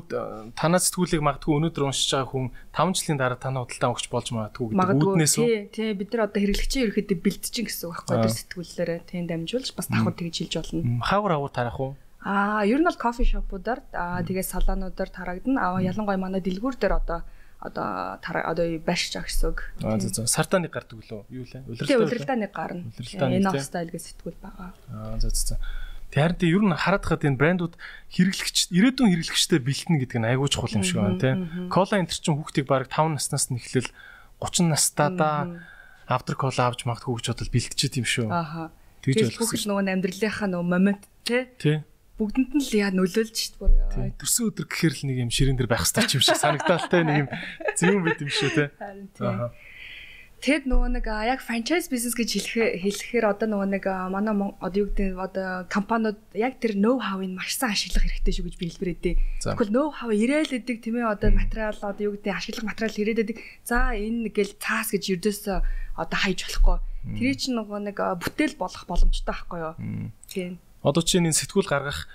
танаас 0.56 0.88
сэтгүүлийг 0.88 1.20
магадгүй 1.20 1.52
өнөөдөр 1.52 1.84
уншиж 1.92 2.16
байгаа 2.16 2.32
хүн 2.32 2.48
5 2.72 2.96
жилийн 2.96 3.20
дараа 3.20 3.36
танаа 3.36 3.68
худалдаа 3.68 3.92
өгч 3.92 4.06
болж 4.08 4.28
магадгүй 4.32 4.72
гэдэг 4.72 5.04
үүднээс 5.04 5.36
үү? 5.36 5.44
Тий, 5.44 5.60
тий 5.76 5.90
бид 5.92 6.16
нар 6.16 6.32
одоо 6.32 6.40
хэрэглэгчийн 6.40 6.84
ерөөхдөө 6.88 7.20
бэлдэж 7.20 7.56
гэсэн 7.60 7.86
үг 7.92 7.96
байхгүй 8.08 8.18
тэр 8.24 8.38
сэтгүүлээрээ 8.40 9.00
тийм 9.04 9.26
дамжуулж 9.28 9.70
бас 9.76 9.88
давхар 9.92 10.16
тэгж 10.16 10.36
хэлж 10.48 10.54
болно. 10.64 11.04
Хаагур 11.04 11.32
хаагур 11.36 11.52
тарах 11.52 11.80
уу? 11.84 11.92
Аа, 12.24 12.64
ер 12.64 12.80
нь 12.80 12.88
бол 12.88 12.96
кофе 12.96 13.28
шопуудаар 13.28 13.84
аа 13.92 14.24
тэгээ 14.24 14.48
салаануудаар 14.48 15.12
тарагдана. 15.12 15.60
Аа, 15.60 15.84
ялангуяа 15.84 16.22
манай 16.22 16.40
дэлгүүр 16.40 16.80
дээр 16.80 17.04
одоо 17.04 17.20
одоо 17.60 18.18
одоо 18.22 18.66
барьж 18.82 19.14
байгаа 19.14 19.28
гэсэн 19.28 19.50
үг. 19.52 19.60
Аа 19.84 19.98
зөв 20.00 20.12
зөв. 20.16 20.26
Сартаа 20.30 20.62
нэг 20.62 20.74
гардаг 20.74 20.98
лөө. 21.02 21.26
Юу 21.30 21.46
лээ? 21.46 21.62
Улиралдаа. 21.66 21.86
Тэгээ 21.86 22.02
улиралдаа 22.02 22.38
нэг 22.40 22.52
гарна. 22.54 22.84
Энэ 22.96 23.62
стайл 23.62 23.94
гэж 23.94 24.04
сэтгүүл 24.16 24.40
байгаа. 24.42 24.70
Аа 24.90 25.18
зөв 25.22 25.34
зөв. 25.34 25.58
Тэгэхээр 26.12 26.36
тийм 26.36 26.52
ер 26.52 26.64
нь 26.68 26.76
хараад 26.76 27.06
хаад 27.08 27.24
энэ 27.24 27.40
брэндүүд 27.40 27.74
хэрэглэгч 28.12 28.76
ирээдүйн 28.76 29.12
хэрэглэгчтэй 29.16 29.60
бэлтэнэ 29.64 30.00
гэдэг 30.04 30.20
нь 30.20 30.28
айгүй 30.28 30.50
чухал 30.52 30.76
юм 30.76 30.84
шиг 30.84 31.00
байна 31.00 31.24
тийм. 31.24 31.72
Кола 31.72 31.96
энтер 32.04 32.20
чинь 32.20 32.36
хүүхдийг 32.36 32.68
баг 32.68 32.92
5 32.92 33.16
наснаас 33.16 33.48
нь 33.48 33.56
эхлэл 33.56 33.88
30 34.44 34.76
настайдаа 34.76 35.64
автер 36.12 36.36
кола 36.36 36.68
авч 36.68 36.84
магадгүй 36.84 37.16
гэж 37.16 37.26
бодол 37.32 37.54
бэлтчихэд 37.56 38.00
юм 38.04 38.08
шүү. 38.12 38.28
Ааха. 38.28 38.76
Тэгж 39.00 39.32
ойлгосон. 39.32 39.40
Хүүхд 39.40 39.68
нөгөө 39.72 39.92
амьдралынхаа 39.96 40.48
нөгөө 40.52 40.68
момент 40.68 41.04
тий. 41.24 41.80
Бүгдэнд 42.20 42.52
нь 42.54 42.62
л 42.62 42.74
яа 42.76 42.92
нөлөөлж 42.92 43.38
шүү 43.58 43.72
дээ. 43.96 44.20
Төрсөн 44.20 44.52
өдөр 44.52 44.68
гэхэр 44.68 44.94
л 44.94 45.04
нэг 45.10 45.18
юм 45.26 45.32
ширэн 45.32 45.58
дээр 45.58 45.72
байх 45.72 45.88
хэрэгтэй 45.90 46.20
юм 46.20 46.24
шиг 46.28 46.38
санагдал 46.38 46.86
те 46.92 47.02
нэг 47.02 47.18
юм 47.26 47.30
зөв 47.80 47.98
байт 48.04 48.20
юм 48.22 48.30
шүү 48.30 48.52
те. 48.52 48.64
Харин 48.78 49.10
тий. 49.16 49.26
Тэгэд 50.42 50.66
нөгөө 50.66 50.90
нэг 50.98 51.06
яг 51.06 51.38
franchise 51.46 51.86
business 51.86 52.18
гэж 52.18 52.30
хэлэх 52.34 52.82
хэлэхээр 52.82 53.26
одоо 53.30 53.46
нөгөө 53.46 53.68
нэг 53.78 53.86
манай 54.10 54.34
одоо 54.58 54.80
юу 54.82 54.90
гэдэг 54.90 55.14
одоо 55.14 55.70
компаниуд 55.70 56.18
яг 56.34 56.58
тэр 56.58 56.82
know 56.82 56.98
how-ыг 56.98 57.30
маш 57.30 57.62
сайн 57.62 57.78
ашиглах 57.78 58.10
хэрэгтэй 58.10 58.34
шүү 58.34 58.46
гэж 58.50 58.56
би 58.58 58.66
хэлбэрээдээ. 58.74 59.16
Тэгвэл 59.38 59.70
know 59.70 59.94
how 59.94 60.10
ирээл 60.10 60.58
идэг 60.58 60.82
тийм 60.82 60.98
ээ 60.98 61.14
одоо 61.14 61.30
материал 61.30 61.78
одоо 61.78 62.02
юу 62.10 62.18
гэдэг 62.18 62.34
ашиглах 62.34 62.66
материал 62.74 62.98
ирээд 62.98 63.22
идэг. 63.22 63.38
За 63.62 63.94
энэ 63.94 64.34
гэл 64.34 64.58
цаас 64.58 64.90
гэж 64.90 65.22
ердөөс 65.22 65.42
одоо 65.94 66.18
хайж 66.18 66.42
болохгүй. 66.42 66.78
Тэр 67.22 67.36
чинь 67.38 67.58
нөгөө 67.62 67.80
нэг 67.94 67.98
бүтээл 68.02 68.58
болох 68.58 68.90
боломжтой 68.90 69.30
байхгүй 69.30 69.60
юу? 69.62 69.74
Тийм. 70.26 70.58
Одоо 70.82 71.06
чинь 71.06 71.30
энэ 71.30 71.38
сэтгүүл 71.38 71.70
гаргах 71.70 72.10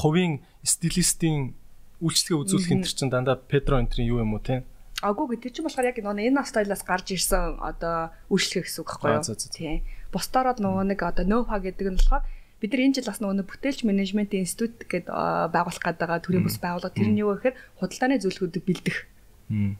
хувийн 0.00 0.40
стилистийн 0.64 1.52
үйлчлэгээ 2.00 2.40
үзүүлэх 2.40 2.72
энэ 2.72 2.88
чинь 2.88 3.12
дандаа 3.12 3.36
Петро 3.36 3.76
энтрийн 3.76 4.08
юу 4.08 4.24
юм 4.24 4.32
уу 4.32 4.40
тийм? 4.40 4.64
Агуу 5.04 5.28
гэдэг 5.28 5.52
чинь 5.52 5.66
болохоор 5.68 5.92
яг 5.92 6.00
нөгөө 6.00 6.32
энэ 6.32 6.44
стайлаас 6.48 6.80
гарч 6.80 7.12
ирсэн 7.12 7.60
одоо 7.60 8.16
үйлчлэгээ 8.32 8.64
гэсэн 8.64 8.80
үг 8.80 8.88
байхгүй 8.96 9.12
юу? 9.12 9.36
Тийм. 9.52 9.84
Бусдаараа 10.08 10.56
нөгөө 10.56 10.84
нэг 10.88 11.00
одоо 11.04 11.24
ноуха 11.28 11.60
гэдэг 11.60 11.86
нь 11.92 12.00
болохоор 12.00 12.24
бид 12.60 12.72
нар 12.72 12.84
энэ 12.88 12.96
жил 12.96 13.10
бас 13.12 13.20
нөгөө 13.20 13.44
бүтээлч 13.44 13.84
менежментийн 13.84 14.48
институт 14.48 14.88
гэдэг 14.88 15.12
байгуулах 15.52 15.84
гэдэг 15.84 16.24
төрийн 16.24 16.44
бус 16.48 16.56
байгууллага 16.56 16.96
тэр 16.96 17.08
нь 17.12 17.20
юу 17.20 17.36
гэхээр 17.36 17.56
худалдааны 17.76 18.16
зөвлөгөөдөд 18.24 18.64
бэлдэх. 18.64 18.98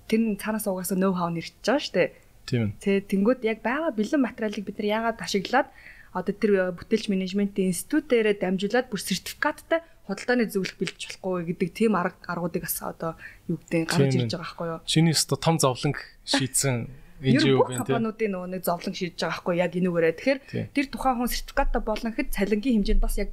Тэр 0.04 0.20
нь 0.20 0.36
цаанаас 0.36 0.68
угаасаа 0.68 1.00
ноу-хау 1.00 1.32
нэрчж 1.32 1.64
байгаа 1.64 1.80
шүү 1.80 1.94
дээ. 1.96 2.08
Тийм. 2.44 2.66
Тэ 2.76 3.00
тэнгууд 3.08 3.40
яг 3.48 3.64
байгаа 3.64 3.96
бэлэн 3.96 4.20
материалыг 4.20 4.68
бид 4.68 4.76
нар 4.84 5.16
яагаад 5.16 5.18
ашиглаад 5.24 5.68
одоо 6.12 6.34
тэр 6.36 6.76
бүтээлч 6.76 7.08
менежментийн 7.08 7.72
институтээрээ 7.72 8.36
дамжуулаад 8.44 8.92
бүр 8.92 9.00
сертификаттай 9.00 9.80
худалдааны 10.06 10.46
зөвлөх 10.46 10.78
бэлдэж 10.78 11.02
болохгүй 11.10 11.50
гэдэг 11.50 11.68
тийм 11.74 11.92
арга 11.98 12.18
аргуудыг 12.30 12.62
бас 12.62 12.78
одоо 12.82 13.18
юу 13.50 13.58
гэдэг 13.58 13.90
гарч 13.90 14.14
ирж 14.14 14.32
байгаа 14.32 14.42
байхгүй 14.46 14.68
юу. 14.70 14.80
Чиний 14.86 15.14
өстө 15.14 15.34
том 15.36 15.58
зовлон 15.58 15.94
шийдсэн 16.24 16.86
NGO 17.20 17.64
гэнтэй. 17.64 17.96
Компаниудын 17.96 18.30
нөгөө 18.36 18.50
нэг 18.54 18.62
зовлон 18.62 18.94
шийдэж 18.94 19.16
байгаа 19.16 19.32
байхгүй 19.40 19.54
яг 19.56 19.72
энүүгээрээ. 19.72 20.14
Тэгэхээр 20.20 20.40
тэр 20.76 20.86
тухайн 20.92 21.16
хүн 21.16 21.32
сертификаттай 21.32 21.82
болно 21.82 22.12
гэхэд 22.12 22.34
цалингийн 22.36 22.76
хэмжээнд 22.84 23.02
бас 23.02 23.16
яг 23.16 23.30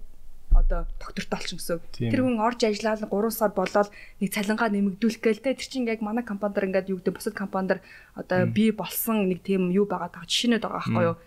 одоо 0.53 0.87
доктортой 1.01 1.37
олчихсон 1.37 1.81
гэсэн. 1.83 2.09
Тэр 2.13 2.21
хүн 2.23 2.39
орж 2.39 2.59
ажиллаад 2.63 3.09
3 3.09 3.33
сар 3.33 3.51
болоод 3.51 3.89
нэг 4.21 4.29
цалингаа 4.31 4.69
нэмэгдүүлэх 4.71 5.19
гээл 5.19 5.43
те 5.43 5.57
тэр 5.57 5.67
чинь 5.67 5.89
яг 5.89 5.99
манай 5.99 6.23
компанидэр 6.23 6.67
ингээд 6.69 6.91
юу 6.93 6.97
гэдэг 7.01 7.15
бусад 7.17 7.35
компанидэр 7.35 7.79
одоо 8.15 8.45
би 8.47 8.71
болсон 8.71 9.27
нэг 9.27 9.43
тийм 9.43 9.73
юу 9.73 9.89
байгаа 9.89 10.13
таа 10.13 10.25
жишээнэд 10.29 10.63
байгаа 10.63 10.79
байхгүй 10.79 11.03
юу. 11.03 11.17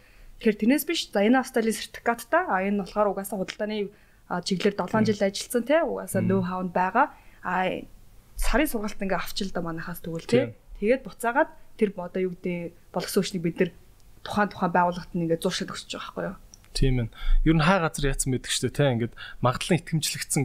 Тэгэхээр 0.41 0.61
тэрнээс 0.63 0.85
биш 0.87 1.01
за 1.11 1.27
энэ 1.27 1.41
австралийн 1.43 1.77
сертификаттай 1.77 2.45
а 2.47 2.63
энэ 2.65 2.81
болохоор 2.87 3.11
угаасаа 3.13 3.37
худалдааны 3.37 3.91
чиглэлээр 4.29 4.77
7 4.77 5.07
жил 5.07 5.23
ажилласан 5.23 5.65
те 5.65 5.77
угаасаа 5.83 6.23
нөө 6.23 6.43
хаунд 6.43 6.73
байгаа. 6.75 7.15
А 7.47 7.83
сарын 8.37 8.69
сургалт 8.69 8.99
ингээ 8.99 9.23
авчил 9.23 9.51
да 9.55 9.63
манахаас 9.63 10.03
тэгвэл 10.03 10.27
те 10.27 10.55
тэгээд 10.83 11.07
буцаагаад 11.07 11.51
тэр 11.79 11.91
одоо 11.95 12.21
юу 12.27 12.35
гэдэг 12.35 12.75
болгосөөгчнийг 12.91 13.43
бид 13.45 13.57
нэр 13.61 13.71
тухайн 14.27 14.51
тухайн 14.51 14.73
байгууллагт 14.75 15.13
нь 15.15 15.25
ингээ 15.29 15.39
зуршил 15.39 15.71
өгсөж 15.71 15.93
байгаа 15.95 16.11
байхгүй 16.11 16.25
юу? 16.27 16.37
Тийм 16.77 16.95
ээ. 17.01 17.09
Ер 17.47 17.57
нь 17.57 17.65
хаа 17.65 17.79
газар 17.87 18.11
яатсан 18.11 18.35
байдаг 18.35 18.53
шүү 18.53 18.69
дээ, 18.69 18.77
те. 18.77 18.93
Ингээд 18.93 19.15
магадлан 19.41 19.79
итгэмжлэгдсэн 19.81 20.43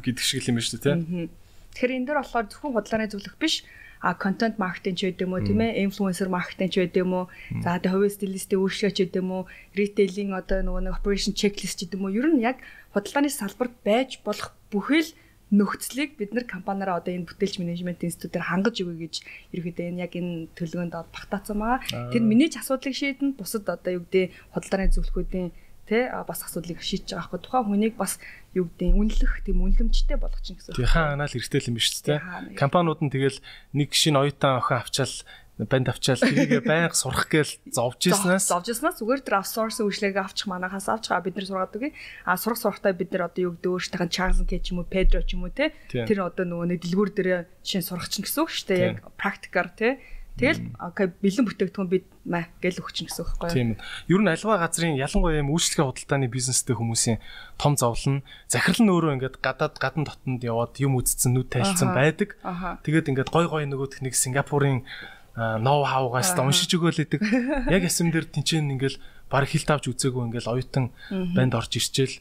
гэдэг 0.00 0.24
шиг 0.24 0.48
юм 0.48 0.56
байна 0.56 0.64
шүү 0.64 0.80
дээ, 0.80 0.86
те. 0.86 1.28
Тэгэхээр 1.76 1.96
энэ 1.98 2.06
дөр 2.08 2.18
болохоор 2.24 2.46
зөвхөн 2.48 2.72
худлааны 2.72 3.06
зөвлөх 3.12 3.36
биш, 3.36 3.54
а 4.02 4.14
контент 4.18 4.58
маркетинг 4.58 4.98
ч 4.98 5.14
гэдэг 5.14 5.24
юм 5.30 5.32
уу, 5.38 5.46
тийм 5.46 5.62
ээ, 5.62 5.86
инфлюенсер 5.86 6.26
маркетинг 6.26 6.74
ч 6.74 6.82
гэдэг 6.82 7.06
юм 7.06 7.14
уу. 7.14 7.26
За 7.62 7.78
тэгээ 7.78 7.94
хувийн 7.94 8.16
стилистийн 8.18 8.58
үйлчлэг 8.58 8.92
ч 8.98 8.98
гэдэг 9.06 9.22
юм 9.22 9.30
уу, 9.30 9.42
ритейлинг 9.78 10.34
одоо 10.34 10.58
нөгөө 10.66 10.82
нэг 10.90 10.98
operation 10.98 11.32
checklist 11.38 11.78
ч 11.78 11.86
гэдэг 11.86 12.02
юм 12.02 12.10
уу. 12.10 12.16
Ер 12.18 12.26
нь 12.34 12.42
яг 12.42 12.58
худалдааны 12.90 13.30
салбарт 13.30 13.78
байж 13.86 14.18
болох 14.26 14.50
бүхэл 14.74 15.14
нөхцөлийг 15.52 16.16
бид 16.16 16.32
нар 16.32 16.48
компаниараа 16.48 16.98
одоо 16.98 17.12
энэ 17.12 17.28
бүтээлч 17.28 17.60
менежмент 17.60 18.00
институтээр 18.00 18.48
хангаж 18.48 18.76
өгье 18.80 19.04
гэж 19.04 19.14
ерөөдөө 19.52 19.86
энэ 19.92 20.02
яг 20.02 20.12
энэ 20.16 20.48
төлөвөнд 20.56 20.96
багтаацсан 21.12 21.60
байгаа. 21.60 22.08
Тэр 22.08 22.24
миний 22.24 22.48
ч 22.48 22.56
асуудлыг 22.56 22.96
шийдэн 22.96 23.36
бусад 23.36 23.68
одоо 23.68 24.00
юу 24.00 24.02
гэдэг 24.08 24.32
худалдааны 24.56 24.88
зөвлөхүүдийн 24.96 25.52
тэ? 25.86 26.10
Бас 26.26 26.42
асуудлыг 26.46 26.80
шийдэж 26.82 27.14
байгаа 27.16 27.28
хгүй 27.28 27.40
тухайн 27.42 27.66
хүнийг 27.68 27.94
бас 27.98 28.18
юу 28.54 28.68
гэдэг 28.68 28.94
үнэлэх 28.94 29.32
тийм 29.44 29.64
үнэлэмжтэй 29.64 30.18
болгох 30.20 30.42
чинь 30.42 30.56
гэсэн. 30.58 30.76
Тийм 30.76 30.90
хаана 30.90 31.24
анаал 31.24 31.34
хэрэгтэй 31.34 31.68
юм 31.68 31.76
биш 31.76 31.88
үү 31.92 32.04
тэ. 32.04 32.22
Компаниуд 32.58 33.00
нь 33.02 33.12
тэгэл 33.12 33.38
нэг 33.72 33.90
шинэ 33.96 34.18
оюутан 34.20 34.60
охин 34.60 34.80
авчаал 34.80 35.14
банд 35.58 35.88
авчаал 35.88 36.18
тэрийг 36.18 36.64
байнга 36.64 36.96
сурах 36.96 37.28
гээл 37.28 37.52
зовж 37.68 38.08
ирснаас 38.08 38.48
зовж 38.48 38.72
ирснаас 38.72 38.98
зүгээр 38.98 39.20
тэр 39.20 39.36
аутсорс 39.44 39.84
үйлчлэгийг 39.84 40.18
авчих 40.18 40.48
манахаас 40.48 40.88
авчих 40.88 41.12
бид 41.20 41.36
нар 41.36 41.46
сургаад 41.46 41.76
үгүй 41.76 41.92
а 42.24 42.40
сурах 42.40 42.58
сурахтаа 42.58 42.96
бид 42.96 43.12
нар 43.12 43.28
одоо 43.28 43.52
юу 43.52 43.52
гэдэг 43.60 43.70
өөртөөхөн 43.70 44.10
Чарлз 44.10 44.40
К 44.48 44.52
ч 44.58 44.72
юм 44.72 44.80
уу 44.80 44.88
Педро 44.88 45.20
ч 45.20 45.36
юм 45.36 45.44
уу 45.44 45.52
те 45.52 45.76
тэр 45.92 46.24
одоо 46.24 46.48
нөгөө 46.48 46.66
нэг 46.72 46.80
дэлгүүр 46.82 47.10
дээр 47.12 47.28
жишээ 47.62 47.84
сурах 47.84 48.08
чинь 48.08 48.24
гэсэн 48.24 48.42
үг 48.42 48.50
шүү 48.50 48.66
дээ 48.72 48.80
яг 48.80 48.96
практикаар 49.20 49.68
те 49.76 50.00
Тэгэл 50.32 50.72
окей 50.80 51.12
бэлэн 51.20 51.44
бүтээгдэхүүн 51.44 51.90
бид 51.92 52.06
маа 52.24 52.48
гэл 52.64 52.80
өгч 52.80 53.04
гэсэн 53.04 53.20
үг 53.20 53.36
байхгүй 53.36 53.52
юу? 53.52 53.52
Тийм. 53.52 53.70
Ер 54.08 54.20
нь 54.24 54.32
альва 54.32 54.56
газрын 54.56 54.96
ялангуяа 54.96 55.44
юм 55.44 55.52
үйлчлэгээ 55.52 55.84
худалдааны 55.84 56.28
бизнестэй 56.32 56.72
хүмүүсийн 56.72 57.20
том 57.60 57.76
зовлон 57.76 58.24
захирал 58.48 58.80
нь 58.80 58.92
өөрөө 58.96 59.14
ингээд 59.20 59.36
гадаад 59.44 59.76
гадна 59.76 60.08
дотнд 60.08 60.40
яваад 60.40 60.72
юм 60.80 60.96
үзсэн 60.96 61.36
нүд 61.36 61.52
тайлцсан 61.52 61.92
байдаг. 61.92 62.40
Тэгээд 62.40 63.12
ингээд 63.12 63.28
гой 63.28 63.44
гой 63.44 63.68
нөгөөх 63.68 64.00
нэг 64.00 64.16
Сингапурын 64.16 64.88
ноу 65.36 65.84
хаугаас 65.84 66.32
уншиж 66.32 66.72
өгөөлэдэг. 66.80 67.20
Яг 67.76 67.84
ясам 67.84 68.08
дээр 68.08 68.28
тэнцэн 68.28 68.72
ингээл 68.72 69.00
баг 69.28 69.48
хилт 69.48 69.68
авч 69.68 69.88
үзээгүй 69.88 70.28
ингээл 70.28 70.52
оюутан 70.52 70.92
банд 71.36 71.56
орж 71.56 71.76
ирчээл 71.76 72.20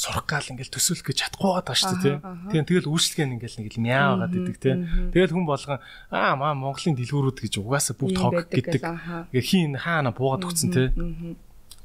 сурах 0.00 0.24
гал 0.24 0.48
ингээл 0.48 0.72
төсөөлөх 0.72 1.12
гэж 1.12 1.16
чадахгүй 1.20 1.50
байгаа 1.60 1.76
шүү 1.76 1.96
дээ 2.00 2.16
тийм. 2.48 2.64
Тэгэл 2.64 2.88
үйлчлэг 2.88 3.20
нь 3.28 3.34
ингээл 3.36 3.58
нэг 3.60 3.68
л 3.76 3.84
мяа 3.84 4.16
байгаад 4.16 4.36
идэг 4.40 4.56
тийм. 4.56 4.78
Тэгэл 5.12 5.34
хүн 5.36 5.44
болгон 5.44 5.78
аа 6.08 6.32
маа 6.40 6.52
Монголын 6.56 6.96
дэлгүүрүүд 6.96 7.38
гэж 7.44 7.52
угаасаа 7.60 7.94
бүгд 8.00 8.16
хог 8.16 8.48
гэдэг. 8.48 8.80
Ингээ 9.28 9.44
хин 9.44 9.76
хаана 9.76 10.16
буугаад 10.16 10.48
өгцөн 10.48 10.70
тийм. 10.72 11.36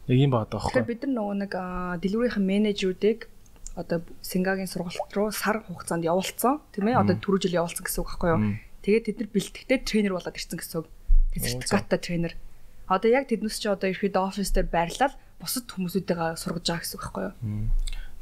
Яг 0.07 0.17
юм 0.17 0.31
байгаа 0.31 0.55
даахгүй. 0.55 0.87
Бид 0.87 1.03
нар 1.03 1.13
нөгөө 1.19 1.35
нэг 1.43 1.53
дэлгүүрийн 1.99 2.45
менежерүүдийг 2.47 3.27
одоо 3.75 3.99
Сингагийн 4.23 4.71
сургалт 4.71 5.11
руу 5.11 5.35
сар 5.35 5.59
хугацаанд 5.67 6.07
явуулсан 6.07 6.63
тийм 6.71 6.87
ээ 6.87 7.03
одоо 7.03 7.19
түрүү 7.19 7.43
жил 7.43 7.59
явуулсан 7.59 7.83
гэсэн 7.83 7.99
үг 7.99 8.07
байхгүй 8.07 8.31
юу 8.31 8.39
Тэгээд 8.85 9.05
тэд 9.09 9.17
нар 9.17 9.29
бэлтгэхдээ 9.33 9.79
тренер 9.81 10.13
болоод 10.13 10.37
ирсэн 10.37 10.61
гэсэн 10.61 10.85
үг. 10.85 10.87
Сертификаттай 11.33 11.97
тренер. 11.97 12.37
Одоо 12.85 13.09
яг 13.09 13.25
тэднээс 13.33 13.57
чи 13.57 13.65
одоо 13.65 13.89
ихэд 13.89 14.13
офис 14.13 14.53
дээр 14.53 14.69
байрлал 14.69 15.17
бусад 15.41 15.65
хүмүүсүүдтэйгээ 15.73 16.37
сургаж 16.37 16.65
байгаа 16.69 16.85
гэсэн 16.85 16.93
үг 16.93 17.01
байхгүй 17.01 17.23
юу? 17.25 17.33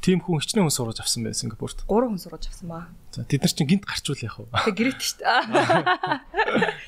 Тим 0.04 0.20
хүн 0.20 0.36
хичнээн 0.36 0.68
хүн 0.68 0.76
сургаж 0.76 1.00
авсан 1.00 1.24
бай 1.24 1.32
Сингапурт. 1.32 1.80
3 1.88 2.12
хүн 2.12 2.20
сургаж 2.20 2.44
авсан 2.52 2.68
ба. 2.68 2.92
За 3.16 3.24
тэд 3.24 3.40
нар 3.40 3.52
чинь 3.56 3.70
гинт 3.72 3.88
гарчвал 3.88 4.20
яах 4.20 4.36
вэ? 4.36 4.52
Тэг 4.68 4.76
гэрээт 4.76 5.00
шүү 5.00 5.16
дээ. 5.24 6.20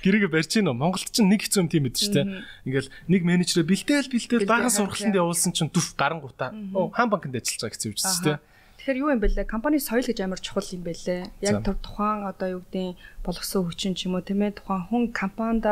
Гэрээгээ 0.04 0.32
барьж 0.36 0.52
гин 0.52 0.68
үү? 0.68 0.76
Монголд 0.76 1.08
чинь 1.08 1.32
нэг 1.32 1.48
хэцүү 1.48 1.64
юм 1.64 1.70
тийм 1.72 1.88
мэд 1.88 1.96
шүү 1.96 2.12
дээ. 2.12 2.26
Ингээл 2.68 2.92
нэг 3.08 3.20
менежерээ 3.24 3.64
бэлдээл 3.72 4.12
бэлдээл 4.12 4.44
баахан 4.44 4.68
сургалтанд 4.68 5.16
явуулсан 5.16 5.56
чинь 5.56 5.72
дүрх 5.72 5.96
гарангуутаа. 5.96 6.52
Хаан 6.92 7.08
банкнд 7.08 7.40
ажиллаж 7.40 7.64
байгаа 7.64 7.72
гэсэн 7.72 7.88
үг 7.88 8.00
шүү 8.04 8.24
дээ. 8.36 8.38
Тэгэхээр 8.76 9.00
юу 9.00 9.10
юм 9.16 9.20
бэ 9.24 9.28
лээ? 9.32 9.48
Компани 9.48 9.80
соёл 9.80 10.04
гэж 10.04 10.20
амар 10.20 10.38
чухал 10.38 10.68
юм 10.76 10.84
бэ 10.84 10.92
лээ. 10.94 11.32
Яг 11.40 11.64
тухайн 11.64 12.28
одоо 12.28 12.60
юу 12.60 12.62
гэдэг 12.68 13.00
болгосон 13.24 13.64
хүчин 13.64 13.96
ч 13.96 14.06
юм 14.06 14.20
уу 14.20 14.22
тийм 14.22 14.44
ээ 14.44 14.60
тухайн 14.60 14.86
хүн 14.92 15.04
компанид 15.16 15.64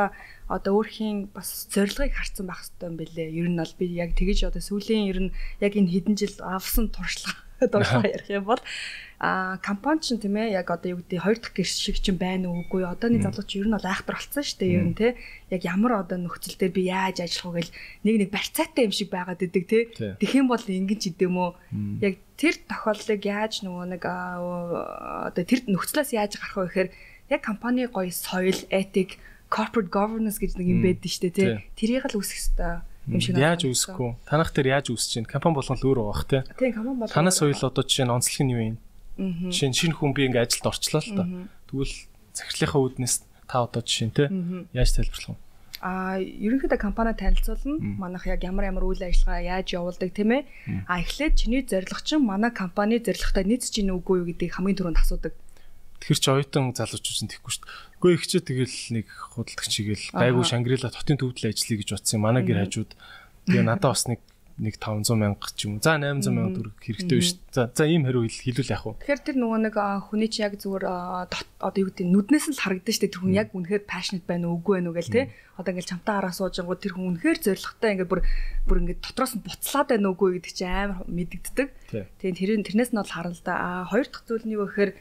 одоо 0.49 0.83
өөрхийн 0.83 1.33
бас 1.33 1.69
зорилгыг 1.73 2.13
харсан 2.13 2.47
байх 2.47 2.61
хэрэгтэй 2.61 2.89
юм 2.89 2.97
бэ 3.01 3.05
лээ. 3.17 3.29
Ер 3.41 3.49
нь 3.49 3.61
бол 3.61 3.75
би 3.81 3.87
яг 3.97 4.13
тэгэж 4.13 4.53
одоо 4.53 4.61
сүүлийн 4.61 5.09
ер 5.09 5.21
нь 5.29 5.35
яг 5.61 5.73
энэ 5.73 5.93
хэдэн 5.93 6.17
жил 6.21 6.37
авсан 6.45 6.93
туршлага 6.93 7.41
дуршлага 7.73 8.09
ярих 8.15 8.29
юм 8.29 8.45
бол 8.45 8.61
а 9.25 9.57
компани 9.65 10.05
ч 10.05 10.21
тийм 10.21 10.37
ээ 10.37 10.53
яг 10.59 10.69
одоо 10.69 10.99
юу 10.99 11.01
гэдэг 11.01 11.23
хоёр 11.23 11.39
дахь 11.41 11.55
гэрш 11.57 11.73
шиг 11.81 11.97
чинь 11.97 12.21
байна 12.21 12.53
уугүй 12.53 12.85
одооний 12.85 13.23
залуу 13.25 13.47
чи 13.47 13.63
ер 13.63 13.69
нь 13.71 13.77
бол 13.77 13.89
айхтар 13.89 14.21
болсон 14.21 14.45
шүү 14.45 14.59
дээ 14.61 14.75
ер 14.75 14.85
нь 14.85 14.99
те 14.99 15.17
яг 15.49 15.63
ямар 15.65 16.05
одоо 16.05 16.19
нөхцөл 16.21 16.61
дээр 16.61 16.73
би 16.77 16.93
яаж 16.93 17.25
ажиллах 17.25 17.57
вэ 17.57 17.61
гэл 17.65 17.75
нэг 18.05 18.15
нэг 18.21 18.31
барьцаатай 18.35 18.85
юм 18.85 18.93
шиг 18.93 19.09
байгаад 19.09 19.41
идэг 19.41 19.65
те 19.65 19.79
тэгэх 20.21 20.45
юм 20.45 20.49
бол 20.53 20.61
ингэн 20.61 20.99
ч 21.01 21.15
идэм 21.15 21.41
үү? 21.41 21.51
Яг 22.05 22.15
тэр 22.37 22.55
тохиолдлыг 22.69 23.23
яаж 23.25 23.65
нөгөө 23.65 23.85
нэг 23.97 24.03
одоо 24.05 25.45
тэр 25.47 25.61
нөхцлөөс 25.73 26.11
яаж 26.13 26.37
гарах 26.37 26.59
вэ 26.59 26.69
гэхээр 26.69 26.91
яг 27.33 27.41
компани 27.41 27.89
гоё 27.89 28.13
соёл 28.13 28.61
этик 28.69 29.17
corporate 29.55 29.91
governance 29.95 30.43
гэж 30.43 30.59
нэг 30.59 30.67
юм 30.67 30.81
байдаг 30.83 31.07
шүү 31.07 31.23
дээ 31.31 31.39
те 31.39 31.47
тэрийг 31.79 32.11
л 32.11 32.19
үүсгэх 32.19 32.43
хэрэгтэй 32.43 32.75
юм 33.07 33.21
шиг 33.21 33.37
яаж 33.37 33.69
үүсэхгүй 33.69 34.11
танах 34.25 34.51
дээр 34.57 34.81
яаж 34.81 34.89
үүсэж 34.89 35.11
чинь? 35.13 35.29
Компани 35.29 35.61
болгон 35.61 35.77
л 35.77 35.85
өөр 35.85 35.99
байгаа 36.01 36.13
бах 36.13 36.25
те 36.25 36.39
тийм 36.57 36.73
компани 36.73 36.99
болгон 37.05 37.15
танаас 37.15 37.37
соёл 37.37 37.61
одоо 37.69 37.85
жишээ 37.85 38.07
нь 38.09 38.15
онцлог 38.17 38.41
нь 38.41 38.53
юу 38.55 38.63
юм? 38.65 38.77
Жишээ 39.53 39.69
нь 39.69 39.77
шинэ 39.77 39.97
хүн 40.01 40.13
би 40.17 40.23
ингээ 40.25 40.45
ажилд 40.49 40.69
орчлоо 40.73 41.03
л 41.05 41.13
та. 41.13 41.25
Тэгвэл 41.69 41.95
захирлынхаа 42.33 42.81
үүднээс 42.81 43.15
та 43.45 43.57
одоо 43.69 43.83
жишээ 43.85 44.09
нь 44.09 44.17
те 44.17 44.25
яаж 44.73 44.91
тайлбарлах 44.97 45.37
вэ? 45.37 45.43
А 45.85 46.17
ерөнхийдөө 46.17 46.81
компани 46.81 47.13
танилцуулна. 47.13 47.77
Манайх 48.01 48.25
яг 48.25 48.41
ямар 48.41 48.73
ямар 48.73 48.89
үйл 48.89 49.05
ажиллагаа 49.05 49.61
яаж 49.61 49.77
явуулдаг 49.77 50.17
тийм 50.17 50.33
ээ. 50.33 50.43
А 50.89 51.05
эхлээд 51.05 51.37
чиний 51.37 51.61
зорилго 51.61 52.01
чинь 52.01 52.25
манай 52.25 52.57
компани 52.57 53.05
зорилготой 53.05 53.45
нийцж 53.45 53.77
ийн 53.85 53.93
үгүй 53.93 54.25
юу 54.25 54.29
гэдгийг 54.33 54.57
хамгийн 54.57 54.81
түрүүнд 54.81 55.03
асуудаг. 55.05 55.37
Тэгэхэр 56.05 56.21
чи 56.21 56.29
оюутан 56.29 56.77
залуучууд 56.77 57.21
нь 57.25 57.33
тэхгүй 57.33 57.49
шүү 57.49 57.65
дээ. 57.65 57.97
Үгүй 57.97 58.13
ихчээ 58.21 58.43
тэгэл 58.45 58.77
нэг 58.93 59.07
худалдагч 59.09 59.73
игээл 59.81 60.05
гайгүй 60.13 60.45
Шангрила 60.45 60.93
хотын 60.93 61.17
төвдөл 61.17 61.49
ажиллая 61.49 61.79
гэж 61.81 61.89
юм. 62.13 62.21
Манай 62.21 62.45
гэр 62.45 62.61
хажууд 62.69 62.93
тэгээ 63.49 63.65
надад 63.65 63.89
бас 63.89 64.05
нэг 64.05 64.21
нэг 64.55 64.79
500 64.79 65.19
мянга 65.19 65.51
ч 65.59 65.67
юм 65.67 65.77
уу. 65.77 65.83
За 65.83 65.99
800 65.99 66.31
мянга 66.31 66.55
төгрөг 66.55 66.79
хэрэгтэй 66.79 67.19
биш. 67.19 67.35
За 67.51 67.67
за 67.75 67.85
ийм 67.91 68.07
хариу 68.07 68.23
хэлүүл 68.23 68.71
яах 68.71 68.87
вэ? 68.87 69.03
Тэгэхээр 69.03 69.23
тэр 69.27 69.37
нөгөө 69.43 69.61
нэг 69.67 69.75
хүний 70.07 70.31
чи 70.31 70.47
яг 70.47 70.55
зүгээр 70.63 70.85
одоо 70.87 71.79
юу 71.83 71.91
гэдэг 71.91 72.07
нүднээс 72.07 72.47
нь 72.51 72.55
л 72.55 72.63
харагдаж 72.63 72.95
штэ 72.95 73.11
тэр 73.11 73.21
хүн 73.27 73.35
яг 73.35 73.51
үнэхээр 73.51 73.83
passionate 73.83 74.27
байна 74.31 74.55
уу 74.55 74.63
үгүй 74.63 74.79
байна 74.79 74.95
уу 74.95 74.99
гэл 75.03 75.11
те. 75.11 75.23
Одоо 75.59 75.71
ингээл 75.75 75.91
чамтаа 75.91 76.15
хараа 76.23 76.35
суужингууд 76.39 76.81
тэр 76.87 76.95
хүн 76.95 77.07
үнэхээр 77.19 77.39
зоригтой 77.43 77.91
ингээд 77.99 78.11
бүр 78.15 78.23
бүр 78.71 78.79
ингээд 78.87 79.03
дотроос 79.03 79.35
нь 79.35 79.43
буцлаад 79.43 79.89
байна 79.91 80.07
уугүй 80.15 80.31
гэдэг 80.39 80.53
чи 80.55 80.65
амар 80.71 81.03
мэдэгддэг. 81.11 81.69
Тийм 82.23 82.35
тэр 82.39 82.51
тэрнээс 82.63 82.91
нь 82.95 82.99
бол 83.03 83.11
харна 83.11 83.35
л 83.35 83.43
да. 83.43 83.55
А 83.59 83.69
хоёр 83.91 84.07
дахь 84.07 84.23
зүйл 84.23 84.47
нь 84.47 84.55
юу 84.55 84.71
гэхээр 84.71 84.95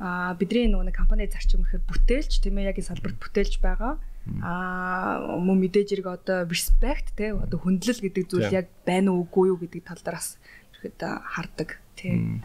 а 0.00 0.32
бидний 0.40 0.72
нөгөө 0.72 0.96
компани 0.96 1.28
зарчим 1.28 1.68
гэхээр 1.68 1.84
бүтээлч 1.84 2.32
тийм 2.40 2.56
ээ 2.56 2.72
яг 2.72 2.80
энэ 2.80 2.88
салбарт 2.88 3.20
бүтээлч 3.20 3.60
байгаа 3.60 4.00
аа 4.44 5.40
мөн 5.40 5.58
мэдээж 5.64 5.88
хэрэг 5.96 6.08
одоо 6.20 6.38
respect 6.46 7.16
те 7.16 7.32
одоо 7.34 7.58
хүндлэл 7.58 8.04
гэдэг 8.04 8.24
зүйл 8.28 8.52
яг 8.52 8.68
байна 8.84 9.16
уу 9.16 9.24
үгүй 9.26 9.50
юу 9.50 9.58
гэдэг 9.58 9.82
тал 9.84 10.00
дээр 10.00 10.16
бас 10.20 10.36
ихэд 10.76 11.00
хардаг 11.00 11.80
тий. 11.96 12.40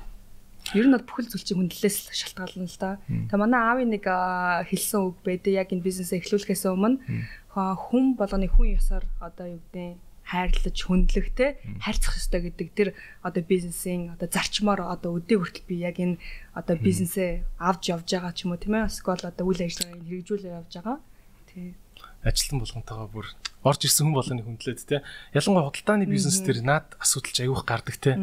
Ер 0.73 0.85
нь 0.89 0.95
бол 0.95 1.05
бүхэл 1.05 1.29
зүйл 1.29 1.45
чинь 1.45 1.59
хүндлэлээс 1.61 2.09
шалтгаална 2.09 2.65
л 2.65 2.79
да. 2.81 2.97
Тэгээ 3.05 3.37
манай 3.37 3.61
аавын 3.61 3.89
нэг 3.93 4.05
хэлсэн 4.07 5.01
үг 5.03 5.17
байдэ 5.21 5.53
яг 5.61 5.69
энэ 5.69 5.85
бизнесээ 5.85 6.19
эхлүүлэхээс 6.25 6.65
өмнө 6.73 6.99
хүн 7.53 8.17
болгоны 8.17 8.49
хүн 8.49 8.75
ёсоор 8.79 9.05
одоо 9.21 9.45
юу 9.55 9.61
гэдэг 9.71 9.99
хайрлаж 10.25 10.77
хүндлэх 10.81 11.37
те 11.37 11.61
хайрцах 11.85 12.17
ёстой 12.17 12.49
гэдэг 12.49 12.67
тэр 12.73 12.89
одоо 13.21 13.45
бизнесийн 13.45 14.17
одоо 14.17 14.25
зарчмаар 14.25 14.81
одоо 14.81 15.21
өдөө 15.21 15.37
хүртэл 15.37 15.69
би 15.69 15.85
яг 15.85 16.01
энэ 16.01 16.17
одоо 16.57 16.75
бизнесээ 16.81 17.45
авч 17.61 17.93
явж 17.93 18.09
байгаа 18.09 18.33
ч 18.33 18.49
юм 18.49 18.57
уу 18.57 18.59
тийм 18.59 18.73
ээ 18.73 18.89
эсвэл 18.89 19.29
одоо 19.29 19.45
үйл 19.45 19.61
ажиллагааг 19.61 20.01
хэрэгжүүлээ 20.01 20.57
явж 20.57 20.71
байгаа 20.81 20.97
Тий. 21.55 21.71
Ажилтан 22.19 22.59
болгонтойгоо 22.59 23.07
бүр 23.07 23.27
орж 23.63 23.87
ирсэн 23.87 24.11
хүн 24.11 24.15
болгоны 24.19 24.43
хүндлээд 24.43 24.83
те. 24.83 24.99
Ялангуяа 25.31 25.71
худалдааны 25.71 26.03
бизнес 26.03 26.43
төр 26.43 26.59
наад 26.59 26.99
асуудалч 26.99 27.39
аяух 27.39 27.63
гардаг 27.63 27.95
те. 27.95 28.19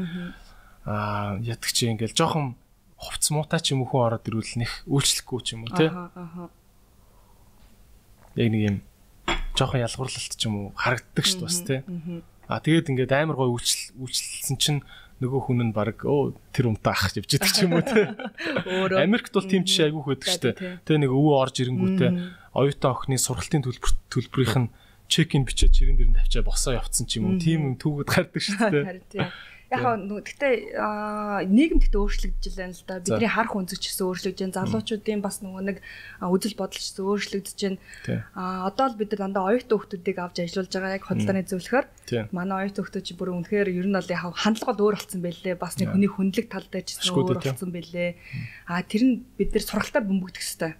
Аа 0.85 1.41
ядаг 1.41 1.72
чи 1.72 1.89
ингээл 1.89 2.12
жоохон 2.12 2.61
хувц 3.01 3.24
муутай 3.33 3.64
ч 3.64 3.72
юм 3.72 3.83
уу 3.83 3.89
хүн 3.89 4.05
ороод 4.12 4.28
ирвэл 4.28 4.61
нэх 4.61 4.85
үйлчлэхгүй 4.85 5.41
ч 5.41 5.57
юм 5.57 5.64
уу 5.64 5.72
те. 5.72 5.89
Яг 8.37 8.49
нэг 8.53 8.62
юм 8.68 8.76
жоохон 9.57 9.80
ялгуурлалт 9.80 10.35
ч 10.37 10.43
юм 10.45 10.55
уу 10.61 10.66
харагддаг 10.76 11.24
шүү 11.24 11.41
дээ 11.41 11.49
бас 11.49 11.61
те. 11.64 11.76
Аа 12.53 12.61
тэгээд 12.61 12.93
ингээд 12.93 13.16
амар 13.16 13.41
гой 13.41 13.49
үйлчил 13.49 13.97
үйлчилсэн 13.97 14.61
чинь 14.61 14.85
нөгөө 15.24 15.41
хүн 15.47 15.70
нь 15.70 15.72
баг 15.72 16.05
өө 16.05 16.37
тэр 16.53 16.68
умтаа 16.68 16.93
ах 16.93 17.16
явж 17.16 17.33
идэг 17.33 17.49
ч 17.49 17.64
юм 17.64 17.80
уу 17.80 17.87
те. 17.87 18.12
Америкт 19.07 19.33
бол 19.33 19.47
тийм 19.47 19.64
жишээ 19.64 19.89
айгүйх 19.89 20.07
байдаг 20.11 20.28
штэ. 20.28 20.51
Тэ 20.85 20.99
нэг 20.99 21.14
өвөө 21.14 21.35
орж 21.39 21.62
ирэнгүүтээ 21.62 22.11
оюутан 22.53 22.92
охины 22.92 23.18
сургалтын 23.18 23.64
төлбөр 23.64 23.92
төлбөрийнх 24.12 24.57
нь 24.61 24.72
чек 25.12 25.36
ин 25.36 25.44
бичээд 25.44 25.76
чирэн 25.76 25.96
дэрэн 25.96 26.16
тавьчаа 26.16 26.44
босоо 26.44 26.76
явцсан 26.76 27.05
ч 27.05 27.20
юм 27.20 27.36
уу. 27.36 27.40
Тийм 27.40 27.72
юм 27.72 27.76
түүгэд 27.76 28.09
гардаг. 28.09 28.40
Харин 28.40 29.05
тийм. 29.12 29.28
Яг 29.72 30.05
гэхдээ 30.05 30.76
нийгэм 31.48 31.80
гэхдээ 31.80 31.96
өөрчлөгдөж 31.96 32.53
байна 32.61 32.76
л 32.76 32.84
да. 32.84 33.00
Бидний 33.00 33.32
харах 33.32 33.57
үнцэг 33.57 33.80
ч 33.80 33.88
гэсэн 33.88 34.05
өөрчлөгдөж 34.05 34.40
байна. 34.44 34.57
Залуучуудын 34.68 35.24
бас 35.24 35.40
нөгөө 35.40 35.62
нэг 35.64 35.78
үзэл 36.20 36.61
бодол 36.61 36.76
ч 36.76 36.92
гэсэн 36.92 37.09
өөрчлөгдөж 37.09 37.57
байна. 37.57 37.80
А 38.36 38.68
одоо 38.68 38.92
л 38.92 39.00
бид 39.00 39.16
нар 39.16 39.32
дандаа 39.32 39.48
оюутан 39.48 39.80
хүмүүсийг 39.80 40.18
авч 40.20 40.36
ажиллаж 40.44 40.68
байгаа 40.76 40.96
яг 41.00 41.05
хөдөлгөөний 41.09 41.48
зөвлөхөр. 41.48 41.86
Манай 42.36 42.57
оюутан 42.68 42.84
хүмүүс 42.84 43.00
чи 43.00 43.16
бүр 43.16 43.32
үнэхээр 43.32 43.68
ер 43.72 43.88
нь 43.88 43.96
бол 43.96 44.12
яг 44.12 44.36
хандлага 44.36 44.76
бол 44.76 44.84
өөр 44.92 44.96
болсон 45.00 45.20
байлээ. 45.24 45.57
Бас 45.57 45.80
нэг 45.80 45.88
хүний 45.88 46.11
хүнлэг 46.12 46.46
талтай 46.53 46.84
ч 46.84 47.00
гэсэн 47.00 47.16
өөр 47.16 47.40
болсон 47.40 47.72
байлээ. 47.72 48.11
А 48.68 48.84
тэр 48.84 49.03
нь 49.09 49.14
бид 49.40 49.57
нар 49.57 49.64
сургалтаар 49.64 50.05
бөмбөгдөх 50.05 50.44
хэрэгтэй. 50.44 50.72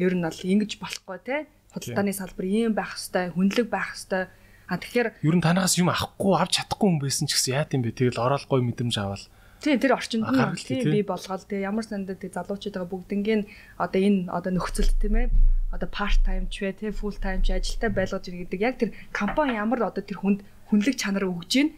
Ер 0.00 0.12
нь 0.16 0.24
бол 0.24 0.40
ингэж 0.40 0.80
болохгүй 0.80 1.18
те. 1.24 1.36
Худалдааны 1.72 2.12
салбар 2.16 2.46
ийм 2.46 2.72
байх 2.72 2.96
хэрэгтэй, 2.96 3.34
хүнлэг 3.34 3.66
байх 3.68 3.92
хэрэгтэй 3.92 4.24
А 4.64 4.80
тэгэхээр 4.80 5.08
ер 5.20 5.34
нь 5.36 5.44
танаас 5.44 5.76
юм 5.76 5.92
авахгүй 5.92 6.40
авч 6.40 6.56
чадахгүй 6.56 6.88
хүн 6.88 7.00
байсан 7.04 7.28
ч 7.28 7.36
гэсэн 7.36 7.52
яа 7.52 7.68
гэм 7.68 7.84
бэ? 7.84 7.92
Тэгэл 7.92 8.16
ороод 8.16 8.48
гой 8.48 8.64
мэдрэмж 8.64 8.96
аваад. 8.96 9.28
Тийм 9.60 9.76
тэр 9.76 9.92
орчинд 9.92 10.24
нь 10.24 10.56
тийм 10.56 10.88
би 10.88 11.04
болгоод 11.04 11.44
тэгээ 11.44 11.68
ямар 11.68 11.84
сандад 11.84 12.16
тэг 12.16 12.32
залуучуудаа 12.32 12.88
бүгднгийн 12.88 13.44
одоо 13.76 14.00
энэ 14.00 14.32
одоо 14.32 14.52
нөхцөлд 14.56 14.96
тийм 14.96 15.14
ээ 15.20 15.26
одоо 15.68 15.88
part 15.92 16.16
time 16.24 16.48
ч 16.48 16.64
вэ 16.64 16.80
тий 16.80 16.92
full 16.96 17.16
time 17.16 17.44
ч 17.44 17.52
ажилтаа 17.52 17.92
байлгаж 17.92 18.24
ирнэ 18.28 18.48
гэдэг 18.48 18.60
яг 18.64 18.74
тэр 18.80 18.90
компани 19.12 19.60
ямар 19.60 19.84
одоо 19.84 20.00
тэр 20.00 20.20
хүнд 20.20 20.40
хүнлэг 20.72 20.96
чанар 20.96 21.28
өгж 21.28 21.48
гин 21.52 21.68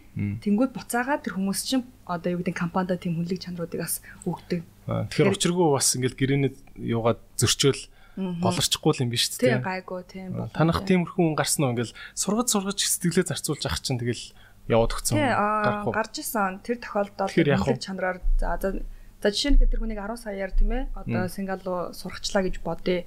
тэнгууд 0.43 0.71
буцаага 0.71 1.19
тэр 1.19 1.39
хүмүүс 1.39 1.61
чинь 1.67 1.87
одоо 2.07 2.39
юу 2.39 2.41
гэдэг 2.43 2.55
компанидаа 2.55 2.99
тийм 3.03 3.19
хүнлэг 3.19 3.43
чанаруудыг 3.43 3.83
бас 3.83 3.99
өгдөг. 4.23 4.63
Тэгэхээр 4.87 5.35
учиргүй 5.35 5.67
бас 5.75 5.91
ингээл 5.99 6.15
гэрээний 6.15 6.53
юугаад 6.79 7.19
зөрчөөл 7.35 7.83
болорчихгүй 8.17 9.03
юм 9.03 9.11
биш 9.11 9.35
үү? 9.35 9.43
Тийм 9.43 9.63
гайгүй 9.67 10.03
тийм. 10.07 10.31
Танах 10.55 10.87
тиймэрхүү 10.87 11.23
хүн 11.27 11.35
гарсан 11.35 11.67
уу 11.67 11.73
ингээл 11.75 11.95
сургаж 12.15 12.49
сургаж 12.55 12.79
сэтгэлээ 12.79 13.27
зарцуулж 13.35 13.67
ах 13.67 13.83
чинь 13.83 13.99
тэгэл 13.99 14.31
яваад 14.71 14.95
өгсөн. 14.95 15.19
Тийм 15.19 15.91
гарч 15.91 16.15
исэн. 16.23 16.63
Тэр 16.63 16.79
тохиолдолд 16.79 17.35
үнэлэг 17.35 17.83
чанараар 17.83 18.19
за 18.39 18.57
за 18.63 19.29
жишээ 19.35 19.53
нь 19.53 19.61
тэр 19.61 19.81
хүнийг 19.83 19.99
10 19.99 20.23
саяар 20.23 20.53
тийм 20.55 20.71
ээ 20.71 20.83
одоо 20.95 21.27
Сингал 21.27 21.61
руу 21.67 21.91
сургачлаа 21.91 22.47
гэж 22.47 22.63
бодъё. 22.63 23.03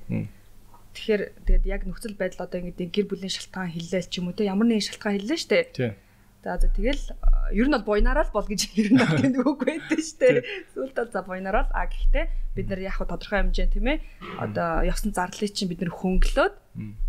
Тэгэхээр 1.00 1.22
тэгээд 1.48 1.66
яг 1.70 1.82
нөхцөл 1.88 2.20
байдал 2.20 2.44
одоо 2.44 2.60
ингэдэг 2.60 2.92
гэр 2.92 3.08
бүлийн 3.08 3.32
шалтгаан 3.32 3.72
хэллээ 3.72 4.04
ч 4.10 4.20
юм 4.20 4.28
уу 4.28 4.36
те 4.36 4.50
ямар 4.50 4.68
нэгэн 4.68 4.90
шалтгаан 4.90 5.16
хэллээ 5.16 5.40
штэ. 5.40 5.60
Тийм 5.72 5.94
За 6.40 6.56
за 6.56 6.72
тэгэл 6.72 7.04
ер 7.52 7.68
нь 7.68 7.76
бол 7.76 8.00
буйнараа 8.00 8.24
л 8.24 8.32
бол 8.32 8.48
гэж 8.48 8.72
ер 8.80 8.96
нь 8.96 9.00
гэдэг 9.04 9.44
үг 9.44 9.60
байдаг 9.60 10.00
шүү 10.00 10.20
дээ. 10.24 10.40
Сүүлд 10.72 10.96
бол 10.96 11.12
за 11.12 11.22
буйнараа 11.28 11.68
л 11.68 11.76
а 11.76 11.92
гэхдээ 11.92 12.26
бид 12.56 12.68
нар 12.72 12.80
яг 12.80 12.96
тодорхой 12.96 13.44
хэмжээнд 13.44 13.74
тийм 13.76 13.88
ээ 13.92 14.00
одоо 14.40 14.88
ёсон 14.88 15.12
зарлыг 15.12 15.52
чинь 15.52 15.68
бид 15.68 15.84
нар 15.84 15.92
хөнгөлөөд 15.92 16.56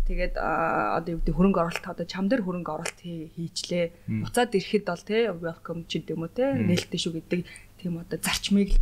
тэгээд 0.03 0.35
одоо 0.35 1.11
юу 1.15 1.19
гэдэг 1.23 1.35
хөрөнгө 1.39 1.61
оруулалт 1.63 1.87
одоо 1.95 2.05
чам 2.11 2.27
дээр 2.27 2.43
хөрөнгө 2.43 2.71
оруулалт 2.75 2.99
хийчлээ. 2.99 4.19
Буцаад 4.19 4.51
ирэхэд 4.51 4.83
бол 4.91 5.03
тий 5.07 5.23
welcome 5.31 5.87
ч 5.87 6.03
гэдэм 6.03 6.19
үү 6.27 6.31
тий 6.35 6.49
нээлттэй 6.67 6.99
шүү 6.99 7.13
гэдэг 7.23 7.39
тийм 7.79 8.03
одоо 8.03 8.19
зарчмыг 8.19 8.75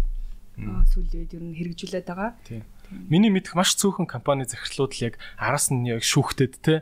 сүүлийн 0.58 1.30
үед 1.30 1.34
ер 1.38 1.44
нь 1.46 1.58
хэрэгжүүлээд 1.62 2.08
байгаа. 2.10 2.32
Миний 2.90 3.30
мэдэх 3.30 3.54
маш 3.54 3.78
цөөхөн 3.78 4.10
компани 4.10 4.50
захирлууд 4.50 4.94
л 4.98 5.06
яг 5.06 5.16
араас 5.38 5.70
нь 5.70 5.86
яг 5.86 6.02
шүүхтэд 6.02 6.54
те. 6.62 6.82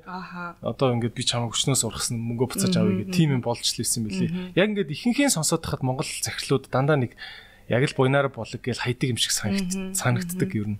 Одоо 0.63 0.95
ингээд 0.95 1.15
би 1.15 1.23
чамайг 1.27 1.51
өчнөөс 1.51 1.83
ургасан 1.83 2.15
мөнгө 2.15 2.55
буцааж 2.55 2.75
авъя 2.79 3.03
гэх 3.03 3.11
тийм 3.11 3.35
юм 3.35 3.43
болж 3.43 3.63
л 3.63 3.83
исэн 3.83 4.07
мөлий. 4.07 4.31
Яг 4.55 4.71
ингээд 4.71 4.93
ихэнхийн 4.93 5.33
сонсоод 5.33 5.67
тахад 5.67 5.83
Монгол 5.83 6.07
захирлууд 6.07 6.71
дандаа 6.71 6.95
нэг 6.95 7.19
яг 7.67 7.83
л 7.83 7.97
буйнаар 7.99 8.31
болог 8.31 8.61
гэж 8.63 8.87
хайдаг 8.87 9.11
юм 9.11 9.19
шиг 9.19 9.35
санагддаг 9.35 10.51
ер 10.55 10.79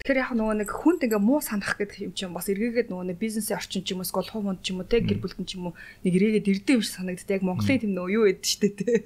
Тэгэхээр 0.00 0.16
яг 0.24 0.32
нөгөө 0.32 0.56
нэг 0.64 0.70
хүнд 0.72 1.04
ингээ 1.04 1.20
муу 1.20 1.44
санах 1.44 1.76
гэдэг 1.76 2.08
юм 2.08 2.12
чинь 2.16 2.32
бас 2.32 2.48
эргээгээд 2.48 2.88
нөгөө 2.88 3.12
нэг 3.12 3.20
бизнесийн 3.20 3.60
орчин 3.60 3.84
ч 3.84 3.92
юм 3.92 4.00
уу 4.00 4.08
скол 4.08 4.24
хумд 4.24 4.64
ч 4.64 4.72
юм 4.72 4.80
уу 4.80 4.88
те 4.88 5.04
гэр 5.04 5.20
бүлтэн 5.20 5.44
ч 5.44 5.60
юм 5.60 5.68
уу 5.68 5.76
нэг 5.76 6.16
эргээгээд 6.16 6.48
ирдэ 6.48 6.72
юм 6.72 6.80
шиг 6.80 6.96
санагддаг. 6.96 7.36
Яг 7.36 7.44
Монголын 7.44 7.80
тийм 7.84 7.92
нөгөө 7.92 8.12
юу 8.16 8.24
яддаг 8.24 8.48
штэ 8.48 8.68
те. 8.80 9.04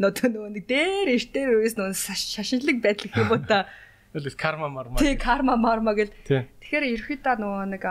Нөтө 0.00 0.32
нөгөө 0.32 0.50
нэг 0.56 0.64
дээр 0.64 1.08
иш 1.12 1.28
дээр 1.28 1.60
үес 1.60 1.76
нөгөө 1.76 1.92
шашинлаг 1.92 2.80
байдал 2.80 3.12
гэх 3.12 3.20
юм 3.20 3.28
уу 3.28 3.44
та 3.44 3.68
Тэгэл 4.12 4.36
карма 4.36 4.68
марма. 4.68 5.00
Тий, 5.00 5.16
карма 5.16 5.56
марма 5.56 5.96
гэл. 5.96 6.12
Тэгэхээр 6.28 6.84
ерөөхдөө 7.00 7.34
нөгөө 7.40 7.64
нэг 7.72 7.84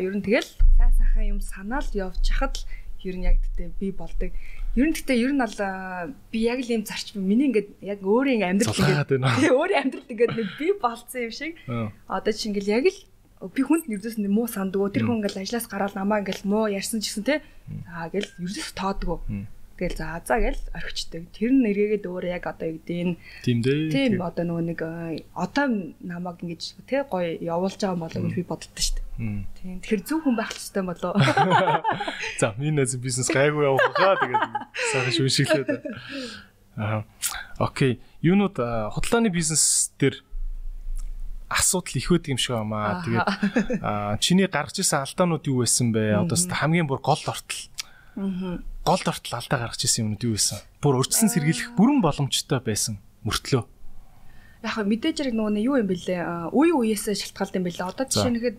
ер 0.00 0.14
нь 0.16 0.24
тэгэл 0.24 0.50
сайн 0.80 0.92
сайхан 0.96 1.24
юм 1.36 1.40
санаал 1.44 1.84
явж 1.92 2.24
хахад 2.32 2.56
л 2.56 2.64
ер 3.04 3.16
нь 3.20 3.28
яг 3.28 3.36
гэдэг 3.44 3.76
би 3.76 3.92
болдог. 3.92 4.32
Ер 4.72 4.86
нь 4.88 4.96
гэхдээ 4.96 5.20
ер 5.20 5.32
нь 5.36 5.42
бол 5.44 5.56
би 6.32 6.38
яг 6.48 6.64
л 6.64 6.72
юм 6.72 6.88
зарчим 6.88 7.28
миний 7.28 7.52
ингээд 7.52 7.76
яг 7.84 8.00
өөрийн 8.00 8.40
амьдрал 8.40 8.72
ингээд 8.72 9.20
тий 9.36 9.52
өөрийн 9.52 9.80
амьдрал 9.84 10.08
ингээд 10.08 10.32
нэг 10.32 10.48
би 10.56 10.66
болцсон 10.80 11.28
юм 11.28 11.34
шиг. 11.36 11.52
Одоо 12.08 12.32
чи 12.32 12.48
ингээд 12.48 12.68
яг 12.80 12.84
л 12.88 13.00
би 13.52 13.60
хүнд 13.60 13.84
нэгдээс 13.84 14.16
муу 14.32 14.48
санддаг. 14.48 14.96
Тэр 14.96 15.04
хүн 15.12 15.20
ингээд 15.20 15.44
ажлаас 15.44 15.68
гараад 15.68 15.92
намаа 15.92 16.24
ингээд 16.24 16.48
муу 16.48 16.72
ярьсан 16.72 17.04
ч 17.04 17.12
гэсэн 17.12 17.24
тий. 17.28 17.38
За 17.84 18.08
гэл 18.08 18.32
ерөөс 18.40 18.72
тоодгоо. 18.72 19.20
Тэгэл 19.80 19.96
за 19.96 20.20
за 20.28 20.36
гэл 20.36 20.60
орхичдаг. 20.76 21.22
Тэр 21.32 21.56
нь 21.56 21.64
эргээгээд 21.72 22.04
өөр 22.04 22.24
яг 22.36 22.44
одоо 22.44 22.68
юу 22.68 22.76
гэдэг 22.84 23.00
нь 23.00 23.16
Тийм 23.40 23.58
дээ. 23.64 23.88
тийм 23.88 24.12
одоо 24.20 24.44
нөгөө 24.44 24.64
нэг 24.68 24.80
э, 24.84 25.24
одоо 25.32 25.66
намайг 26.04 26.44
ингэж 26.44 26.62
тий 26.84 27.00
гоё 27.08 27.40
явуулж 27.40 27.80
байгаа 27.80 27.96
болов 27.96 28.20
гэж 28.28 28.34
би 28.36 28.44
боддоо 28.44 28.68
шүү 28.76 29.00
дээ. 29.00 29.08
Тийм. 29.56 29.76
Тэгэхээр 29.80 30.02
зөв 30.04 30.20
хүн 30.20 30.36
байх 30.36 30.52
хэрэгтэй 30.52 30.84
болоо. 30.84 31.12
За 32.40 32.52
миний 32.60 32.76
найз 32.76 32.92
бизнес 33.00 33.32
гайгүй 33.32 33.64
явах 33.64 33.88
хаа 33.96 34.20
тэгээд 34.20 34.44
сайхан 34.92 35.12
шүншиглээд. 35.16 35.68
Аа. 36.76 37.04
Окей. 37.56 38.04
Юунууд 38.20 38.60
а, 38.60 38.92
худалдааны 38.92 39.32
бизнес 39.32 39.92
дээр 39.96 40.20
асуудал 41.50 41.96
их 41.96 42.10
байдаг 42.10 42.28
юм 42.28 42.38
шиг 42.38 42.54
байна. 42.54 43.02
Тэгээд 43.04 43.82
аа 43.82 44.16
чиний 44.20 44.46
гаргаж 44.46 44.78
ирсэн 44.78 45.02
алдаанууд 45.02 45.44
юу 45.50 45.64
байсан 45.64 45.90
бэ? 45.90 46.22
Одоо 46.22 46.36
хамгийн 46.36 46.86
бүр 46.86 47.02
гол 47.02 47.18
ортол. 47.26 47.60
Гол 48.84 49.02
ортол 49.06 49.34
алдаа 49.36 49.58
гаргаж 49.64 49.80
ирсэн 49.84 50.04
юмнууд 50.04 50.24
юу 50.28 50.34
байсан? 50.36 50.58
Бүр 50.84 51.00
урьдчилан 51.00 51.32
сэргийлэх 51.32 51.72
бүрэн 51.76 52.00
боломжтой 52.04 52.60
байсан 52.60 53.00
мөртлөө. 53.24 53.64
Яг 54.60 54.76
мэдээж 54.84 55.16
хэрэг 55.24 55.34
нөгөө 55.36 55.64
юу 55.64 55.80
юм 55.80 55.88
бэлээ. 55.88 56.20
а, 56.20 56.52
Үе 56.52 56.72
үеэсээ 56.76 57.16
шалтгаалт 57.16 57.56
юм 57.56 57.64
бэлээ. 57.64 57.88
Одоо 57.88 58.04
жишээ 58.04 58.32
нэхэд 58.36 58.56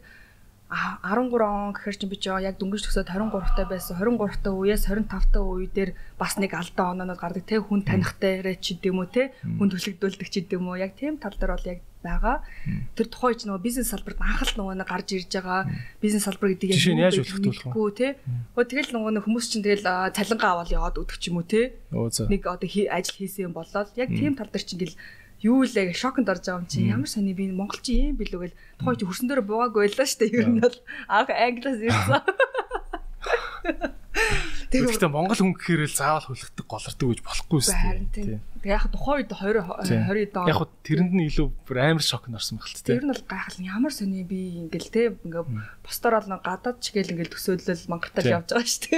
13 0.72 1.36
он 1.36 1.76
гэхэр 1.76 1.96
чинь 2.00 2.08
би 2.08 2.16
ч 2.16 2.32
яг 2.32 2.56
дөнгөж 2.56 2.88
төгсөөд 2.88 3.12
23 3.12 3.60
та 3.60 3.68
байсан. 3.68 4.00
23 4.00 4.40
та 4.40 4.56
үеэс 4.56 4.88
25 4.88 5.36
та 5.36 5.40
үе 5.44 5.68
дээр 5.68 5.92
бас 6.16 6.40
нэг 6.40 6.56
алдаа 6.56 6.96
оноонод 6.96 7.20
гардаг 7.20 7.44
те 7.44 7.60
хүн 7.60 7.84
танихтай 7.84 8.40
ч 8.56 8.80
гэдэм 8.80 9.04
үү 9.04 9.10
те 9.12 9.24
хүн 9.44 9.68
төлөгдүүлдэг 9.68 10.28
ч 10.32 10.48
гэдэм 10.48 10.64
үү. 10.64 10.80
Яг 10.80 10.96
тийм 10.96 11.20
тал 11.20 11.36
дээр 11.36 11.60
бол 11.60 11.68
яг 11.68 11.80
байгаа. 12.02 12.40
Тэр 12.96 13.08
тухайн 13.12 13.36
ч 13.38 13.42
нөгөө 13.46 13.62
бизнес 13.62 13.92
салбарт 13.92 14.24
анхаал 14.24 14.56
нөгөө 14.58 14.76
нэг 14.80 14.88
гарч 14.88 15.08
ирж 15.12 15.30
байгаа 15.36 15.62
бизнес 16.02 16.24
салбар 16.26 16.56
гэдэг 16.56 16.72
нь 16.72 17.04
яаж 17.04 17.20
мэдэхгүй, 17.20 17.92
те. 17.94 18.08
Өө 18.58 18.66
тэгэл 18.66 18.96
нөгөө 18.96 19.12
нэг 19.20 19.24
хүмүүс 19.28 19.48
чинь 19.52 19.66
тэгэл 19.68 19.86
цалингаа 20.16 20.52
аваад 20.56 20.74
яваад 20.74 20.98
өгдөг 20.98 21.20
ч 21.22 21.30
юм 21.30 21.44
уу 21.44 21.46
те 21.46 21.78
нэг 21.92 22.42
одоо 22.48 22.68
ажил 22.68 23.18
хийсэн 23.20 23.52
юм 23.52 23.54
болоод 23.54 23.94
яг 24.00 24.10
тийм 24.10 24.34
тал 24.34 24.50
дээр 24.50 24.66
чинь 24.66 24.82
гэл 24.82 24.96
юу 25.42 25.66
л 25.66 25.74
яг 25.74 25.96
шоконд 25.98 26.30
орж 26.30 26.46
байгаа 26.46 26.62
юм 26.62 26.68
чи 26.70 26.86
ямар 26.86 27.10
сони 27.10 27.34
би 27.34 27.50
монголчин 27.50 28.14
юм 28.14 28.18
билүү 28.22 28.40
гэл 28.46 28.58
тухай 28.78 28.96
чи 29.02 29.06
хөрсөн 29.10 29.28
дээр 29.30 29.42
буугаагүй 29.42 29.90
байлаа 29.90 30.08
штэ 30.08 30.30
ер 30.30 30.48
нь 30.50 30.62
бол 30.62 30.78
анх 31.10 31.30
англиас 31.34 31.82
ирсэн. 31.82 32.22
Тэгэхдээ 34.72 35.12
Монгол 35.12 35.36
хүн 35.36 35.52
гэхээр 35.52 35.84
л 35.84 35.92
заавал 36.00 36.32
хүлэгдэх 36.32 36.64
голордог 36.64 37.08
гэж 37.12 37.20
болохгүй 37.28 37.60
шүү 37.60 37.76
тийм. 38.16 38.40
Тэгээ 38.64 38.72
яг 38.72 38.88
тухайн 38.88 39.28
үед 39.28 39.32
20 39.36 39.68
Тийм. 39.84 40.08
20 40.08 40.32
доо. 40.32 40.48
Яг 40.48 40.64
тэрэнд 40.88 41.12
нь 41.12 41.28
илүү 41.28 41.48
бүр 41.68 41.78
амар 41.84 42.06
шокнд 42.06 42.40
орсон 42.40 42.56
байх 42.56 42.72
л 42.72 42.80
Тэр 42.80 43.04
тээ. 43.04 43.04
нь 43.04 43.12
бол 43.12 43.24
гайхал 43.28 43.60
ямар 43.68 43.92
сони 43.92 44.24
би 44.24 44.40
ингээл 44.64 44.88
те 44.96 45.04
ингээ 45.28 45.44
постор 45.84 46.16
бол 46.16 46.40
гадаад 46.40 46.80
ч 46.80 46.96
гээл 46.96 47.12
ингээл 47.20 47.36
төсөөлөл 47.36 47.90
мангартал 47.92 48.24
Тийм. 48.24 48.36
явж 48.40 48.48
байгаа 48.48 48.72
штэ. 48.72 48.96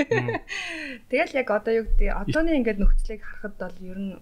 Тэгэл 1.09 1.37
яг 1.41 1.49
одоо 1.49 1.73
юу 1.73 1.85
гэдэг 1.89 2.09
одооны 2.21 2.51
ингээд 2.61 2.77
нөхцөлийг 2.77 3.21
харахад 3.25 3.57
бол 3.57 3.77
ер 3.81 3.97
нь 3.97 4.13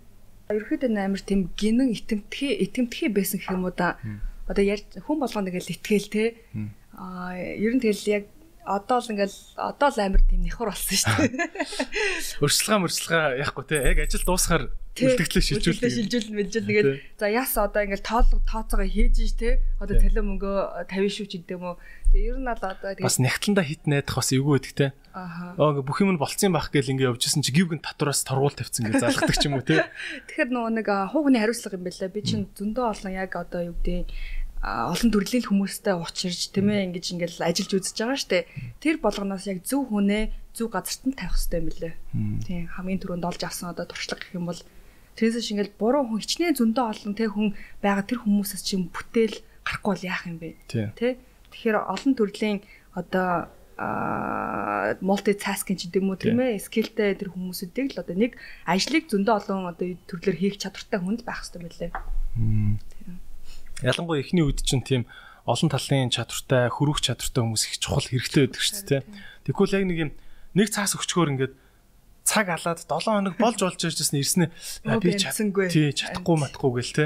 ерөөхдөө 0.55 0.91
амар 0.97 1.21
тийм 1.21 1.49
гинэн 1.57 1.93
итэмтгий 1.95 2.51
итэмтгий 2.65 3.09
байсан 3.09 3.39
гэх 3.39 3.51
юм 3.55 3.65
уу 3.65 3.73
да. 3.75 3.97
Одоо 4.47 4.63
ярьж 4.63 4.85
хүн 4.99 5.19
болгоно 5.19 5.49
ингээл 5.49 5.73
итгэл 5.73 6.07
те. 6.11 6.23
Аа 6.97 7.35
ер 7.37 7.73
нь 7.75 7.83
тэгэл 7.83 8.03
яг 8.11 8.23
одоо 8.65 8.99
л 9.01 9.11
ингээл 9.11 9.37
одоо 9.57 9.89
л 9.89 9.99
амар 10.01 10.21
тийм 10.29 10.45
нэхур 10.45 10.69
болсон 10.69 10.97
шүү 10.97 11.33
дээ. 11.33 11.49
Өрсөлгөө 12.45 12.79
мөрсөлгөө 12.85 13.23
яахгүй 13.41 13.65
те. 13.65 13.77
Яг 13.81 13.97
ажил 14.05 14.25
дуусахаар 14.25 14.63
үлдэгдлээ 14.91 15.45
шилжүүлдэг. 15.47 15.87
шилжүүлэн 15.87 16.35
мэлжүүл 16.35 16.67
нэгээд 16.67 16.89
за 17.15 17.27
яс 17.31 17.55
одоо 17.55 17.81
ингээл 17.87 18.03
тоолго 18.03 18.43
тооцоогоо 18.43 18.85
хийж 18.85 19.15
ш 19.23 19.33
те. 19.39 19.49
Одоо 19.79 19.95
цалин 19.97 20.35
мөнгөө 20.35 20.57
50 20.91 21.15
шүү 21.15 21.27
ч 21.31 21.33
гэдэг 21.41 21.55
юм 21.57 21.63
уу. 21.73 21.75
Тэгээ 22.11 22.27
ер 22.27 22.37
нь 22.37 22.49
бол 22.51 22.59
одоо 22.59 22.91
Бас 22.99 23.15
тэгээ 23.15 23.25
нягтландаа 23.25 23.65
хит 23.65 23.83
найдах 23.87 24.15
бас 24.19 24.29
эвгүй 24.35 24.53
байдаг 24.59 24.73
те. 24.75 24.87
Аа 25.15 25.55
ингээ 25.55 25.87
бүх 25.87 25.99
юм 26.03 26.11
нь 26.11 26.21
болцсон 26.21 26.51
байх 26.51 26.67
гээл 26.75 26.91
ингээ 26.91 27.07
явжсэн 27.07 27.39
чи 27.39 27.55
гівгэн 27.55 27.79
татвараас 27.79 28.21
торгуул 28.27 28.51
тавьсан 28.51 28.91
ингээ 28.91 28.99
залгадаг 28.99 29.37
ч 29.39 29.47
юм 29.47 29.55
уу 29.57 29.63
те. 29.63 29.87
Тэгэхээр 30.27 30.51
нөгөө 30.51 30.71
нэг 30.75 30.87
а, 30.91 31.07
хуугны 31.07 31.39
хариуцлага 31.39 31.79
юм 31.79 31.87
байлаа. 31.87 32.11
Би 32.11 32.21
чинь 32.21 32.45
зөндөө 32.51 32.85
олон 32.91 33.11
яг 33.15 33.31
одоо 33.31 33.61
юу 33.71 33.75
гэдэг 33.79 34.11
олон 34.61 35.09
төрлийн 35.09 35.41
хүмүүстэй 35.49 35.97
уулзч 35.97 36.53
тийм 36.53 36.69
ээ 36.69 36.93
ингэж 36.93 37.05
ингээл 37.17 37.49
ажиллаж 37.49 37.71
үзэж 37.81 37.97
байгаа 37.97 38.19
штэ. 38.21 38.45
Тэр 38.77 39.01
болгоноос 39.01 39.49
яг 39.49 39.65
зөв 39.65 39.89
хүнээ 39.89 40.53
зөв 40.53 40.69
газарт 40.69 41.01
нь 41.09 41.17
тавих 41.17 41.33
хэрэгтэй 41.33 41.57
юм 41.57 41.67
билээ. 41.73 41.93
Тийм 42.45 42.69
хамгийн 42.69 43.01
түрүүнд 43.01 43.25
олж 43.25 43.41
авсан 43.41 43.73
одоо 43.73 43.89
туршлага 43.89 44.21
гэх 44.21 44.37
юм 44.37 44.45
бол 44.45 44.61
тэрээс 45.17 45.41
шиг 45.41 45.57
ингээл 45.57 45.79
буруу 45.81 46.05
хүн 46.05 46.21
хичнээн 46.21 46.57
зөндөө 46.61 46.85
олон 46.93 47.13
те 47.17 47.25
хүн 47.25 47.57
байгаа 47.81 48.05
тэр 48.05 48.21
хүмүүсээс 48.21 48.61
чинь 48.61 48.85
бүтээл 48.93 49.41
гарахгүй 49.65 49.91
бол 49.97 50.05
яах 50.05 50.23
юм 50.29 50.37
бэ? 50.37 50.49
Тий. 50.69 50.87
Тэ? 50.93 51.17
Тэгэхээр 51.49 51.77
олон 51.81 52.13
төрлийн 52.13 52.59
одоо 52.93 53.49
а 53.81 54.93
мультитаскинг 55.01 55.81
ч 55.81 55.89
гэдэм 55.89 56.05
үү 56.05 56.17
тийм 56.21 56.37
ээ 56.37 56.61
скиллтэй 56.61 57.17
тэр 57.17 57.33
хүмүүсүүдийг 57.33 57.97
л 57.97 58.01
одоо 58.05 58.13
нэг 58.13 58.37
ажлыг 58.69 59.09
зөндөө 59.09 59.35
олон 59.41 59.73
одоо 59.73 59.97
төрлөөр 60.05 60.37
хийх 60.37 60.61
чадвартай 60.61 61.01
хүнд 61.01 61.25
байх 61.25 61.41
хэрэгтэй 61.41 61.89
байлээ. 61.89 61.91
Ялангуяа 63.81 64.21
эхний 64.21 64.45
үед 64.45 64.61
чинь 64.63 64.85
тийм 64.85 65.03
олон 65.45 65.69
талын 65.73 66.09
чадвартай, 66.13 66.69
хөрвөх 66.69 67.01
чадвартай 67.01 67.41
хүмүүс 67.41 67.63
их 67.65 67.75
чухал 67.81 68.05
хэрэгтэй 68.05 68.45
байдаг 68.45 68.61
шүү 68.61 68.85
дээ. 68.87 69.01
Тэгвэл 69.49 69.75
яг 69.77 69.83
нэг 69.89 69.97
юм 69.97 70.11
нэг 70.53 70.67
цаас 70.69 70.93
өчгөөр 70.95 71.33
ингээд 71.33 71.53
цаг 72.21 72.47
алаад 72.53 72.79
7 72.85 73.09
хоног 73.09 73.35
болж 73.41 73.59
болж 73.65 73.81
иржсэн 73.81 74.21
ирснэ. 74.21 74.45
Би 74.85 74.97
би 75.01 75.17
чад- 75.17 75.33
амжсангүй. 75.33 75.67
Тий, 75.73 75.89
чадахгүй 75.89 76.37
матахгүй 76.37 76.71
гэл 76.77 76.93
те. 76.93 77.05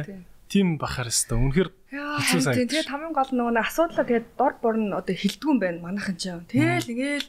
Тийм. 0.51 0.75
Бахаар 0.77 1.07
хэвээр. 1.09 1.39
Үнэхээр 1.41 1.69
Хэцүү 1.95 2.41
харин 2.43 2.59
тийм. 2.59 2.69
тэгээд 2.69 2.91
хамгийн 2.91 3.15
гол 3.15 3.31
нөгөө 3.33 3.63
асуудлаа 3.63 4.03
тэгээд 4.05 4.27
дор 4.35 4.53
бор 4.59 4.75
нь 4.77 4.91
одоо 4.91 5.15
хилдэггүй 5.15 5.51
юм 5.55 5.59
байна 5.63 5.79
манайхан 5.79 6.17
ч. 6.19 6.23
Тэгэл 6.51 6.91
ингээл 6.91 7.27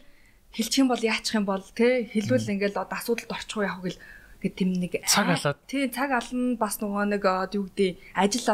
хилчих 0.52 0.80
юм 0.82 0.88
бол 0.90 1.00
яачих 1.00 1.34
юм 1.38 1.46
бол 1.46 1.62
те 1.72 2.04
хэлвэл 2.10 2.50
ингээл 2.50 2.82
одоо 2.82 2.98
асуудалд 2.98 3.30
орчих 3.30 3.56
уу 3.56 3.64
яах 3.64 3.80
вэ 3.80 3.94
гэл 3.94 4.02
тэгээд 4.40 4.54
тийм 4.56 4.70
нэг 4.76 4.92
Цаг 5.06 5.26
алаад. 5.34 5.56
тий 5.66 5.88
цаг 5.88 6.10
ална 6.12 6.56
бас 6.60 6.78
нөгөө 6.80 7.04
нэг 7.16 7.24
юу 7.56 7.66
гэдэг 7.72 7.96
ажил 8.14 8.48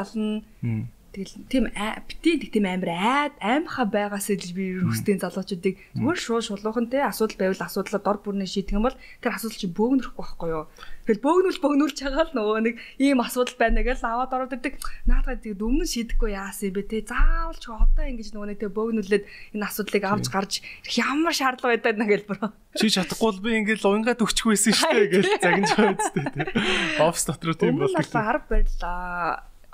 Мм. 0.63 0.87
Тэгэл 1.13 1.45
тийм 1.53 1.65
аа- 1.77 2.01
бити 2.09 2.41
тэг 2.41 2.51
тийм 2.57 2.65
амар 2.65 2.89
айд 2.97 3.35
аимхаа 3.45 3.85
байгаас 3.85 4.33
л 4.33 4.57
би 4.57 4.81
рүүстэй 4.81 5.21
залуучуудыг 5.21 5.77
зүгээр 5.93 6.17
шууд 6.25 6.45
шулуухан 6.49 6.89
те 6.89 7.05
асуудал 7.05 7.37
байвал 7.37 7.69
асуудлаа 7.69 8.01
дор 8.01 8.19
бүрнээ 8.25 8.49
шийдэх 8.49 8.73
юм 8.81 8.89
бол 8.89 8.97
тэр 9.21 9.37
асуудал 9.37 9.61
чи 9.61 9.69
бөөгнөрөхгүй 9.69 10.17
байхгүй 10.25 10.49
юу. 10.57 10.65
Тэгэл 11.05 11.21
бөөгнүүл 11.21 11.61
бөөгнүүлж 11.61 11.99
байгаа 12.01 12.25
л 12.33 12.37
нөгөө 12.39 12.59
нэг 12.65 12.75
ийм 12.97 13.19
асуудал 13.21 13.57
байна 13.61 13.85
гэж 13.85 14.01
аваад 14.09 14.33
ороод 14.33 14.57
ирдэг. 14.57 14.75
Наадгаа 15.05 15.37
тэг 15.37 15.61
өмнө 15.61 15.85
шийдэхгүй 15.85 16.31
яасан 16.33 16.73
юм 16.73 16.75
бэ 16.81 16.83
те. 16.89 17.05
Заавал 17.05 17.59
ч 17.61 17.67
одоо 17.69 18.05
ингэж 18.09 18.29
нөгөө 18.33 18.49
нэг 18.49 18.59
тэг 18.65 18.73
бөөгнүүлээд 18.73 19.25
энэ 19.53 19.67
асуудлыг 19.69 20.05
авч 20.09 20.27
гарч 20.33 20.53
ирэх 20.65 20.97
ямар 20.97 21.35
шаардлага 21.37 21.77
байдаг 21.77 21.97
нэ 22.01 22.07
гэл 22.09 22.25
бро. 22.25 22.57
Чи 22.73 22.89
чадахгүй 22.89 23.29
бол 23.37 23.43
би 23.45 23.51
ингээл 23.61 23.85
уянгаад 23.85 24.25
өгчихгүй 24.25 24.57
байсан 24.57 24.73
шүү 24.81 24.93
дээ 24.97 25.11
гэж 25.13 25.27
загнаж 25.45 25.71
байгаа 25.77 25.93
үстэй 26.01 26.25
те. 26.33 26.43
Офс 27.05 27.23
дотор 27.29 27.53
тийм 27.53 27.77
бол 27.77 27.93
арга 28.01 28.49
барил 28.49 28.73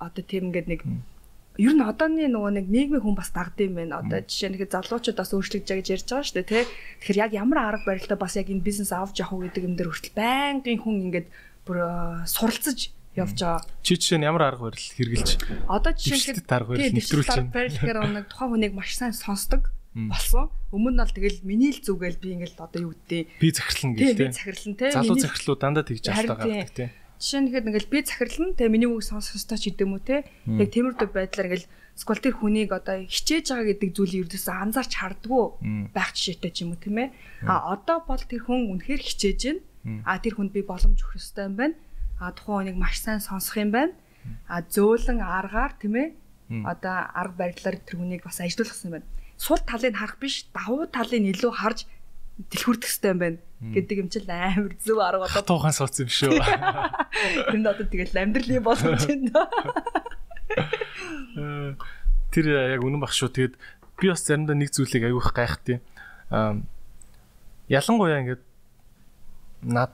одоо 0.02 0.22
тийм 0.26 0.50
ингээд 0.50 0.66
нэг 0.66 0.80
ер 1.58 1.74
нь 1.74 1.82
одооны 1.82 2.30
нөгөө 2.30 2.52
нэг 2.54 2.66
нийгмийн 2.70 3.02
хүн 3.02 3.18
бас 3.18 3.34
дагд 3.34 3.58
юм 3.66 3.82
байна. 3.82 3.98
Одоо 3.98 4.22
жишээ 4.22 4.54
нь 4.54 4.62
залуучууд 4.62 5.18
бас 5.18 5.34
өөрчлөгдөж 5.34 5.66
байгаа 5.66 5.82
гэж 5.82 5.88
ярьж 5.90 6.06
байгаа 6.06 6.26
шүү 6.30 6.36
дээ, 6.38 6.46
тий. 6.46 6.64
Тэгэхээр 7.02 7.18
яг 7.18 7.32
ямар 7.34 7.58
арга 7.58 7.86
барилтай 7.90 8.18
бас 8.18 8.38
яг 8.38 8.46
энэ 8.46 8.62
бизнес 8.62 8.94
авч 8.94 9.18
явах 9.18 9.34
уу 9.34 9.42
гэдэг 9.42 9.66
юм 9.66 9.74
дээр 9.74 9.90
хүртэл 9.90 10.14
байнгын 10.14 10.78
хүн 10.78 10.96
ингээд 11.10 11.28
бүр 11.66 11.78
э, 11.82 11.90
суралцж 12.30 12.94
явж 13.18 13.38
байгаа. 13.42 13.66
Чи 13.82 13.98
жишээ 13.98 14.18
нь 14.22 14.28
ямар 14.30 14.42
арга 14.46 14.70
барил 14.70 14.86
хэрэгжилж 14.94 15.42
Одоо 15.66 15.92
жишээ 15.98 16.38
нь 16.38 16.46
арга 16.46 16.70
барил 16.78 16.94
нэвтрүүлж 16.94 17.26
байна. 17.26 17.42
арга 17.42 17.56
барил 17.58 17.74
гэхээр 17.74 17.98
нэг 18.06 18.26
тухайн 18.30 18.50
хүнийг 18.54 18.74
маш 18.78 18.90
сайн 18.94 19.14
сонсдог 19.14 19.62
болсон. 19.98 20.46
Өмнө 20.70 20.94
нь 20.94 21.02
бол 21.02 21.10
тэгэл 21.10 21.42
миний 21.42 21.74
л 21.74 21.82
зүгэл 21.82 22.22
би 22.22 22.28
ингээд 22.38 22.62
одоо 22.62 22.80
юу 22.86 22.92
гэдэг 22.94 23.34
би 23.42 23.48
захирлан 23.50 23.92
тий 23.98 24.06
гэх 24.06 24.14
би 24.14 24.24
те. 24.30 24.36
захирлан 24.38 24.74
тий 24.78 24.90
Залуу 24.94 25.18
захирлууд 25.18 25.58
дандаа 25.58 25.82
тэгж 25.82 26.04
алдаа 26.06 26.36
гаргадаг 26.38 26.70
те. 26.70 26.86
Жишээ 27.18 27.40
нь 27.42 27.48
ихэд 27.50 27.66
ингээл 27.66 27.90
би 27.90 27.98
захирлан 28.06 28.54
тэгээ 28.54 28.70
миний 28.70 28.86
үг 28.86 29.02
сонсох 29.02 29.34
ёстой 29.34 29.58
ч 29.58 29.74
гэдэм 29.74 29.90
үү 29.90 30.02
те. 30.06 30.16
Яг 30.46 30.70
тиймэрхүү 30.70 31.10
байдлаар 31.10 31.48
ингээл 31.50 31.66
сквал 31.98 32.22
тэр 32.22 32.34
хүнийг 32.38 32.70
одоо 32.70 33.02
хичээж 33.10 33.50
байгаа 33.50 33.66
гэдэг 33.74 33.90
зүйлийг 33.90 34.22
ердөөсөө 34.30 34.54
анзаарч 34.54 34.92
хардггүй 35.02 35.44
байх 35.90 36.14
жишээтэй 36.14 36.52
ч 36.54 36.62
юм 36.62 36.78
уу 36.78 36.78
тийм 36.78 37.02
ээ. 37.02 37.08
А 37.42 37.74
одоо 37.74 38.06
бол 38.06 38.22
тэр 38.22 38.46
хүн 38.46 38.70
үнэхээр 38.70 39.02
хичээж 39.02 39.40
байна. 39.50 40.06
А 40.06 40.22
тэр 40.22 40.38
хүнд 40.38 40.54
би 40.54 40.62
боломж 40.62 41.02
өгөх 41.02 41.18
ёстой 41.18 41.50
юм 41.50 41.58
байна. 41.58 41.74
А 42.22 42.30
тухайн 42.30 42.70
хүнийг 42.70 42.78
маш 42.78 43.02
сайн 43.02 43.18
сонсох 43.18 43.58
юм 43.58 43.74
байна. 43.74 43.98
А 44.46 44.62
зөөлөн 44.62 45.18
аргаар 45.18 45.74
тийм 45.74 45.98
ээ. 45.98 46.08
Одоо 46.70 46.94
арга 47.18 47.34
барилаар 47.50 47.76
тэр 47.82 47.98
хүнийг 47.98 48.22
бас 48.22 48.38
ажилуулах 48.38 48.78
юм 48.86 48.94
байна. 48.94 49.10
Сул 49.34 49.58
талыг 49.62 49.94
харах 49.94 50.18
биш, 50.22 50.46
давуу 50.54 50.86
талыг 50.86 51.22
илүү 51.34 51.50
харж 51.50 51.86
дэлгүүрдэх 52.38 52.90
ёстой 52.90 53.10
юм 53.10 53.18
байна 53.18 53.38
гэдэг 53.58 53.96
юм 53.98 54.08
чил 54.08 54.30
амар 54.30 54.74
зөв 54.78 54.98
арга 55.02 55.26
болоод 55.26 55.34
Хатуухан 55.34 55.74
сууц 55.74 55.98
юм 55.98 56.10
шүү. 56.10 56.38
Тэр 57.50 57.58
нь 57.58 57.66
одоо 57.66 57.86
тэгэл 57.86 58.14
амьдралын 58.14 58.62
юм 58.62 58.66
даа. 59.34 59.46
Э, 61.38 61.76
Тэр 62.32 62.46
яг 62.76 62.82
үнэн 62.84 63.00
баг 63.00 63.12
шүү. 63.12 63.32
Тэгээд 63.32 63.54
би 63.98 64.06
бас 64.12 64.22
заримдаа 64.22 64.54
нэг 64.54 64.70
зүйлийг 64.70 65.08
аявих 65.08 65.32
гайхтыг. 65.32 65.80
Аа 66.28 66.60
ялангуяа 67.72 68.20
ингээд 68.20 68.42
над 69.64 69.92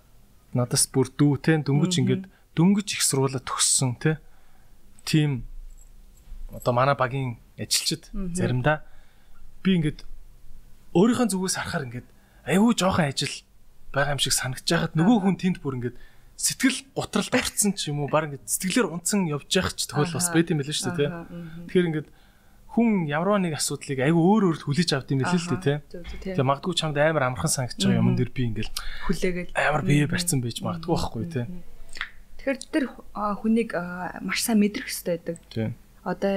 надаас 0.50 0.90
бүр 0.90 1.10
дүү 1.14 1.32
те 1.42 1.58
дөнгөж 1.62 1.94
ингээд 2.02 2.24
дөнгөж 2.58 2.88
их 2.98 3.02
сургуулаа 3.02 3.38
төгссөн 3.38 3.94
те. 4.02 4.18
Тим 5.06 5.46
одоо 6.50 6.74
манай 6.74 6.98
багийн 6.98 7.38
ажилчид 7.58 8.10
заримдаа 8.12 8.82
би 9.62 9.78
ингээд 9.78 10.02
өөрийнхөө 10.94 11.30
зүгээс 11.30 11.58
харахаар 11.58 11.86
ингээд 11.86 12.08
аюу 12.44 12.72
жоохон 12.76 13.08
ажил 13.08 13.34
байгаа 13.94 14.14
юм 14.16 14.22
шиг 14.22 14.34
санагдаж 14.36 14.68
байхад 14.68 14.94
нөгөө 14.98 15.16
хүн 15.24 15.36
тэнд 15.40 15.58
бүр 15.64 15.76
ингээд 15.78 15.96
сэтгэл 16.36 16.78
готролд 16.98 17.30
орцсон 17.30 17.72
ч 17.78 17.94
юм 17.94 18.04
уу 18.04 18.10
баг 18.10 18.26
ингээд 18.28 18.44
сэтгэлээр 18.44 18.90
унтсан 18.90 19.30
явж 19.30 19.48
явах 19.54 19.74
ч 19.78 19.86
тохиол 19.86 20.18
бас 20.18 20.28
байт 20.34 20.50
юм 20.50 20.58
билээ 20.58 20.74
шүү 20.74 20.92
дээ 20.92 20.98
тий. 20.98 21.10
Тэгэхээр 21.70 21.88
ингээд 21.94 22.08
хүн 22.74 23.06
ямар 23.06 23.38
нэг 23.38 23.54
асуудлыг 23.54 24.02
айгүй 24.02 24.18
өөр 24.18 24.42
өөр 24.50 24.58
хүлээж 24.66 24.90
авд 24.98 25.14
юм 25.14 25.22
билээ 25.22 25.38
л 25.38 25.50
дээ 25.54 25.62
тий. 25.62 25.78
Тэгээ 26.34 26.42
магадгүй 26.42 26.74
чамд 26.74 26.98
амар 26.98 27.30
амархан 27.30 27.54
санагдаж 27.54 27.78
байгаа 27.86 28.02
юм 28.02 28.18
дэр 28.18 28.30
би 28.34 28.42
ингээд 28.50 28.70
хүлээгээд 29.06 29.50
амар 29.54 29.82
бие 29.86 30.10
барьсан 30.10 30.42
байж 30.42 30.58
магадгүй 30.58 30.90
байхгүй 30.90 31.24
тий. 31.30 31.46
Тэгэхээр 32.42 32.58
тэр 32.74 32.84
хүнийг 33.14 33.70
маш 34.26 34.42
сайн 34.42 34.58
мэдрэх 34.58 34.90
хэрэгтэй 34.90 35.38
байдаг. 35.38 35.78
Одоо 36.02 36.34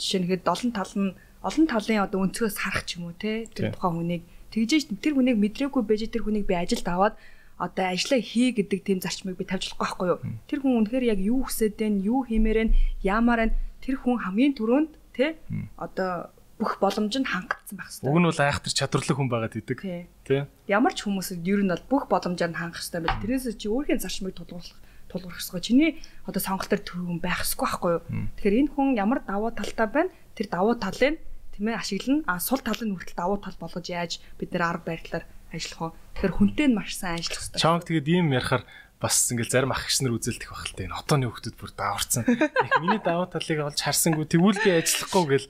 жишээ 0.00 0.20
нь 0.24 0.28
хэд 0.32 0.48
олон 0.48 0.72
тал 0.72 0.94
нь 0.96 1.12
олон 1.44 1.66
талын 1.68 2.04
одоо 2.04 2.24
өнцгөөс 2.24 2.56
харах 2.56 2.88
ч 2.88 2.96
юм 2.96 3.12
уу 3.12 3.14
тий. 3.14 3.44
Тэр 3.52 3.76
тухайн 3.76 4.00
хүнийг 4.00 4.22
тэгжээж 4.50 4.84
тэр 5.04 5.14
хүнийг 5.14 5.38
мэдрээгүй 5.38 5.82
байж 5.84 6.02
тэр 6.08 6.24
хүнийг 6.24 6.48
би 6.48 6.56
ажилд 6.56 6.88
аваад 6.88 7.14
одоо 7.60 7.84
ажиллаа 7.92 8.20
хий 8.20 8.50
гэдэг 8.56 8.80
тийм 8.82 8.98
зарчмыг 9.04 9.36
би 9.38 9.44
тавьж 9.44 9.76
болохгүй 9.76 9.84
байхгүй 9.84 10.08
юу. 10.10 10.20
Тэр 10.50 10.58
хүн 10.64 10.74
үнэхээр 10.82 11.04
яг 11.12 11.20
юу 11.22 11.46
хүсэж 11.46 11.78
байна, 11.78 12.02
юу 12.02 12.26
хиймээр 12.26 12.58
байна, 12.58 12.76
яамаар 13.04 13.40
байна 13.46 13.54
тэр 13.84 13.96
хүн 14.00 14.16
хамгийн 14.24 14.56
түрүүнд 14.58 14.92
тий 15.14 15.38
одоо 15.78 16.34
бүх 16.58 16.78
боломж 16.78 17.14
нь 17.14 17.26
хангагдсан 17.26 17.76
байх 17.76 17.90
хэрэгтэй. 17.90 18.08
Уг 18.10 18.18
нь 18.18 18.28
бол 18.30 18.40
айхтар 18.40 18.72
чадварлаг 18.72 19.16
хүн 19.18 19.30
байгаад 19.30 19.58
идэг. 19.58 19.78
Тий. 20.24 20.42
Ямар 20.70 20.94
ч 20.94 21.06
хүмүүс 21.06 21.34
ер 21.42 21.60
нь 21.62 21.70
бол 21.70 21.84
бүх 21.90 22.04
боломжоор 22.06 22.50
нь 22.54 22.58
хангах 22.58 22.78
хэрэгтэй 22.78 23.02
байл. 23.02 23.20
Тэрнээс 23.22 23.58
чи 23.58 23.66
өөрхийн 23.68 24.00
зарчмыг 24.02 24.38
тулгуурлах 24.38 24.78
тулгуурлах 25.10 25.42
хэрэгтэй. 25.42 25.66
Чиний 25.66 25.90
одоо 26.26 26.40
сонголтоор 26.42 26.82
төрөн 26.82 27.18
байх 27.18 27.42
ёсгүй 27.42 27.66
байхгүй 27.66 27.90
юу? 27.98 28.02
Тэгэхээр 28.38 28.58
энэ 28.64 28.70
хүн 28.70 28.88
ямар 28.94 29.20
давуу 29.26 29.50
талтай 29.50 29.86
байна? 29.90 30.10
Тэр 30.38 30.46
давуу 30.46 30.74
талыг 30.78 31.18
тийм 31.54 31.70
ээ 31.70 31.78
ашиглана. 31.78 32.26
А 32.26 32.42
сул 32.42 32.58
талын 32.58 32.98
хүртэл 32.98 33.14
давуу 33.14 33.38
тал 33.38 33.56
болгож 33.62 33.86
яаж 33.86 34.18
бид 34.36 34.50
нэр 34.50 34.66
арга 34.66 34.90
барилаар 34.90 35.24
ажиллах 35.54 35.94
вэ? 35.94 35.96
Тэгэхээр 36.18 36.34
хүнтэй 36.34 36.66
нь 36.68 36.74
маш 36.74 36.98
сайн 36.98 37.22
ажиллах 37.22 37.38
хэрэгтэй. 37.38 37.62
Чонг 37.62 37.82
тэгээд 37.86 38.10
ийм 38.10 38.34
ярахаар 38.34 38.66
бас 38.98 39.16
ингээл 39.30 39.52
зарим 39.52 39.74
ах 39.74 39.84
гis 39.84 40.00
нар 40.00 40.16
үзэлдэх 40.16 40.48
байх 40.48 40.64
л 40.64 40.80
энэ 40.80 40.96
хотооны 40.96 41.28
хүмүүс 41.28 41.54
бүр 41.60 41.72
дааварсан. 41.76 42.22
Их 42.24 42.72
миний 42.80 43.02
даваа 43.04 43.28
талыг 43.28 43.60
олж 43.60 43.78
харсангүй 43.84 44.26
тэгвэл 44.26 44.60
би 44.64 44.70
ажиллахгүй 44.80 45.24
гэл 45.28 45.46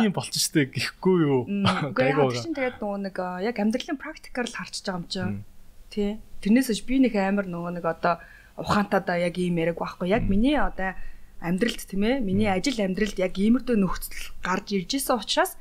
ийм 0.00 0.12
болчихжтэй 0.16 0.64
гихгүй 0.72 1.16
юу. 1.28 1.42
Гайгүй. 1.98 2.32
Чинь 2.32 2.56
тэгээд 2.56 2.80
нөгөө 2.80 3.00
нэг 3.04 3.16
яг 3.44 3.56
амьдралын 3.60 4.00
практикаар 4.00 4.48
л 4.48 4.56
харчиж 4.56 4.84
байгаа 4.88 5.00
юм 5.04 5.06
чинь. 5.10 5.44
Тий. 5.92 6.10
Тэрнээсээ 6.40 6.86
би 6.88 6.96
нэг 7.04 7.14
амар 7.20 7.44
нөгөө 7.44 7.72
нэг 7.76 7.84
одоо 7.84 8.14
ухаантайдаа 8.56 9.20
яг 9.20 9.36
ийм 9.36 9.58
яриг 9.60 9.76
байхгүй. 9.76 10.08
Яг 10.08 10.24
миний 10.24 10.56
одоо 10.56 10.96
амьдралд 11.44 11.84
тийм 11.84 12.02
ээ 12.08 12.24
миний 12.24 12.48
ажил 12.48 12.80
амьдралд 12.80 13.20
яг 13.20 13.36
иймэрдүү 13.36 13.76
нөхцөл 13.76 14.32
гарч 14.40 14.72
ирж 14.72 14.90
исэн 14.96 15.20
учраас 15.20 15.60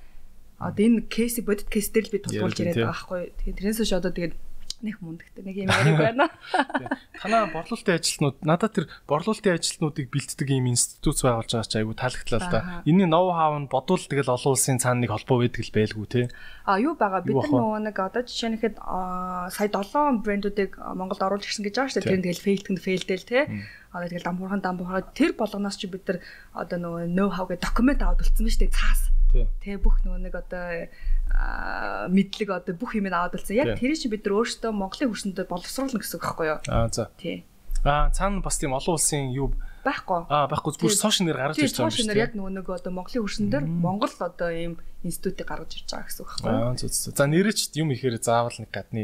одоо 0.63 0.84
энэ 0.88 1.11
кейсийг 1.11 1.45
бодит 1.45 1.67
кейс 1.67 1.91
дээр 1.91 2.07
л 2.07 2.13
би 2.15 2.19
тулгуулж 2.23 2.57
яриад 2.63 2.79
байгаа 2.79 2.91
байхгүй. 2.95 3.21
Тэгээд 3.43 3.57
тэрнээс 3.59 3.79
хойш 3.84 3.93
одоо 3.99 4.11
тэгээд 4.15 4.36
нэг 4.84 4.99
мундагтай 4.99 5.43
нэг 5.47 5.55
юм 5.63 5.71
яриг 5.71 5.95
байна. 5.95 6.27
Танаа 7.23 7.47
борлуулалтын 7.55 7.95
ажилтнууд 7.95 8.38
надад 8.43 8.75
тэр 8.75 8.86
борлуулалтын 9.07 9.55
ажилтнуудыг 9.55 10.11
бэлддэг 10.11 10.47
юм 10.51 10.67
институт 10.67 11.23
байгуулж 11.23 11.55
байгаа 11.55 11.71
ч 11.71 11.73
айгүй 11.79 11.95
таалагдлаа 11.95 12.39
л 12.43 12.51
да. 12.51 12.61
Энийн 12.84 13.11
ноу 13.11 13.31
хав 13.31 13.55
нь 13.63 13.71
бодвол 13.71 14.03
тэгэл 14.03 14.36
олон 14.36 14.51
улсын 14.53 14.84
цаана 14.84 15.07
нэг 15.07 15.15
холбоо 15.15 15.39
байдаг 15.39 15.63
л 15.63 15.71
байлгүй 15.71 16.07
те. 16.11 16.21
А 16.67 16.79
юу 16.84 16.99
байгаа 16.99 17.23
бид 17.23 17.39
нар 17.39 17.47
нөгөө 17.47 17.79
нэг 17.88 17.95
одоо 17.95 18.23
жишээ 18.27 18.51
нь 18.51 18.59
хэд 18.59 18.75
сая 19.55 19.71
7 19.71 20.19
брэндүүдийг 20.19 20.75
Монголд 20.75 21.23
оруулж 21.23 21.47
ирсэн 21.47 21.63
гэж 21.63 21.75
байгаа 21.79 21.91
шүү 21.95 21.99
дээ. 22.03 22.11
Тэр 22.11 22.19
нь 22.19 22.25
тэгэл 22.27 22.43
фейлтэнд 22.43 22.79
фейлдэл 22.84 23.23
те. 23.23 23.39
Одоо 23.94 24.10
тэгэл 24.10 24.26
дампуурхан 24.26 24.62
дампуурхан 24.66 25.14
тэр 25.14 25.38
болгоноос 25.38 25.78
чи 25.78 25.88
бид 25.88 26.04
нар 26.10 26.18
одоо 26.58 26.78
нөгөө 26.82 27.14
ноу 27.14 27.30
хав 27.30 27.48
гэ 27.48 27.62
документ 27.62 28.02
аваад 28.02 28.26
үлдсэн 28.26 28.50
шүү 28.50 28.62
дээ 28.66 28.74
цаас 28.74 29.14
Тэ 29.34 29.82
бүх 29.82 30.06
нөгөө 30.06 30.20
нэг 30.22 30.36
одоо 30.38 30.89
мэдлэг 32.14 32.50
одоо 32.54 32.74
бүх 32.78 32.94
юм 32.94 33.10
аваад 33.10 33.34
болсон. 33.34 33.58
Яг 33.58 33.82
тэр 33.82 33.98
чинь 33.98 34.14
бид 34.14 34.30
нар 34.30 34.38
өөрсдөө 34.38 34.70
Монголын 34.70 35.10
хөрсөндөө 35.10 35.46
боловсруулна 35.50 35.98
гэсэн 35.98 36.18
үг 36.22 36.26
байхгүй 36.30 36.48
юу? 36.54 36.60
Аа 36.70 36.88
за. 36.94 37.10
Тий. 37.18 37.41
Аа 37.82 38.14
цаана 38.14 38.46
бас 38.46 38.62
тийм 38.62 38.78
олон 38.78 38.94
улсын 38.94 39.34
юу 39.34 39.58
байхгүй. 39.84 40.21
Аа 40.31 40.47
байхгүй 40.47 40.71
зүгээр 40.73 40.97
сошиал 40.97 41.27
нэр 41.27 41.38
гаргаж 41.38 41.59
ирж 41.59 41.75
байгаа 41.75 41.84
юм 41.84 41.91
дээ. 41.91 41.93
Сошиал 41.93 42.09
нэр 42.09 42.23
яг 42.23 42.34
нөгөө 42.34 42.53
нэг 42.57 42.67
одоо 42.71 42.91
Монголын 42.95 43.23
хөрсөндөө 43.23 43.61
Монгол 43.67 44.15
одоо 44.23 44.49
ийм 44.51 44.73
институтыг 45.03 45.47
гаргаж 45.47 45.71
ирж 45.77 45.88
байгаа 45.91 46.07
гэсэн 46.07 46.21
үг 46.23 46.29
байхгүй? 46.31 46.49
Аа 46.49 46.75
зөв 46.79 46.89
зөв. 46.91 47.13
За 47.13 47.25
нэрэж 47.27 47.59
юм 47.75 47.89
ихээр 47.91 48.15
заавал 48.23 48.57
нэг 48.57 48.71
гадны 48.71 49.03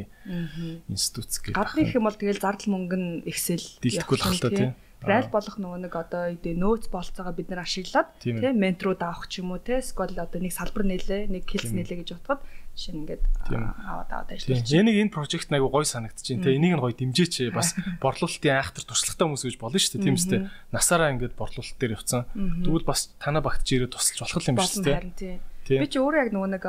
институт 0.88 1.30
гэх. 1.30 1.53
Гадны 1.53 1.80
их 1.84 1.93
юм 1.93 2.07
бол 2.07 2.15
тэгэл 2.15 2.39
зардал 2.39 2.69
мөнгө 2.71 2.97
нь 2.97 3.11
ихсэл. 3.27 3.67
Дийлдэхгүй 3.84 4.17
л 4.17 4.23
хальтаа 4.23 4.51
тий. 4.55 4.71
Райл 4.99 5.32
болох 5.32 5.55
нөгөө 5.55 5.80
нэг 5.88 5.93
одоо 5.95 6.27
үүдээ 6.36 6.59
нөөц 6.59 6.91
болцоогоо 6.91 7.32
бид 7.32 7.47
нар 7.47 7.63
ашиглаад 7.63 8.19
тийм 8.19 8.43
ментрууд 8.43 8.99
авах 8.99 9.32
ч 9.32 9.39
юм 9.39 9.55
уу 9.55 9.63
те 9.63 9.80
скол 9.80 10.11
одоо 10.11 10.39
нэг 10.43 10.51
салбар 10.51 10.84
нээлээ 10.84 11.32
нэг 11.32 11.47
хилс 11.47 11.71
нээлээ 11.71 12.03
гэж 12.03 12.19
утгаад 12.19 12.43
нь 12.88 12.99
ингээд 13.03 13.23
аваад 13.51 14.09
аваад 14.09 14.30
ажиллаж 14.32 14.63
байна. 14.63 14.80
Энийг 14.80 14.97
энэ 15.03 15.13
прожект 15.13 15.51
айгу 15.51 15.67
гой 15.67 15.86
санагдчихээн 15.86 16.43
те 16.43 16.55
энийг 16.55 16.73
нь 16.77 16.84
гой 16.84 16.93
дэмжээч 16.95 17.36
бас 17.57 17.75
борлуулалтын 17.99 18.55
айхтар 18.55 18.84
туршлагатай 18.88 19.25
хүмүүс 19.27 19.43
гэж 19.43 19.57
болно 19.59 19.80
шүү 19.80 19.91
дээ 19.99 20.05
тийм 20.07 20.15
үстэй. 20.15 20.39
Насаараа 20.71 21.11
ингээд 21.13 21.36
борлуулалт 21.36 21.77
дээр 21.77 21.95
явцсан. 21.99 22.23
Тэгвэл 22.63 22.88
бас 22.88 23.11
танаа 23.19 23.43
багтж 23.43 23.67
ирээд 23.75 23.91
тусалж 23.91 24.19
болох 24.23 24.47
юм 24.47 24.57
биш 24.57 24.80
үү? 24.80 25.84
Би 25.84 25.86
ч 25.86 25.95
өөрөө 25.99 26.21
яг 26.23 26.32
нөгөө 26.34 26.49
нэг 26.55 26.63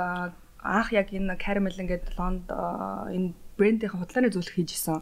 анх 0.60 0.88
яг 0.92 1.08
энэ 1.14 1.38
caramel 1.40 1.72
ингээд 1.72 2.18
лонд 2.18 2.50
энэ 2.50 3.32
брендийн 3.56 3.92
худлааны 3.96 4.28
зөвлөх 4.32 4.56
хийж 4.56 4.76
исэн. 4.76 5.00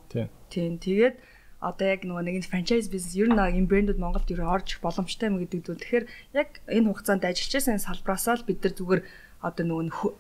Тийм. 0.51 0.79
Тэгээд 0.79 1.17
одоо 1.59 1.87
яг 1.91 2.07
нөгөө 2.07 2.23
нэг 2.23 2.47
франчайз 2.47 2.87
бизнес 2.87 3.19
ер 3.19 3.31
нь 3.31 3.39
энэ 3.39 3.67
брэндүүд 3.67 3.99
Монголд 3.99 4.31
ер 4.31 4.47
орж 4.47 4.79
боломжтой 4.79 5.27
юм 5.27 5.43
гэдэг 5.43 5.61
зүйл. 5.67 5.83
Тэгэхээр 5.83 6.07
яг 6.39 6.63
энэ 6.71 6.87
хугацаанд 6.87 7.27
ажиллаж 7.27 7.53
байсан 7.59 7.83
салбраасаа 7.83 8.39
л 8.39 8.47
бид 8.47 8.63
нар 8.63 8.75
зүгээр 8.79 9.03
одоо 9.39 9.65
нөгөө 9.67 10.11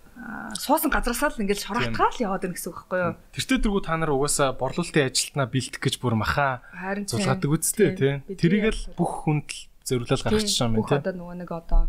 суусан 0.58 0.90
газраасаа 0.90 1.34
л 1.34 1.42
ингээд 1.42 1.62
шороотгаал 1.62 2.18
яваад 2.22 2.42
байна 2.46 2.54
гэсэн 2.54 2.70
үг 2.70 2.78
байхгүй 2.86 3.00
юу? 3.02 3.14
Тэртээ 3.34 3.58
дэргүү 3.62 3.82
та 3.82 3.94
нар 3.98 4.12
угаасаа 4.14 4.54
борлуулалтын 4.54 5.06
ажилтнаа 5.10 5.46
бэлдэх 5.46 5.82
гэж 5.82 5.94
бүр 5.98 6.14
маха 6.18 6.62
зулгаадаг 7.06 7.50
үсттэй 7.50 7.90
тий. 7.94 8.14
Тэрийг 8.34 8.74
л 8.74 8.82
бүх 8.98 9.26
хүнд 9.26 9.48
л 9.50 9.60
зориулаад 9.86 10.22
гаргачих 10.22 10.58
юм 10.62 10.74
тий. 10.74 10.82
Бүх 10.82 10.94
одоо 11.02 11.14
нөгөө 11.14 11.36
нэг 11.38 11.50
одоо 11.50 11.82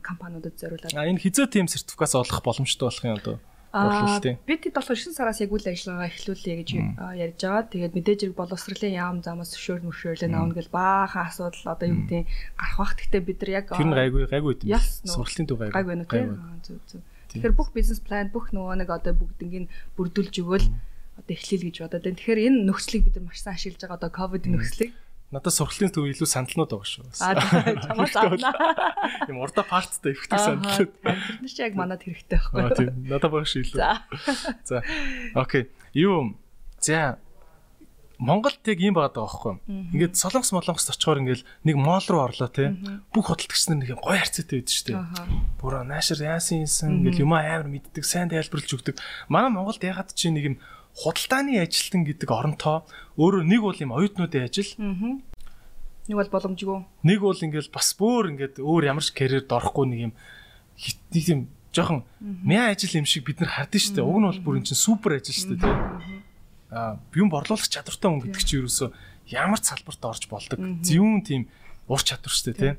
компаниудад 0.00 0.56
зориулаад. 0.56 0.96
А 0.96 1.08
энэ 1.08 1.20
хизээ 1.20 1.48
тийм 1.48 1.68
сертификат 1.68 2.16
олох 2.16 2.40
боломжтой 2.40 2.88
болох 2.88 3.04
юм 3.04 3.16
одоо 3.20 3.36
борлуулалтын. 3.72 4.38
Бид 4.48 4.60
хэд 4.64 4.74
болохоор 4.74 4.98
9 4.98 5.12
сараас 5.12 5.40
яг 5.44 5.52
үйл 5.52 5.68
ажиллагаа 5.68 6.08
эхлүүлье 6.08 6.54
гэж 6.64 6.68
ярьж 7.20 7.40
байгаа. 7.44 7.68
Тэгээд 7.68 7.94
мэдээж 7.96 8.20
хэрэг 8.24 8.36
боловсролын 8.38 8.96
яам 8.96 9.16
замаас 9.20 9.52
зөвшөөр 9.52 9.84
мөшөөрлөө 9.84 10.30
наавна 10.32 10.56
гэл 10.56 10.72
баахан 10.72 11.28
асуудал 11.28 11.72
одоо 11.76 11.86
юу 11.92 12.00
гэдэг 12.08 12.24
гарах 12.56 12.76
бах. 12.80 12.92
Гэхдээ 12.96 13.22
бид 13.28 13.38
нар 13.44 13.50
яг 13.60 13.66
Тэр 13.76 13.88
нь 13.88 13.98
гайгүй 13.98 14.22
гайгүй 14.32 14.54
юм. 14.64 14.82
Сургалтын 15.04 15.46
төв 15.46 15.58
гайгүй. 15.60 15.74
Гайгүй 15.76 15.94
нэ 16.00 16.06
тийм. 16.08 16.28
Зүг 16.64 16.80
зүг. 16.88 17.02
Тэгэхээр 17.28 17.54
бүх 17.60 17.68
бизнес 17.76 18.00
план 18.00 18.32
бүх 18.32 18.56
нөгөө 18.56 18.74
нэг 18.80 18.88
одоо 18.88 19.12
бүгднийг 19.12 19.68
бүрдүүлж 20.00 20.34
өгөөл 20.40 20.66
одоо 21.20 21.34
эхлэе 21.36 21.68
гэж 21.68 21.76
бодоод 21.84 22.04
байна. 22.08 22.16
Тэгэхээр 22.16 22.44
энэ 22.48 22.64
нөхцөлийг 22.64 23.04
бид 23.04 23.16
нар 23.20 23.26
маш 23.28 23.44
сайн 23.44 23.60
ашиглаж 23.60 23.84
байгаа 23.84 23.98
одоо 24.00 24.10
ковидын 24.16 24.56
нөхцөлийг 24.56 24.92
Надад 25.28 25.52
сургалтын 25.52 25.92
төв 25.92 26.08
илүү 26.08 26.24
сандалнууд 26.24 26.72
байгаа 26.72 26.88
шүү. 26.88 27.04
Аа 27.20 27.36
чамаас 27.84 28.14
авна. 28.16 28.52
Юм 29.28 29.40
урда 29.44 29.60
парттай 29.60 30.16
ихтэй 30.16 30.40
сандалнууд. 30.40 30.92
Тэр 31.04 31.52
чинь 31.52 31.66
яг 31.68 31.76
манад 31.76 32.00
хэрэгтэй 32.00 32.40
байхгүй 32.40 32.64
юу? 32.64 32.72
Тийм. 32.72 32.96
Надад 33.12 33.32
байгаа 33.36 33.50
шүү 33.52 33.60
илүү. 33.68 33.80
За. 34.64 34.80
Окей. 35.36 35.68
Юу 35.92 36.32
за 36.80 37.20
Монголд 38.18 38.64
яг 38.66 38.80
ийм 38.82 38.96
байгаа 38.96 39.14
байхгүй. 39.14 39.60
Ингээд 39.94 40.16
солонгос 40.18 40.50
молонгос 40.50 40.90
очихоор 40.90 41.22
ингээд 41.22 41.44
нэг 41.62 41.76
моол 41.76 42.02
руу 42.08 42.24
орлоо 42.24 42.48
те. 42.50 42.74
Бүх 43.14 43.30
хөдөлгөгч 43.30 43.68
нар 43.70 43.78
нэг 43.78 43.94
гоё 44.00 44.18
харьцаатай 44.18 44.58
байдаг 44.58 44.74
шүү 44.74 44.86
дээ. 44.90 44.98
Бүр 45.62 45.76
наашир 45.86 46.24
яасан 46.26 46.66
юмсан 46.66 46.98
ингээд 46.98 47.22
юм 47.22 47.36
амар 47.36 47.70
мэддэг, 47.70 48.02
сайн 48.02 48.26
тайлбарлаж 48.26 48.74
өгдөг. 48.74 48.98
Манай 49.30 49.54
Монголд 49.54 49.86
ягаад 49.86 50.10
чи 50.18 50.34
нэг 50.34 50.44
юм 50.50 50.56
худалдааны 50.98 51.62
ажилтан 51.62 52.02
гэдэг 52.02 52.28
оронтоо 52.28 52.82
өөрөө 53.14 53.42
нэг 53.46 53.60
бол 53.62 53.78
юм 53.78 53.94
оюутнуудын 53.94 54.50
ажил. 54.50 54.74
Нэг 54.78 56.16
бол 56.18 56.32
боломжгүй. 56.34 56.78
Нэг 57.06 57.18
бол 57.22 57.38
ингээл 57.38 57.70
бас 57.70 57.94
бүр 57.94 58.34
ингээд 58.34 58.58
өөр 58.58 58.82
ямар 58.90 59.04
ч 59.06 59.14
карьерд 59.14 59.46
орохгүй 59.46 59.86
нэг 59.86 60.00
юм 60.10 60.12
нэг 61.14 61.24
юм 61.30 61.40
жоохон 61.70 62.02
мяа 62.18 62.74
ажил 62.74 62.98
юм 62.98 63.06
шиг 63.06 63.28
бид 63.30 63.38
нар 63.38 63.54
хардсан 63.54 63.78
шүү 63.78 63.94
дээ. 64.02 64.08
Уг 64.10 64.18
нь 64.18 64.26
бол 64.26 64.42
бүр 64.42 64.56
эн 64.58 64.66
чинь 64.66 64.80
супер 64.80 65.20
ажил 65.22 65.36
шүү 65.36 65.54
дээ 65.54 65.62
тийм. 65.62 65.78
Аа 66.74 66.98
юм 67.14 67.30
борлуулах 67.30 67.70
чадвартай 67.70 68.08
хүн 68.10 68.22
гэдэг 68.26 68.42
чинь 68.42 68.60
ерөөсөө 68.66 68.88
ямар 69.30 69.60
ч 69.62 69.70
салбарт 69.70 70.02
орж 70.02 70.24
болдог. 70.26 70.58
Зөвүүн 70.58 71.22
тийм 71.22 71.42
ур 71.86 72.02
чадвар 72.02 72.32
шүү 72.32 72.52
дээ 72.52 72.58
тийм 72.58 72.76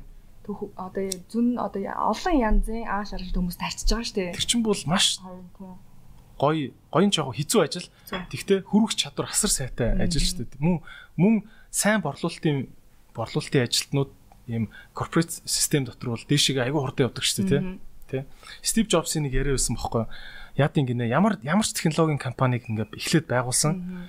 төх 0.50 0.72
одоо 0.74 1.06
зүн 1.30 1.60
одоо 1.60 1.82
олон 2.10 2.34
янзын 2.34 2.88
ааш 2.88 3.14
аргалт 3.14 3.36
хүмүүс 3.36 3.58
тарчиж 3.60 3.88
байгаа 3.92 4.08
шүү 4.08 4.16
дээ. 4.18 4.34
Тэр 4.34 4.46
чинь 4.48 4.64
бол 4.64 4.82
маш 4.88 5.20
гоё 6.40 6.72
гоён 6.88 7.12
жоо 7.12 7.36
хизүү 7.36 7.60
ажил. 7.60 7.88
Тэгтээ 8.08 8.64
хөрвөх 8.64 8.96
чадвар 8.96 9.28
асар 9.28 9.52
сайтай 9.52 9.92
ажил 10.00 10.24
шүү 10.24 10.48
дээ. 10.48 10.64
Мөн 10.64 10.80
мөн 11.20 11.34
сайн 11.68 12.00
борлуулалтын 12.00 12.72
борлуулалтын 13.12 13.68
ажилтнууд 13.68 14.10
ийм 14.48 14.72
корпорат 14.96 15.30
систем 15.44 15.84
дотор 15.84 16.16
бол 16.16 16.24
дээшээ 16.24 16.64
аягүй 16.64 16.80
хурдан 16.80 17.12
явдаг 17.12 17.24
шүү 17.24 17.44
дээ, 17.44 17.62
тий. 18.08 18.22
Стив 18.64 18.88
Джобсын 18.88 19.28
нэг 19.28 19.36
яриа 19.36 19.54
байсан 19.54 19.76
бохоггүй. 19.76 20.08
Яад 20.56 20.74
ингэнэ 20.74 21.12
ямар 21.12 21.38
ямар 21.44 21.66
ч 21.68 21.76
технологийн 21.76 22.18
компаниг 22.18 22.66
ингээд 22.66 22.96
эхлээд 22.96 23.26
байгуулсан. 23.28 24.08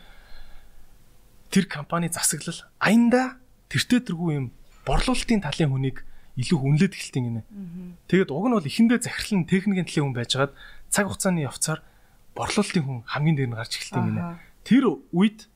Тэр 1.51 1.67
компани 1.67 2.07
засаглал 2.09 2.63
аянда 2.79 3.37
тэртээ 3.69 4.07
тэргүй 4.07 4.31
юм 4.39 4.47
борлуулалтын 4.87 5.43
талын 5.43 5.69
хүнийг 5.69 6.01
илүү 6.39 6.57
үнэлээд 6.57 6.95
эхэлтийн 6.95 7.25
гинэ. 7.27 7.43
Тэгээд 8.07 8.31
уг 8.31 8.45
нь 8.47 8.55
бол 8.55 8.65
эхэндээ 8.65 8.99
захирлан 9.03 9.45
техникийн 9.45 9.85
талын 9.85 10.05
хүн 10.09 10.17
байжгаад 10.17 10.51
цаг 10.89 11.05
хугацааны 11.11 11.43
явцаар 11.45 11.83
борлуулалтын 12.35 12.83
хүн 12.83 12.99
хамгийн 13.05 13.35
дээр 13.37 13.49
нь 13.51 13.57
гарч 13.57 13.73
эхэлдэг 13.77 14.03
гинэ. 14.07 14.23
Тэр 14.63 14.83
үед 15.11 15.47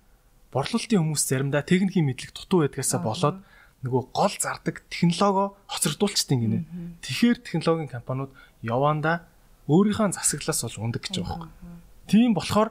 борлуулалтын 0.52 1.00
хүмүүс 1.00 1.24
заримдаа 1.24 1.64
техникийн 1.64 2.08
мэдлэг 2.08 2.32
дутуу 2.36 2.68
байдгаасаа 2.68 3.00
болоод 3.04 3.38
нөгөө 3.86 4.04
гол 4.12 4.36
зардаг 4.40 4.84
технологи 4.90 5.54
хоцрогдуулчихдээ 5.70 6.38
гинэ. 6.40 6.60
Тэгэхээр 7.06 7.38
технологийн 7.44 7.92
компаниуд 7.92 8.32
явандаа 8.64 9.28
өөрийнхөө 9.70 10.16
засаглаас 10.18 10.66
болж 10.66 10.76
ундаг 10.82 11.02
гэж 11.06 11.22
байгаа 11.22 11.48
юм. 11.48 11.52
Тийм 12.10 12.34
болохоор 12.34 12.70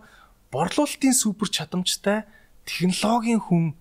борлуулалтын 0.50 1.14
супер 1.14 1.48
чадамжтай 1.50 2.26
технологийн 2.66 3.42
хүн 3.42 3.74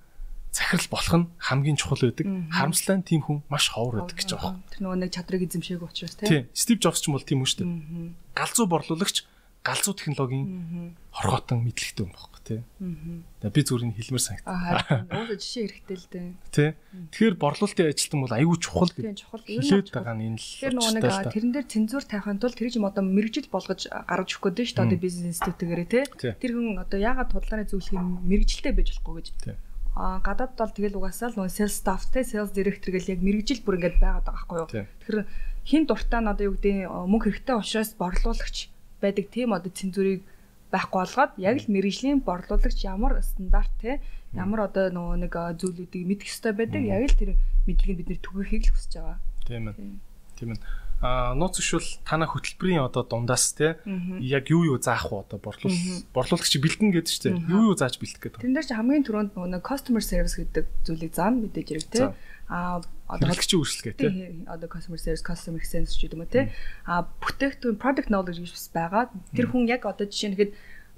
захирал 0.54 0.90
болох 0.90 1.14
нь 1.18 1.26
хамгийн 1.38 1.78
чухал 1.78 2.02
байдаг. 2.02 2.26
Харамсалтай 2.54 2.98
нь 3.02 3.08
тийм 3.08 3.22
хүн 3.26 3.42
маш 3.50 3.74
ховор 3.74 4.06
байдаг 4.06 4.18
гэж 4.18 4.30
байгаа. 4.38 4.62
Тэр 4.70 4.82
нөгөө 4.86 5.00
нэг 5.02 5.12
чадрыг 5.14 5.42
эзэмшээг 5.50 5.82
учраас 5.82 6.14
тийм. 6.18 6.46
Стив 6.54 6.78
Джобс 6.78 7.02
ч 7.02 7.10
юм 7.10 7.18
бол 7.18 7.26
тийм 7.26 7.42
үү 7.42 7.50
шүү 7.50 7.60
дээ. 7.66 8.14
Галзуу 8.38 8.66
борлуулагч 8.70 9.26
галзуу 9.64 9.96
технологийн 9.96 10.96
хорхоотон 11.16 11.64
мэдлэгтэй 11.64 12.04
хүн 12.04 12.12
байхгүй 12.12 12.34
тий. 12.44 12.60
Би 13.48 13.62
зүгээр 13.64 13.96
хэлмээр 13.96 14.24
санагд. 14.24 14.44
Аа 14.44 15.08
өөсөө 15.08 15.40
жишээ 15.40 15.88
хэрэгтэй 15.88 15.98
л 15.98 16.08
дээ. 16.12 16.28
Тий. 16.52 16.70
Тэгэхээр 17.16 17.36
борлуулалтын 17.40 17.88
ажилтан 17.88 18.20
бол 18.20 18.36
аюу 18.36 18.56
чухал 18.60 18.92
гэж 18.92 19.24
чухал 19.24 19.44
хэлээд 19.48 19.88
байгаа 19.96 20.16
нь 20.20 20.36
энэ 20.36 20.40
л. 20.44 20.52
Тэр 20.60 20.74
нэг 20.76 21.32
тэрэн 21.32 21.52
дээр 21.56 21.68
цензур 21.72 22.04
тавихын 22.04 22.44
тулд 22.44 22.60
тэр 22.60 22.76
юм 22.76 22.92
одоо 22.92 23.04
мэрэгжил 23.08 23.48
болгож 23.48 23.88
гаргаж 23.88 24.30
өгөх 24.36 24.52
гээд 24.52 24.68
шүү 24.68 24.78
дээ 24.84 24.88
одоо 24.92 25.00
бизнес 25.00 25.32
институтгээрээ 25.32 25.88
тий. 25.88 26.36
Тэр 26.36 26.52
хүн 26.60 26.84
одоо 26.84 27.00
яагаад 27.00 27.32
худалдааны 27.32 27.66
зөвлөхийн 27.72 28.28
мэрэгжилтэй 28.28 28.74
байж 28.76 28.88
болохгүй 29.00 29.16
гэж. 29.24 29.56
А 29.96 30.20
гадаад 30.26 30.58
бол 30.58 30.74
тэгэл 30.74 30.98
угаасаа 31.00 31.32
л 31.32 31.38
нөгөө 31.38 31.54
sales 31.54 31.78
staff 31.78 32.10
те 32.10 32.26
sales 32.26 32.50
director 32.52 32.92
гэл 32.92 33.14
яг 33.14 33.22
мэрэгжил 33.22 33.62
бүр 33.62 33.78
ингээд 33.78 34.02
байгаад 34.02 34.26
байгаа 34.26 34.42
байхгүй 34.42 34.58
юу. 34.58 34.68
Тэгэхээр 34.74 35.20
хин 35.70 35.84
дуртай 35.86 36.20
нь 36.20 36.32
одоо 36.34 36.50
юу 36.50 36.58
гэдэг 36.58 36.90
мөнгө 36.90 37.30
хэрэгтэй 37.30 37.56
учраас 37.62 37.94
борлуулагч 37.94 38.73
байдаг 39.04 39.28
тийм 39.28 39.52
одоо 39.52 39.68
цензурыг 39.68 40.24
байхгүй 40.72 41.00
болгоод 41.04 41.32
яг 41.38 41.56
л 41.62 41.70
мэрэгжлийн 41.70 42.24
борлуулагч 42.26 42.80
ямар 42.88 43.20
стандарт 43.22 43.74
те 43.84 44.02
ямар 44.34 44.72
одоо 44.72 44.90
нөгөө 44.90 45.18
нэг 45.28 45.34
зүйлүүдийг 45.62 46.04
мэдэх 46.10 46.28
хэрэгтэй 46.32 46.54
байдаг 46.56 46.82
яг 46.88 47.04
л 47.12 47.20
тэр 47.20 47.32
мэдлэгийг 47.70 48.00
бид 48.02 48.10
нэр 48.10 48.22
түгээхийг 48.26 48.64
л 48.66 48.74
хүсэж 48.74 48.94
байгаа. 48.98 49.20
Тийм 49.46 49.64
ээ. 49.70 49.76
Тийм 50.40 50.50
ээ. 50.58 50.60
А 51.04 51.36
нууц 51.36 51.60
зөвшөл 51.60 52.00
танаа 52.08 52.32
хөтөлбөрийн 52.32 52.88
одоо 52.88 53.04
дундаас 53.04 53.54
те 53.54 53.76
яг 54.24 54.48
юу 54.48 54.64
юу 54.64 54.80
заах 54.80 55.12
вэ 55.12 55.28
одоо 55.28 55.38
борлуул 55.38 55.76
борлуулагч 56.16 56.58
бэлдэн 56.64 56.96
гэдэг 56.96 57.12
чинь 57.12 57.44
юу 57.52 57.70
юу 57.70 57.76
зааж 57.76 58.00
бэлдэх 58.00 58.40
гэдэг. 58.40 58.40
Тэн 58.40 58.56
дээр 58.56 58.66
чи 58.66 58.74
хамгийн 58.74 59.04
түрүүнд 59.04 59.36
нөгөө 59.36 59.62
customer 59.68 60.00
service 60.00 60.40
гэдэг 60.40 60.66
зүйлийг 60.88 61.12
заана 61.12 61.44
мэдээж 61.44 61.68
хэрэг 61.68 61.88
те 61.92 62.16
а 62.48 62.80
хэрэгчийн 63.10 63.60
үйлчлэгээ 63.60 63.96
тий. 64.00 64.12
Одоо 64.48 64.68
customer 64.72 65.00
service 65.00 65.24
customer 65.24 65.60
experience 65.60 65.94
ч 65.94 66.08
гэдэг 66.08 66.16
юм 66.18 66.24
уу 66.24 66.32
тий. 66.32 66.46
А 66.88 67.04
бүтээгдэхүүн 67.04 67.78
product 67.78 68.10
knowledge 68.10 68.40
гэж 68.42 68.52
бас 68.56 68.68
байгаа. 68.72 69.04
Тэр 69.36 69.48
хүн 69.52 69.68
яг 69.68 69.84
одоо 69.86 70.08
жишээ 70.08 70.32
нь 70.32 70.38
хэд 70.40 70.52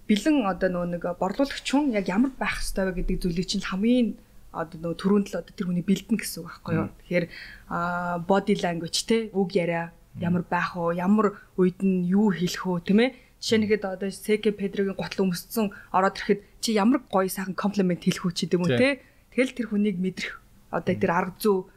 бэлэн 0.06 0.46
одоо 0.46 0.70
нөгөө 0.70 0.90
нэг 0.96 1.04
борлуулагч 1.18 1.66
хүн 1.66 1.92
яг 1.98 2.06
ямар 2.06 2.32
байх 2.38 2.62
ёстой 2.62 2.94
вэ 2.94 3.02
гэдэг 3.02 3.26
зүйлийг 3.26 3.48
чинь 3.50 3.66
хамгийн 3.66 4.16
одоо 4.54 4.78
нөгөө 4.80 5.00
түрүүнд 5.02 5.28
л 5.34 5.40
одоо 5.42 5.54
тэр 5.58 5.68
хүний 5.68 5.84
бэлдэн 5.84 6.18
гэсэн 6.22 6.46
үг 6.46 6.48
байхгүй 6.48 6.74
юу? 6.78 6.88
Тэгэхээр 7.04 7.26
body 8.30 8.54
language 8.62 9.00
тий 9.10 9.22
үг 9.34 9.50
яриа 9.58 9.92
ямар 10.22 10.46
байх 10.46 10.78
вэ 10.78 11.02
ямар 11.02 11.36
үед 11.58 11.82
нь 11.82 12.06
юу 12.06 12.32
хэлэх 12.32 12.64
вэ 12.64 12.86
тийм 12.86 13.00
ээ. 13.02 13.12
Жишээ 13.42 13.60
нь 13.60 13.68
хэд 13.68 13.84
одоо 13.84 14.10
СК 14.14 14.54
Педрогийн 14.54 14.96
гутал 14.96 15.28
өмссөн 15.28 15.74
ороод 15.92 16.16
ирэхэд 16.22 16.42
чи 16.64 16.78
ямар 16.78 17.04
гоё 17.10 17.28
сайхан 17.28 17.58
комплимент 17.58 18.06
хэлэх 18.06 18.24
үү 18.24 18.34
ч 18.34 18.48
гэдэг 18.48 18.58
юм 18.58 18.64
уу 18.64 18.78
тий. 18.80 19.04
Тэгэл 19.36 19.58
тэр 19.58 19.68
хүнийг 19.74 19.98
мэдрэх 20.00 20.40
одоо 20.72 20.96
тэр 20.96 21.12
арга 21.12 21.36
зүй 21.42 21.68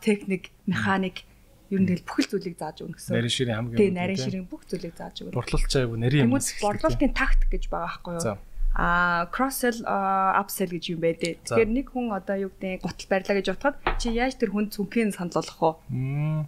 техник 0.00 0.50
механик 0.66 1.24
ер 1.70 1.80
нь 1.82 1.88
тэгэл 1.90 2.06
бүхэл 2.06 2.30
зүйлийг 2.38 2.56
зааж 2.56 2.76
өгнө 2.82 2.96
гэсэн. 2.96 3.12
Нарийн 3.16 3.34
ширийн 3.34 3.56
хамгийн 3.58 3.78
тий 3.78 3.90
нарийн 3.90 4.20
ширийн 4.22 4.46
бүх 4.46 4.62
зүйлийг 4.70 4.94
зааж 4.94 5.16
өгнө. 5.26 5.34
Борлуулалтаа 5.34 5.82
юу 5.82 5.96
нарийн 5.98 6.30
юм. 6.30 6.38
Борлуулалтын 6.38 7.12
тактик 7.14 7.50
гэж 7.50 7.64
байгаа 7.66 7.90
байхгүй 7.90 8.12
юу? 8.22 8.38
Аа 8.76 9.26
cross 9.34 9.56
sell 9.64 9.80
upsell 9.82 10.70
гэж 10.70 10.84
юм 10.94 11.00
байдэ. 11.02 11.40
Тэгэхээр 11.42 11.70
нэг 11.74 11.86
хүн 11.90 12.12
одоо 12.14 12.36
юу 12.38 12.50
гэдэг 12.54 12.86
гутал 12.86 13.08
барьлаа 13.10 13.36
гэж 13.40 13.46
бодоход 13.50 13.76
чи 13.98 14.14
яаж 14.14 14.36
тэр 14.38 14.52
хүнд 14.52 14.76
цүнхийн 14.76 15.10
санал 15.10 15.40
болгох 15.42 15.80
вэ? 15.90 16.46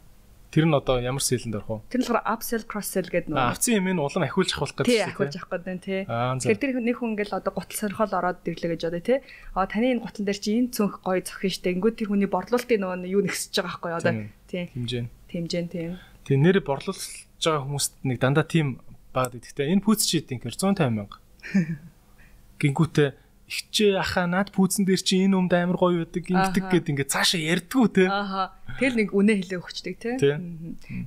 Тэр 0.59 0.67
нь 0.67 0.75
одоо 0.75 0.99
ямар 0.99 1.23
сэлэнд 1.23 1.55
орох 1.55 1.87
вэ? 1.87 1.95
Тэр 1.95 2.03
нь 2.03 2.07
болохоор 2.11 2.27
upsell 2.27 2.67
cross 2.67 2.91
sell 2.91 3.07
гэдэг 3.07 3.31
нөө. 3.31 3.39
Авцсан 3.39 3.79
юм 3.79 3.87
нь 3.95 4.03
улам 4.03 4.27
ахиулж 4.27 4.51
авах 4.59 4.75
гэдэг 4.75 4.91
тийм. 4.91 4.99
Тий, 4.99 5.07
ахиулж 5.07 5.35
авах 5.39 5.51
гэдэг 5.55 5.79
тий. 5.87 6.03
Тэгэхээр 6.03 6.59
тэр 6.59 6.71
нэг 6.83 6.97
хүн 6.99 7.11
ингээл 7.15 7.39
одоо 7.39 7.53
гутал 7.55 7.79
сонирхол 7.79 8.19
ороод 8.19 8.43
ирлээ 8.43 8.71
гэж 8.75 8.83
бодё 8.91 9.03
тий. 9.07 9.19
Аа 9.55 9.71
таны 9.71 9.87
энэ 9.95 10.03
гутал 10.03 10.27
дээр 10.27 10.41
чи 10.43 10.51
энэ 10.59 10.75
цүнх 10.75 10.99
гоё 11.07 11.23
зохино 11.23 11.55
штэ. 11.55 11.71
Ингүүд 11.79 11.95
тэр 11.95 12.09
хүний 12.11 12.27
борлуулалтын 12.27 12.81
нөгөө 12.83 13.07
юу 13.07 13.23
нэгсэж 13.23 13.55
байгаа 13.55 13.71
байхгүй 13.71 13.93
одоо 13.95 14.13
тий. 14.51 14.65
Хэмжээ. 14.75 15.05
Хэмжээ. 15.31 15.95
Тий 16.27 16.37
нэр 16.43 16.59
борлуулж 16.67 17.07
байгаа 17.39 17.63
хүмүүст 17.63 17.93
нэг 18.03 18.19
дандаа 18.19 18.43
тийм 18.43 18.83
баад 19.15 19.39
идэхтэй. 19.39 19.71
Энэ 19.71 19.87
пүүц 19.87 20.11
чи 20.11 20.19
идэхэр 20.27 20.59
150 20.59 20.91
мянга. 20.91 21.23
Гингүүтээ 22.59 23.28
ихчээ 23.49 23.97
ахаа 23.97 24.29
над 24.29 24.53
пүүцэн 24.53 24.85
дээр 24.85 25.01
чи 25.01 25.25
энэ 25.25 25.41
өмд 25.41 25.53
амар 25.57 25.81
гоё 25.81 26.05
байдаг 26.05 26.25
ингэдэг 26.29 26.65
гэд 26.69 26.91
ингээд 26.93 27.13
цаашаа 27.17 27.41
ярьдгүү 27.41 27.87
те. 27.97 28.05
Ааха. 28.05 28.53
Тэгэл 28.77 29.01
нэг 29.01 29.09
үнэ 29.17 29.33
хэлээ 29.41 29.61
өгчдөг 29.65 29.97
те. 29.97 30.11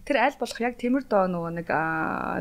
Тэр 0.10 0.18
аль 0.18 0.38
болох 0.42 0.58
яг 0.58 0.82
темир 0.82 1.06
доо 1.06 1.30
нөгөө 1.30 1.52
нэг 1.62 1.70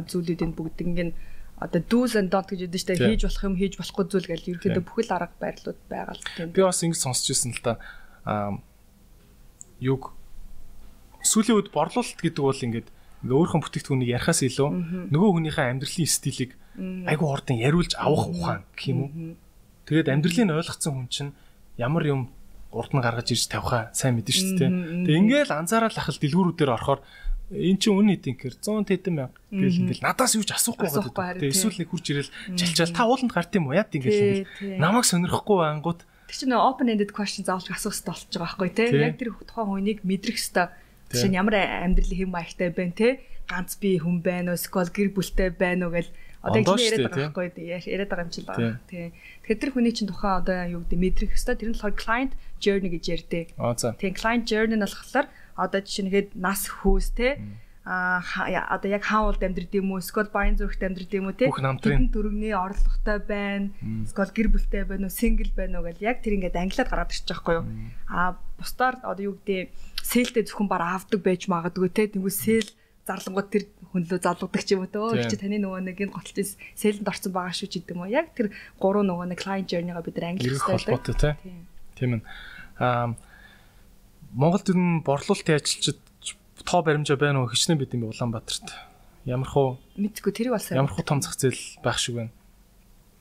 зүйлүүдийн 0.09 0.57
бүгд 0.57 0.79
ингээд 0.89 1.13
одоо 1.61 1.81
do's 1.85 2.17
and 2.17 2.33
don't 2.33 2.49
гэж 2.49 2.73
яддаг 2.73 2.81
штэ 2.81 2.97
хийж 2.97 3.29
болох 3.29 3.45
юм 3.45 3.57
хийж 3.61 3.77
болохгүй 3.77 4.05
зүйл 4.09 4.29
гэж 4.33 4.41
ерөөхдөө 4.49 4.85
бүхэл 4.89 5.13
арга 5.13 5.37
байрлууд 5.37 5.81
байгаа 5.93 6.17
л 6.17 6.25
тийм. 6.33 6.49
Би 6.57 6.65
бас 6.65 6.81
ингэж 6.81 7.01
сонсч 7.05 7.29
ирсэн 7.29 7.53
л 7.53 7.61
да. 7.61 7.77
Аа 8.25 8.57
юг 9.85 10.17
сүүлийн 11.21 11.61
үед 11.61 11.69
борлуулалт 11.77 12.17
гэдэг 12.17 12.41
бол 12.41 12.65
ингээд 12.65 12.89
ингээ 12.89 13.37
өөрхөн 13.37 13.61
бүтээгдэхүүнийг 13.61 14.15
ярихаас 14.17 14.41
илүү 14.49 15.13
нөгөө 15.13 15.31
хүнийхээ 15.37 15.69
амьдралын 15.77 16.09
стилийг 16.09 16.57
айгу 17.05 17.29
хурдан 17.29 17.61
яриулж 17.61 17.93
авах 18.01 18.33
ухаан 18.33 18.65
гэх 18.73 18.89
юм 18.89 18.99
уу 19.05 19.11
Тэгээд 19.91 20.07
амьдралыг 20.07 20.55
ойлгоцсон 20.55 20.93
хүн 20.95 21.09
чинь 21.11 21.33
ямар 21.75 22.07
юм 22.07 22.31
урд 22.71 22.95
нь 22.95 23.03
гаргаж 23.03 23.35
ирж 23.35 23.51
тавихаа 23.51 23.91
сайн 23.91 24.15
мэдэн 24.15 24.35
шүү 24.35 24.55
дээ. 24.55 24.71
Тэгээд 25.11 25.21
ингээл 25.27 25.59
анзаараад 25.59 25.99
ахал 25.99 26.23
дэлгүүрүүдээр 26.23 26.71
орохоор 26.79 27.03
эн 27.51 27.77
чинь 27.83 27.99
үн 27.99 28.15
хэдин 28.15 28.39
гэр 28.39 28.55
100 28.63 28.87
тэдэн 28.87 29.15
мянга 29.19 29.39
гэл 29.51 29.83
ингээл 29.83 30.07
надаас 30.07 30.39
юу 30.39 30.47
ч 30.47 30.55
асуухгүй 30.55 30.87
байгаа. 30.87 31.35
Тэгээд 31.35 31.51
эсвэл 31.51 31.79
нэг 31.83 31.91
хурж 31.91 32.07
ирэл 32.15 32.31
чалчаал 32.55 32.95
та 32.95 33.11
ууланд 33.11 33.35
гарт 33.35 33.51
юм 33.59 33.67
уу? 33.67 33.75
Яа 33.75 33.91
ингээл. 33.91 34.47
намайг 34.79 35.03
сонирхгүй 35.11 35.59
ангууд. 35.67 36.07
Тэр 36.31 36.37
чинь 36.39 36.55
open 36.55 36.87
ended 36.87 37.11
question 37.11 37.43
заавал 37.43 37.67
асуух 37.75 37.91
хэрэгтэй 37.91 38.15
болж 38.15 38.31
байгаа 38.31 38.47
байхгүй 38.47 38.71
тий. 38.71 38.89
Яг 39.03 39.19
тэр 39.19 39.35
тухайн 39.35 39.67
хүнийг 39.67 40.07
мэдрэх 40.07 40.39
хэрэгтэй. 40.39 40.71
Жишээ 41.11 41.31
нь 41.35 41.39
ямар 41.43 41.59
амьдралын 41.59 42.19
хэм 42.23 42.31
маягтай 42.31 42.71
байна 42.71 42.95
тий. 42.95 43.13
Ганц 43.51 43.75
би 43.83 43.99
хүн 43.99 44.23
байна 44.23 44.55
уу, 44.55 44.63
скол 44.63 44.87
гэр 44.87 45.11
бүлтэй 45.11 45.51
байна 45.51 45.91
уу? 45.91 45.99
Гэл 45.99 46.15
Одоо 46.41 46.61
ингэ 46.65 46.73
яриад 46.81 47.13
байгаа 47.13 47.33
байхгүй 47.37 47.47
яриад 47.69 48.09
байгаа 48.09 48.25
юм 48.25 48.33
чинь 48.33 48.49
байна. 48.49 48.81
Тий. 48.89 49.13
Тэгэхээр 49.45 49.61
тэр 49.61 49.73
хүний 49.77 49.93
чинь 49.93 50.09
тухайн 50.09 50.41
одоо 50.41 50.57
юу 50.73 50.81
гэдэг 50.89 51.01
мэдрэх 51.05 51.31
хэвээр 51.37 51.59
тэр 51.61 51.69
нь 51.69 51.77
болохоор 51.77 51.97
client 52.01 52.33
journey 52.65 52.91
гэж 52.97 53.05
ярьдээ. 53.13 53.45
Тийм 54.01 54.13
client 54.17 54.45
journey 54.49 54.77
нь 54.81 54.85
болохоор 54.85 55.27
одоо 55.61 55.81
жишээ 55.85 56.05
нэгэд 56.09 56.29
нас 56.41 56.65
хөөс 56.65 57.13
те 57.13 57.29
а 57.85 58.21
одоо 58.73 58.89
яг 58.93 59.05
хаавалд 59.05 59.41
амьдрд 59.41 59.73
юм 59.73 59.93
уу? 59.93 60.01
Эсвэл 60.01 60.33
баян 60.33 60.57
зүрхт 60.57 60.81
амьдрд 60.85 61.13
юм 61.17 61.29
уу 61.29 61.37
те 61.37 61.49
хэдэн 61.49 62.13
төрөгний 62.13 62.53
орлоготой 62.53 63.19
байна. 63.25 63.73
Эсвэл 64.05 64.33
гэр 64.37 64.49
бүлтэй 64.53 64.85
байна 64.85 65.09
уу? 65.09 65.13
Сингл 65.13 65.53
байна 65.57 65.81
уу 65.81 65.89
гэл 65.89 66.05
яг 66.05 66.21
тэр 66.21 66.37
ингээд 66.41 66.61
англиад 66.61 66.89
гараад 66.93 67.13
ирчих 67.13 67.29
жоохгүй 67.41 67.55
юу? 67.57 67.67
А 68.09 68.37
бусдаар 68.61 69.01
одоо 69.01 69.33
юу 69.33 69.37
гэдэг 69.41 69.73
сээлтэй 70.05 70.45
зөвхөн 70.45 70.69
бараа 70.69 71.01
авдаг 71.01 71.21
байж 71.25 71.49
магадгүй 71.49 71.89
те 71.89 72.09
тэгвэл 72.13 72.33
сэл 72.33 72.69
зарлангууд 73.11 73.49
тэр 73.51 73.65
хүнлөө 73.91 74.19
залуудаг 74.23 74.63
ч 74.63 74.79
юм 74.79 74.87
уу 74.87 74.91
төө 74.95 75.27
чи 75.27 75.35
таны 75.35 75.59
нөгөө 75.59 75.83
нэг 75.91 75.99
энэ 75.99 76.15
голтын 76.15 76.47
сэлэнд 76.79 77.11
орсон 77.11 77.35
байгаа 77.35 77.55
шүү 77.59 77.67
ч 77.67 77.83
гэдэг 77.83 77.95
юм 77.99 78.07
уу? 78.07 78.15
Яг 78.15 78.31
тэр 78.39 78.55
гурван 78.79 79.11
нөгөө 79.11 79.27
нэг 79.35 79.39
client 79.43 79.67
journey-га 79.67 80.07
бид 80.07 80.23
англи 80.23 80.55
хэлтэй 80.55 81.35
тийм. 81.99 82.11
Ээ. 82.15 82.23
Аа 82.79 83.19
Монголд 84.31 84.71
ер 84.71 84.79
нь 84.79 85.03
борлуулалтын 85.03 85.59
ажилчид 85.59 85.99
тоо 86.63 86.81
баримжаа 86.87 87.19
байна 87.19 87.43
уу? 87.43 87.51
Хичнээн 87.51 87.83
бид 87.83 87.95
юм 87.99 88.07
Улаанбаатарт? 88.07 88.71
Ямар 89.27 89.49
хуу 89.51 89.83
мэдгүй 89.99 90.33
тэрийг 90.33 90.55
бас 90.55 90.71
ямар 90.71 90.95
хуу 90.95 91.03
том 91.03 91.19
зах 91.19 91.35
зээл 91.35 91.83
байх 91.83 91.99
шиг 91.99 92.15
байна? 92.15 92.33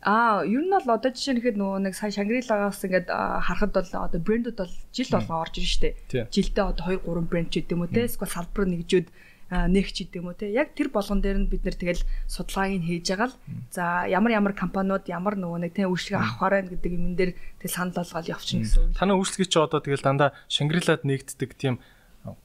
Аа, 0.05 0.45
ер 0.47 0.63
нь 0.63 0.71
бол 0.71 0.95
одоо 0.95 1.11
жишээ 1.11 1.35
нь 1.35 1.43
хэд 1.43 1.59
нөгөө 1.59 1.79
нэг 1.83 1.93
сая 1.97 2.13
Шангрилагаас 2.13 2.79
ингээд 2.85 3.11
харахад 3.11 3.73
бол 3.75 3.89
одоо 4.07 4.21
брэндүүд 4.21 4.55
бол 4.55 4.75
жил 4.95 5.11
болгон 5.11 5.41
орж 5.43 5.59
ирж 5.59 5.71
штэ. 5.75 5.97
Жилдээ 6.31 6.71
одоо 6.71 6.95
2 6.95 7.03
3 7.03 7.27
брэнд 7.27 7.49
ч 7.51 7.59
гэдэг 7.59 7.75
юм 7.75 7.83
уу 7.83 7.91
те. 7.91 8.07
Эсвэл 8.07 8.31
салбар 8.31 8.63
нэгжүүд 8.71 9.07
нэг 9.49 9.89
ч 9.89 10.05
гэдэм 10.05 10.29
үү 10.29 10.37
те 10.37 10.53
яг 10.53 10.77
тэр 10.77 10.93
болгон 10.93 11.25
дээр 11.25 11.41
нь 11.41 11.49
бид 11.49 11.65
нэр 11.65 11.73
тэгэл 11.73 12.05
судалгааг 12.29 12.85
хийж 12.85 13.05
байгаа 13.09 13.29
л 13.33 13.37
за 13.73 14.05
ямар 14.05 14.37
ямар 14.37 14.53
компаниуд 14.53 15.09
ямар 15.09 15.33
нөгөө 15.41 15.59
нэг 15.65 15.73
те 15.73 15.89
үйлчлэг 15.89 16.21
авахаар 16.21 16.61
байна 16.61 16.71
гэдэг 16.77 16.91
юм 16.93 17.17
дээр 17.17 17.33
тэгэл 17.57 17.73
санал 17.73 17.97
болгоод 17.97 18.29
явчихна 18.29 18.61
гэсэн. 18.69 18.93
Танай 18.93 19.17
үйлчлэгийг 19.17 19.49
чи 19.49 19.57
одоо 19.57 19.81
тэгэл 19.81 20.05
дандаа 20.05 20.37
Шангрилад 20.53 21.01
нэгддэг 21.01 21.57
тийм 21.57 21.81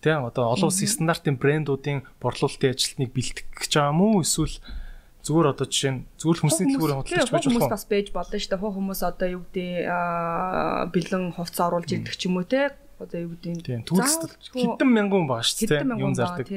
тийм 0.00 0.24
одоо 0.24 0.56
олон 0.56 0.72
улсын 0.72 0.88
стандартын 0.88 1.36
брэндүүдийн 1.36 2.08
борлуулалтын 2.24 2.72
ажилтныг 2.72 3.12
бэлтгэх 3.12 3.52
гэж 3.52 3.72
байгаа 3.76 3.92
юм 3.92 4.00
уу? 4.00 4.24
Эсвэл 4.24 4.56
зүгээр 5.24 5.50
одоо 5.52 5.66
жишээ 5.68 5.92
нь 5.92 6.00
зүгээр 6.20 6.40
хүнсний 6.40 6.66
дэлгүүрийн 6.72 6.98
худалдагч 7.00 7.32
байж 7.32 7.44
болох 7.44 7.52
хүмүүс 7.52 7.72
бас 7.72 7.84
байж 7.88 8.08
болно 8.12 8.38
шүү 8.38 8.48
дээ. 8.48 8.60
Хуу 8.60 8.72
хүмүүс 8.76 9.00
одоо 9.04 9.28
юу 9.28 9.42
гэдэг 9.44 9.68
бэлэн 10.94 11.24
хувцас 11.36 11.64
оруулж 11.64 11.90
ирдэг 11.90 12.16
ч 12.16 12.22
юм 12.28 12.36
уу 12.38 12.46
те 12.48 12.72
одоо 13.00 13.18
юу 13.24 13.32
гэдэг 13.34 13.88
хэдэн 14.54 14.88
мянган 14.88 15.24
хүн 15.24 15.28
байгаа 15.28 15.48
шүү 15.48 15.68
дээ. 15.68 15.84
Юм 16.00 16.14
зардаг. 16.14 16.48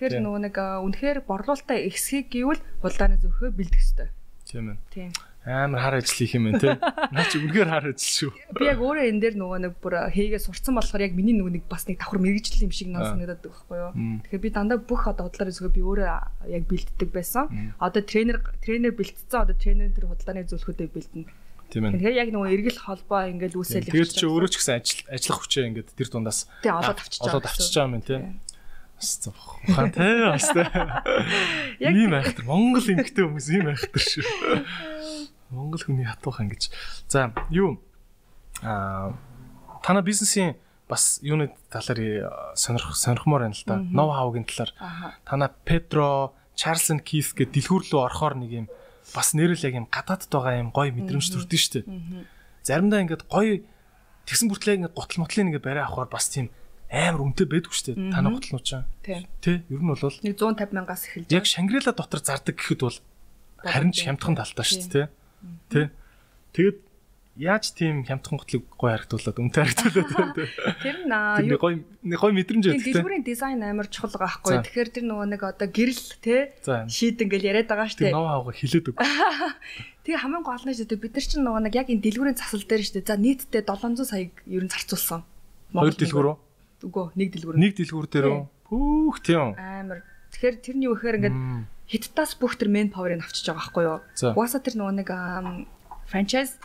Тэгэхээр 0.00 0.24
нөгөө 0.24 0.40
нэг 0.48 0.56
үнэхээр 0.56 1.18
борлуулалтаа 1.28 1.76
ихсхийг 1.76 2.32
гэвэл 2.32 2.64
хулдааны 2.80 3.20
зөвхөө 3.20 3.52
бэлдэх 3.52 3.76
хэрэгтэй. 3.84 4.08
Тийм 4.48 4.66
ээ. 4.72 4.78
Тийм. 4.88 5.12
Амар 5.44 5.80
хар 5.80 5.94
ажил 6.00 6.16
хийх 6.20 6.36
юм 6.40 6.48
байна 6.48 6.60
те. 6.60 6.72
Наа 7.12 7.24
чи 7.28 7.36
үнэхээр 7.36 7.68
хар 7.68 7.84
ажил 7.92 8.32
шүү. 8.32 8.32
Би 8.56 8.64
яг 8.64 8.80
өөрөө 8.80 9.08
энэ 9.12 9.20
дээр 9.20 9.36
нөгөө 9.36 9.58
нэг 9.60 9.72
бүр 9.80 9.94
хийгээ 10.08 10.40
сурцсан 10.40 10.76
болохоор 10.76 11.04
яг 11.04 11.12
миний 11.12 11.36
нөгөө 11.36 11.52
нэг 11.60 11.64
бас 11.68 11.84
нэг 11.84 12.00
давхар 12.00 12.20
мэрэгжил 12.20 12.64
юм 12.64 12.72
шиг 12.72 12.88
наас 12.92 13.12
санагдаад 13.12 13.44
байхгүй 13.44 13.76
юу. 13.76 13.92
Тэгэхээр 14.24 14.44
би 14.44 14.50
дандаа 14.52 14.78
бүх 14.80 15.04
одоо 15.04 15.28
худлаар 15.28 15.52
зөвхөн 15.52 15.76
би 15.76 15.84
өөрөө 15.84 16.08
яг 16.48 16.64
бэлддэг 16.64 17.08
байсан. 17.12 17.44
Одоо 17.76 18.02
тренер 18.04 18.40
тренер 18.64 18.92
бэлтцсэн 18.96 19.40
одоо 19.44 19.56
тренерийн 19.56 19.96
тэр 19.96 20.08
худлааны 20.08 20.44
зөвлөхөдөө 20.44 20.88
бэлдэнэ. 20.92 21.28
Тийм 21.70 21.84
ээ. 21.88 21.92
Тэгэхээр 21.96 22.20
яг 22.20 22.28
нөгөө 22.34 22.48
эргэл 22.50 22.80
холбоо 22.84 23.20
ингээл 23.30 23.58
үүсэл 23.62 23.88
Тэгээд 23.88 24.12
чи 24.12 24.26
өөрөө 24.26 24.50
ч 24.50 24.54
гэсэн 24.58 24.76
ажил 24.76 25.00
ажиллах 25.06 25.38
хүчээ 25.40 25.64
ингээд 25.70 25.88
тэр 25.94 26.08
дундаас 26.10 26.50
тий 26.66 26.72
олоод 26.74 26.98
авчиж 26.98 27.20
байгаа. 27.22 27.30
олоод 27.30 27.46
авчиж 27.46 27.72
байгаа 27.78 27.88
юм 27.88 27.96
те. 29.00 29.30
Бас 29.30 29.64
ухаан 29.68 29.90
те 29.90 30.08
бас 30.28 30.48
те. 30.52 30.68
Ийм 31.80 32.12
айхтар 32.12 32.44
Монгол 32.44 32.84
эмэгтэй 32.84 33.24
хүмүүс 33.24 33.48
ийм 33.48 33.72
айхтар 33.72 34.02
шүү. 34.04 34.24
Монгол 35.50 35.80
хүний 35.80 36.04
хатуухан 36.04 36.52
гэж. 36.52 36.68
За 37.08 37.32
юу 37.48 37.80
аа 38.60 39.16
тана 39.82 40.02
бизнесийн 40.04 40.60
бас 40.88 41.18
юуны 41.22 41.54
талаар 41.70 42.54
сонирх 42.54 42.94
сонирхмоор 42.94 43.48
байна 43.48 43.56
л 43.56 43.64
да. 43.66 43.78
Ноу 43.80 44.10
хаугийн 44.12 44.44
талаар. 44.44 44.74
Тана 45.24 45.50
Петро, 45.64 46.34
Чарльз 46.54 46.90
энд 46.90 47.02
Кис 47.02 47.32
гэдэг 47.32 47.54
дэлгүүр 47.56 47.82
рүү 47.88 48.00
орохоор 48.04 48.34
нэг 48.36 48.50
юм 48.50 48.66
бас 49.14 49.34
нэрэл 49.34 49.64
яг 49.64 49.74
юм 49.74 49.86
гадаадд 49.90 50.30
байгаа 50.30 50.60
юм 50.60 50.70
гоё 50.70 50.92
мэдрэмж 50.92 51.26
төрдөн 51.30 51.60
штэ. 51.62 51.86
Заримдаа 52.62 53.02
ингээд 53.06 53.24
гоё 53.30 53.64
тэгсэн 54.26 54.50
бүртлээ 54.50 54.76
ингээд 54.82 54.94
гутал 54.94 55.24
мотлын 55.24 55.48
ингээд 55.50 55.66
барай 55.66 55.84
авахаар 55.86 56.10
бас 56.10 56.28
тийм 56.28 56.50
амар 56.90 57.22
өмтэй 57.22 57.46
байдгүй 57.46 57.70
штэ. 57.74 57.94
Таны 57.94 58.34
гутлнууд 58.34 58.66
чаа. 58.66 58.82
Тийм. 59.06 59.24
Тэ 59.38 59.62
ер 59.70 59.78
нь 59.78 59.86
бол 59.86 60.02
нэг 60.02 60.34
150 60.34 60.74
мянгаас 60.74 61.06
эхэлж 61.06 61.30
яг 61.30 61.46
Шангрила 61.46 61.94
дотор 61.94 62.18
зардаг 62.18 62.58
гэхэд 62.58 62.82
бол 62.82 62.98
харин 63.62 63.94
ч 63.94 64.10
хямдхан 64.10 64.34
талтай 64.34 64.66
штэ. 64.66 64.90
Тэ. 64.90 65.08
Тэ. 65.70 65.94
Тэгэд 66.50 66.78
яаж 67.38 67.72
тийм 67.78 68.02
хямдхан 68.02 68.42
гутлыг 68.42 68.66
гоё 68.74 68.98
харагдуулаад 68.98 69.38
өмтэй 69.38 69.62
харагдуулаад 69.70 70.34
тэ. 70.34 70.44
Тэр 70.82 70.96
юу 71.46 71.62
гоё 71.62 71.78
гоё 72.02 72.32
мэдрэмж 72.34 72.64
өгдөг 72.74 72.82
тэ. 72.82 72.92
дэлгүүрийн 72.98 73.22
дизайн 73.24 73.62
амар 73.62 73.86
чухал 73.86 74.10
байгаа 74.18 74.42
байхгүй. 74.42 74.66
Тэгэхээр 74.66 74.90
тэр 74.90 75.04
нөгөө 75.06 75.26
нэг 75.30 75.42
одоо 75.46 75.68
гэрэл 75.70 76.02
За. 76.66 76.90
шийд 76.90 77.22
ингээл 77.22 77.48
яриад 77.54 77.70
байгаа 77.70 77.86
Тэр 77.86 78.10
штэ. 78.10 78.12
нов 78.12 78.26
хаагаа 78.26 78.54
хилээд 78.58 78.86
өг. 78.90 78.96
Тэгээ 80.04 80.20
хамгийн 80.26 80.42
гол 80.42 80.64
нь 80.66 80.74
штэ 80.74 80.96
бид 80.98 81.14
нар 81.14 81.22
чинь 81.24 81.44
нөгөө 81.46 81.62
нэг 81.70 81.74
яг 81.78 81.88
энэ 81.88 82.02
дэлгүүрийн 82.02 82.34
засал 82.34 82.66
дээр 82.66 82.82
штэ. 82.82 83.06
За 83.06 83.14
нийтдээ 83.14 83.62
700 83.62 84.10
саяг 84.10 84.32
ер 84.50 84.64
нь 84.66 84.72
зарцуулсан. 84.74 85.22
Хоёр 85.70 85.94
дэлгүүр 85.94 86.28
үү? 86.34 86.38
Үгүй 86.80 87.04
нэг 87.16 87.28
дэлгүүр. 87.36 87.56
Нэг 87.60 87.72
дэлгүүр 87.76 88.06
дээр 88.08 88.26
үү? 88.30 88.40
Пүүх 88.70 89.16
тийм. 89.20 89.52
амар. 89.58 90.00
Тэгэхээр 90.32 90.56
тэрний 90.62 90.86
юу 90.88 90.96
гэхээр 90.96 91.18
ингээд 91.20 91.38
хиттаас 91.90 92.38
бүх 92.38 92.54
тэр 92.56 92.70
мен 92.70 92.88
паверыг 92.88 93.26
авчиж 93.26 93.50
байгаа 93.50 93.60
байхгүй 93.60 93.84
юу? 93.84 93.98
Угаасаа 94.38 94.62
тэр 94.62 94.76
нөгөө 94.78 94.94
нэг 95.02 95.08
франчайз 96.06 96.56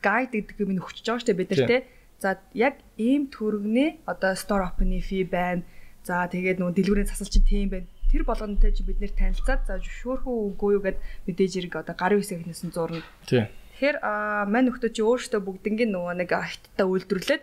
гайд 0.00 0.30
гэдэг 0.32 0.56
юм 0.62 0.78
өгчөж 0.78 1.04
байгаа 1.04 1.22
штэ 1.22 1.34
бид 1.34 1.50
нар 1.50 1.66
те. 1.66 1.78
За 2.22 2.38
яг 2.54 2.78
ийм 2.98 3.30
төрөгний 3.30 4.02
одоо 4.06 4.34
store 4.38 4.66
opening 4.70 5.02
fee 5.02 5.26
байна. 5.26 5.66
За 6.06 6.26
тэгээд 6.30 6.62
нөгөө 6.62 6.74
дэлгүүрийн 6.78 7.10
засал 7.10 7.30
чинь 7.30 7.46
тийм 7.46 7.68
байна. 7.74 7.86
Тэр 8.08 8.24
болгонтой 8.24 8.72
чи 8.72 8.82
бид 8.86 9.02
нэр 9.02 9.12
танилцаад 9.12 9.66
за 9.66 9.76
шүүрхүү 9.82 10.36
үгүй 10.54 10.78
юу 10.78 10.82
гэд 10.82 10.98
мэдээж 11.28 11.52
ирэг 11.60 11.84
одоо 11.84 11.94
гарын 11.94 12.22
хэсэгнээс 12.22 12.62
нь 12.64 12.74
зурна. 12.74 13.04
Тийм. 13.28 13.52
Тэгэхээр 13.76 13.98
аа 14.02 14.48
мань 14.48 14.72
нөхдөд 14.72 14.96
чи 14.96 15.02
өөрөөсөө 15.04 15.42
бүгднгийн 15.44 15.92
нөгөө 15.92 16.14
нэг 16.18 16.30
хиттаа 16.32 16.86
үйлдвэрлээд 16.88 17.42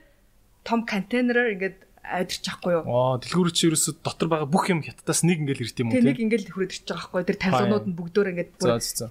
том 0.65 0.83
контейнераар 0.83 1.53
ингээд 1.55 1.77
айдэрч 2.05 2.43
байхгүй 2.45 2.71
юу? 2.75 2.83
Аа 2.85 3.17
дэлгүүр 3.21 3.49
чи 3.49 3.67
ерөөсө 3.69 3.91
дотор 4.05 4.27
байгаа 4.29 4.49
бүх 4.49 4.65
юм 4.69 4.81
хятадаас 4.85 5.21
нэг 5.25 5.41
ингээл 5.41 5.65
ирд 5.65 5.79
юм 5.81 5.87
уу 5.89 5.95
Тэг 5.97 6.05
нэг 6.05 6.19
ингээд 6.21 6.51
хүрээд 6.53 6.73
ирчих 6.73 6.85
байгаа 6.85 7.01
байхгүй 7.01 7.19
юу? 7.21 7.29
Тэр 7.29 7.39
тавилганууд 7.41 7.85
нь 7.89 7.97
бүгдөө 7.97 8.23
ингээд 8.31 8.51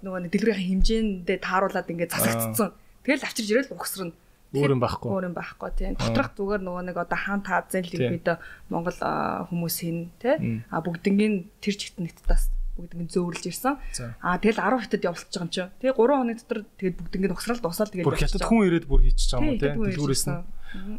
нөгөө 0.04 0.20
нэг 0.24 0.30
дэлгүүрийн 0.32 0.68
хэмжээндээ 0.70 1.38
тааруулаад 1.42 1.88
ингээд 1.90 2.12
засагдцсан. 2.14 2.70
Тэгэл 3.04 3.26
авчирж 3.26 3.48
ирэл 3.50 3.74
угсрна. 3.74 4.14
Өөр 4.54 4.72
юм 4.78 4.82
байхгүй. 4.82 5.08
Өөр 5.10 5.24
юм 5.28 5.34
байхгүй 5.34 5.70
тийм. 5.74 5.98
Доторх 5.98 6.30
зүгээр 6.38 6.62
нөгөө 6.62 6.82
нэг 6.86 6.96
одоо 7.02 7.18
хаан 7.18 7.42
таазын 7.42 7.90
лигвид 7.90 8.38
Монгол 8.70 8.98
аа, 9.02 9.50
хүмүүсийн 9.50 10.14
тий 10.22 10.62
а 10.70 10.78
бүгднгийн 10.78 11.50
тэр 11.58 11.74
чигт 11.74 11.98
нэгтдас 11.98 12.54
бүгднгийн 12.78 13.10
зөөвөрлж 13.10 13.44
ирсэн. 13.50 13.78
За. 13.94 14.14
А 14.22 14.38
тэгэл 14.38 14.62
10 14.62 14.82
хятад 14.82 15.02
явуулчих 15.06 15.30
байгаа 15.30 15.46
юм 15.46 15.50
чи. 15.50 15.62
Тэгээ 15.82 15.94
3 15.94 16.18
хоног 16.22 16.38
дотор 16.38 16.60
тэгээд 16.78 16.96
бүгднгийн 17.02 17.34
угсрал 17.34 17.62
дуусаад 17.62 17.90
тэгээд 17.94 18.06
Бүр 18.06 18.18
хятад 18.18 18.46
хүн 18.46 18.66
ирээд 18.66 18.86
бүр 18.90 19.02
хийчихэж 19.06 19.30
байгаа 19.30 19.50
юм 19.50 19.58
Тий, 19.58 19.70
Дэлгүүрээс 19.74 20.24
нь. 20.26 20.38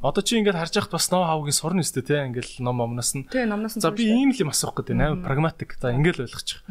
Одоо 0.02 0.22
чи 0.24 0.40
ингээд 0.40 0.56
харж 0.56 0.74
яхад 0.80 0.92
бас 0.96 1.08
нов 1.12 1.28
хавгийн 1.28 1.56
сурна 1.56 1.82
өстэй 1.84 2.04
тийм. 2.04 2.32
Ингээл 2.32 2.64
номомноос 2.64 3.12
нь. 3.16 3.28
Тэгээ 3.28 3.50
номноос 3.50 3.76
нь 3.78 3.84
За 3.84 3.92
би 3.92 4.08
ийм 4.08 4.32
л 4.32 4.40
юм 4.40 4.50
асуух 4.52 4.76
гэдэг 4.80 4.96
амар 4.96 5.22
прагматик. 5.24 5.76
За 5.80 5.92
ингээл 5.92 6.26
ойлгочих. 6.28 6.64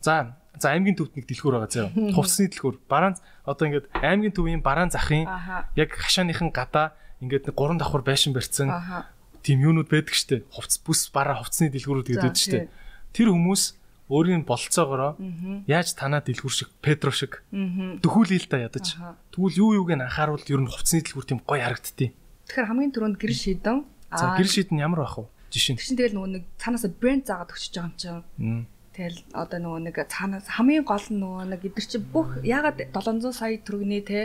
За 0.00 0.36
за 0.56 0.72
аймгийн 0.72 0.96
төвд 0.96 1.16
нэг 1.20 1.28
дэлгүүр 1.28 1.54
байгаа 1.60 1.68
заяа. 1.68 1.92
Хувцсны 2.16 2.48
дэлгүүр. 2.48 2.80
Бараан 2.88 3.14
одоо 3.44 3.64
ингээд 3.68 3.86
аймгийн 3.92 4.32
төвийн 4.32 4.62
бараан 4.64 4.88
захын 4.88 5.28
яг 5.76 5.90
хашааныхан 5.92 6.48
гадаа 6.48 6.96
ингээд 7.20 7.52
нэг 7.52 7.54
гурван 7.56 7.76
давхар 7.76 8.00
байшин 8.00 8.32
барьсан 8.32 8.72
Аха. 8.72 9.12
тийм 9.44 9.60
юунууд 9.60 9.92
байдаг 9.92 10.16
штэ. 10.16 10.48
Хувцс 10.48 10.80
бүс 10.80 11.12
бараа 11.12 11.44
хувцсны 11.44 11.68
дэлгүүрүүд 11.68 12.08
гэдэг 12.08 12.32
штэ. 12.40 12.68
Тэр 13.12 13.36
хүмүүс 13.36 13.76
өөрийн 14.08 14.46
болцоогоороо 14.46 15.18
яаж 15.66 15.92
танаа 15.98 16.22
дэлгүүр 16.24 16.54
шиг 16.54 16.70
Петро 16.80 17.10
шиг 17.12 17.42
Мгм. 17.52 17.98
дөхүүлээ 18.00 18.40
л 18.40 18.48
та 18.48 18.56
ядаж. 18.62 18.94
Тэгвэл 19.34 19.58
юу 19.60 19.70
юуг 19.82 19.90
нь 19.92 20.00
анхааруул 20.00 20.40
ер 20.46 20.60
нь 20.62 20.70
хувцсны 20.70 21.02
дэлгүүр 21.04 21.26
тийм 21.26 21.40
гоё 21.44 21.60
харагдтыг. 21.66 22.14
Тэгэхээр 22.46 22.68
хамгийн 22.70 22.92
түрүүнд 22.94 23.18
гэр 23.18 23.34
шийдэн 23.34 23.78
За 24.14 24.38
гэр 24.38 24.46
шийд 24.48 24.70
нь 24.70 24.80
ямар 24.80 25.02
байх 25.02 25.18
вэ? 25.18 25.26
Жишээ. 25.50 25.76
Тэр 25.76 25.86
чинь 25.86 25.98
тэгэл 25.98 26.16
нөгөө 26.16 26.30
нэг 26.38 26.44
цаанаасаа 26.62 26.90
брэнд 26.94 27.24
заагаад 27.26 27.50
өгчөж 27.52 27.74
байгаа 27.74 27.90
юм 27.90 27.98
чинь. 27.98 28.66
Тэгэл 28.96 29.18
одоо 29.36 29.58
нөгөө 29.60 29.80
нэг 29.92 29.96
цаанаас 30.08 30.46
хамгийн 30.48 30.84
гол 30.88 31.06
нь 31.12 31.20
нөгөө 31.20 31.44
нэг 31.52 31.60
эдгэр 31.68 31.84
чи 31.84 31.98
бүх 32.00 32.40
ягаад 32.40 32.80
700 32.96 33.36
сая 33.36 33.60
төгрөгийн 33.60 34.08
те 34.08 34.20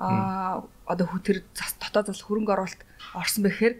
а 0.00 0.64
одоо 0.88 1.06
тэр 1.20 1.44
зас 1.52 1.76
дотоод 1.76 2.08
зас 2.08 2.24
хөрөнгө 2.24 2.54
оруулалт 2.56 2.82
орсон 3.12 3.44
бэхээр 3.44 3.74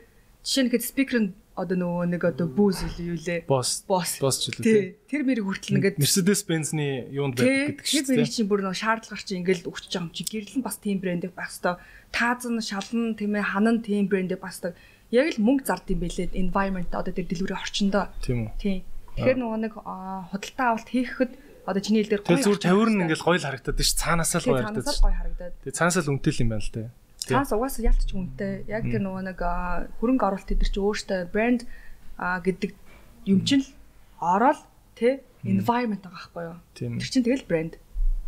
жишээ 0.45 0.65
нь 0.69 0.73
хэд 0.75 0.85
спикер 0.85 1.19
нь 1.25 1.31
одоо 1.57 1.79
нөгөө 1.79 2.07
нэг 2.13 2.23
одоо 2.29 2.47
бүүз 2.51 2.99
юу 2.99 3.15
лээ 3.15 3.47
Босс. 3.47 3.87
босс 3.89 4.19
Босс 4.19 4.43
ч 4.43 4.51
үлээ. 4.53 5.07
тэр 5.07 5.23
мэрийг 5.23 5.47
хүртэл 5.47 5.79
ингээд 5.79 5.97
Mercedes 6.03 6.43
Benz-ны 6.43 7.09
юунд 7.15 7.39
байдаг 7.39 7.79
гэдэг 7.79 7.87
тэр 7.87 8.03
шүү 8.05 8.11
мэрийг 8.11 8.35
чинь 8.35 8.51
бүр 8.51 8.61
нөгөө 8.67 8.83
шаардлагаар 8.83 9.23
чи 9.23 9.39
ингээд 9.39 9.63
өгч 9.65 9.85
байгаа 9.87 10.03
юм 10.03 10.11
чи 10.11 10.23
гэрэл 10.27 10.57
нь 10.59 10.67
бас 10.67 10.77
тийм 10.83 10.99
брэнд 10.99 11.31
байх 11.31 11.55
хэвээр 11.55 11.79
таазан 12.15 12.63
шалан 12.63 13.19
тийм 13.19 13.35
ээ 13.35 13.51
ханан 13.51 13.83
тийм 13.83 14.07
брэнд 14.07 14.39
байх 14.39 14.55
хэвээр 14.55 14.79
яг 15.11 15.27
л 15.35 15.43
мөнгө 15.43 15.67
зард 15.67 15.91
юм 15.91 16.01
бэлээ 16.07 16.39
environment 16.39 16.91
одоо 16.95 17.11
тэр 17.11 17.27
дэлгүүрийн 17.27 17.59
орчиндөө 17.59 18.05
Тийм 18.23 18.39
үү. 18.47 18.51
тий 18.63 18.77
Тэгэхээр 19.15 19.39
нөгөө 19.39 19.59
нэг 19.63 19.75
аа, 19.87 20.27
худалдаа 20.35 20.67
авалт 20.75 20.91
хийхэд 20.91 21.33
одоо 21.71 21.81
чиний 21.81 22.03
хэлдгээр 22.03 22.23
Тэр 22.27 22.43
зүгээр 22.43 22.67
тавир 22.67 22.91
нь 22.91 23.03
ингээл 23.07 23.23
гоё 23.23 23.39
л 23.39 23.47
харагдаад 23.47 23.79
ш. 23.79 23.91
Цаанаасаа 23.95 24.41
л 24.43 24.47
гоё 24.51 24.59
харагдаад 24.59 24.87
цаанаас 24.91 25.03
гоё 25.07 25.15
харагдаад. 25.15 25.55
Тэгээ 25.63 25.79
цаанаасаа 25.79 26.03
л 26.03 26.11
үнэтэй 26.11 26.33
л 26.35 26.43
юм 26.43 26.51
байна 26.51 26.65
л. 26.67 26.75
Тий. 26.75 26.87
Цаас 27.31 27.51
угаасаа 27.55 27.83
ялтч 27.87 28.11
үнэтэй. 28.11 28.53
Яг 28.67 28.83
тэр 28.91 29.03
нөгөө 29.07 29.23
нэг 29.23 29.39
хөрөнгө 30.03 30.27
оруулалт 30.27 30.51
эдэр 30.51 30.71
чи 30.75 30.81
өөртөө 30.83 31.21
брэнд 31.31 31.63
гэдэг 32.19 32.71
юм 33.31 33.41
чинь 33.47 33.63
л 33.63 33.71
ороод 34.19 34.61
тэ 34.99 35.23
environment 35.47 36.03
байгаа 36.03 36.19
байхгүй 36.27 36.43
юу? 36.51 36.59
Тийм. 36.75 36.99
Тэр 36.99 37.11
чинь 37.15 37.25
тэгэл 37.25 37.47
брэнд. 37.47 37.75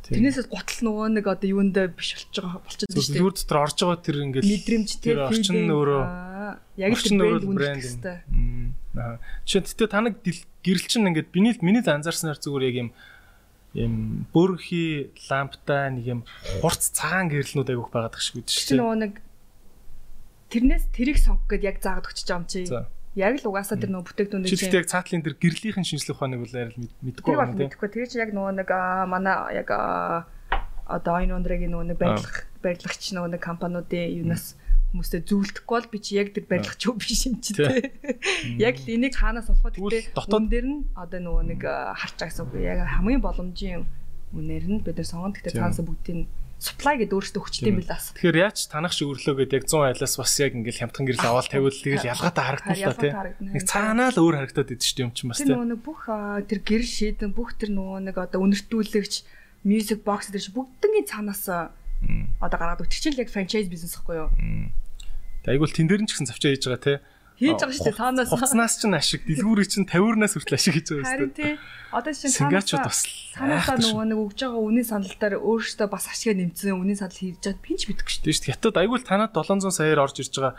Тэрнээс 0.06 0.46
гутал 0.46 0.80
нөгөө 0.86 1.06
нэг 1.18 1.26
одоо 1.26 1.48
юундэ 1.50 1.90
биш 1.90 2.14
болж 2.14 2.34
байгаа 2.38 2.60
болчиход 2.62 2.94
Зүгээр 2.94 3.14
дэлгүүр 3.16 3.34
дотор 3.34 3.58
орж 3.66 3.76
байгаа 3.82 3.98
тэр 4.06 4.16
ингээл 4.22 4.52
мэдрэмж 4.54 4.90
тэр 5.02 5.16
тэ 5.18 5.26
орчин 5.26 5.58
өөрөө 5.66 6.02
яг 6.78 6.90
л 6.94 7.02
тэр 7.02 7.18
брэнд 7.18 7.44
брэнд. 7.58 8.04
Мм. 8.30 8.68
Аа. 8.94 9.18
Жишээ 9.42 9.62
нь 9.66 9.90
таныг 9.90 10.14
гэрэл 10.62 10.86
чинь 10.86 11.08
ингээд 11.10 11.34
биний 11.34 11.54
миний 11.58 11.82
анзаарснаар 11.82 12.38
зүгээр 12.38 12.64
яг 12.70 12.76
юм 12.86 12.90
юм 13.76 13.94
бөрхи 14.32 15.12
ламптай 15.28 15.92
нэг 15.92 16.04
юм 16.06 16.20
хурц 16.62 16.96
цагаан 16.96 17.28
гэрэлнүүд 17.28 17.70
айгүйх 17.76 17.92
байгаад 17.92 18.14
гэх 18.16 18.24
шиг 18.24 18.36
үү 18.40 18.48
шүү 18.48 18.72
дээ. 18.72 18.80
нөгөө 18.80 18.98
нэг 19.04 19.12
тэрнээс 20.48 20.84
тэрийг 20.96 21.18
сонгох 21.20 21.50
гэд 21.50 21.62
яг 21.66 21.76
заагаад 21.84 22.08
өгч 22.08 22.20
байгаа 22.24 22.40
юм 22.40 22.46
чи. 22.48 22.60
За. 22.64 22.88
Яг 23.16 23.40
л 23.40 23.48
угаасаа 23.48 23.80
тэр 23.80 23.90
нөгөө 23.96 24.06
бүтээгдэхүүний 24.12 24.50
Чи 24.52 24.56
тэгтээ 24.60 24.80
яг 24.84 24.88
цаатлын 24.92 25.24
тэр 25.24 25.34
гэрлийнхэн 25.40 25.88
шинжлэх 25.88 26.20
ухааныг 26.20 26.40
бол 26.44 26.52
арай 26.52 26.68
л 26.68 26.80
мэд- 26.84 26.96
мэдгүй 27.00 27.32
байна 27.32 27.56
тийм. 27.56 27.68
мэдэхгүй. 27.72 27.88
Тэр 27.88 28.06
чинь 28.12 28.22
яг 28.28 28.30
нөгөө 28.36 28.52
нэг 28.60 28.68
манай 29.08 29.36
яг 29.56 29.68
одоо 30.86 31.16
энэ 31.18 31.32
өндрэгийн 31.34 31.72
нөгөө 31.72 31.86
нэг 31.90 31.98
барилгах 31.98 32.44
барилгач 32.60 33.02
нөгөө 33.16 33.30
нэг 33.34 33.42
компаниудын 33.42 34.12
юунаас 34.20 34.54
хүмүүстэй 34.92 35.20
зөвлөдөхгүй 35.26 35.74
бол 35.80 35.88
би 35.90 35.98
чи 35.98 36.12
яг 36.20 36.28
тэр 36.36 36.44
барилгач 36.46 36.80
юу 36.86 36.94
биш 36.94 37.26
юм 37.26 37.40
чи 37.42 37.56
тээ. 37.56 37.90
Яг 38.70 38.76
л 38.84 38.86
энийг 38.86 39.16
хаанаас 39.18 39.50
олох 39.50 39.64
вэ 39.66 39.80
Тэгвэл 39.80 39.96
гэдэг 39.96 40.14
дотоод- 40.14 40.46
дээр 40.52 40.66
нь 40.70 40.78
одоо 40.94 41.20
нөгөө 41.24 41.42
нэг 41.56 41.60
аа, 41.66 41.96
харж 41.98 42.14
байгаа 42.20 42.30
гэсэн 42.30 42.44
үг. 42.46 42.54
Яг 42.62 42.78
хамгийн 42.86 43.20
боломжийн 43.24 43.82
үнээр 44.36 44.64
нь 44.70 44.80
бид 44.86 44.94
нар 45.00 45.08
сонгоно. 45.10 45.34
Гэхдээ 45.34 45.52
Тийм. 45.56 45.60
цаанаас 45.64 45.80
бүгдийг 45.82 46.18
supply 46.56 46.96
гэдэг 46.96 47.12
өөрөөсөө 47.12 47.40
өгчтэй 47.44 47.68
юм 47.68 47.78
билээс. 47.84 48.16
Тэгэхээр 48.16 48.40
яаж 48.40 48.58
танах 48.72 48.92
шиг 48.96 49.12
өрлөөгээд 49.12 49.52
яг 49.60 49.64
100 49.68 49.92
айлаас 49.92 50.14
бас 50.16 50.32
яг 50.40 50.52
ингээл 50.56 50.80
хямдхан 50.88 51.04
гэрэл 51.04 51.28
аваад 51.28 51.48
тавиул 51.52 51.76
тэгэл 51.76 52.10
ялгаатай 52.10 52.44
харагдана 52.48 52.72
л 52.72 52.80
та 52.80 52.96
тий. 52.96 53.12
Ялгаатай 53.12 53.12
харагдана. 53.12 53.52
Нэг 53.52 53.64
цаанаа 53.68 54.08
л 54.08 54.20
өөр 54.24 54.34
харагдаад 54.40 54.72
идэв 54.72 54.92
дээ 54.96 55.04
юм 55.04 55.12
чинь 55.12 55.28
бас 55.28 55.38
Тэр 55.38 55.46
тий. 55.46 55.56
нөгөө 55.56 55.80
бүх 55.84 56.02
тэр 56.48 56.60
гэрэл 56.64 56.92
шийдэн 56.96 57.30
бүх 57.36 57.50
тэр 57.60 57.70
нөгөө 57.76 57.98
нэг 58.08 58.16
одоо 58.16 58.40
үнэртүүлэгч 58.40 59.14
music 59.68 60.00
box 60.00 60.32
дээр 60.32 60.44
чи 60.48 60.52
бүгднгийн 60.56 61.06
цаанаас 61.06 61.44
одоо 61.44 62.56
гараад 62.56 62.80
өгч 62.80 63.04
чинь 63.04 63.20
яг 63.20 63.28
франчайз 63.28 63.68
бизнес 63.68 63.92
гэхгүй 64.00 64.16
юу? 64.16 64.30
Айгуул 65.44 65.70
тэн 65.70 65.86
дээр 65.86 66.02
нь 66.02 66.08
ч 66.08 66.16
гэсэн 66.16 66.32
завчаа 66.32 66.50
хийж 66.56 66.64
байгаа 66.66 66.82
тий. 66.82 66.98
Хийж 67.36 67.60
байгаа 67.60 67.76
шүү 67.76 67.86
дээ 67.86 68.00
цаанаас. 68.00 68.30
Хуцнаас 68.32 68.74
ч 68.80 68.82
ашиг, 68.88 69.20
дэлгүүрийг 69.28 69.68
чинь 69.68 69.88
50-наас 69.88 70.32
хүртэл 70.36 70.56
ашиг 70.56 70.74
хийж 70.76 70.86
байгаа 70.88 71.04
шүү 71.04 71.12
Харин 71.12 71.32
дээ. 71.36 71.36
тий. 71.36 71.54
Одоо 71.92 72.12
чинь 72.16 72.34
Сингачууд 72.36 72.84
бас 72.88 73.00
цаанаасаа 73.36 73.76
нөгөө 73.76 74.04
нэг 74.08 74.18
өгж 74.24 74.38
байгаа 74.40 74.62
үнийн 74.64 74.88
санал 74.88 75.16
дээр 75.20 75.34
өөрөөсөө 75.44 75.88
бас 75.92 76.04
ашигаа 76.08 76.36
нэмсэн 76.40 76.76
үнийн 76.76 77.00
санал 77.00 77.20
хийж 77.20 77.36
чад 77.44 77.58
пинч 77.60 77.82
битгэв 77.86 78.08
шүү 78.08 78.24
дээ. 78.24 78.52
Хятад 78.56 78.76
айгүй 78.80 78.98
л 79.00 79.08
танад 79.08 79.32
700 79.36 79.68
саяар 79.68 80.00
орж 80.00 80.16
ирж 80.24 80.32
байгаа 80.32 80.54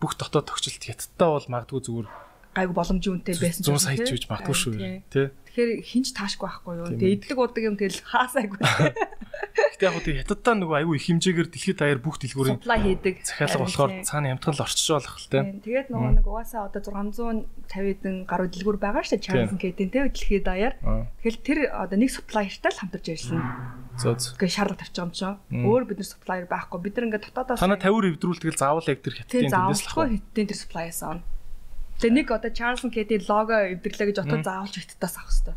бүх 0.00 0.12
дотоод 0.16 0.48
тогтчлт 0.48 0.82
хятадтай 0.82 1.28
бол 1.28 1.46
магадгүй 1.52 1.80
зүгээр 1.84 2.08
Гайгүй 2.52 2.76
боломжийн 2.76 3.14
үнэтэй 3.16 3.36
байсан 3.40 3.64
100 3.64 3.80
сая 3.80 3.96
ч 3.96 4.10
үж 4.12 4.24
магадгүй 4.28 4.56
шүү. 4.56 4.72
Тэ. 5.08 5.32
Тэгэхээр 5.52 5.70
хинч 5.84 6.12
таашгүй 6.12 6.48
байхгүй 6.48 6.74
юу? 6.80 6.88
Тэгээ 6.96 7.16
идлэг 7.16 7.38
удаг 7.40 7.62
юм 7.64 7.76
тэгэл 7.80 8.00
хаасайгүй. 8.04 8.60
Гэтэ 9.52 9.84
яг 9.84 9.94
хөө 9.96 10.04
тий 10.04 10.14
хятадтай 10.20 10.54
нөгөө 10.60 10.76
айгүй 10.80 10.96
их 10.96 11.06
хэмжээгээр 11.12 11.48
дэлхийд 11.48 11.78
даяар 11.80 12.00
бүх 12.00 12.16
дэлгүүрийн 12.20 12.60
supply 12.60 12.78
хийдэг. 12.80 13.14
захиалга 13.24 13.64
болохоор 13.64 13.90
цаана 14.04 14.32
ямтгал 14.32 14.64
орчиж 14.64 14.88
болох 14.92 15.16
л 15.16 15.28
тэ. 15.28 15.40
Тэгээд 15.64 15.88
нөгөө 15.92 16.12
нэг 16.20 16.26
угаасаа 16.28 16.68
одоо 16.68 16.80
650-ын 16.80 18.16
гаруй 18.28 18.48
дэлгүүр 18.48 18.78
байгаа 18.80 19.04
шүү 19.04 19.20
Charles 19.20 19.52
Kate-ийн 19.56 19.90
тэ 19.92 20.08
дэлхийд 20.08 20.44
даяар. 20.44 20.74
Тэгэхээр 20.80 21.36
тэр 21.40 21.58
одоо 21.72 21.96
нэг 22.00 22.10
supplier-тай 22.12 22.70
л 22.72 22.80
хамтарч 22.80 23.06
ажиллана. 23.12 23.76
Зөө 24.00 24.14
зөө. 24.16 24.32
Гэхдээ 24.40 24.56
шаардлага 24.56 24.80
тавьж 24.80 24.96
байгаа 24.96 25.04
юм 25.04 25.12
чинь. 25.12 25.36
Өөр 25.68 25.84
бид 25.84 25.98
нар 26.00 26.08
supplier 26.08 26.46
байхгүй. 26.48 26.78
Бид 26.80 26.94
нар 26.96 27.06
ингээд 27.12 27.24
дотоодоос 27.28 27.60
Танаа 27.60 27.76
50 27.76 28.16
эвдрүүлдэг 28.16 28.50
л 28.56 28.60
заавал 28.60 28.88
яг 28.88 29.00
тэр 29.04 29.14
хятадын 29.20 29.52
тэндээс 29.52 29.82
л 29.84 29.92
хаа. 29.92 30.08
Хятадын 30.08 30.48
тэр 30.48 30.58
supplier-аас 30.64 31.02
авна. 31.04 31.24
Тэгээ 32.00 32.16
нэг 32.16 32.28
одоо 32.32 32.50
Charles 32.54 32.82
Kate-ийн 32.86 33.24
лого 33.28 33.56
эвдэрлээ 33.76 34.06
гэж 34.14 34.18
отоо 34.22 34.38
заавалж 34.40 34.74
хятадаас 34.78 35.16
авах 35.18 35.32
хэрэгтэй. 35.32 35.56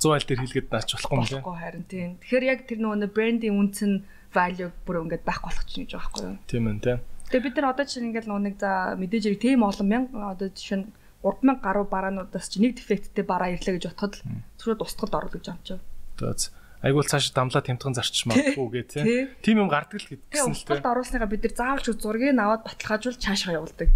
100 0.00 0.14
айл 0.14 0.26
дээр 0.28 0.40
хийлгээд 0.44 0.68
наач 0.72 0.90
болохгүй 0.94 1.16
юм 1.16 1.24
лээ. 1.24 1.40
Болохгүй 1.40 1.56
харин 1.60 1.84
тийм. 1.88 2.10
Тэгэхээр 2.20 2.44
яг 2.44 2.60
тэр 2.68 2.78
нөгөө 2.84 3.08
брендийн 3.14 3.56
үнц 3.56 3.78
нь 3.84 3.96
value 4.34 4.70
бүр 4.84 4.96
ингээд 5.06 5.24
байхгүй 5.24 5.48
болох 5.48 5.64
чинь 5.64 5.84
гэж 5.86 5.92
байхгүй 5.94 6.22
юу? 6.24 6.36
Тийм 6.50 6.64
ээ 6.68 6.82
тийм. 6.82 6.98
Тэгээ 7.30 7.44
бид 7.46 7.56
нар 7.56 7.70
одоо 7.72 7.86
чинь 7.86 8.06
ингээд 8.10 8.26
нөгөө 8.28 8.44
нэг 8.44 8.56
за 8.60 8.70
мэдээж 8.98 9.22
хэрэг 9.24 9.40
тийм 9.40 9.60
олон 9.64 9.88
мянга 9.88 10.34
одоо 10.34 10.48
жишээ 10.50 10.78
нь 10.82 10.86
3000 11.24 11.64
гаруй 11.64 11.86
бараануудаас 11.88 12.46
чи 12.52 12.60
нэг 12.60 12.76
дефекттэй 12.76 13.24
бараа 13.24 13.48
ирлээ 13.56 13.80
гэж 13.80 13.84
бодоход 13.96 14.14
л 14.20 14.22
шууд 14.60 14.84
устгад 14.84 15.14
орно 15.16 15.32
гэж 15.32 15.46
амчаа. 15.48 15.78
Төөц. 16.20 16.52
Айгуул 16.84 17.08
цааш 17.08 17.32
дамлаа 17.32 17.64
тэмтгэн 17.64 17.96
зарчиж 17.96 18.28
магадгүй 18.28 18.68
гэ 18.76 18.82
тий. 18.92 19.24
Тим 19.40 19.64
юм 19.64 19.72
гардаг 19.72 20.04
л 20.04 20.08
гэсэн 20.28 20.52
л 20.52 20.60
тий. 20.60 20.68
Устгалд 20.68 20.84
оруулсныгаа 20.84 21.32
бид 21.32 21.48
нар 21.48 21.54
заавалч 21.56 21.86
зургийг 21.96 22.36
аваад 22.36 22.68
баталгаажуул 22.68 23.16
цаашаа 23.16 23.56
явуулдаг. 23.56 23.88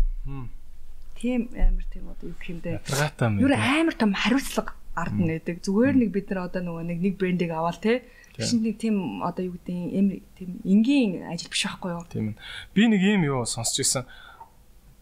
Тийм 1.18 1.50
амар 1.52 1.86
тийм 1.90 2.04
одоо 2.08 2.30
юу 2.30 2.36
гэх 2.38 2.50
юм. 2.54 2.62
Юу 3.42 3.50
амар 3.50 3.94
том 3.98 4.14
хариуцлага 4.14 4.78
ард 4.94 5.14
нь 5.18 5.30
байдаг. 5.30 5.62
Зүгээр 5.62 5.94
нэг 5.98 6.10
бид 6.14 6.30
нар 6.30 6.46
одоо 6.46 6.62
нөгөө 6.62 6.84
нэг 6.86 6.98
нэг 7.02 7.14
брендийг 7.18 7.52
аваад 7.54 7.82
тий. 7.82 8.02
Тэгшин 8.38 8.62
нэг 8.62 8.76
тийм 8.78 9.22
одоо 9.26 9.50
юу 9.50 9.58
гэдэг 9.58 9.74
юм 9.98 10.08
тийм 10.38 10.50
энгийн 10.62 11.26
ажил 11.26 11.50
биш 11.50 11.66
байхгүй 11.66 11.90
юу? 11.94 12.06
Тийм 12.06 12.26
ээ. 12.34 12.40
Би 12.74 12.82
нэг 12.86 13.02
юм 13.02 13.22
юу 13.26 13.42
сонсч 13.46 13.82
ирсэн. 13.82 14.06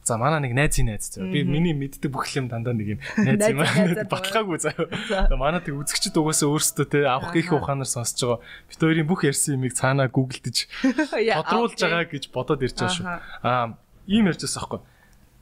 За 0.07 0.17
манай 0.17 0.39
нэг 0.39 0.55
найзын 0.55 0.87
найз 0.87 1.11
зөө. 1.11 1.27
Би 1.35 1.43
миний 1.43 1.75
мэддэг 1.75 2.15
бүх 2.15 2.31
юм 2.39 2.47
дандаа 2.47 2.73
нэг 2.73 2.97
юм 2.97 3.01
найз 3.27 3.43
юм 3.51 3.61
аа. 3.61 4.07
Баталгаагүй. 4.13 4.57
Тэгээ 4.63 5.35
манай 5.35 5.61
тэг 5.61 5.75
үзэгчд 5.75 6.15
угаасаа 6.15 6.49
өөрсдөө 6.49 6.87
те 6.87 7.05
авах 7.11 7.35
гих 7.35 7.51
ухаанаар 7.51 7.91
сонсож 7.91 8.23
байгаа. 8.23 8.41
Бид 8.71 8.81
хоёрын 8.81 9.09
бүх 9.11 9.27
ярьсан 9.27 9.59
юмыг 9.59 9.75
цаанаа 9.75 10.07
гуглдж 10.07 10.71
тодруулж 11.43 11.77
байгаа 11.77 12.07
гэж 12.07 12.31
бодоод 12.31 12.63
ирж 12.63 12.79
байгаа 12.79 12.95
шүү. 12.95 13.07
Аа 13.43 13.75
ийм 14.07 14.31
ярьж 14.31 14.47
байгаа 14.47 14.63
байхгүй. 14.63 14.81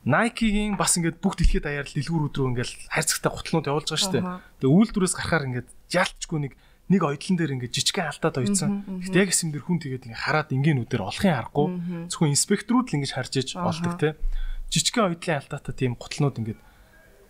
Nike-гийн 0.05 0.76
бас 0.76 1.01
ингээд 1.01 1.18
бүх 1.24 1.40
дэлхийд 1.40 1.64
даяар 1.64 1.89
дэлгүүрүүд 1.89 2.36
рүү 2.36 2.48
ингээд 2.52 2.70
хайрцагтай 2.93 3.32
гутлнууд 3.32 3.68
явуулж 3.72 3.89
байгаа 3.89 4.05
шүү 4.05 4.14
дээ. 4.20 4.24
Тэгээ 4.60 4.76
үйлдвэрээс 4.76 5.14
гарахаар 5.16 5.48
ингээд 5.48 5.68
ялчгүй 5.97 6.39
нэг 6.44 6.52
нэг 6.93 7.01
ойдлон 7.09 7.36
дээр 7.40 7.55
ингээд 7.56 7.72
жижигхэн 7.72 8.12
алдаад 8.12 8.36
ойцсон. 8.44 8.85
Гэтэ 9.01 9.20
яг 9.24 9.31
эсэм 9.32 9.48
дээр 9.56 9.64
хүн 9.64 9.81
тэгээд 9.81 10.05
ингээд 10.05 10.24
хараад 10.28 10.52
энгийнүүдээр 10.52 11.02
олохын 11.09 11.32
аргагүй. 11.40 11.66
Зөвхөн 12.12 12.35
инспекторууд 12.36 12.89
л 12.93 12.97
ингэж 13.01 13.12
харж 13.16 13.32
иж 13.40 13.48
болдог 13.56 13.97
те. 13.97 14.20
Жижигхэн 14.68 15.09
ойдлын 15.09 15.40
алдаатай 15.40 15.72
тийм 15.72 15.97
гутлнууд 15.97 16.36
ингээд 16.36 16.60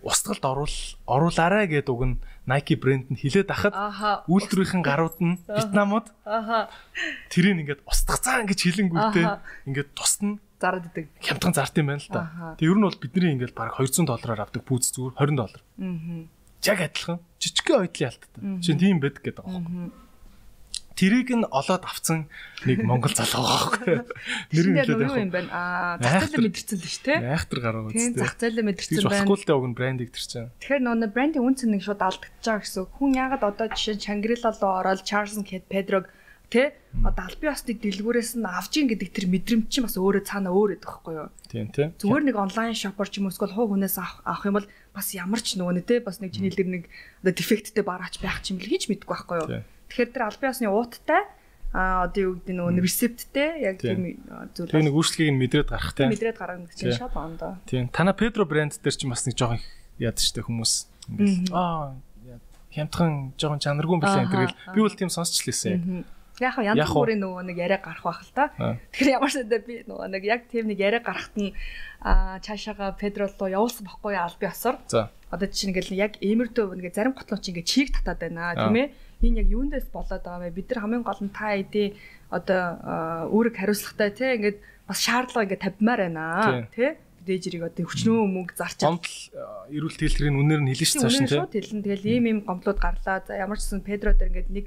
устгалд 0.05 0.43
оруул 0.45 0.77
оруулаарай 1.09 1.65
гэдэг 1.65 1.89
үг 1.89 2.03
нь 2.05 2.15
Nike 2.45 2.77
брэнд 2.77 3.09
нь 3.09 3.17
хилээд 3.17 3.49
ахад 3.49 3.73
үйлдвэрийн 4.29 4.85
гарууд 4.85 5.17
нь 5.17 5.41
Вьетнамууд 5.49 6.13
тэрийг 7.33 7.57
ингээд 7.65 7.81
устгацаан 7.89 8.45
гэж 8.45 8.59
хэлэнгүүтээ 8.69 9.25
ингээд 9.65 9.89
тусна 9.97 10.37
зарад 10.59 10.85
идэг. 10.89 11.11
Хямдхан 11.21 11.53
зарт 11.53 11.75
юм 11.77 11.87
байна 11.91 12.01
л 12.01 12.11
да. 12.11 12.55
Тэг 12.57 12.69
ер 12.71 12.77
нь 12.79 12.85
бол 12.87 13.01
бидний 13.01 13.31
ингээд 13.35 13.55
баг 13.55 13.75
200 13.75 14.07
доллараар 14.07 14.47
авдаг 14.47 14.63
пүүз 14.63 14.95
зүгээр 14.95 15.15
20 15.19 15.35
доллар. 15.35 15.61
Аа. 15.79 16.25
Яг 16.65 16.79
адилхан 16.81 17.19
жижигхэн 17.37 17.81
ойдлын 17.85 18.09
алдаатай. 18.09 18.41
Чинь 18.63 18.79
тийм 18.81 18.97
байдаг 19.03 19.21
гэдэг 19.21 19.43
байгаа 19.43 19.61
юм. 19.61 19.93
Тэрийг 20.95 21.27
нь 21.27 21.43
олоод 21.43 21.83
авцсан 21.83 22.31
нэг 22.63 22.87
монгол 22.87 23.11
залуу 23.11 23.43
байгаа 23.43 23.67
байхгүй. 23.67 23.95
Нэр 24.55 24.67
нь 24.71 24.77
хэлээд 24.79 25.27
юм 25.27 25.31
бэ? 25.35 25.51
Аа, 25.51 25.99
зах 25.99 26.31
зээлээ 26.31 26.47
мэдэрсэн 26.47 26.79
л 26.79 26.87
шүү 26.87 27.03
дээ. 27.03 27.19
Айхтар 27.35 27.59
гараа 27.59 27.83
үст. 27.83 27.99
Тийм, 27.99 28.15
зах 28.15 28.39
зээлээ 28.39 28.63
мэдэрсэн 28.63 29.03
байна. 29.03 29.11
Болохгүй 29.11 29.35
л 29.35 29.43
дээ 29.43 29.59
уг 29.59 29.67
нь 29.67 29.75
брендийг 29.75 30.11
чинь. 30.15 30.55
Тэгэхээр 30.55 30.83
нөгөө 30.87 31.11
брендийн 31.11 31.43
үн 31.43 31.55
цэнийг 31.59 31.83
шууд 31.83 31.99
алдагдаж 31.99 32.43
байгаа 32.47 32.63
гэсэн. 32.63 32.87
Хүн 32.95 33.11
ягаад 33.11 33.43
одоо 33.43 33.67
жишээ 33.75 33.99
Shangri-La 33.99 34.51
руу 34.55 34.71
ороод 34.71 35.03
Charles 35.03 35.35
Kate 35.43 35.67
Pedro 35.67 36.07
тэ 36.49 36.73
одоо 37.03 37.25
албан 37.27 37.51
ёсны 37.51 37.73
дэлгүүрээс 37.75 38.31
нь 38.39 38.47
авж 38.47 38.73
ийн 38.79 38.87
гэдэг 38.89 39.09
тэр 39.11 39.25
мэдрэмж 39.29 39.65
чинь 39.67 39.85
бас 39.85 39.97
өөрөө 39.99 40.23
цаана 40.23 40.51
өөр 40.55 40.79
гэдэг 40.79 40.87
байхгүй 40.87 41.13
юу? 41.15 41.29
Тийм 41.51 41.67
тийм. 41.73 41.89
Зүгээр 41.99 42.25
нэг 42.31 42.37
онлайн 42.39 42.75
шопор 42.77 43.07
ч 43.09 43.19
юм 43.19 43.27
уу 43.27 43.33
эсвэл 43.35 43.55
хуу 43.55 43.67
хүнээс 43.73 43.97
авах 43.99 44.45
юм 44.47 44.55
бол 44.61 44.67
бас 44.93 45.07
ямар 45.11 45.41
ч 45.41 45.59
нөгөө 45.59 45.73
нэ 45.75 45.83
тэ 45.83 46.05
бас 46.05 46.23
нэг 46.23 46.31
чиний 46.31 46.53
дээр 46.53 46.69
нэг 46.69 46.83
одоо 47.25 47.33
дефекттэй 47.35 47.83
бараач 47.83 48.21
байх 48.23 48.39
ч 48.45 48.55
юм 48.55 48.61
л 48.61 48.69
хийж 48.69 48.87
мэдгүй 48.87 49.11
байхгүй 49.11 49.37
юу? 49.43 49.49
Тэгэхээр 49.91 50.11
тэр 50.13 50.23
албан 50.29 50.51
ёсны 50.53 50.67
ууттай 50.71 51.23
а 51.75 52.07
одоо 52.07 52.21
юу 52.23 52.33
гэдэг 52.39 52.55
нөгөө 52.55 52.79
рецепттэй 52.79 53.49
яг 53.67 53.83
тийм 53.83 54.15
зүйл. 54.55 54.71
Тэр 54.71 54.87
нэг 54.87 54.95
үйлчлэгийг 54.95 55.35
нь 55.35 55.41
мэдрээд 55.43 55.69
гарах 55.75 55.91
тийм. 55.91 56.07
Мэдрээд 56.07 56.39
гаргах 56.39 56.71
гэж 56.71 56.79
чинь 56.79 56.95
шоп 56.95 57.19
ондоо. 57.19 57.59
Тийм. 57.67 57.91
Тана 57.91 58.15
Педро 58.15 58.47
брэнд 58.47 58.79
дээр 58.79 58.95
чинь 58.95 59.11
бас 59.11 59.27
нэг 59.27 59.35
жоохон 59.35 59.59
яд 59.99 60.15
штэ 60.15 60.47
хүмүүс. 60.47 60.87
Ингээл 61.11 61.51
аа 61.51 61.99
хямдхан 62.71 63.35
жоохон 63.35 63.59
чанаргүй 63.59 63.97
билээ 63.99 64.23
энэ 64.23 64.31
гэл 64.31 64.55
би 64.71 64.79
бол 64.83 64.95
тийм 64.95 65.11
сонсчлээсэ. 65.11 65.75
Яг 65.75 65.83
янз 66.41 66.91
бүрийн 66.91 67.21
нөгөө 67.23 67.43
нэг 67.47 67.57
яриа 67.57 67.79
гарах 67.79 68.03
байх 68.03 68.21
л 68.23 68.33
та. 68.35 68.51
Тэгэхээр 68.91 69.15
ямар 69.15 69.31
ч 69.31 69.35
үедээ 69.39 69.61
би 69.63 69.75
нөгөө 69.87 70.07
нэг 70.11 70.23
яг 70.27 70.41
тийм 70.51 70.67
нэг 70.67 70.79
яриа 70.79 70.99
гарахт 70.99 71.35
нь 71.39 71.55
цаашаага 72.03 72.95
Педро 72.99 73.31
руу 73.31 73.47
явуулсан 73.47 73.87
байхгүй 73.87 74.15
аль 74.19 74.39
би 74.39 74.47
осор. 74.47 74.79
За. 74.87 75.11
Одоо 75.31 75.47
чинь 75.47 75.71
ингээл 75.71 75.95
яг 75.95 76.19
иймэрдөө 76.19 76.75
ингээ 76.75 76.91
зарим 76.91 77.15
готлоо 77.15 77.39
чи 77.39 77.55
ингээ 77.55 77.63
чийг 77.63 77.89
татаад 77.95 78.19
байна 78.19 78.51
тийм 78.55 78.75
ээ. 78.75 78.91
Энэ 79.23 79.39
яг 79.41 79.47
юундээс 79.47 79.87
болоод 79.95 80.23
байгаа 80.23 80.43
вэ? 80.43 80.55
Бид 80.55 80.67
нар 80.75 80.81
хамгийн 80.83 81.07
гол 81.07 81.21
нь 81.23 81.31
та 81.31 81.55
эдийн 81.55 81.95
одоо 82.29 83.31
үүрэг 83.31 83.55
хариуцлагатай 83.55 84.11
тийм 84.11 84.35
ингээд 84.43 84.57
бас 84.91 84.99
шаардлага 84.99 85.47
ингээ 85.47 85.63
тавьмаар 85.63 86.01
байна 86.11 86.67
тийм 86.75 86.99
дээжрийг 87.25 87.63
одоо 87.65 87.85
хүчнөө 87.89 88.21
мөнгө 88.29 88.53
зарч 88.53 88.85
гомдол 88.85 89.17
эрүүл 89.73 89.97
тэлтрийн 89.97 90.37
үнээр 90.37 90.61
нь 90.61 90.69
хэлнэ 90.69 90.85
шүү 90.85 91.01
цааш 91.09 91.17
нь 91.25 91.29
тийм. 91.29 91.81
Тэгэл 91.81 92.05
ийм 92.05 92.25
ийм 92.29 92.39
гомдлууд 92.45 92.77
гарлаа. 92.77 93.25
За 93.25 93.33
ямар 93.33 93.57
ч 93.57 93.65
гэсэн 93.65 93.81
Педро 93.81 94.13
дээр 94.13 94.29
ингээд 94.29 94.49
нэг 94.53 94.65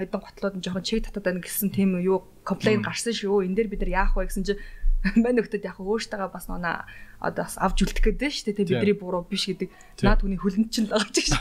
хайдан 0.00 0.20
готлоод 0.24 0.54
нь 0.56 0.64
жоохон 0.64 0.84
чиг 0.84 1.04
татаад 1.04 1.26
байна 1.28 1.44
гэсэн 1.44 1.68
тийм 1.70 2.00
юу 2.00 2.24
комплейн 2.42 2.80
гарсан 2.80 3.12
шүү. 3.12 3.44
Энд 3.44 3.56
дээр 3.60 3.68
бид 3.68 3.84
нар 3.84 4.08
яах 4.08 4.16
вэ 4.16 4.26
гэсэн 4.32 4.44
чинь 4.48 4.60
мань 5.22 5.36
нөхдөд 5.36 5.64
яг 5.64 5.80
өөртөө 5.80 6.28
бас 6.32 6.48
нуна 6.48 6.88
одоо 7.20 7.44
бас 7.44 7.56
авч 7.60 7.84
үлдэх 7.84 8.04
гэдэг 8.04 8.32
шүү 8.32 8.56
дээ. 8.56 8.68
Бидний 8.68 8.96
буруу 8.96 9.24
биш 9.24 9.48
гэдэг. 9.48 9.68
Наад 10.04 10.20
хүний 10.24 10.40
хөлөнд 10.40 10.72
чинь 10.72 10.88
л 10.88 10.96
байгаа 10.96 11.12
ч 11.12 11.18
гэж. 11.24 11.36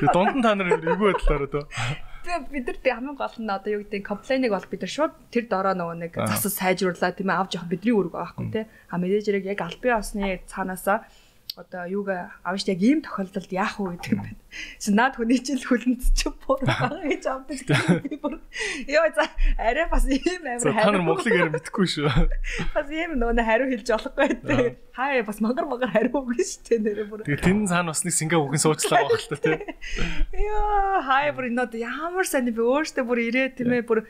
Тэгээ 0.00 0.12
дунд 0.12 0.36
нь 0.40 0.44
та 0.44 0.56
нар 0.56 0.72
эвгүй 0.72 1.12
байдлаар 1.12 1.44
одоо. 1.48 1.64
Тэгээ 2.24 2.52
бид 2.52 2.64
нар 2.68 2.78
тэг 2.80 2.92
хамгийн 2.96 3.16
гол 3.16 3.36
нь 3.40 3.52
одоо 3.52 3.70
юу 3.72 3.82
гэдэг 3.84 4.04
комплейныг 4.04 4.52
бол 4.52 4.68
бид 4.72 4.80
нар 4.84 4.92
шууд 4.92 5.12
тэр 5.32 5.44
дороо 5.48 5.74
нөгөө 5.76 5.96
нэг 6.00 6.12
засаж 6.16 6.52
сайжрууллаа 6.56 7.12
тийм 7.12 7.28
ээ 7.32 7.40
авч 7.40 7.52
явах 7.56 7.68
бидний 7.72 7.92
үүрэг 7.92 8.14
байхгүй 8.16 8.46
тийм. 8.52 8.68
А 8.88 8.96
менежерийг 9.00 9.44
яг 9.48 9.60
албан 9.60 10.00
ёсны 10.00 10.40
цаанаасаа 10.48 11.08
одоо 11.56 11.84
юуг 11.86 12.10
авч 12.44 12.68
яг 12.68 12.80
ийм 12.82 13.02
тохиолдолд 13.02 13.50
яах 13.50 13.80
вэ 13.80 13.98
гэдэг 13.98 14.12
юм 14.14 14.20
байна. 14.22 14.38
Чи 14.78 14.90
наад 14.94 15.14
хүний 15.18 15.38
чинь 15.42 15.58
хөлөнд 15.58 16.02
чи 16.14 16.30
бүр 16.30 16.62
байгаа 16.62 17.02
гэж 17.10 17.24
авдаг. 17.26 17.58
Би 18.06 18.16
бүр 18.22 18.38
ёо 18.86 19.06
за 19.14 19.26
арай 19.58 19.86
бас 19.90 20.06
ийм 20.06 20.46
амар 20.46 20.62
хариу. 20.62 20.84
Та 20.84 20.92
нар 20.94 21.02
монголыг 21.02 21.34
ярь 21.34 21.50
мэдэхгүй 21.50 21.86
шүү. 21.90 22.06
Бас 22.74 22.86
ийм 22.90 23.18
нөгөө 23.18 23.42
хариу 23.42 23.68
хэлж 23.70 23.88
болохгүй 23.90 24.26
гэдэг. 24.30 24.78
Хаа 24.94 25.22
бас 25.26 25.38
магар 25.42 25.66
магар 25.66 25.90
хариу 25.90 26.22
өгнө 26.22 26.44
шүү 26.44 26.62
дээ 26.70 26.80
нэрээ 26.86 27.06
бүр. 27.10 27.20
Тэгээ 27.26 27.44
тэн 27.46 27.66
цаана 27.66 27.94
бас 27.94 28.02
нэг 28.06 28.14
сингээ 28.14 28.40
үгэн 28.40 28.62
суучлаа 28.62 29.06
байх 29.06 29.18
л 29.18 29.30
та 29.30 29.38
тий. 29.42 29.58
Ёо 30.54 31.02
хаа 31.02 31.30
бүр 31.34 31.50
энэ 31.50 31.66
ямар 31.82 32.26
сайн 32.26 32.50
би 32.50 32.62
өөртөө 32.62 33.04
бүр 33.06 33.18
ирээ 33.26 33.58
тийм 33.58 33.74
ээ 33.74 33.86
бүр 33.86 34.06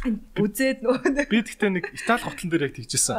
үзээд 0.00 0.80
нөгөө 0.80 1.28
би 1.28 1.38
тэгтээ 1.44 1.70
нэг 1.76 1.84
Итали 1.92 2.24
готлон 2.24 2.48
дээр 2.48 2.64
яг 2.68 2.74
тэгжсэн. 2.76 3.16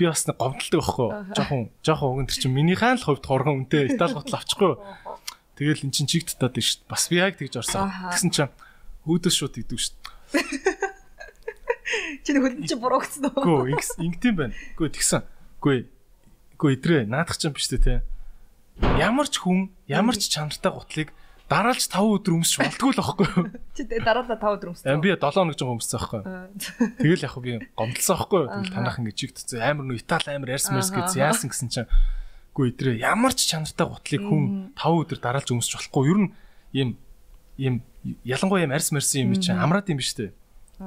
Би 0.00 0.08
бас 0.08 0.24
нэг 0.24 0.36
гомдолтой 0.40 0.80
байхгүй. 0.80 1.08
Жохон 1.36 1.62
жохон 1.84 2.24
нь 2.24 2.28
тэр 2.32 2.38
чинь 2.40 2.56
минийхэн 2.56 2.96
л 2.96 3.04
хувьд 3.04 3.26
хоргон 3.28 3.68
үнтэй 3.68 3.92
Итали 3.92 4.16
готл 4.16 4.36
авчихгүй. 4.40 4.72
Тэгэл 5.60 5.84
эн 5.84 5.92
чинь 5.92 6.08
чиг 6.08 6.24
татаад 6.24 6.56
дээ. 6.56 6.88
Бас 6.88 7.08
би 7.12 7.20
яг 7.20 7.36
тэгж 7.36 7.60
орсон. 7.60 7.92
Тэгсэн 8.16 8.32
чинь 8.32 8.52
өөдөөс 9.04 9.36
шууд 9.36 9.60
идэв 9.60 9.76
дээ. 9.76 10.96
Чиний 12.24 12.40
хөлн 12.42 12.66
чинь 12.66 12.82
буруугцсан 12.82 13.30
уу? 13.30 13.70
Гүү, 13.70 13.78
ингэдэм 14.02 14.34
байна. 14.36 14.54
Гүү 14.74 14.88
тэгсэн. 14.90 15.22
Гүү. 15.62 15.86
Гүү 16.58 16.70
идрээ 16.74 17.06
наадах 17.06 17.38
чинь 17.38 17.54
биш 17.54 17.70
үү 17.70 17.80
те. 17.80 17.94
Ямар 18.98 19.30
ч 19.30 19.38
хүн, 19.40 19.70
ямар 19.86 20.18
ч 20.18 20.26
чанартай 20.28 20.72
гутлыг 20.72 21.08
дараалж 21.46 21.86
5 21.86 22.14
өдөр 22.16 22.34
өмсч 22.40 22.54
болтгүй 22.58 22.90
л 22.90 23.00
аахгүй 23.02 23.26
юу? 23.30 23.44
Чи 23.76 23.86
дараалал 23.86 24.34
5 24.34 24.56
өдөр 24.58 24.70
өмссөн. 24.74 24.98
Би 24.98 25.14
7 25.14 25.30
хоног 25.30 25.54
жоо 25.54 25.74
өмссөн 25.78 25.98
аахгүй 26.00 26.20
юу? 26.26 26.50
Тэгэл 26.98 27.26
яг 27.26 27.36
би 27.38 27.52
гомдлсон 27.78 28.14
аахгүй 28.18 28.38
юу? 28.42 28.50
Тэгэл 28.50 28.74
танах 28.74 28.98
ингэ 28.98 29.14
чигтцээ 29.14 29.62
амар 29.62 29.86
нөө 29.86 30.02
Итали 30.02 30.34
амар 30.34 30.54
ярс 30.58 30.68
мерс 30.74 30.90
гэж 30.90 31.14
яасан 31.16 31.50
гэсэн 31.54 31.70
чинь 31.70 31.90
Гүү 32.56 32.72
идрээ 32.72 33.04
ямар 33.04 33.36
ч 33.36 33.52
чанартай 33.52 33.84
гутлыг 33.84 34.22
хүн 34.24 34.72
5 34.80 35.04
өдөр 35.04 35.18
дараалж 35.20 35.52
өмсч 35.52 35.76
болохгүй. 35.76 36.08
Ер 36.08 36.18
нь 36.24 36.30
ийм 36.72 36.88
ийм 37.60 37.74
ялангуяа 38.24 38.64
ийм 38.64 38.72
арс 38.72 38.96
мерсэн 38.96 39.28
юм 39.28 39.36
чи 39.36 39.52
амраад 39.52 39.92
юм 39.92 40.00
биш 40.00 40.16
үү? 40.16 40.32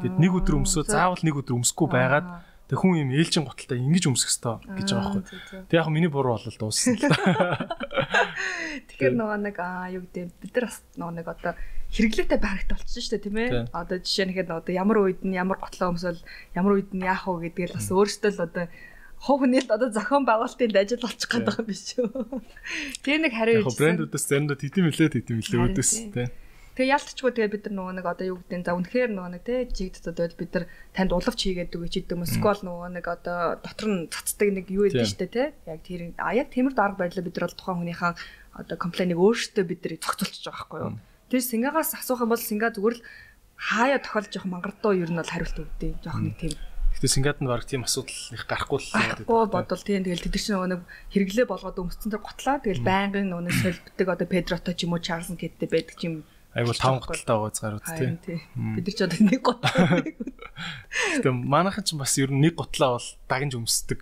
Тэгэд 0.02 0.18
нэг 0.18 0.34
өдөр 0.34 0.66
өмсөө 0.66 0.90
заавал 0.90 1.22
нэг 1.22 1.38
өдөр 1.46 1.62
өмсөхгүй 1.62 1.88
байгаад 1.94 2.26
тэг 2.70 2.78
хүн 2.78 3.02
ийм 3.02 3.10
ээлжин 3.10 3.50
гуталтай 3.50 3.82
ингэж 3.82 4.06
өмсөх 4.14 4.30
ёстой 4.30 4.62
гэж 4.62 4.88
байгаа 4.94 5.26
байхгүй. 5.26 5.66
Тэг 5.74 5.78
яг 5.82 5.90
миний 5.90 6.12
буруу 6.14 6.38
болол 6.38 6.54
дууссан 6.54 7.02
л 7.02 7.10
да. 7.10 7.66
Тэгэхээр 8.94 9.18
нөгөө 9.18 9.40
нэг 9.42 9.58
аа 9.58 9.90
юу 9.90 10.06
гэдэг 10.06 10.38
бид 10.38 10.54
нар 10.54 10.66
бас 10.70 10.78
нөгөө 10.94 11.16
нэг 11.18 11.28
одоо 11.34 11.54
хэрэглээтэй 11.90 12.38
байрагт 12.38 12.70
болчихсон 12.70 13.02
шүү 13.02 13.14
дээ 13.18 13.26
тийм 13.26 13.38
ээ. 13.42 13.50
Одоо 13.74 13.98
жишээ 13.98 14.26
нь 14.30 14.36
хэд 14.38 14.50
одоо 14.54 14.74
ямар 14.78 14.98
үед 15.02 15.26
нь 15.26 15.34
ямар 15.34 15.58
готлоо 15.58 15.98
өмсөөл 15.98 16.22
ямар 16.54 16.78
үед 16.78 16.94
нь 16.94 17.02
яах 17.02 17.26
вэ 17.26 17.50
гэдгээл 17.50 17.74
бас 17.74 17.90
өөртөө 17.90 18.32
л 18.38 18.46
одоо 18.46 18.66
хов 19.18 19.38
хүнээс 19.42 19.68
одоо 19.74 19.90
зохион 19.90 20.24
байгуулалтын 20.30 20.78
ажил 20.78 21.02
болчих 21.02 21.26
гээд 21.26 21.46
байгаа 21.50 21.66
юм 21.66 21.68
биш 21.74 21.98
үү. 21.98 22.10
Тэр 23.04 23.18
нэг 23.26 23.34
хариу 23.34 23.66
ирсэн. 23.66 23.82
Брэндүүдээс 23.82 24.26
заримдаа 24.30 24.58
тэтэм 24.62 24.86
хэлээ 24.94 25.10
тэтэм 25.18 25.42
хэлээ 25.42 25.64
үүдээс 25.74 25.92
тий. 26.14 26.28
Тэгээ 26.80 26.96
ялтчгүй 26.96 27.32
тэгээ 27.36 27.52
бид 27.52 27.64
нар 27.68 27.76
нөгөө 27.76 27.94
нэг 28.00 28.08
одоо 28.08 28.26
юу 28.32 28.38
гэдэг 28.40 28.64
за 28.64 28.72
үнэхээр 28.72 29.12
нөгөө 29.12 29.32
нэг 29.36 29.44
тий 29.44 29.60
жигдд 29.68 30.16
одоо 30.16 30.32
бид 30.32 30.52
нар 30.56 30.66
танд 30.96 31.12
уловч 31.12 31.40
хийгээд 31.44 31.76
өгөөч 31.76 31.96
гэдэг 32.08 32.16
юм 32.16 32.24
скол 32.24 32.60
нөгөө 32.64 32.90
нэг 32.96 33.06
одоо 33.12 33.60
дотор 33.60 33.88
нь 33.92 34.08
цацдаг 34.08 34.48
нэг 34.48 34.72
юу 34.72 34.88
гэдэг 34.88 35.04
штэ 35.04 35.28
тий. 35.28 35.48
Яг 35.68 35.84
тэр 35.84 36.16
а 36.16 36.32
яг 36.32 36.48
тиймэр 36.56 36.72
дарга 36.72 37.04
байдлаа 37.04 37.28
бид 37.28 37.36
нар 37.36 37.52
бол 37.52 37.60
тухайн 37.60 37.80
хүнийхээ 37.84 38.12
одоо 38.64 38.78
комплейнийг 38.80 39.20
өөртөө 39.20 39.64
бид 39.68 39.82
нар 39.84 39.94
зохицуулчих 40.00 40.48
байгаа 40.48 40.56
байхгүй 40.56 40.80
юу. 40.80 40.92
Тэр 41.28 41.42
сингагаас 41.44 41.92
асуух 42.00 42.24
юм 42.24 42.32
бол 42.32 42.40
синга 42.40 42.72
зүгээр 42.72 42.96
л 42.96 43.04
хаяа 43.60 44.00
тохиолж 44.00 44.32
явах 44.40 44.48
мангардуу 44.48 44.96
ер 44.96 45.12
нь 45.12 45.20
бол 45.20 45.28
хариулт 45.36 45.60
өгдөө. 45.60 46.00
Жоох 46.00 46.24
нэг 46.24 46.36
тийм 46.40 46.56
Гэтэ 46.96 47.12
Сингад 47.12 47.44
нь 47.44 47.48
баг 47.52 47.68
тийм 47.68 47.84
асуудал 47.84 48.16
их 48.34 48.48
гарахгүй 48.48 48.80
л 48.80 48.92
байдаг. 48.96 49.28
Гоо 49.28 49.46
бодвол 49.52 49.84
тийм 49.84 50.08
тэгэл 50.08 50.26
тэд 50.26 50.36
чинь 50.40 50.56
нөгөө 50.56 50.72
нэг 50.74 50.82
хэрэглээ 51.12 51.48
болгоод 51.48 51.78
өмсцэн 51.80 52.10
дээр 52.10 52.24
готлаа 52.24 52.58
тэгэл 52.64 52.88
байнгын 52.88 53.30
нөгөө 53.30 53.52
солбдог 53.52 54.08
одоо 54.16 54.28
Педрото 54.28 54.72
ч 54.74 54.88
юм 54.88 54.96
уу 54.96 55.04
Чарлз 55.04 55.30
гэдтэй 55.36 55.70
байдаг 55.70 56.00
юм. 56.02 56.26
Айгу 56.56 56.74
таван 56.74 57.00
готалтай 57.00 57.36
байгаа 57.38 57.62
гарууд 57.62 57.86
тийм. 57.94 58.14
Бид 58.76 58.86
нар 58.90 58.96
ч 58.96 59.02
одоо 59.06 59.20
нэг 59.22 59.42
готлаа. 59.42 60.02
Гэтэ 61.20 61.30
манайхан 61.30 61.86
ч 61.86 61.94
бас 61.94 62.18
ер 62.18 62.34
нь 62.34 62.42
нэг 62.42 62.58
готлаа 62.58 62.98
бол 62.98 63.10
дагнж 63.30 63.54
өмсдөг 63.58 64.02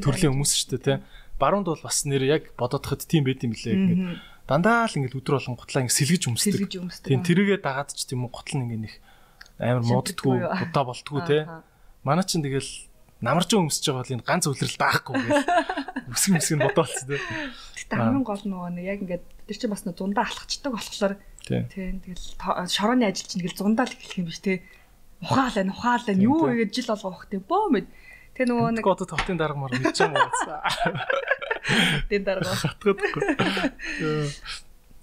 төрлийн 0.00 0.32
хүмүүс 0.32 0.52
шүү 0.56 0.68
дээ 0.76 0.86
тийм. 0.88 1.00
Баруунд 1.36 1.68
бол 1.68 1.84
бас 1.84 2.04
нэр 2.08 2.24
яг 2.24 2.56
бодоодоход 2.56 3.04
тийм 3.04 3.28
байд 3.28 3.44
юм 3.44 3.52
лээ 3.52 3.76
ингээд 3.76 4.02
дандаа 4.48 4.88
л 4.88 4.96
ингээд 4.96 5.20
өдөр 5.20 5.36
болгон 5.36 5.60
готлаа 5.60 5.84
ингээд 5.84 5.98
сэлгэж 6.00 6.22
өмсдөг. 6.32 7.04
Тийм 7.04 7.20
тэрийгэ 7.20 7.60
дагаад 7.60 7.92
ч 7.92 8.08
тийм 8.08 8.24
готл 8.24 8.56
нь 8.56 8.64
ингээд 8.72 8.84
нэг 8.88 8.94
амар 9.60 9.84
мууддггүй 9.84 10.36
удаа 10.48 10.84
болтгоо 10.88 11.22
тийм 11.28 11.46
Манай 12.02 12.26
чинь 12.26 12.42
тэгэл 12.42 12.66
намарч 13.22 13.54
өмсөж 13.54 13.86
байгаа 13.86 14.02
бол 14.02 14.14
энэ 14.18 14.26
ганц 14.26 14.44
үлрэл 14.50 14.74
даахгүй 14.74 15.22
гэх. 15.22 15.46
Үсгэн 16.18 16.42
үсгэн 16.42 16.62
бодоолцсон 16.66 17.14
тий. 17.14 17.22
Гэтэ 17.78 17.94
хамгийн 17.94 18.26
гол 18.26 18.42
нөгөө 18.42 18.70
нэг 18.74 18.86
яг 18.90 18.98
ингээд 19.06 19.24
тэр 19.46 19.56
чинь 19.62 19.70
бас 19.70 19.86
нөгөө 19.86 19.98
зундаа 20.02 20.26
алхацдаг 20.26 20.72
болохоор 20.74 21.14
тий 21.46 21.66
тэгэл 21.68 22.68
шорооны 22.68 23.06
ажил 23.06 23.26
чинь 23.26 23.42
тэгэл 23.42 23.58
зундаа 23.58 23.86
л 23.86 23.94
эхлэх 23.94 24.18
юм 24.18 24.26
биш 24.30 24.40
тий. 24.42 24.62
Ухаалаа 25.22 25.66
ухаалаа 25.70 26.14
юу 26.16 26.50
ингэж 26.50 26.70
жил 26.74 26.94
болгох 26.94 27.26
тий 27.30 27.40
бөө 27.42 27.64
мэд. 27.72 27.86
Тэ 28.32 28.48
нөгөө 28.48 28.80
нэг 28.80 28.86
одоо 28.86 29.06
хотын 29.06 29.36
дарга 29.36 29.58
мар 29.58 29.70
мэдэж 29.74 30.08
юм 30.08 30.14
уу? 30.16 30.30
Тэн 32.08 32.24
дарга 32.24 32.48
хатгадаггүй. 32.48 33.22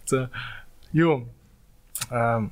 За 0.05 0.29
юу 0.91 1.29
аа 2.09 2.49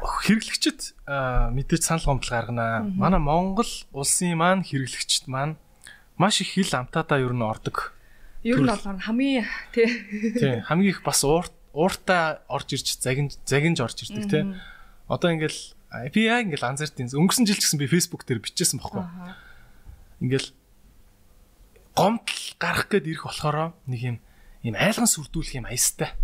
хэрэглэгчд 0.00 0.96
мэдээж 1.06 1.82
санал 1.84 2.16
гомдол 2.16 2.30
гаргана. 2.30 2.82
Манай 2.82 3.20
Монгол 3.20 3.68
улсын 3.92 4.34
маань 4.34 4.64
хэрэглэгчд 4.66 5.28
маань 5.28 5.56
маш 6.16 6.40
их 6.40 6.54
хил 6.54 6.72
амтаатаа 6.72 7.20
ер 7.20 7.32
нь 7.32 7.44
ордог. 7.44 7.92
Ер 8.42 8.58
нь 8.58 8.66
бол 8.66 8.98
хамгийн 8.98 9.46
тий. 9.70 9.86
Тий, 10.34 10.60
хамгийн 10.66 10.90
их 10.90 11.02
бас 11.04 11.22
уурт 11.22 11.52
ууртаа 11.72 12.44
орж 12.48 12.76
ирж 12.76 13.00
загинж 13.00 13.40
загинж 13.44 13.80
орж 13.80 14.04
ирдэг 14.04 14.28
тий. 14.28 14.44
Одоо 15.08 15.28
ингээл 15.32 15.60
би 16.12 16.20
яа 16.28 16.40
ингээл 16.44 16.68
анзаардیں۔ 16.72 17.12
Өнгөрсөн 17.12 17.48
жил 17.48 17.60
ч 17.60 17.68
гэсэн 17.68 17.80
би 17.80 17.88
Facebook 17.88 18.24
дээр 18.24 18.40
бичсэн 18.40 18.80
байхгүй. 18.80 19.04
Ингээл 20.24 20.52
гомдол 21.96 22.42
гарах 22.56 22.88
гээд 22.88 23.08
ирэх 23.08 23.24
болохоор 23.28 23.76
нэг 23.88 24.00
юм 24.00 24.16
юм 24.64 24.74
айлган 24.78 25.08
сүрдүүлэх 25.10 25.60
юм 25.60 25.66
аястай. 25.68 26.14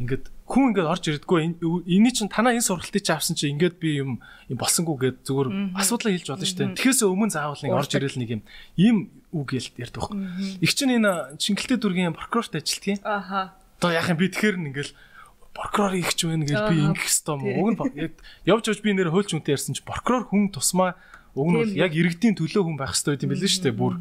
Ингээд 0.00 0.32
хүн 0.48 0.72
ингээд 0.72 0.88
орж 0.88 1.04
ирдэггүй 1.12 1.60
эний 1.60 2.12
чинь 2.14 2.32
танаа 2.32 2.56
энэ 2.56 2.64
сургалтыг 2.64 3.04
чи 3.04 3.12
авсан 3.12 3.36
чи 3.36 3.52
ингээд 3.52 3.76
би 3.76 4.00
юм 4.00 4.24
юм 4.48 4.56
болсонгүй 4.56 4.96
гэд 5.12 5.28
зүгээр 5.28 5.76
асуудлаа 5.76 6.12
хэлж 6.16 6.28
болно 6.32 6.46
шүү 6.48 6.58
дээ. 6.58 6.76
Тэгэхээс 6.80 7.04
өмнө 7.04 7.32
заавал 7.36 7.60
нэг 7.60 7.76
орж 7.76 7.92
ирэл 8.00 8.16
нэг 8.16 8.30
юм 8.40 8.42
ийм 8.80 8.96
үг 9.30 9.54
ярьдаг 9.60 9.92
байхгүй. 9.92 10.16
Их 10.64 10.72
чинь 10.72 10.96
энэ 10.96 11.36
Чингэлтэй 11.36 11.76
дүргийн 11.76 12.16
прокурорт 12.16 12.56
ажилтгийн. 12.56 13.04
Аха. 13.04 13.59
Одоо 13.80 13.96
яах 13.96 14.12
юм 14.12 14.20
би 14.20 14.28
тэгэхэр 14.28 14.60
нь 14.60 14.68
ингээд 14.76 14.92
прокурор 15.56 15.96
их 15.96 16.12
ч 16.12 16.28
байна 16.28 16.44
гэж 16.44 16.60
би 16.68 16.76
ингэх 16.84 17.08
хэвээр 17.08 17.40
юм. 17.48 17.80
Уг 17.80 17.96
нь 17.96 18.12
явж 18.44 18.64
явж 18.68 18.80
би 18.84 18.92
нэр 18.92 19.08
хуульч 19.08 19.32
үнтэй 19.32 19.56
ярьсан 19.56 19.72
чи 19.72 19.80
прокурор 19.80 20.28
хүн 20.28 20.52
тусмаа 20.52 21.00
уг 21.32 21.48
нь 21.48 21.56
бол 21.56 21.72
яг 21.72 21.96
иргэдийн 21.96 22.36
төлөө 22.36 22.60
хүн 22.60 22.76
байх 22.76 22.92
хэвээр 22.92 23.24
юм 23.24 23.32
билээ 23.32 23.50
шүү 23.50 23.64
дээ 23.64 23.80
бүр. 23.80 23.94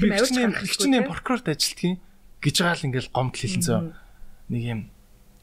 Би 0.00 0.08
их 0.08 0.72
чинь 0.80 1.04
прокурорт 1.04 1.52
ажилтгийн 1.52 2.00
гэж 2.40 2.54
байгаа 2.64 2.76
л 2.80 2.86
ингээд 2.88 3.12
гомдол 3.12 3.42
хэлсэн 3.44 3.62
зөө. 3.62 3.80
Нэг 4.48 4.62
юм 4.64 4.80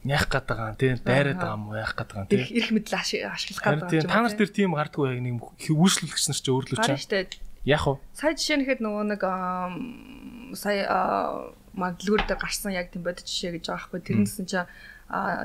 яах 0.04 0.26
гээд 0.28 0.46
байгаа 0.50 0.68
юм 0.74 0.78
тий? 0.82 0.92
Дайраад 1.00 1.38
байгаа 1.38 1.54
юм 1.54 1.64
уу? 1.70 1.78
Яах 1.78 1.94
гээд 1.94 2.10
байгаа 2.12 2.24
юм 2.26 2.30
тий? 2.34 2.42
Их 2.50 2.68
мэдл 2.74 2.94
ашиглах 2.98 3.62
гээд 3.62 3.80
байгаа 3.80 4.02
юм 4.02 4.10
та 4.10 4.20
нар 4.20 4.34
тэр 4.34 4.50
тийм 4.52 4.74
гардггүй 4.74 5.06
яг 5.14 5.20
нэг 5.22 5.34
үүслүүлэгч 5.70 6.24
нар 6.28 6.40
ч 6.42 6.46
өөрлөж 6.50 6.78
чаа 6.82 6.98
яах 7.64 7.84
вэ? 7.88 7.96
Сая 8.12 8.36
жишээ 8.36 8.58
нэхэд 8.60 8.80
нөгөө 8.84 9.04
нэг 9.16 9.22
сая 10.58 10.84
маглуур 11.74 12.22
дээр 12.24 12.38
гарсан 12.40 12.72
яг 12.72 12.90
тийм 12.90 13.02
бодит 13.04 13.26
жишээ 13.26 13.58
гэж 13.58 13.64
байгаа 13.68 13.84
хгүй 13.90 14.00
тэрнээсэн 14.02 14.46
чи 14.46 14.58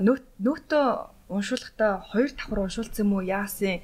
нөт 0.05 0.23
нөтөө 0.39 0.85
уншуулгахдаа 1.29 2.05
хоёр 2.09 2.31
давхар 2.33 2.65
уншуулсан 2.65 3.05
юм 3.05 3.13
уу? 3.17 3.25
Яасын? 3.25 3.81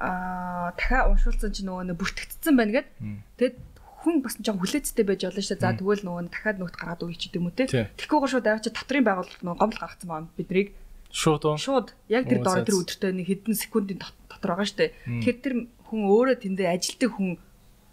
А 0.00 0.72
дахиад 0.76 1.12
уншуулсан 1.12 1.52
чи 1.52 1.64
нөгөө 1.64 1.96
бүртгэгдсэн 1.98 2.54
байна 2.56 2.72
гэд. 2.80 2.88
Тэгэд 3.36 3.56
хүн 4.00 4.24
бас 4.24 4.36
жоо 4.40 4.56
хүлээцтэй 4.56 5.04
байж 5.04 5.28
болно 5.28 5.44
шүү 5.44 5.60
дээ. 5.60 5.64
За 5.66 5.76
тэгвэл 5.76 6.04
нөгөө 6.08 6.32
дахиад 6.32 6.58
нөхд 6.60 6.76
гаргаад 6.80 7.04
өгч 7.04 7.20
гэдэг 7.28 7.40
юм 7.40 7.48
уу 7.52 7.56
те. 7.56 7.68
Тэгэхгүйгээр 7.68 8.32
шууд 8.32 8.48
авчи 8.48 8.70
татрын 8.72 9.04
байгуулалт 9.04 9.42
нөгөө 9.44 9.60
гомдол 9.60 9.82
гаргацсан 9.84 10.08
байна 10.08 10.28
бидрийг. 10.40 10.72
Шууд 11.12 11.42
уу? 11.44 11.60
Шууд. 11.60 11.92
Яг 12.08 12.24
тэр 12.24 12.40
дор 12.40 12.64
тэр 12.64 12.80
өдөртөө 12.80 13.12
нэг 13.12 13.26
хэдэн 13.28 13.56
секундын 13.60 14.00
дотор 14.00 14.56
байгаа 14.56 14.64
шүү 14.64 14.78
дээ. 14.80 14.90
Тэгэхээр 15.20 15.38
тэр 15.44 15.54
хүн 15.84 16.00
өөрөө 16.08 16.36
тэндээ 16.48 16.68
ажилтдаг 16.70 17.10
хүн 17.12 17.36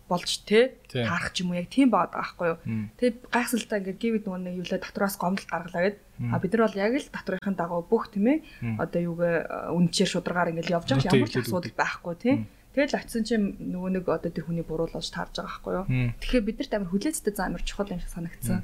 болж 0.07 0.31
те 0.47 0.79
таарах 0.87 1.35
ч 1.35 1.43
юм 1.43 1.51
уу 1.51 1.59
яг 1.59 1.67
тийм 1.69 1.91
баад 1.91 2.15
байхгүй 2.15 2.47
юу. 2.47 2.57
Тэгээ 2.97 3.31
гайхсалтай 3.31 3.77
ингээд 3.83 4.01
гівд 4.01 4.23
нөгөө 4.27 4.41
нэг 4.43 4.55
юулаа 4.63 4.79
татвараас 4.81 5.15
гомдол 5.19 5.47
гаргалаа 5.51 5.83
гэд. 5.83 5.97
А 6.31 6.39
бид 6.39 6.51
нар 6.55 6.63
бол 6.65 6.81
яг 6.81 6.93
л 6.95 7.13
татврынхын 7.13 7.55
дагуу 7.59 7.81
бүх 7.85 8.09
тийм 8.09 8.25
ээ 8.27 8.37
одоо 8.79 8.99
юугээ 9.03 9.35
үнчээр 9.75 10.09
шударгаар 10.09 10.51
ингээд 10.55 10.73
явж 10.73 10.87
байгаа 10.89 11.11
ямар 11.13 11.31
ч 11.31 11.35
асуудал 11.43 11.75
байхгүй 11.75 12.15
тийм 12.17 12.37
Тэгэл 12.77 12.93
очисон 12.93 13.25
чинь 13.25 13.45
нөгөө 13.57 13.89
нэг 13.89 14.05
одоо 14.05 14.29
тэр 14.29 14.45
хүний 14.45 14.61
буруу 14.61 14.85
болж 14.85 15.09
таарж 15.09 15.41
байгаа 15.41 15.49
байхгүй 15.49 15.73
юу. 15.81 15.85
Тэгэхээр 16.21 16.45
бидэрт 16.45 16.73
амар 16.77 16.93
хүлээцтэй 16.93 17.33
зам 17.33 17.57
амар 17.57 17.65
чухал 17.65 17.89
юм 17.89 17.97
шиг 17.97 18.13
санагдсан. 18.13 18.61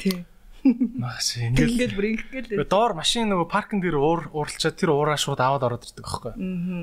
Тий. 0.00 0.24
Маш 0.64 1.36
ингээл 1.36 1.76
ингээл 1.76 1.96
бүр 1.96 2.08
ингээл 2.16 2.64
доор 2.64 2.96
машин 2.96 3.28
нөгөө 3.28 3.48
паркинг 3.52 3.84
дээр 3.84 4.00
уур 4.00 4.32
уурлчаад 4.32 4.80
тэр 4.80 4.96
уураа 4.96 5.20
шууд 5.20 5.36
аваад 5.36 5.64
ороод 5.68 5.84
ирдэг 5.84 6.04
байхгүй. 6.08 6.32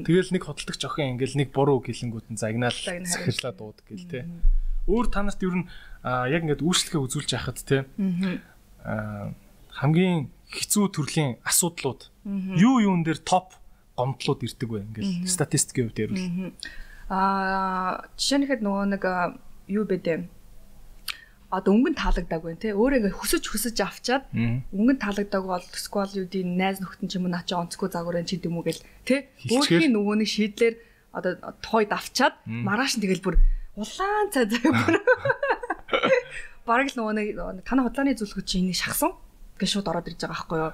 Тэгэл 0.05 0.33
нэг 0.37 0.43
хөдөлгч 0.45 0.81
охин 0.85 1.17
ингээл 1.17 1.41
нэг 1.41 1.49
буруу 1.49 1.81
гэлэнгүүт 1.81 2.29
нь 2.29 2.37
загнаал 2.37 2.77
захирлаа 2.77 3.53
дуудаг 3.57 3.85
гэл 3.89 4.05
те. 4.05 4.29
Өөр 4.85 5.09
та 5.09 5.25
нарт 5.25 5.41
ер 5.41 5.65
нь 5.65 5.69
яг 6.05 6.41
ингээд 6.45 6.61
үйлчлэгээ 6.61 7.01
үзүүлж 7.01 7.29
яхад 7.33 7.57
те. 7.65 7.89
Аа 8.85 9.33
хамгийн 9.81 10.29
хэцүү 10.51 10.85
төрлийн 10.93 11.31
асуудлууд 11.41 12.11
юу 12.59 12.75
юун 12.85 13.01
дээр 13.01 13.23
топ 13.23 13.57
гомдлууд 13.97 14.45
ирдэг 14.45 14.69
бай 14.69 14.81
ингээл 14.85 15.25
статистикийн 15.25 15.89
хувьд 15.89 16.01
ярил. 16.05 16.53
Аа 17.09 18.05
жишээ 18.19 18.45
нь 18.45 18.47
хэд 18.51 18.61
нөгөө 18.61 18.85
нэг 18.93 19.03
юу 19.71 19.85
бэ 19.87 20.27
одоо 21.51 21.75
өнгөн 21.75 21.95
таалагддаг 21.99 22.41
байна 22.41 22.59
те. 22.63 22.71
Өөрөө 22.71 23.11
ингээ 23.11 23.19
хөсөж 23.19 23.43
хөсөж 23.51 23.77
авчаад 23.83 24.23
өнгөн 24.71 24.97
таалагддаг 25.03 25.43
бол 25.43 25.65
сквал 25.75 26.07
юудын 26.15 26.55
найз 26.55 26.79
нөхдөн 26.79 27.11
ч 27.11 27.19
юм 27.19 27.27
уу 27.27 27.35
наа 27.35 27.43
чи 27.43 27.53
онцгүй 27.59 27.91
загварын 27.91 28.23
чи 28.23 28.39
юм 28.39 28.57
уу 28.57 28.63
гэл 28.63 28.79
те. 29.03 29.27
Өөрхийн 29.51 29.91
нөгөөний 29.91 30.29
шийдлэр 30.31 30.79
одоо 31.11 31.35
тойд 31.59 31.91
авчаад 31.91 32.39
маргааш 32.47 32.95
нь 32.97 33.03
тэгэл 33.03 33.19
бүр 33.19 33.35
улаан 33.75 34.31
цай 34.31 34.47
заяа 34.47 34.71
бүр. 34.71 34.95
Бараг 36.67 36.87
л 36.87 36.97
нөгөө 37.03 37.13
нэг 37.19 37.67
танай 37.67 37.83
худлааны 37.83 38.15
зөвлөгөө 38.15 38.47
чи 38.47 38.63
энийг 38.63 38.79
шахсан 38.79 39.11
гэж 39.59 39.69
шууд 39.75 39.91
ороод 39.91 40.07
ирж 40.07 40.23
байгаа 40.23 40.31
байхгүй 40.39 40.57
юу. 40.63 40.71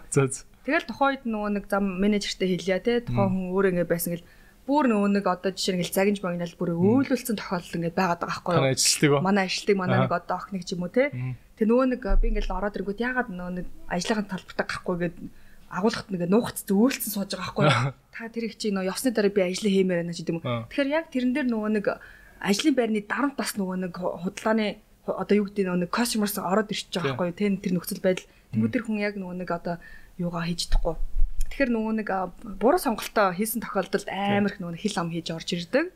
Тэгэл 0.68 0.86
тухайд 0.86 1.24
нөгөө 1.26 1.50
нэг 1.58 1.66
зам 1.72 1.86
менежертэй 1.98 2.54
хэлье 2.54 2.78
те. 2.86 3.02
Тухайн 3.02 3.34
хүн 3.34 3.50
өөр 3.56 3.66
ингэ 3.74 3.90
байсан 3.90 4.14
гэл 4.14 4.26
бүр 4.68 4.92
нөгөө 4.92 5.10
нэг 5.16 5.26
одоо 5.32 5.52
жишээ 5.56 5.80
нь 5.80 5.88
загинж 5.88 6.20
магнал 6.20 6.52
бүр 6.60 6.76
өөлүүлсэн 6.76 7.40
тохиолдол 7.40 7.80
ингэ 7.80 7.96
байгаад 7.96 8.20
байгаа 8.20 8.44
байхгүй 8.44 8.52
юу? 8.52 8.60
Манай 8.60 8.76
ажилтдаг. 8.76 9.24
Манай 9.24 9.44
ажилтдаг 9.48 9.78
манай 9.80 9.98
нэг 10.04 10.12
одоо 10.12 10.36
охиныг 10.36 10.64
ч 10.68 10.76
юм 10.76 10.84
уу 10.84 10.92
те. 10.92 11.08
Тэгээ 11.56 11.72
нөгөө 11.72 11.88
нэг 11.96 12.04
би 12.04 12.26
ингээл 12.36 12.52
ороод 12.52 12.76
ирэнгүүт 12.76 13.00
ягаад 13.00 13.30
нөгөө 13.32 13.54
нэг 13.64 13.68
ажлынхаа 13.88 14.28
талбартаа 14.28 14.68
гахгүй 14.68 14.96
гээд 15.08 15.16
агуулгад 15.72 16.10
нэг 16.12 16.22
нуугц 16.28 16.58
зөөлцөн 16.68 17.12
сууж 17.16 17.32
байгаа 17.32 17.48
байхгүй 17.48 17.96
та 18.16 18.28
тэр 18.28 18.44
их 18.52 18.56
чи 18.60 18.76
нөгөө 18.76 18.92
явсны 18.92 19.12
дараа 19.16 19.32
би 19.32 19.42
ажлаа 19.48 19.72
хиймээр 19.72 20.00
байна 20.04 20.16
ч 20.16 20.20
гэдэм 20.28 20.38
үү. 20.44 20.68
Тэгэхээр 20.68 20.90
яг 20.92 21.06
тэрэн 21.16 21.32
дээр 21.32 21.48
нөгөө 21.48 21.72
нэг 21.80 21.86
ажлын 22.44 22.76
байрны 22.76 23.02
дарамт 23.08 23.36
бас 23.40 23.56
нөгөө 23.56 23.78
нэг 23.88 23.94
худалдааны 23.96 24.68
одоо 25.08 25.36
юу 25.40 25.48
гэдэг 25.48 25.64
нөгөө 25.64 25.82
нэг 25.88 25.92
customers 25.92 26.36
ороод 26.36 26.72
ирчихэж 26.72 26.92
байгаа 26.92 27.16
байхгүй 27.16 27.36
тэр 27.36 27.56
тэр 27.64 27.74
нөхцөл 27.76 28.04
байдал. 28.04 28.28
Тэгвэл 28.52 28.76
тэр 28.76 28.84
хүн 28.84 29.00
яг 29.00 29.16
нөгөө 29.16 29.36
нэг 29.44 29.50
одоо 29.52 29.76
юугаа 30.20 30.44
хийж 30.48 30.68
чадахгүй 30.68 30.96
тэгэхээр 31.52 31.72
нөгөө 31.72 31.94
нэг 32.02 32.10
буруу 32.60 32.82
сонголтоо 32.82 33.34
хийсэн 33.36 33.64
тохиолдолд 33.64 34.08
амар 34.10 34.52
их 34.54 34.60
нөгөө 34.60 34.82
хил 34.82 34.98
ам 35.02 35.10
хийж 35.12 35.32
орж 35.32 35.50
ирдэг 35.54 35.94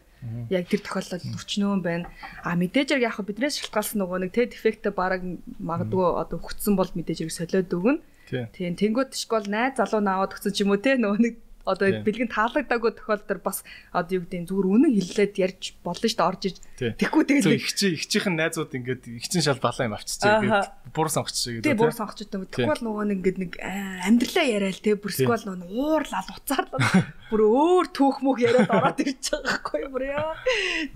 Яг 0.53 0.69
тэр 0.69 0.86
тохиолдолд 0.86 1.26
өчнөө 1.34 1.82
байна. 1.82 2.06
А 2.45 2.53
мэдээж 2.53 2.94
яг 3.02 3.18
биднээс 3.18 3.57
шалтгаалсан 3.57 4.06
нөгөө 4.06 4.30
нэг 4.30 4.32
тэ 4.38 4.53
дефект 4.53 4.86
бараг 4.94 5.26
магадгүй 5.57 6.06
одоо 6.22 6.38
өгцсөн 6.38 6.78
бол 6.78 6.86
мэдээж 6.94 7.26
яг 7.26 7.34
солиод 7.34 7.73
өгнө. 7.73 8.06
Тийм 8.53 8.78
тэнгууд 8.78 9.18
школ 9.18 9.49
найз 9.49 9.82
залуу 9.82 9.98
наваад 9.98 10.38
өгсөн 10.38 10.53
ч 10.53 10.61
юм 10.61 10.78
уу 10.78 10.78
те 10.78 10.94
нөгөө 10.94 11.19
нэг 11.26 11.36
одоо 11.66 11.88
бэлгэн 12.02 12.32
таалагдаагүй 12.32 12.92
тохиолдолд 12.98 13.44
бас 13.44 13.64
одоо 13.92 14.20
юу 14.20 14.24
гэдэг 14.26 14.50
зүгээр 14.50 14.68
үнэн 14.72 14.92
хэллээд 14.98 15.34
ярьж 15.38 15.64
болно 15.86 16.08
шүү 16.08 16.18
дээ 16.18 16.30
орж 16.32 16.44
иж. 16.50 16.58
Тэггүй 16.82 17.24
тэгээд 17.28 17.56
их 17.56 17.72
чи 17.78 17.88
их 17.96 18.04
чихэн 18.10 18.36
найзууд 18.36 18.72
ингээд 18.74 19.04
их 19.08 19.26
чин 19.30 19.42
шал 19.46 19.62
балаа 19.62 19.86
юм 19.86 19.96
авчиж 19.96 20.22
ингээд 20.22 20.70
бур 20.94 21.10
сонгочих 21.10 21.62
гэдэг 21.62 21.68
тийм 21.70 21.78
бур 21.78 21.94
сонгочих 21.94 22.28
гэдэг 22.30 22.50
тэгвэл 22.52 22.84
нөгөө 22.86 23.06
нэг 23.12 23.18
ингээд 23.22 23.40
нэг 23.42 23.52
амьдралаа 23.62 24.46
яриад 24.50 24.82
те 24.82 24.98
бүрсгэл 24.98 25.46
нөгөө 25.48 25.70
уур 25.72 26.04
лал 26.10 26.30
уцаар 26.34 26.66
бүр 27.32 27.42
өөр 27.48 27.86
түүх 27.96 28.18
мөх 28.26 28.38
яриад 28.42 28.68
ороод 28.68 29.00
ирж 29.06 29.32
байгаа 29.32 29.46
байхгүй 29.48 29.84
бүр 29.88 30.04
яа. 30.10 30.36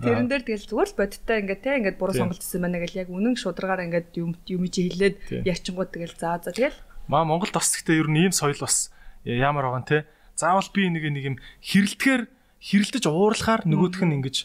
Тэрэн 0.02 0.28
дээр 0.28 0.44
тэгэл 0.44 0.68
зүгээр 0.68 0.90
л 0.90 0.98
бодиттой 1.00 1.36
ингээд 1.40 1.62
те 1.64 1.70
ингээд 1.80 1.96
бур 1.96 2.12
сонголт 2.12 2.42
хийсэн 2.42 2.60
байна 2.60 2.82
гэл 2.82 3.00
яг 3.00 3.08
үнэн 3.08 3.36
шударгаар 3.40 3.86
ингээд 3.88 4.08
юм 4.20 4.36
юм 4.50 4.62
чи 4.68 4.90
хэлээд 4.90 5.46
ярьчингууд 5.48 5.90
тэгэл 5.94 6.16
заа 6.20 6.36
за 6.42 6.52
тэгэл. 6.52 6.76
Маа 7.08 7.24
Монгол 7.24 7.52
бас 7.54 7.72
гэхдээ 7.72 8.02
ер 8.02 8.08
нь 8.10 8.28
ийм 8.28 8.34
соёл 8.36 8.58
бас 8.60 8.92
ямар 9.24 9.64
байгаа 9.64 9.84
нэ 9.86 10.15
заавал 10.36 10.68
би 10.70 10.92
нэг 10.92 11.04
нэг 11.10 11.24
юм 11.24 11.36
хэрэлдэхээр 11.64 12.22
хэрэлдэж 12.60 13.04
уурлахаар 13.08 13.62
нөгөөх 13.64 14.04
нь 14.04 14.16
ингэж 14.20 14.36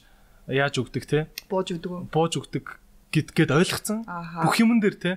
яаж 0.48 0.76
өгдөг 0.80 1.04
те? 1.06 1.28
Бууж 1.52 1.76
өгдөг 1.76 2.10
бууж 2.10 2.34
өгдөг 2.40 2.66
гэдгээд 3.12 3.52
ойлгоцсон. 3.52 4.08
Бүх 4.08 4.56
юмн 4.64 4.80
дээр 4.80 4.96
те? 4.96 5.12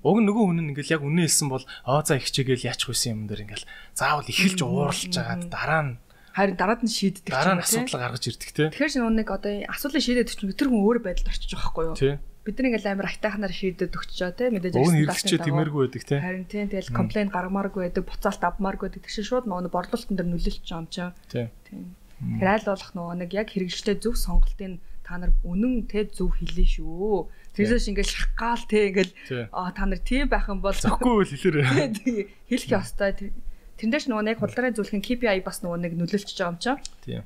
Уг 0.00 0.18
нөгөө 0.24 0.44
хүн 0.48 0.58
нь 0.64 0.70
ингээл 0.72 0.96
яг 0.96 1.02
үнэн 1.04 1.28
хэлсэн 1.28 1.48
бол 1.52 1.64
аа 1.84 2.00
за 2.00 2.16
их 2.16 2.32
чигээл 2.32 2.72
яачих 2.72 2.88
байсан 2.88 3.20
юм 3.20 3.28
дээр 3.28 3.44
ингээл 3.44 3.68
заавал 3.92 4.24
ихэлж 4.24 4.60
уурлж 4.64 5.12
агаад 5.12 5.52
дараа 5.52 5.82
нь 5.84 5.92
харин 6.32 6.56
дараад 6.56 6.80
нь 6.82 6.90
шийддэг 6.90 7.28
дараа 7.28 7.60
нь 7.60 7.62
асуудал 7.62 8.00
гаргаж 8.00 8.24
ирдэг 8.32 8.50
те? 8.50 8.72
Тэгэхээр 8.72 9.12
нэг 9.12 9.28
одоо 9.28 9.52
асуудлыг 9.68 10.02
шийдээд 10.02 10.32
өчнө 10.32 10.56
тэр 10.56 10.72
хүн 10.72 10.82
өөр 10.88 10.98
байдалд 11.04 11.30
орчиж 11.30 11.52
байгаа 11.52 11.68
байхгүй 11.68 11.84
юу 11.84 12.18
бид 12.44 12.56
нар 12.60 12.68
ингээл 12.68 12.92
амар 12.92 13.08
хайтахнаар 13.08 13.54
шийдэд 13.56 13.96
өгч 13.96 14.10
жоо 14.20 14.32
те 14.36 14.52
мэдээж 14.52 14.76
өгсөн 14.76 15.00
хэрэгчээ 15.00 15.40
тэмэргүй 15.48 15.80
байдаг 15.88 16.04
те. 16.04 16.20
Харин 16.20 16.44
тийм 16.44 16.68
тэгэл 16.68 16.92
комплейн 16.92 17.32
гаргамааргүй 17.32 17.82
байдаг 17.88 18.04
буцаалт 18.04 18.44
авмааргүй 18.44 18.92
байдаг. 18.92 19.02
Тэгшин 19.08 19.24
шууд 19.24 19.44
нөгөө 19.48 19.72
борлуулалтын 19.72 20.16
дээр 20.20 20.28
нөлөөлч 20.28 20.68
юм 20.68 20.86
чам 20.92 21.16
тийм. 21.32 21.48
Тэгэхээр 21.64 22.52
айл 22.52 22.68
болох 22.68 22.92
нөгөө 22.92 23.14
нэг 23.24 23.30
яг 23.32 23.48
хэрэгжлээ 23.48 23.96
зөв 23.96 24.14
сонголтын 24.20 24.76
та 25.04 25.16
нар 25.20 25.32
үнэн 25.40 25.88
те 25.88 26.04
зөв 26.04 26.36
хэлээ 26.36 26.68
шүү. 26.80 27.28
Тэрээс 27.56 27.88
ингээл 27.92 28.12
шахгаал 28.12 28.64
те 28.68 28.78
ингээл 28.92 29.12
а 29.52 29.72
та 29.72 29.84
нар 29.88 30.00
тийм 30.00 30.28
байх 30.28 30.48
юм 30.48 30.64
бол 30.64 30.76
зөхгүй 30.76 31.24
л 31.24 31.32
хэлээрээ 31.32 31.64
хэлэх 32.48 32.72
ёстой. 32.72 33.32
Тэрнээс 33.74 34.06
нөгөө 34.06 34.24
нэг 34.24 34.38
худалдааны 34.38 34.76
зөвлөхийн 34.78 35.04
KPI 35.04 35.40
бас 35.42 35.60
нөгөө 35.60 35.78
нэг 35.82 35.92
нөлөөлчихөж 35.98 36.38
байгаа 36.40 36.52
юм 36.54 36.62
чам. 36.62 36.78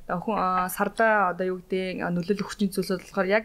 Хүн 0.09 0.35
сарда 0.73 1.31
одоо 1.31 1.45
юу 1.45 1.57
гэдэг 1.61 2.03
нөлөөлөх 2.09 2.47
хүчний 2.49 2.73
зүйлсүүд 2.73 3.05
болохоор 3.05 3.29
яг 3.29 3.43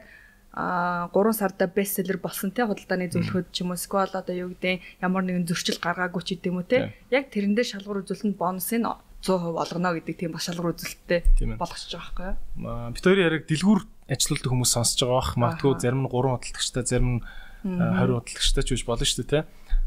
а 0.54 1.10
3 1.10 1.34
сарда 1.34 1.66
бестселлер 1.66 2.22
болсон 2.22 2.54
те 2.54 2.62
худалдааны 2.62 3.10
зөвлөхөд 3.10 3.50
ч 3.50 3.66
юм 3.66 3.74
уу 3.74 3.78
сквал 3.78 4.06
одоо 4.06 4.34
юу 4.34 4.54
гэдэг 4.54 5.02
ямар 5.02 5.26
нэгэн 5.26 5.50
зөрчил 5.50 5.82
гаргаагүй 5.82 6.22
ч 6.22 6.38
гэдэм 6.38 6.62
үү 6.62 6.66
те 6.70 6.78
яг 7.10 7.34
тэрэндээ 7.34 7.66
шалгуур 7.74 8.06
үзүүлэлтэнд 8.06 8.38
бонусыг 8.38 8.86
100% 9.24 9.56
олгоно 9.56 9.96
гэдэг 9.98 10.14
тийм 10.14 10.32
бас 10.36 10.46
шалгуур 10.46 10.76
үзүүлэлттэй 10.76 11.20
болгочихж 11.58 11.96
байгаа 11.96 12.38
байхгүй 12.54 12.62
юу. 12.62 12.92
Бид 12.92 13.04
хоёрын 13.04 13.26
яриг 13.26 13.44
дэлгүүр 13.48 13.80
ажилтдаг 14.12 14.50
хүмүүс 14.52 14.72
сонсож 14.76 15.00
байгаа 15.00 15.16
бах. 15.16 15.30
Магадгүй 15.40 15.72
зарим 15.80 16.04
нь 16.04 16.12
3 16.12 16.12
худалдагчтай, 16.12 16.84
зарим 16.84 17.10
нь 17.18 17.20
20 17.64 18.20
худалдагчтай 18.20 18.62
ч 18.62 18.70
үж 18.76 18.82
болно 18.84 19.08
шүү 19.08 19.24
дээ 19.24 19.32
те. 19.32 19.40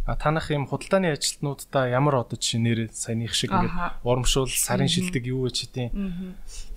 А 0.08 0.16
танах 0.16 0.48
юм 0.56 0.64
худалдааны 0.72 1.12
ажилтнуудаа 1.12 1.92
ямар 1.92 2.24
одоо 2.24 2.40
жишээ 2.40 2.64
нэр 2.64 2.80
саяных 2.96 3.36
шиг 3.36 3.52
ингээд 3.52 4.00
урамшуул, 4.08 4.48
сарын 4.48 4.88
шилдэг 4.88 5.28
юу 5.28 5.52
гэж 5.52 5.68
хэдийн. 5.68 5.92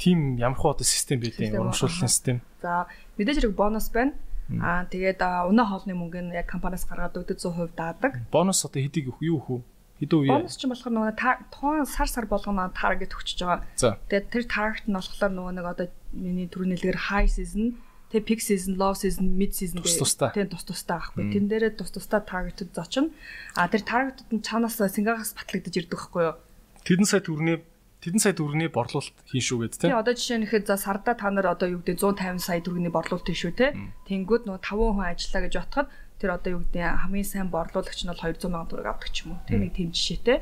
Тим 0.03 0.35
ямархуу 0.35 0.75
одоо 0.75 0.83
систем 0.83 1.23
байдیں۔ 1.23 1.55
Урамшууллын 1.55 2.11
систем. 2.11 2.43
За 2.59 2.91
мэдээж 3.15 3.39
хэрэг 3.39 3.55
бонус 3.55 3.87
байна. 3.95 4.19
Аа 4.59 4.83
тэгээд 4.91 5.23
унаа 5.47 5.67
хоолны 5.71 5.95
мөнгөнд 5.95 6.35
яг 6.35 6.51
компаниас 6.51 6.83
гаргаад 6.91 7.23
өгдөг 7.23 7.39
100% 7.39 7.79
даадаг. 7.79 8.19
Бонус 8.35 8.67
одоо 8.67 8.83
хэдийг 8.83 9.15
юу 9.23 9.39
хөө? 9.39 9.63
Хэдэн 10.03 10.19
үе? 10.27 10.35
Бонус 10.35 10.59
ч 10.59 10.67
болохоор 10.67 11.15
нөгөө 11.15 11.15
тухайн 11.55 11.87
сар 11.87 12.11
сар 12.11 12.27
болгоно 12.27 12.67
таргет 12.75 13.15
өгчөж 13.15 13.47
байгаа. 13.47 13.63
Тэгээд 14.11 14.27
тэр 14.27 14.45
таргет 14.51 14.91
нь 14.91 14.97
болохоор 14.99 15.31
нөгөө 15.31 15.55
нэг 15.55 15.67
одоо 15.71 15.87
миний 16.11 16.51
түрүүний 16.51 16.83
нэлгээр 16.83 17.15
high 17.15 17.31
season 17.31 17.79
тэг 18.11 18.27
peak 18.27 18.43
season, 18.43 18.75
low 18.75 18.91
season, 18.93 19.39
mid 19.39 19.55
season 19.55 19.79
гэх 19.81 19.95
тэг 20.35 20.51
тус 20.51 20.67
тустай 20.67 20.99
байхгүй. 20.99 21.31
Тэн 21.31 21.47
дээрээ 21.47 21.79
тус 21.79 21.95
тустай 21.95 22.21
таргетууд 22.21 22.75
зочин. 22.75 23.15
А 23.55 23.71
тэр 23.71 23.87
таргетууд 23.87 24.31
нь 24.35 24.43
чанаас 24.43 24.83
сингагаас 24.83 25.39
батлагдаж 25.39 25.75
ирдэг 25.79 25.95
байхгүй 25.95 26.23
юу? 26.27 26.37
Тэдэн 26.83 27.07
сая 27.07 27.23
төгрөний 27.23 27.63
тэдэн 28.03 28.19
сая 28.19 28.35
төгрөний 28.35 28.67
борлуулалт 28.67 29.15
хийн 29.31 29.45
шүү 29.47 29.59
гэдэг 29.63 29.79
тийм. 29.79 29.91
Тий 29.95 30.01
одоо 30.03 30.15
жишээ 30.19 30.39
нь 30.43 30.47
ихэд 30.51 30.67
за 30.67 30.77
сарда 30.81 31.15
та 31.15 31.31
нар 31.31 31.55
одоо 31.55 31.71
юу 31.71 31.81
гэдэг 31.87 32.03
150 32.03 32.43
сая 32.43 32.59
төгрөний 32.59 32.91
борлуулалт 32.91 33.29
хийн 33.31 33.43
шүү 33.47 33.55
те. 33.55 33.79
Тэнгүүд 34.11 34.43
нөгөө 34.51 34.59
5 34.59 34.91
хүн 34.91 35.07
ажиллаа 35.07 35.43
гэж 35.47 35.55
бодоход 35.55 35.89
тэр 36.19 36.31
одоо 36.35 36.51
юу 36.59 36.63
гэдэг 36.67 36.83
хамгийн 37.07 37.29
сайн 37.31 37.49
борлуулагч 37.55 38.01
нь 38.03 38.11
бол 38.11 38.19
200 38.19 38.43
сая 38.43 38.67
төгрөг 38.67 38.89
авдаг 38.91 39.11
ч 39.15 39.17
юм 39.23 39.39
уу. 39.39 39.45
Тэ 39.47 39.55
нэг 39.61 39.71
тийм 39.77 39.95
жишээтэй. 39.95 40.39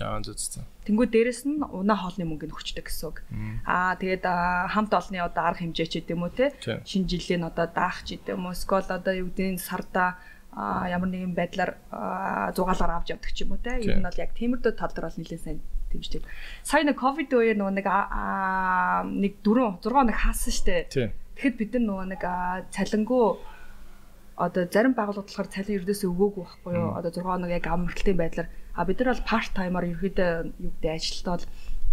Аа 0.00 0.24
зү 0.24 0.32
зү. 0.32 0.64
Тэнгүү 0.88 1.06
дээрэс 1.12 1.44
нь 1.44 1.60
унаа 1.60 1.98
хоолны 2.00 2.24
мөнгөнд 2.24 2.56
өгчдөг 2.56 2.88
гэсэн 2.88 3.06
үг. 3.12 3.20
Аа 3.68 3.98
тэгээд 4.00 4.24
хамт 4.24 4.92
олонны 4.96 5.20
одоо 5.20 5.42
арга 5.52 5.60
хэмжээ 5.60 5.88
ч 5.90 5.92
гэдэм 6.00 6.22
үү 6.24 6.32
те. 6.32 6.46
Шинэ 6.88 7.10
жилийн 7.10 7.44
одоо 7.44 7.68
даах 7.68 8.00
ч 8.08 8.16
гэдэм 8.16 8.40
үү. 8.40 8.54
Скол 8.56 8.88
одоо 8.88 9.12
юу 9.12 9.28
гэдэг 9.28 9.60
сарда 9.60 10.16
ямар 10.56 11.08
нэгэн 11.12 11.36
байдлаар 11.36 11.76
зугаалаар 12.56 13.04
авч 13.04 13.12
явдаг 13.12 13.32
ч 13.36 13.44
юм 13.44 13.52
уу 13.52 13.60
те. 13.60 13.76
Ер 13.84 14.00
нь 14.00 14.06
бол 14.08 14.16
яг 14.16 14.32
тиймэрдүү 14.32 14.72
тал 14.72 14.92
дээр 14.92 15.06
бол 15.12 15.18
нэлээд 15.20 15.44
сайн 15.44 15.58
дэмждэг. 15.92 16.22
Сая 16.64 16.84
нэг 16.88 16.96
ковид 16.96 17.32
үеэр 17.32 17.60
нөгөө 17.60 17.76
нэг 17.76 17.86
нэг 19.12 19.32
4 19.44 19.84
6 19.84 19.92
хоног 19.92 20.16
хаасан 20.16 20.52
штэ. 20.56 20.88
Тэгэхэд 21.36 21.56
бид 21.60 21.70
нар 21.76 21.84
нөгөө 21.84 22.06
нэг 22.16 22.22
цалингуу 22.72 23.40
одоо 24.42 24.66
зарим 24.66 24.94
байгууллагууд 24.98 25.54
цалин 25.54 25.78
ердөөсөө 25.78 26.10
өгөөгүй 26.10 26.42
байхгүй 26.42 26.72
юу? 26.74 26.90
Одоо 26.98 27.10
6 27.14 27.22
хоног 27.22 27.50
яг 27.54 27.66
амралтын 27.70 28.18
байдлаар 28.18 28.48
А 28.74 28.84
бид 28.84 29.00
нар 29.00 29.12
бол 29.12 29.24
part 29.28 29.52
timer 29.52 29.84
ерөөдөө 29.84 30.30
юу 30.56 30.72
гэдэг 30.80 30.96
ажилтаа 30.96 31.36
бол 31.36 31.46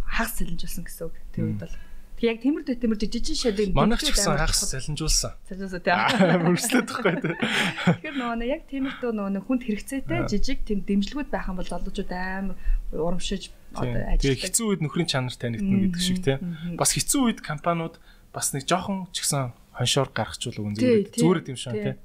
хагас 0.07 0.33
сэлэнжүүлсэн 0.39 0.83
гэсэн 0.87 1.03
үг. 1.11 1.15
Тэр 1.35 1.43
үед 1.43 1.59
бол 1.59 1.75
Тэг 2.19 2.27
яг 2.35 2.39
тиймэр 2.39 2.63
тиймэр 2.63 2.99
жижиг 2.99 3.35
шалын 3.35 3.75
манайх 3.75 3.99
ч 3.99 4.15
гэсэн 4.15 4.39
хагас 4.39 4.63
салинжуулсан. 4.63 5.35
Салинжуулсан 5.43 5.83
тийм. 5.83 5.99
Мөрслөд 6.47 6.87
тахгүй 6.87 7.15
тийм. 7.19 7.35
Тэгэхээр 7.99 8.15
нөгөө 8.15 8.47
яг 8.47 8.63
тиймэрдүү 8.71 9.11
нөгөө 9.11 9.43
хүнд 9.43 9.63
хэрэгцээтэй 9.67 10.19
жижиг 10.31 10.59
тийм 10.63 10.79
дэмжлэгүүд 10.87 11.31
байх 11.31 11.47
юм 11.51 11.59
бол 11.59 11.67
залуучууд 11.67 12.11
аим 12.15 12.55
урамшиж 12.95 13.51
одоо 13.75 14.03
ажилладаг. 14.07 14.23
Тэгээ 14.23 14.43
хэцүү 14.47 14.65
үед 14.71 14.81
нөхрийн 14.83 15.07
чанар 15.11 15.35
танигдана 15.35 15.83
гэдэг 15.83 16.03
шиг 16.03 16.19
тийм. 16.23 16.39
Бас 16.79 16.91
хэцүү 16.95 17.21
үед 17.27 17.39
компаниуд 17.43 17.99
бас 18.35 18.51
нэг 18.55 18.67
жоохон 18.67 19.07
ч 19.11 19.23
гэсэн 19.23 19.51
хоншоор 19.79 20.11
гаргахчул 20.11 20.59
үгүй 20.59 20.75
зүгээр 20.75 21.07
зүгээр 21.15 21.39
юм 21.55 21.59
шиг 21.59 21.75
тийм 21.75 21.99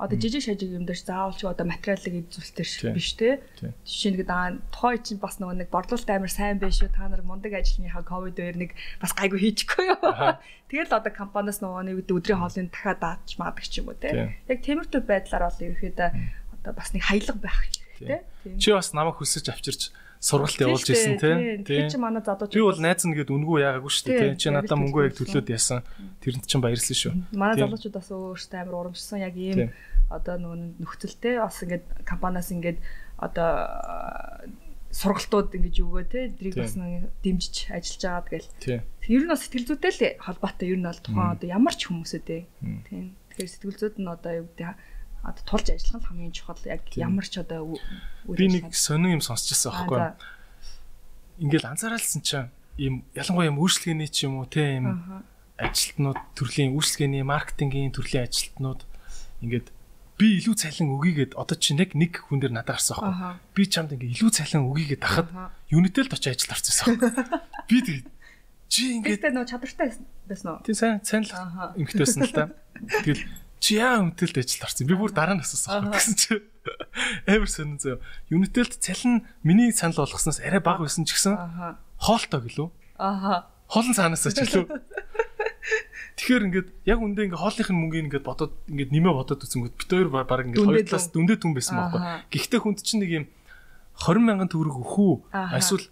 одоо 0.00 0.16
жижиг 0.16 0.40
шажиг 0.40 0.72
юм 0.72 0.88
дээр 0.88 0.96
заавал 0.96 1.36
ч 1.36 1.44
одоо 1.44 1.68
материалыг 1.68 2.32
эзүүлэлтэр 2.32 2.96
биш 2.96 3.12
те. 3.20 3.44
Жишээ 3.84 4.16
нэг 4.16 4.24
даа 4.24 4.56
тухай 4.72 4.96
чинь 4.96 5.20
бас 5.20 5.36
нөгөө 5.36 5.60
нэг 5.60 5.68
борлуулалт 5.68 6.08
амар 6.08 6.32
сайн 6.32 6.56
биш 6.56 6.80
шүү. 6.80 6.88
Та 6.96 7.12
нар 7.12 7.20
мундаг 7.20 7.52
ажлынхаа 7.52 8.00
ковид 8.00 8.40
дээр 8.40 8.56
нэг 8.56 8.70
бас 8.96 9.12
гайгүй 9.12 9.52
хийчихгүй 9.52 9.92
юу. 9.92 10.00
Тэгэл 10.72 10.96
одоо 10.96 11.12
компаниас 11.12 11.60
нөгөө 11.60 11.84
нэг 11.92 12.08
өдрийн 12.08 12.40
хоолыг 12.40 12.72
дахиад 12.72 13.00
дааж 13.04 13.28
маадаг 13.36 13.68
ч 13.68 13.84
юм 13.84 13.92
уу 13.92 14.00
те. 14.00 14.40
Яг 14.48 14.58
тиймэрхүү 14.64 15.04
байдлаар 15.04 15.44
бол 15.52 15.60
ерөөхдөө 15.68 16.08
одоо 16.56 16.72
бас 16.72 16.88
нэг 16.96 17.02
хаялга 17.04 17.36
байх 17.36 17.60
хэрэгтэй 17.60 18.24
те. 18.24 18.56
Чи 18.56 18.72
бас 18.72 18.96
намайг 18.96 19.20
хүсэж 19.20 19.52
авчирч 19.52 19.92
сургалт 20.20 20.60
явуулж 20.60 20.84
ирсэн 20.92 21.16
тий. 21.16 21.34
Тий. 21.64 21.88
Чи 21.88 21.96
манай 21.96 22.20
залууч. 22.20 22.52
Би 22.52 22.60
бол 22.60 22.76
найз 22.76 23.08
нь 23.08 23.16
гээд 23.16 23.32
үнгүү 23.32 23.56
яагаагүй 23.64 23.88
шүү 23.88 24.06
дээ. 24.12 24.36
Чи 24.36 24.52
надад 24.52 24.76
мөнгөө 24.76 25.08
яг 25.08 25.14
төлөөд 25.16 25.48
яасан. 25.48 25.80
Тэрэнд 26.20 26.44
чинь 26.44 26.60
баярлсан 26.60 26.96
шүү. 27.00 27.12
Манай 27.32 27.56
залуучууд 27.56 27.96
бас 27.96 28.12
өөрсдөө 28.12 28.60
амар 28.60 28.76
урамшсан 28.84 29.24
яг 29.24 29.34
ийм 29.40 29.72
одоо 30.12 30.36
нөгөө 30.36 30.84
нөхцөлтэй 30.84 31.40
бас 31.40 31.56
ингээд 31.64 31.84
компаниас 32.04 32.52
ингээд 32.52 32.78
одоо 33.16 33.48
сургалтууд 34.90 35.54
ингэж 35.54 35.76
өгөө 35.86 36.04
те 36.10 36.26
эдрийг 36.28 36.58
бас 36.58 36.74
дэмжиж 36.74 37.70
ажиллаж 37.70 38.02
байгаа 38.04 38.26
тэгэл. 38.26 38.50
Ер 39.06 39.22
нь 39.24 39.30
бас 39.30 39.46
сэтгэл 39.46 39.68
зүйтэй 39.70 40.18
л 40.18 40.20
холбоотой 40.20 40.68
ер 40.74 40.78
нь 40.82 40.88
бол 40.90 41.00
тухайн 41.00 41.32
одоо 41.38 41.48
ямар 41.48 41.74
ч 41.78 41.88
хүмүүсээ 41.88 42.22
тийм. 42.26 42.44
Тэгэхээр 43.32 43.52
сэтгэл 43.54 43.80
зүйд 43.80 43.96
нь 44.02 44.10
одоо 44.10 44.32
юу 44.42 44.46
гэдэг 44.50 44.74
одоо 45.22 45.42
тулж 45.44 45.66
ажиллах 45.70 46.02
нь 46.02 46.06
хамгийн 46.08 46.32
чухал 46.32 46.60
яг 46.64 46.82
ямар 46.96 47.26
ч 47.26 47.40
одоо 47.40 47.76
би 48.24 48.46
нэг 48.48 48.72
сонин 48.74 49.18
юм 49.18 49.22
сонсчихсан 49.24 49.72
байхгүй 49.72 50.00
ингээл 51.40 51.70
анзааралсан 51.72 52.22
чинь 52.22 52.48
ийм 52.80 53.04
ялангуяа 53.16 53.50
юм 53.52 53.60
үйлчлэгээний 53.60 54.08
ч 54.08 54.28
юм 54.28 54.40
уу 54.40 54.48
те 54.48 54.80
ийм 54.80 54.86
ажилтнууд 55.60 56.20
төрлийн 56.36 56.72
үйлчлэгээний 56.72 57.24
маркетингийн 57.24 57.92
төрлийн 57.92 58.24
ажилтнууд 58.24 58.80
ингээд 59.44 59.68
би 60.20 60.36
илүү 60.36 60.56
цалин 60.56 60.92
өгье 60.92 61.12
гэд 61.24 61.32
одоо 61.36 61.56
чи 61.56 61.72
нэг 61.72 61.96
нэг 61.96 62.28
хүн 62.28 62.44
дээр 62.44 62.52
надад 62.52 62.76
гарсан 62.76 63.00
аахгүй. 63.00 63.40
Би 63.56 63.64
чамд 63.64 63.96
ингээ 63.96 64.20
илүү 64.20 64.30
цалин 64.36 64.68
өгье 64.68 64.96
гэд 64.96 65.00
тахад 65.00 65.28
Unitel-д 65.72 66.12
очиж 66.12 66.44
ажилд 66.44 66.52
орчихсон 66.52 66.86
аахгүй. 66.92 67.10
Би 67.72 67.76
тэгээд 67.80 68.08
чи 68.68 68.82
ингээ 69.00 69.16
Гэтэ 69.16 69.32
нөө 69.32 69.48
чадвартай 69.48 69.88
байсан 70.28 70.48
уу? 70.52 70.60
Тийм 70.60 70.76
сайн 70.76 71.00
сайн 71.00 71.24
л 71.24 71.32
эмхтэй 71.80 72.04
байсан 72.04 72.22
л 72.28 72.36
та. 72.36 72.52
Тэгэл 73.00 73.24
чи 73.60 73.76
яа 73.76 74.00
Unitel-д 74.00 74.40
ажилд 74.40 74.64
орсон. 74.64 74.88
Би 74.88 74.96
бүр 74.96 75.12
дараа 75.12 75.36
нь 75.36 75.44
асуусан 75.44 75.92
гэсэн 75.92 76.14
чи. 76.16 76.40
Эвер 77.28 77.46
сонин 77.46 77.76
зөө. 77.76 78.00
Unitel-д 78.32 78.80
цалин 78.80 79.28
миний 79.44 79.70
санал 79.70 80.02
болгосноос 80.02 80.40
арай 80.40 80.64
бага 80.64 80.88
байсан 80.88 81.04
ч 81.04 81.12
гэсэн 81.14 81.36
хоолтой 82.00 82.40
гэлөө. 82.40 82.68
Аха. 82.96 83.52
Хоолн 83.68 83.94
цаанаас 83.94 84.24
ч 84.24 84.40
гэлөө. 84.40 84.64
Тэгэхээр 86.16 86.44
ингээд 86.48 86.68
яг 86.84 86.98
үндэ 87.00 87.32
ингээд 87.32 87.40
хоолныхын 87.40 87.76
мөнгийг 87.76 88.04
ингээд 88.08 88.26
бодоод 88.28 88.52
ингээд 88.68 88.92
нэмээ 88.92 89.14
бодоод 89.14 89.44
үзэнгүүт 89.44 89.76
бит 89.76 89.88
хоёр 89.88 90.08
баг 90.12 90.28
ингээд 90.28 90.64
хоёр 90.68 90.84
талаас 90.84 91.08
дүндээ 91.12 91.38
түн 91.40 91.52
байсан 91.56 91.76
байхгүй. 91.80 92.00
Гэхдээ 92.28 92.60
хүнд 92.60 92.80
чинь 92.84 93.00
нэг 93.00 93.12
юм 93.12 93.24
20 93.96 94.24
мянган 94.24 94.48
төгрөг 94.52 94.76
өхүү 94.84 95.12
эсвэл 95.56 95.88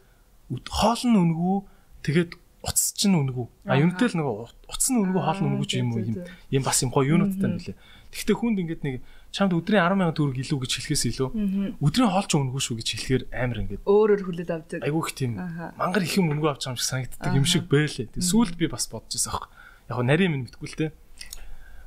хоол 0.69 1.03
нь 1.05 1.17
үнгүү 1.17 1.57
тэгээд 2.05 2.31
утас 2.63 2.93
чинь 2.97 3.15
үнгүү. 3.15 3.47
А 3.71 3.79
юунтэй 3.79 4.11
л 4.11 4.19
нөгөө 4.19 4.35
утас 4.67 4.89
нь 4.91 4.99
үнгүү 4.99 5.23
хоол 5.23 5.41
нь 5.43 5.49
үнгүү 5.55 5.67
ч 5.69 5.73
юм 5.79 5.95
уу 5.95 6.03
юм 6.03 6.17
юм 6.27 6.63
бас 6.67 6.83
юм 6.83 6.91
гоё 6.91 7.15
юунуудтай 7.15 7.49
нөлөө. 7.49 7.77
Гэхдээ 8.09 8.37
хүнд 8.41 8.59
ингээд 8.65 8.83
нэг 8.83 8.95
чамд 9.31 9.53
өдрийн 9.53 9.85
10 9.85 10.01
сая 10.01 10.17
төгрөг 10.17 10.39
илүү 10.41 10.59
гэж 10.65 10.73
хэлэхээс 10.81 11.05
илүү 11.13 11.29
өдрийн 11.85 12.09
хоол 12.09 12.27
ч 12.27 12.33
өнгөө 12.35 12.63
шүү 12.65 12.77
гэж 12.81 12.89
хэлэхээр 12.97 13.23
амар 13.31 13.59
ингээд 13.63 13.83
өөрөөр 13.85 14.23
хүлээд 14.25 14.51
авдаг. 14.51 14.81
Айгуу 14.83 15.05
их 15.05 15.13
тийм 15.13 15.33
мангар 15.37 16.03
их 16.03 16.17
юм 16.17 16.33
өнгөө 16.33 16.51
авч 16.57 16.65
байгаа 16.65 16.73
юм 16.73 16.81
шиг 16.81 16.89
санагддаг 16.89 17.33
юм 17.37 17.47
шиг 17.47 17.65
байлээ. 17.69 18.09
Тэг 18.09 18.25
сүүлд 18.25 18.57
би 18.57 18.67
бас 18.73 18.89
бодож 18.89 19.13
байсан 19.13 19.31
аахгүй. 19.37 19.51
Яг 19.93 19.99
нарийн 20.01 20.33
минь 20.33 20.45
мэдгүй 20.49 20.69
л 20.73 20.79
те. 20.81 20.87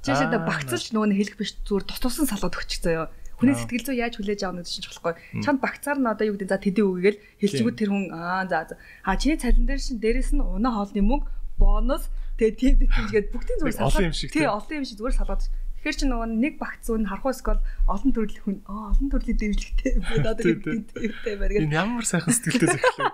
Жишээ 0.05 0.29
нь 0.29 0.37
багцалж 0.45 0.85
нөгөө 0.93 1.17
хэлэх 1.17 1.37
биш 1.41 1.51
зүгээр 1.65 1.85
тус 1.89 1.99
тусан 2.01 2.29
салгад 2.29 2.57
өгчих 2.57 2.81
заяа. 2.85 3.09
Хүний 3.41 3.57
сэтгэл 3.57 3.85
зүй 3.89 3.97
яаж 3.97 4.13
хүлээж 4.21 4.41
авах 4.45 4.61
гэдэг 4.61 4.73
чинь 4.77 4.85
болохгүй. 4.85 5.13
Чамд 5.41 5.59
багцаар 5.65 5.97
нь 5.97 6.05
одоо 6.05 6.25
юу 6.29 6.35
гэдэг 6.37 6.49
за 6.53 6.61
тэдээ 6.61 6.85
үгээл 6.85 7.19
хэлчихвэл 7.41 7.79
тэр 7.81 7.89
хүн 7.89 8.05
аа 8.13 8.45
за 8.45 8.77
а 9.01 9.17
чиний 9.17 9.41
цалин 9.41 9.65
дээр 9.65 9.81
шин 9.81 9.97
дээрэс 9.97 10.31
нь 10.37 10.45
унаа 10.45 10.77
хоолны 10.77 11.01
мөнгө 11.01 11.27
бонус 11.57 12.05
тэгээ 12.37 12.53
тийм 12.61 12.73
битэмжгээд 12.85 13.27
бүгдийн 13.33 13.57
зүгээр 13.65 13.77
салгаад 13.81 14.13
тий 14.13 14.45
олон 14.45 14.77
юм 14.77 14.85
шиг 14.85 14.97
зүгээр 15.01 15.17
салгаад 15.17 15.43
Тэгэхээр 15.81 15.97
чи 15.97 16.05
нөгөө 16.05 16.29
нэг 16.37 16.53
багц 16.61 16.81
зүүн 16.85 17.09
харахуус 17.09 17.41
бол 17.41 17.57
олон 17.89 18.11
төрлийн 18.13 18.45
хүн 18.45 18.57
олон 18.69 19.07
төрлийн 19.09 19.37
дэвшлэгтэй 19.41 19.93
одоо 19.97 20.37
хэрэгтэй 20.37 21.35
байна 21.41 21.53
гэж. 21.57 21.65
Энэ 21.65 21.73
ямар 21.73 22.05
сайхан 22.05 22.29
сэтгэлтэй 22.37 22.69
зэхлээ. 22.69 23.09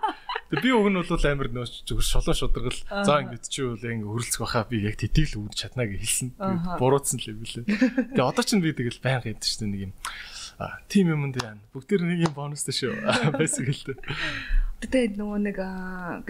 Тэгээ 0.48 0.64
би 0.64 0.72
уг 0.72 0.88
нь 0.88 0.96
бол 0.96 1.28
амар 1.28 1.50
нөө 1.52 1.68
зүгээр 1.84 2.08
шолон 2.08 2.36
шударгал 2.40 2.80
за 3.04 3.20
ингэж 3.20 3.44
чи 3.52 3.68
үл 3.68 3.84
ингэ 3.84 4.08
хөрөлцөх 4.08 4.42
баха 4.48 4.64
би 4.64 4.80
яг 4.88 4.96
тэтгэл 4.96 5.44
үүд 5.44 5.54
чадна 5.60 5.84
гэж 5.84 6.00
хэлсэн. 6.00 6.30
Буруутсан 6.80 7.20
л 7.20 7.36
юм 7.36 7.44
лээ. 7.44 7.68
Тэгээ 8.16 8.24
одоо 8.24 8.44
ч 8.48 8.56
би 8.56 8.72
тэгэл 8.72 9.04
байнга 9.04 9.28
яддаг 9.28 9.44
шүү 9.44 9.60
дээ 9.68 9.72
нэг 9.76 9.84
юм. 9.92 9.94
А 10.56 10.80
тим 10.88 11.12
юм 11.12 11.36
дээр 11.36 11.60
бүгдээр 11.76 12.02
нэг 12.08 12.20
юм 12.32 12.34
бонустай 12.34 12.72
шүү. 12.72 12.96
Байсан 13.36 13.68
гэлтэй. 13.68 14.00
Тэгээ 14.88 15.20
нөгөө 15.20 15.40
нэг 15.52 15.58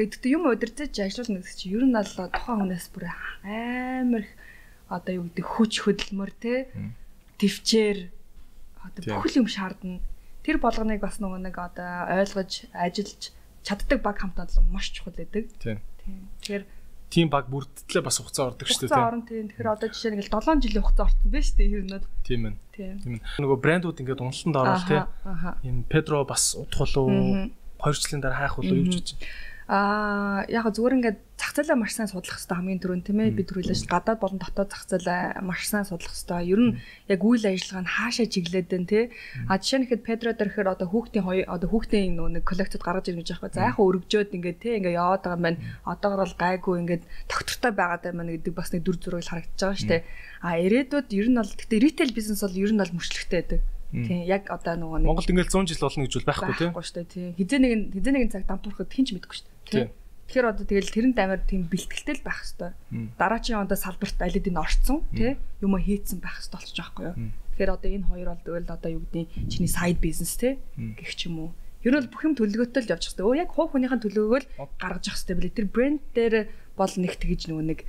гэдэг 0.02 0.32
юм 0.34 0.50
удирдах 0.50 0.90
ажиллана 0.98 1.46
гэсэн 1.46 1.58
чи 1.62 1.68
ер 1.78 1.86
нь 1.86 1.94
бол 1.94 2.10
тухайн 2.10 2.60
хүнээс 2.66 2.88
бүр 2.90 3.06
амар 3.46 4.26
их 4.26 4.34
одоо 4.90 5.14
юу 5.14 5.30
гэдэг 5.30 5.46
хүч 5.46 5.74
хөдөлмөр 5.86 6.32
те 6.42 6.74
төвчээр 7.38 8.10
одоо 8.82 9.22
бүх 9.22 9.36
юм 9.38 9.46
шаардна. 9.46 10.02
Тэр 10.42 10.58
болгоныг 10.58 11.04
бас 11.04 11.20
нөгөө 11.22 11.44
нэг 11.44 11.56
одоо 11.60 12.08
ойлгож 12.08 12.72
ажиллаж 12.72 13.36
чаддаг 13.68 14.00
баг 14.00 14.18
хамтад 14.24 14.56
маш 14.72 14.96
чухал 14.96 15.12
байдаг. 15.12 15.52
Тийм. 15.60 15.84
Тэгэхээр 16.40 16.64
тийм 17.12 17.28
баг 17.28 17.52
бүрдтлээ 17.52 18.04
бас 18.04 18.20
хугацаа 18.20 18.56
ордог 18.56 18.68
шүү 18.68 18.88
дээ. 18.88 18.92
Хугацаа 18.92 19.12
орно 19.12 19.28
тийм. 19.28 19.46
Тэгэхээр 19.52 19.74
одоо 19.76 19.88
жишээ 19.92 20.12
нь 20.16 20.24
7 20.24 20.64
жилийн 20.64 20.84
хугацаа 20.88 21.08
орсон 21.08 21.28
байна 21.28 21.44
шүү 21.44 21.58
дээ 21.60 21.72
хэрнүүд. 21.76 22.06
Тийм 22.24 22.42
ээ. 22.48 22.56
Тийм. 22.72 23.20
Нөгөө 23.44 23.58
брэндүүд 23.64 24.00
ингээд 24.04 24.24
уналтанд 24.24 24.56
орвол 24.56 24.88
тийм. 24.88 25.06
Энэ 25.68 25.88
Педро 25.92 26.24
бас 26.24 26.56
удах 26.56 26.80
болов 26.88 27.08
2 27.12 28.00
жилийн 28.00 28.24
дараа 28.24 28.40
хайх 28.48 28.56
болов 28.56 28.76
юу 28.76 28.88
гэж 28.88 29.08
байна. 29.16 29.24
Аа 29.68 30.48
яг 30.48 30.72
зүгээр 30.72 30.96
ингээд 30.96 31.20
зах 31.36 31.52
зээлээ 31.60 31.76
маш 31.76 31.92
сайн 31.92 32.08
судлах 32.08 32.40
хэрэгтэй 32.40 32.56
хамгийн 32.56 32.80
түрүүнд 32.80 33.04
тийм 33.04 33.20
ээ 33.20 33.36
бид 33.36 33.52
түрүүлж 33.52 33.84
гадаад 33.92 34.24
болон 34.24 34.40
дотоод 34.40 34.72
зах 34.72 34.88
зээлээ 34.88 35.44
маш 35.44 35.68
сайн 35.68 35.84
судлах 35.84 36.16
хэрэгтэй. 36.16 36.48
Ер 36.56 36.62
нь 36.64 36.74
яг 37.12 37.20
үйл 37.20 37.44
ажиллагаа 37.44 37.84
нь 37.84 37.92
хаашаа 37.92 38.28
чиглээд 38.32 38.72
байна 38.72 38.88
тий. 38.88 39.04
А 39.52 39.60
жишээ 39.60 39.80
нь 39.84 39.86
ихэд 39.92 40.08
Педро 40.08 40.32
дэрхээр 40.32 40.72
одоо 40.72 40.88
хүүхдийн 40.88 41.28
хоёр 41.28 41.46
одоо 41.52 41.68
хүүхдийн 41.68 42.16
нэг 42.16 42.48
коллекцод 42.48 42.80
гаргаж 42.80 43.12
ирнэ 43.12 43.28
гэж 43.28 43.30
яахгүй. 43.36 43.52
За 43.52 43.68
яг 43.68 43.76
өргөжөөд 43.76 44.32
ингээд 44.40 44.60
тий 44.64 44.74
ингээд 44.80 45.00
яваад 45.04 45.22
байгаа 45.28 45.36
юм 45.36 45.46
байна. 45.52 45.60
Одоогор 45.84 46.22
бол 46.24 46.36
гайгүй 46.40 46.76
ингээд 46.88 47.04
тогтвортой 47.28 47.72
байгаад 47.76 48.04
байна 48.08 48.32
гэдэг 48.40 48.54
бас 48.56 48.72
нэг 48.72 48.82
дүр 48.88 48.98
зураг 49.04 49.28
харагдаж 49.28 49.60
байгаа 49.60 49.80
шүү 49.84 49.92
дээ. 49.92 50.04
А 50.48 50.50
ирээдүйд 50.64 51.12
ер 51.12 51.28
нь 51.28 51.40
бол 51.44 51.52
гэхдээ 51.60 51.84
ритейл 51.84 52.16
бизнес 52.16 52.40
бол 52.40 52.56
ер 52.56 52.72
нь 52.72 52.80
бол 52.80 52.96
мөрчлөгтэй 52.96 53.36
байдаг. 53.44 53.62
Тийм 53.92 54.28
яг 54.28 54.52
одоо 54.52 54.76
нөгөө 54.76 55.00
нэг 55.00 55.08
Монголд 55.08 55.32
ингээл 55.32 55.54
100 55.64 55.72
жил 55.72 55.84
болно 55.88 56.04
гэж 56.04 56.14
бол 56.20 56.28
байхгүй 56.28 56.56
тийм. 56.60 56.72
Байхгүй 56.76 56.84
шүү 56.84 56.98
дээ 56.98 57.08
тийм. 57.08 57.30
Хизээ 57.40 57.60
нэг 57.64 57.72
хизээ 57.96 58.14
нэгэн 58.14 58.32
цаг 58.36 58.44
дампуурахад 58.44 58.92
хинч 58.92 59.10
мэдэхгүй 59.16 59.36
шүү 59.40 59.48
дээ. 59.48 59.72
Тийм. 59.72 59.88
Тэгэхээр 60.28 60.52
одоо 60.52 60.66
тэгэл 60.68 60.92
тэрэнд 60.92 61.18
амар 61.24 61.42
тийм 61.48 61.62
бэлтгэлтэй 61.72 62.16
л 62.20 62.28
байх 62.28 62.44
хэвээр. 62.44 62.76
Дараагийн 63.16 63.64
ондоо 63.64 63.80
салбарт 63.80 64.20
алид 64.20 64.44
энэ 64.44 64.60
орцсон 64.60 65.00
тий 65.16 65.40
юм 65.64 65.74
хийцэн 65.80 66.20
байх 66.20 66.36
хэвээр 66.44 66.52
болчих 66.52 66.76
жоохгүй 66.76 67.04
юу. 67.08 67.16
Тэгэхээр 67.56 67.72
одоо 67.72 67.90
энэ 67.96 68.08
хоёр 68.12 68.28
бол 68.36 68.44
тэгэл 68.44 68.76
одоо 68.76 68.90
юу 68.92 69.02
гэдэг 69.08 69.48
чиний 69.48 69.72
сайд 69.72 70.04
бизнес 70.04 70.36
тий 70.36 70.60
гэх 70.76 71.16
ч 71.16 71.32
юм 71.32 71.48
уу. 71.48 71.52
Ер 71.88 71.96
нь 71.96 72.12
бүх 72.12 72.28
юм 72.28 72.36
төлөвлөгөөтэй 72.36 72.84
л 72.84 72.92
явчих 72.92 73.16
хэвээр. 73.16 73.24
Өө 73.24 73.40
яг 73.48 73.50
хувь 73.56 73.72
хүнийхэн 73.72 74.04
төлөвлөгөөгөө 74.04 74.42
л 74.44 74.52
гаргаж 74.76 75.04
явах 75.08 75.22
хэвээр 75.24 75.40
билээ. 75.40 75.56
Тэр 75.56 75.68
брэнд 75.72 76.02
дээр 76.12 76.36
бол 76.76 76.92
нэг 76.92 77.14
тэгж 77.16 77.42
нөгөө 77.48 77.66
нэг 77.72 77.80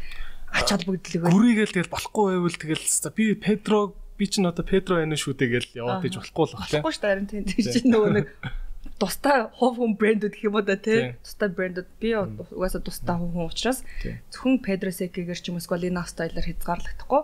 ач 0.54 0.68
холбогдлого. 0.70 1.34
Гүрийгээл 1.34 1.74
тэгэл 1.74 1.90
болохгүй 1.90 2.24
байвал 2.38 2.54
тэгэл 2.54 2.86
би 3.18 3.24
Педро 3.34 3.98
би 4.18 4.26
ч 4.26 4.42
н 4.42 4.50
одоо 4.50 4.66
Педро 4.66 4.98
байна 4.98 5.14
шүү 5.14 5.38
дээ 5.38 5.48
гэл 5.54 5.78
яваад 5.78 6.04
иж 6.04 6.18
болохгүй 6.18 6.44
л 6.44 6.52
тийм. 6.66 6.82
Болохгүй 6.82 6.92
шүү 6.92 7.02
дээ 7.06 7.12
харин 7.14 7.28
тийм. 7.30 7.44
Чинь 7.46 7.90
нөгөө 7.94 8.10
нэг 8.18 8.26
тустай 8.98 9.46
хувь 9.54 9.78
хүн 9.78 9.94
брэндүүд 9.94 10.34
гэх 10.34 10.46
юм 10.50 10.58
уу 10.58 10.66
да 10.66 10.74
тий. 10.74 11.14
Тустай 11.22 11.48
брэндүүд. 11.54 11.88
Би 12.02 12.10
угаасаа 12.18 12.82
тустай 12.82 13.14
хувь 13.14 13.30
хүн 13.30 13.46
учраас 13.46 13.86
зөвхөн 14.34 14.58
Pedro 14.58 14.90
Seca-гээр 14.90 15.38
ч 15.38 15.46
юм 15.54 15.58
уу 15.58 15.62
Squalina 15.62 16.02
стайлаар 16.02 16.46
хязгаарлагдахгүй. 16.50 17.22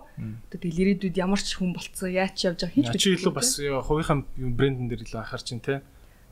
Тэгээд 0.55 0.79
ирээдүйд 0.79 1.15
ямар 1.19 1.41
ч 1.43 1.59
хүн 1.59 1.75
болцсон 1.75 2.15
яач 2.15 2.47
явж 2.47 2.63
байгаа 2.63 2.75
хинч 2.79 2.95
би 2.95 3.19
илүү 3.19 3.33
бас 3.35 3.59
хувийнхаа 3.59 4.23
брэндэн 4.39 4.87
дээр 4.87 5.03
илүү 5.03 5.19
анхаарч 5.19 5.45
чинь 5.51 5.59
тий. 5.59 5.83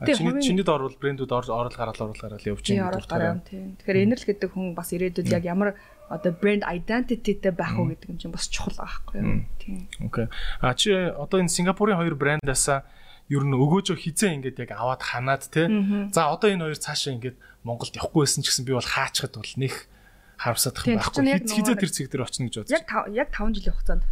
Чиний 0.02 0.42
чиний 0.42 0.64
доор 0.64 0.88
бол 0.88 0.96
брэндүүд 0.96 1.30
орол 1.30 1.76
гараал 1.76 2.00
орол 2.08 2.18
гараал 2.18 2.48
явж 2.48 2.64
байгаа 2.64 3.04
байна. 3.04 3.44
Тэгэхээр 3.44 4.16
л 4.16 4.28
гэдэг 4.32 4.48
хүн 4.48 4.72
бас 4.72 4.90
ирээдүйд 4.96 5.28
яг 5.28 5.44
ямар 5.44 5.76
одоо 6.08 6.32
брэнд 6.32 6.64
identityтэй 6.68 7.52
байх 7.52 7.74
уу 7.80 7.88
гэдэг 7.92 8.08
юм 8.12 8.18
чинь 8.20 8.34
бас 8.34 8.48
чухал 8.48 8.76
байхгүй 8.76 9.16
юу. 9.20 9.44
Тийм. 9.56 9.88
Окей. 10.04 10.26
А 10.60 10.74
чи 10.76 10.92
одоо 10.92 11.40
энэ 11.40 11.48
Сингапурын 11.48 11.96
хоёр 11.96 12.14
брэндасаа 12.14 12.84
ер 13.32 13.42
нь 13.44 13.56
өгөөжөө 13.56 13.96
хизээ 13.96 14.36
ингээд 14.36 14.60
яг 14.68 14.70
аваад 14.76 15.00
ханаад 15.00 15.48
те. 15.48 15.64
За 16.12 16.28
одоо 16.28 16.52
энэ 16.52 16.68
хоёр 16.68 16.78
цаашаа 16.78 17.16
ингээд 17.16 17.36
Монголд 17.64 17.96
явахгүй 17.96 18.28
байсан 18.28 18.44
ч 18.44 18.52
гэсэн 18.52 18.68
би 18.68 18.76
бол 18.76 18.84
хаачхад 18.84 19.32
бол 19.32 19.52
нэх 19.56 19.88
харамсаад 20.36 20.76
байх 20.84 21.08
байхгүй. 21.08 21.40
Хизээ 21.48 21.76
тэр 21.80 21.90
цэг 21.90 22.06
дээр 22.12 22.24
очно 22.28 22.52
гэж 22.52 22.54
бодож. 22.68 22.72
Яг 22.76 22.84
яг 23.08 23.28
5 23.32 23.56
жилийн 23.56 23.72
хугацаанд. 23.72 24.04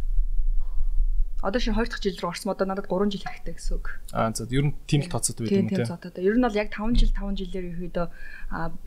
Одоо 1.43 1.59
шин 1.59 1.75
2 1.75 1.91
дахь 1.91 1.99
жил 1.99 2.15
рүү 2.15 2.31
орсон 2.31 2.55
одоо 2.55 2.65
надад 2.65 2.87
3 2.87 3.11
жил 3.11 3.27
хэрэгтэй 3.27 3.53
гэсэн 3.59 3.75
үг. 3.75 3.99
Аа 4.15 4.31
за 4.31 4.47
ер 4.47 4.63
нь 4.63 4.73
тийм 4.87 5.03
л 5.03 5.11
тооцоод 5.11 5.43
байт 5.43 5.51
юм 5.51 5.67
те. 5.67 5.83
Тийм 5.83 5.91
тооцоод. 5.91 6.15
Ер 6.23 6.35
нь 6.39 6.45
бол 6.47 6.55
яг 6.55 6.69
5 6.71 6.95
жил 6.95 7.11
5 7.11 7.35
жилээр 7.43 7.65
ерөөдөө 7.75 8.07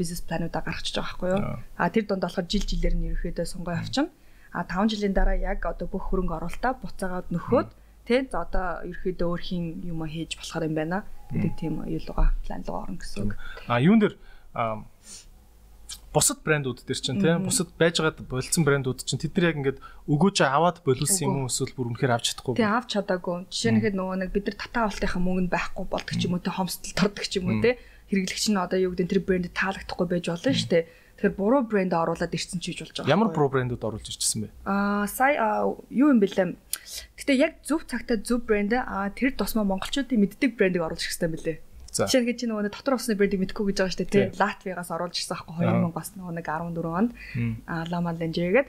бизнес 0.01 0.21
плануудаа 0.25 0.63
гаргачихж 0.65 0.97
байгаа 0.97 1.13
байхгүй 1.13 1.31
юу. 1.37 1.41
Аа 1.77 1.93
тэр 1.93 2.05
донд 2.09 2.25
болохоор 2.25 2.49
жил 2.49 2.65
жилээр 2.65 2.95
нь 2.97 3.07
ерөөдөө 3.13 3.45
сонгоо 3.45 3.77
авчна. 3.77 4.09
А 4.57 4.65
5 4.65 4.97
жилийн 4.97 5.13
дараа 5.13 5.37
яг 5.37 5.61
одоо 5.69 5.85
бүх 5.85 6.09
хөрөнгө 6.09 6.33
оруулалтаа 6.41 6.73
буцаагаад 6.81 7.29
нөхөөд 7.29 7.69
Тэ 8.07 8.31
за 8.31 8.47
одоо 8.47 8.87
ерөөхдөө 8.87 9.27
өөрхийн 9.35 9.83
юм 9.83 10.07
хийж 10.07 10.39
болохоор 10.39 10.71
юм 10.71 10.79
байна. 10.79 11.03
гэдэг 11.27 11.53
тийм 11.59 11.83
юу 11.91 11.99
луга 12.07 12.31
план 12.47 12.63
луга 12.63 12.87
орно 12.87 12.99
гэсэн 13.03 13.19
үг. 13.27 13.35
А 13.67 13.83
юун 13.83 13.99
дээр 13.99 14.15
бусад 16.17 16.41
брэндүүд 16.41 16.89
дээр 16.89 17.01
чинь 17.05 17.21
тийм 17.21 17.45
бусад 17.45 17.69
байж 17.77 18.01
байгаа 18.01 18.25
болцсон 18.25 18.65
брэндүүд 18.65 19.05
чинь 19.05 19.21
тэд 19.21 19.37
нар 19.37 19.53
яг 19.53 19.57
ингээд 19.61 19.79
өгөөж 20.09 20.37
аваад 20.49 20.81
боловсон 20.81 21.29
юм 21.29 21.37
уу 21.45 21.53
эсвэл 21.53 21.77
бүр 21.77 21.93
үнэхээр 21.93 22.17
авч 22.17 22.33
чадахгүй. 22.33 22.57
Тийм 22.57 22.73
авч 22.73 22.89
чадаагүй. 22.97 23.37
Жишээ 23.53 23.73
нь 23.77 23.83
хэд 23.85 23.97
нөгөө 24.01 24.17
нэг 24.25 24.31
бид 24.33 24.45
нар 24.49 24.57
татаа 24.57 24.83
авалтынхаа 24.89 25.21
мөнгөнд 25.21 25.53
байхгүй 25.53 25.85
болдог 25.85 26.17
ч 26.17 26.25
юм 26.25 26.35
уу 26.35 26.41
те 26.41 26.57
хомсдол 26.57 26.97
тордог 26.97 27.25
ч 27.29 27.37
юм 27.37 27.53
уу 27.53 27.61
те 27.61 27.77
хэрэглэгч 28.09 28.45
нь 28.49 28.57
одоо 28.57 28.79
юу 28.81 28.97
гэдэг 28.97 29.13
тэр 29.13 29.21
брэнд 29.29 29.53
таалагдахгүй 29.53 30.07
байж 30.09 30.25
болно 30.33 30.57
шүү 30.57 30.71
дээ. 30.73 30.85
Тэгэхээр 31.17 31.33
буруу 31.37 31.63
брэнд 31.65 31.93
оруулаад 31.97 32.33
ирсэн 32.33 32.61
ч 32.61 32.73
гэж 32.73 32.79
болж 32.81 32.97
байгаа. 33.03 33.13
Ямар 33.13 33.29
буруу 33.33 33.51
брэндүүд 33.53 33.83
оруулж 33.85 34.07
ирчихсэн 34.09 34.47
бэ? 34.47 34.49
Аа 34.69 35.09
сая 35.09 35.65
юу 35.89 36.13
юм 36.13 36.21
бэлээ. 36.21 36.55
Гэтэ 37.17 37.33
яг 37.37 37.53
зөв 37.65 37.89
цагтаа 37.89 38.21
зөв 38.21 38.45
брэнд 38.45 38.77
аа 38.77 39.09
тэр 39.17 39.33
тусмаа 39.33 39.65
монголчуудын 39.65 40.21
мэддэг 40.21 40.61
брэндийг 40.61 40.85
оруулж 40.85 41.03
ирэх 41.03 41.17
хэрэгтэй 41.17 41.33
бэлээ. 41.33 41.57
Жишээ 42.05 42.21
нь 42.21 42.29
гэж 42.29 42.39
нөгөө 42.45 42.69
дотор 42.69 43.01
усны 43.01 43.17
брэндийг 43.17 43.41
мэдхгүй 43.41 43.65
гэж 43.73 43.77
байгаа 43.81 43.95
шүү 43.97 44.01
дээ 44.05 44.13
тий. 44.13 44.27
Латвигаас 44.37 44.91
оруулж 44.93 45.17
ирсэн 45.17 45.37
аахгүй 45.41 45.65
2000-аас 45.65 46.11
нөгөө 46.21 46.35
нэг 46.37 46.47
14 46.47 46.85
онд 46.85 47.11
аа 47.65 47.89
Lama 47.89 48.13
Lange-гээд 48.13 48.69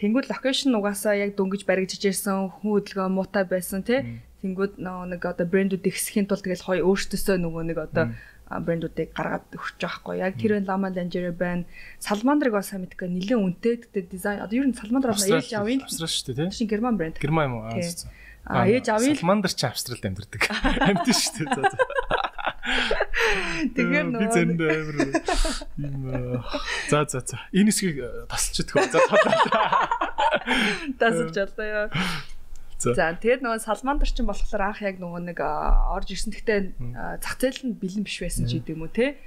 Тэнгүүд 0.00 0.32
локейшн 0.32 0.72
угаасаа 0.72 1.12
яг 1.12 1.36
дөнгөж 1.36 1.68
баригдж 1.68 2.00
ирсэн 2.08 2.48
хүн 2.48 2.72
хөдөлгөөн 2.72 3.12
муутай 3.12 3.44
байсан 3.44 3.84
тий. 3.84 4.24
Тэнгүүд 4.40 4.80
нөгөө 4.80 5.06
нэг 5.12 5.20
одоо 5.28 5.44
брэндүүд 5.44 5.84
ихсхийн 5.92 6.24
тулд 6.24 6.40
тэгэл 6.40 6.64
хоёр 6.64 6.88
өөртөөсөө 6.88 7.36
нөгөө 7.36 7.62
нэг 7.68 7.78
одоо 7.84 8.04
брэндүүдийг 8.48 9.12
гаргаад 9.12 9.44
өгч 9.52 9.76
байгаа 9.76 10.00
хгүй. 10.00 10.16
Яг 10.24 10.40
тэр 10.40 10.64
Lama 10.64 10.88
Lange 10.88 11.20
байна. 11.36 11.68
Salmandraг 12.00 12.56
бас 12.56 12.72
мэдгүй 12.72 13.12
нэлээд 13.12 13.44
үнэтэй 13.44 13.74
гэдэг 13.92 14.04
дизайн. 14.08 14.40
Одоо 14.40 14.56
ер 14.56 14.72
нь 14.72 14.78
Salmandraг 14.80 15.20
ээж 15.20 15.52
авын. 15.60 15.84
Австрал 15.84 16.08
шүү 16.08 16.32
дээ 16.32 16.48
тий. 16.48 16.64
Шин 16.64 16.68
герман 16.72 16.96
брэнд. 16.96 17.20
Герман 17.20 17.44
юм 17.52 17.54
уу? 17.60 17.68
А 18.48 18.64
ээж 18.64 18.88
авъя 18.88 19.12
л 19.12 19.20
Салмандар 19.20 19.52
ч 19.52 19.68
Австралид 19.68 20.00
амьдардаг. 20.08 20.48
Амьд 20.88 21.12
шүү 21.12 21.44
дээ. 21.44 21.76
Тэгэхээр 23.76 24.06
би 24.06 24.12
нөгөө 24.14 24.30
зэнд 24.34 24.60
амир 24.60 24.96
юм 25.76 26.04
аа. 26.10 26.44
за 26.90 27.04
за 27.08 27.20
за. 27.24 27.38
Энэ 27.52 27.70
хэсгийг 27.70 27.98
тасалчихдаг. 28.30 28.90
За 28.90 29.00
тасалж 30.98 31.36
болоо 31.36 31.66
яа. 31.66 31.86
За. 32.80 33.12
Тэгээд 33.12 33.44
нөгөө 33.44 33.60
салмандар 33.60 34.08
чинь 34.08 34.24
болохоор 34.24 34.72
анх 34.72 34.80
яг 34.80 34.96
нөгөө 34.96 35.20
нэг 35.28 35.38
а, 35.44 35.92
орж 35.92 36.16
ирсэн. 36.16 36.32
Гэхдээ 36.32 36.60
зах 37.20 37.36
зээл 37.36 37.60
нь 37.68 37.76
бэлэн 37.76 38.04
биш 38.08 38.24
байсан 38.24 38.48
ч 38.48 38.56
гэдэм 38.56 38.80
үү 38.80 38.92
те. 38.96 39.20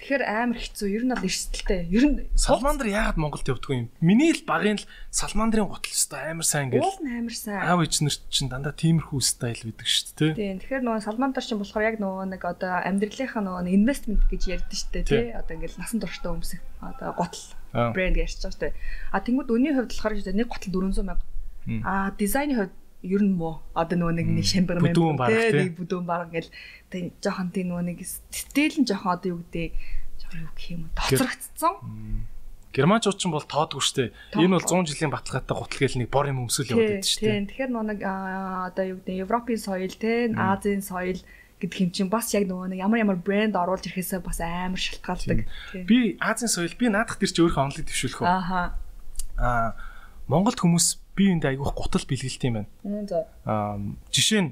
Тэгэхээр 0.00 0.22
амар 0.26 0.58
хэцүү. 0.58 0.88
Ер 0.90 1.04
нь 1.06 1.12
бол 1.14 1.28
эрсдэлтэй. 1.28 1.80
Ер 1.92 2.04
нь 2.08 2.16
Салмандар 2.34 2.88
яагаад 2.90 3.18
Монголд 3.20 3.46
явдггүй 3.46 3.76
юм? 3.76 3.88
Миний 4.00 4.32
л 4.34 4.42
багын 4.48 4.80
л 4.80 4.88
Салмандрын 5.14 5.68
гутал 5.70 5.92
өстой 5.92 6.32
амар 6.32 6.46
сайн 6.48 6.72
гэл. 6.72 6.82
уул 6.82 6.98
амар 7.04 7.36
сайн. 7.36 7.62
Аав 7.62 7.84
нар 7.84 8.16
чинь 8.32 8.50
дандаа 8.50 8.74
тиймэрхүү 8.74 9.20
стайл 9.20 9.62
бидэг 9.62 9.86
шүү 9.86 10.08
дээ. 10.16 10.32
Тийм. 10.34 10.56
Тэгэхээр 10.64 10.84
нөгөө 10.84 11.04
салмандар 11.06 11.44
чинь 11.44 11.60
болохоор 11.60 11.86
яг 11.86 11.96
нөгөө 12.00 12.24
нэг 12.34 12.42
одоо 12.42 12.72
амьдралынхаа 12.82 13.42
нөгөө 13.44 13.70
инвестмент 13.70 14.24
гэж 14.26 14.42
ярьдэн 14.48 14.78
шүү 14.80 14.90
дээ 14.96 15.04
тий. 15.04 15.24
Одоо 15.36 15.52
ингээл 15.54 15.80
насан 15.80 16.00
туршдаа 16.00 16.32
өмсөх 16.34 16.60
одоо 16.80 17.10
гутал 17.14 17.46
брэнд 17.70 18.16
ярьж 18.18 18.40
байгаа 18.40 18.54
шүү 18.56 18.62
дээ. 18.64 18.74
А 19.14 19.20
тэнгууд 19.20 19.50
өнийн 19.52 19.74
хувьд 19.76 19.92
болохоор 19.94 20.14
нэг 20.16 20.48
гутал 20.48 20.72
400 20.72 21.04
мянга. 21.04 21.24
А 21.84 22.10
дизайны 22.16 22.56
хувьд 22.56 22.74
ер 23.02 23.22
нь 23.24 23.32
муу. 23.32 23.64
Одоо 23.72 23.96
нөгөө 23.96 24.14
нэг 24.20 24.28
нэг 24.28 24.46
шамбар 24.46 24.78
бараг, 25.16 25.40
тий. 25.40 25.56
нэг 25.56 25.76
бүдүүн 25.80 26.04
бараг 26.04 26.28
ингээл 26.30 26.52
тэг 26.92 27.02
жоохон 27.24 27.48
тийм 27.48 27.66
нөгөө 27.72 27.84
нэг 27.88 27.98
стил 28.04 28.74
нь 28.76 28.88
жоохон 28.88 29.12
одоо 29.16 29.28
юу 29.32 29.40
гэдэг 29.48 29.72
жоохон 30.20 30.40
юу 30.44 30.52
гэх 30.52 30.68
юм 30.68 30.82
тоцрогдсон. 30.92 31.74
Германчууд 32.70 33.18
ч 33.18 33.24
бол 33.26 33.42
тоодгүй 33.42 33.82
дээ. 33.82 34.08
Энэ 34.36 34.54
бол 34.54 34.68
100 34.68 34.92
жилийн 34.94 35.10
баталгаатай 35.10 35.56
гутал 35.56 35.80
гээл 35.80 36.00
нэг 36.04 36.10
бор 36.12 36.28
юм 36.28 36.46
өмсөл 36.46 36.70
яваад 36.70 37.02
байдаг 37.02 37.08
дээ. 37.08 37.24
Тийм. 37.24 37.44
Тэгэхээр 37.50 37.70
нэг 37.72 38.00
одоо 38.04 38.84
юу 38.84 38.98
гэдэг 39.02 39.22
Европын 39.26 39.58
соёл 39.58 39.94
те 39.96 40.30
Азийн 40.36 40.84
соёл 40.84 41.18
гэдэг 41.58 41.78
юм 41.82 41.90
чинь 41.90 42.12
бас 42.12 42.30
яг 42.30 42.46
нөгөө 42.46 42.76
нэг 42.76 42.78
ямар 42.84 43.02
ямар 43.02 43.18
брэнд 43.18 43.58
оруулж 43.58 43.90
ирэхээсээ 43.90 44.22
бас 44.22 44.38
амар 44.38 44.78
шалтгаалдаг. 44.78 45.50
Би 45.88 46.14
Азийн 46.22 46.52
соёл 46.52 46.76
би 46.78 46.86
наадах 46.92 47.18
тэр 47.18 47.32
чи 47.32 47.42
өөрөө 47.42 47.58
онлог 47.58 47.84
төвшүүлэх 47.90 48.22
үү? 48.22 48.28
Ааха. 48.28 48.78
Аа 49.34 49.74
Монголд 50.30 50.62
хүмүүс 50.62 50.99
бие 51.20 51.36
биендээ 51.36 51.52
айгүйх 51.52 51.76
гутал 51.76 52.04
бэлгэлт 52.08 52.42
юм 52.48 52.54
байна. 52.64 53.28
Аа 53.44 53.76
жишээ 54.08 54.40
нь 54.40 54.50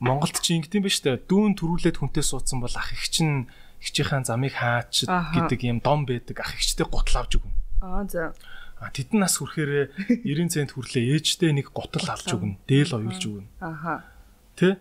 Монголд 0.00 0.36
чи 0.40 0.60
ингэдэм 0.60 0.84
биш 0.84 1.00
үү? 1.00 1.24
Дүүн 1.24 1.56
төрүүлээд 1.56 2.00
хүнтэй 2.00 2.24
суудсан 2.24 2.60
бол 2.60 2.72
ах 2.72 2.92
их 2.92 3.08
чинь 3.08 3.48
хичээхэн 3.80 4.28
замыг 4.28 4.56
хаач 4.56 5.08
Аха. 5.08 5.48
гэдэг 5.48 5.60
юм 5.64 5.80
дом 5.80 6.04
байдаг. 6.04 6.40
Ах 6.40 6.56
ихчтэй 6.56 6.88
гутал 6.88 7.24
авч 7.24 7.40
өгнө. 7.40 7.56
Аа 7.80 8.04
за. 8.08 8.32
А 8.80 8.88
тэдэн 8.88 9.20
нас 9.20 9.36
хүрэхээрээ 9.40 10.24
90 10.24 10.52
цент 10.52 10.72
хүрлээ 10.72 11.20
ээжтэй 11.20 11.52
нэг 11.52 11.72
гутал 11.72 12.16
авч 12.16 12.32
өгнө. 12.32 12.56
Дээл 12.64 12.96
оюулж 12.96 13.24
өгнө. 13.28 13.48
Ааха. 13.60 14.08
Тэ? 14.56 14.80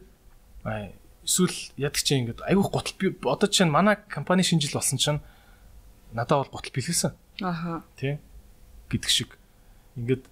Аа 0.63 0.95
эсвэл 1.27 1.55
ядаг 1.75 1.99
чи 1.99 2.15
ингэдэг 2.15 2.47
айгүйх 2.47 2.71
гутал 2.71 2.95
би 2.95 3.11
одоо 3.27 3.47
чинь 3.51 3.71
манай 3.71 3.99
компани 4.07 4.43
шинжил 4.47 4.79
болсон 4.79 4.95
чинь 4.95 5.19
надад 6.15 6.47
бол 6.47 6.59
гутал 6.59 6.71
бэлгэлсэн. 6.71 7.11
Ааха. 7.43 7.83
Тэ? 7.99 8.23
гэдэг 8.89 9.11
шиг. 9.11 9.37
Ингээд 9.95 10.25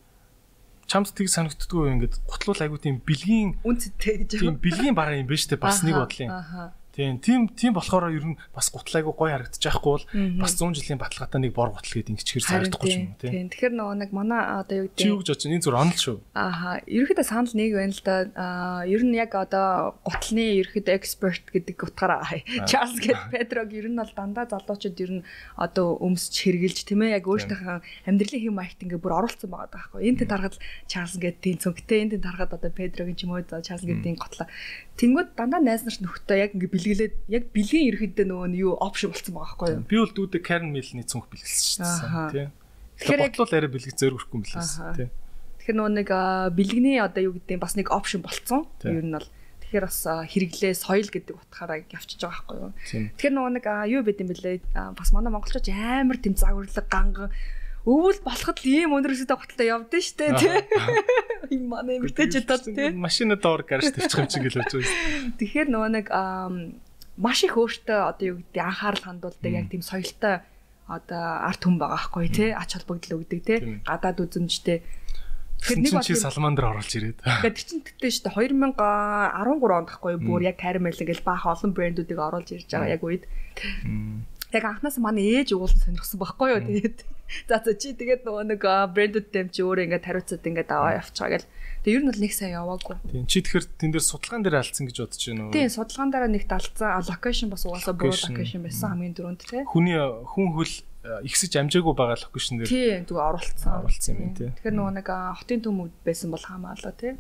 чамд 0.88 1.12
тийг 1.12 1.28
санагддгүй 1.28 1.92
ингээд 1.94 2.16
гутлуул 2.24 2.64
айгуу 2.64 2.80
тийм 2.80 3.04
бэлгийн 3.04 3.60
Үнцтэй 3.62 4.24
гэж 4.24 4.40
тийм 4.40 4.56
бэлгийн 4.58 4.96
бараа 4.96 5.20
юм 5.20 5.28
шүү 5.28 5.56
дээ 5.56 5.62
бас 5.62 5.84
нэг 5.84 5.96
бодлын. 6.00 6.32
Ааха. 6.32 6.64
Тийм 6.98 7.22
тийм 7.22 7.42
тийм 7.54 7.78
болохоор 7.78 8.10
ер 8.10 8.26
нь 8.26 8.38
бас 8.50 8.74
гутал 8.74 8.98
айгуу 8.98 9.14
гоё 9.14 9.38
харагдчих 9.38 9.70
байхгүй 9.70 10.02
бол 10.02 10.42
бас 10.42 10.58
100 10.58 10.74
жилийн 10.82 10.98
баталгаатай 10.98 11.40
нэг 11.46 11.54
бор 11.54 11.70
гутал 11.70 11.94
гэдэг 11.94 12.18
ингэчээр 12.18 12.42
санагдахгүй 12.42 12.90
юм 12.90 13.14
тийм. 13.22 13.32
тийм. 13.38 13.48
Тэгэхээр 13.54 13.74
нөгөө 13.78 13.96
нэг 14.02 14.12
манай 14.18 14.42
одоо 14.66 14.76
юу 14.82 14.90
Чи 14.98 15.14
юу 15.14 15.22
гэдэг 15.22 15.30
гэж 15.30 15.46
байна? 15.46 15.54
Энэ 15.54 15.66
зүр 15.70 15.78
онл 15.78 15.94
шүү. 15.94 16.18
Ааха. 16.34 16.72
Ерөнхийдөө 16.90 17.28
санал 17.30 17.54
нэг 17.54 17.72
байна 17.78 17.94
л 17.94 18.02
да. 18.02 18.16
Аа 18.34 18.82
ер 18.90 19.02
нь 19.06 19.14
яг 19.14 19.32
одоо 19.38 19.94
гутлын 20.02 20.58
ерөнхийдөө 20.58 20.96
эксперт 20.98 21.46
гэдэг 21.54 21.78
утгаараа 21.86 22.26
Чарлз 22.66 22.98
гэд 22.98 23.22
Педрог 23.30 23.70
ер 23.78 23.88
нь 23.94 24.00
бол 24.02 24.14
дандаа 24.18 24.50
залуучууд 24.50 24.98
ер 24.98 25.12
нь 25.22 25.26
одоо 25.54 26.02
өмсч 26.02 26.34
хэрглэж 26.34 26.82
тийм 26.82 27.06
ээ 27.06 27.22
яг 27.22 27.30
өөрсдийнхээ 27.30 28.10
амьдралын 28.10 28.42
хэм 28.42 28.56
маягт 28.58 28.82
ингээ 28.82 28.98
бүр 28.98 29.22
оруулсан 29.22 29.54
байгаа 29.54 29.70
байхгүй. 29.70 30.02
Энд 30.02 30.18
тэнд 30.26 30.34
харахад 30.34 30.58
Чарлз 30.90 31.16
гэд 31.22 31.38
тийм 31.46 31.62
цөнгөтэй 31.62 32.00
энд 32.02 32.12
тэнд 32.18 32.26
харахад 32.26 32.58
одоо 32.58 32.72
Педрогийн 32.74 33.18
ч 33.18 33.30
юм 33.30 33.38
уу 33.38 33.46
за 33.46 33.62
Чарлз 33.62 33.86
гэдийн 33.86 34.18
готлоо. 34.18 34.50
Тэнгүүд 34.98 35.30
дандаа 35.38 35.62
найз 35.62 35.86
нарт 35.86 36.02
нөхдөд 36.02 36.38
яг 36.42 36.52
ингээ 36.58 36.74
бэлгэлээд 36.74 37.16
яг 37.30 37.44
бэлгийн 37.54 37.88
ерөнхийдөө 37.94 38.26
нөгөө 38.26 38.48
нь 38.50 38.58
юу 38.66 38.74
опшн 38.82 39.14
болцсон 39.14 39.34
байгаа 39.38 39.54
байхгүй 39.54 39.70
юу? 39.78 39.86
Би 39.86 39.96
бол 40.02 40.14
дүүдэ 40.18 40.40
Karen 40.42 40.74
Mill-ний 40.74 41.06
цүнх 41.06 41.30
бэлгэлсэн 41.30 41.86
шүү 41.86 42.34
дээ. 42.34 42.50
Тэгэхээр 42.98 43.22
яг- 43.22 43.38
бодлол 43.38 43.54
арай 43.54 43.70
бэлгэж 43.78 43.96
зөөргөхгүй 44.02 44.38
юм 44.38 44.42
Ааха. 44.42 44.58
билээс 44.58 44.74
тийм. 44.98 45.10
Тэгэхээр 45.62 45.78
нөгөө 45.78 45.94
нэг 46.02 46.10
бэлгэний 46.58 46.98
одоо 46.98 47.22
юу 47.30 47.34
гэдэг 47.38 47.56
нь 47.58 47.62
бас 47.62 47.74
нэг 47.78 47.88
опшн 47.94 48.22
болцсон. 48.26 48.66
Ер 48.82 49.06
нь 49.06 49.14
бол 49.14 49.30
тэгэхээр 49.62 49.86
бас 49.86 50.00
хэрэглээ 50.02 50.74
соёл 50.74 51.10
гэдэг 51.14 51.36
утгаараа 51.38 51.78
явчихж 51.94 52.22
байгаа 52.26 52.42
байхгүй 52.42 52.58
юу? 52.58 52.72
Тэгэхээр 53.22 53.34
нөгөө 53.38 53.52
нэг 53.54 53.66
юу 53.94 54.02
байд 54.02 54.18
юм 54.18 54.30
бэлээ 54.34 54.56
бас 54.98 55.10
манай 55.14 55.30
монголчууд 55.30 55.68
амар 55.70 56.18
тийм 56.18 56.34
загварлаг 56.34 56.88
ганган 56.90 57.30
өвөл 57.88 58.20
болоход 58.20 58.60
л 58.60 58.68
ийм 58.68 58.92
өндөр 59.00 59.16
өсөд 59.16 59.32
готалтай 59.32 59.72
явдсан 59.72 60.04
шүү 60.04 60.18
дээ 60.20 60.32
тий. 60.36 60.52
Ийм 61.56 61.72
манай 61.72 62.04
эмгтээчүүд 62.04 62.76
тий. 62.76 62.92
Машина 62.92 63.40
доор 63.40 63.64
гараж 63.64 63.96
тавьчих 63.96 64.20
юм 64.20 64.28
чинь 64.28 64.44
гэлж 64.44 64.60
байгаа 64.60 64.84
юм. 64.84 65.32
Тэгэхээр 65.40 65.68
нөгөө 65.72 65.92
нэг 65.96 66.08
маш 67.16 67.40
их 67.48 67.56
өөртөө 67.56 68.00
одоо 68.12 68.26
юу 68.28 68.38
гэдэг 68.44 68.60
анхаарал 68.60 69.04
хандуулдаг 69.08 69.52
яг 69.56 69.72
тийм 69.72 69.82
соёлтой 69.88 70.44
одоо 70.92 71.24
арт 71.48 71.64
хүн 71.64 71.80
байгаа 71.80 71.96
байхгүй 71.96 72.28
тий. 72.28 72.50
Ач 72.52 72.76
холбогдол 72.76 73.24
өгдөг 73.24 73.40
тий. 73.48 73.80
Гадаад 73.88 74.20
үзэмжтэй. 74.20 74.84
Тэгэхээр 75.64 75.80
нэг 75.88 75.96
бол 75.96 76.04
салмандр 76.04 76.68
оруулж 76.68 76.92
ирээд. 76.92 77.24
Тэр 77.24 77.56
чинь 77.56 77.88
тэгтээ 77.88 78.12
шүү 78.14 78.24
дээ 78.30 78.36
2013 78.52 79.80
онд 79.80 79.90
ахгүй 79.96 80.14
бүр 80.22 80.44
яг 80.46 80.60
Caramel 80.62 80.94
ингээл 80.94 81.26
баах 81.26 81.50
олон 81.50 81.72
брэндүүдийг 81.74 82.20
оруулж 82.20 82.52
ирж 82.52 82.70
байгаа 82.70 82.94
яг 82.94 83.02
үед. 83.02 83.24
Яг 84.54 84.64
анхнаас 84.64 85.02
манай 85.02 85.42
ээж 85.42 85.58
уулын 85.58 85.82
сонирхсан 85.82 86.22
байхгүй 86.22 86.48
юу 86.54 86.62
тэгээд 86.62 86.98
за 87.48 87.60
за 87.60 87.72
чи 87.76 87.94
тэгээд 87.94 88.24
нөгөө 88.24 88.44
нэг 88.56 88.62
а, 88.64 88.88
брэндүүдтэй 88.88 89.42
юм 89.44 89.50
чи 89.52 89.62
өөрөө 89.64 89.86
ингээд 89.88 90.08
хариуцаад 90.08 90.48
ингээд 90.48 90.70
аваа 90.72 91.00
явчихаа 91.00 91.30
гэл. 91.36 91.48
Тэгээд 91.84 91.98
ер 91.98 92.04
нь 92.04 92.10
бол 92.12 92.24
нэг 92.24 92.34
сайн 92.34 92.54
яваагүй. 92.56 92.96
Тийм 93.12 93.26
чи 93.28 93.38
тэгэхээр 93.44 93.66
тэн 93.78 93.92
дээр 93.92 94.06
судалгаан 94.08 94.44
дээр 94.44 94.60
алдсан 94.60 94.86
гэж 94.88 94.98
бодож 95.04 95.24
байна 95.28 95.44
уу? 95.48 95.54
Тийм 95.56 95.70
судалгаан 95.72 96.12
дараа 96.12 96.32
нэг 96.32 96.44
талцсан 96.48 97.04
локейшн 97.04 97.50
бас 97.52 97.64
угаасаа 97.68 97.96
буруу 97.96 98.16
локейшн 98.16 98.64
байсан 98.64 98.88
хамгийн 98.96 99.16
дөрөнд 99.16 99.42
тий. 99.44 99.64
Хүний 99.68 100.00
хүн 100.00 100.48
хөл 100.56 100.74
ихсэж 101.24 101.52
амжаагүй 101.56 101.94
байгаа 101.96 102.20
локейшн 102.20 102.60
дээр 102.60 102.68
Тийм 102.72 103.04
зүгээр 103.08 103.28
оруулсан. 103.32 103.72
оруулсан 103.80 104.16
юм 104.20 104.34
тий. 104.36 104.50
Тэгэхээр 104.52 104.76
нөгөө 104.76 104.94
нэг 105.00 105.08
хотын 105.08 105.62
төмөд 105.64 105.94
байсан 106.04 106.28
бол 106.32 106.44
хамаалаа 106.44 106.94
тий. 106.96 107.14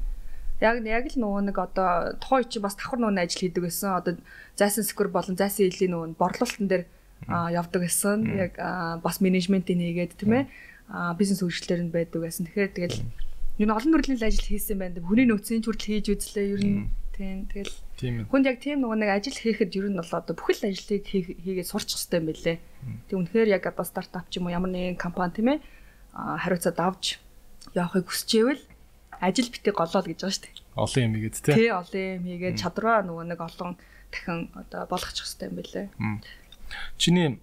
Яг 0.59 0.81
яг 0.83 1.05
л 1.13 1.21
нөгөө 1.21 1.41
нэг 1.47 1.57
одоо 1.61 2.17
тухайн 2.19 2.49
чи 2.49 2.59
бас 2.59 2.75
давхар 2.75 2.99
нөгөө 2.99 3.23
ажил 3.23 3.41
хийдэг 3.45 3.63
байсан. 3.63 4.01
Одоо 4.01 4.13
зайсан 4.57 4.83
сквер 4.83 5.07
болон 5.13 5.37
зайсан 5.37 5.69
илийн 5.69 5.93
нөгөө 5.93 6.17
борлуулалтын 6.17 6.67
дээр 6.67 6.83
явдаг 7.27 7.81
байсан. 7.83 8.23
Яг 8.35 8.53
бас 9.03 9.19
менежментийн 9.21 9.79
нэгээд 9.83 10.13
тийм 10.17 10.33
ээ. 10.33 10.45
Бизнес 11.19 11.43
хөгжлөөр 11.43 11.81
нь 11.87 11.91
байдаг 11.91 12.19
байсан. 12.23 12.47
Тэгэхээр 12.47 12.71
тэгэл 12.73 12.97
н 13.59 13.71
олон 13.73 13.91
төрлийн 13.95 14.21
ажил 14.23 14.47
хийсэн 14.47 14.77
байна. 14.79 15.01
Хүний 15.03 15.25
нөөцийн 15.27 15.61
хүртэл 15.65 15.99
хийж 15.99 16.07
үзлээ. 16.15 16.45
Ер 16.55 16.61
нь 16.63 16.87
тийм 17.17 17.49
тэгэл. 17.51 17.73
Хүнд 18.29 18.45
яг 18.45 18.57
тийм 18.61 18.85
нөгөө 18.85 18.97
нэг 19.01 19.09
ажил 19.09 19.33
хийхэд 19.35 19.73
ер 19.75 19.89
нь 19.89 19.97
бол 19.97 20.13
одоо 20.13 20.33
бүхэл 20.37 20.69
ажлыг 20.69 21.03
хий- 21.09 21.33
хийгээд 21.41 21.65
сурчих 21.67 21.97
хэрэгтэй 21.97 22.19
юм 22.21 22.27
билэ. 22.29 22.53
Тэг 23.09 23.15
үнэхээр 23.17 23.49
яг 23.57 23.63
одоо 23.65 23.83
стартап 23.83 24.29
ч 24.29 24.37
юм 24.37 24.45
уу 24.47 24.53
ямар 24.53 24.69
нэгэн 24.69 24.95
компани 25.01 25.33
тийм 25.33 25.49
ээ 25.57 25.59
хариуцаад 26.13 26.77
авч 26.77 27.17
явахыг 27.73 28.05
хүсчээвэл 28.05 28.61
ажил 29.17 29.49
битээ 29.49 29.73
голоо 29.73 30.01
л 30.05 30.07
гэж 30.13 30.21
байгаа 30.21 30.35
шүү 30.37 30.45
дээ. 30.45 30.55
Олон 30.77 31.03
юм 31.09 31.13
игээд 31.17 31.35
тий. 31.41 31.53
Тэ 31.57 31.73
олон 31.73 32.05
юм 32.05 32.23
хийгээд 32.29 32.57
чадвараа 32.61 33.01
нөгөө 33.01 33.25
нэг 33.33 33.39
олон 33.41 33.71
дахин 34.13 34.39
одоо 34.53 34.81
болгочих 34.85 35.25
хэрэгтэй 35.25 35.47
юм 35.49 35.55
билэ. 35.57 35.81
Чиний 36.97 37.39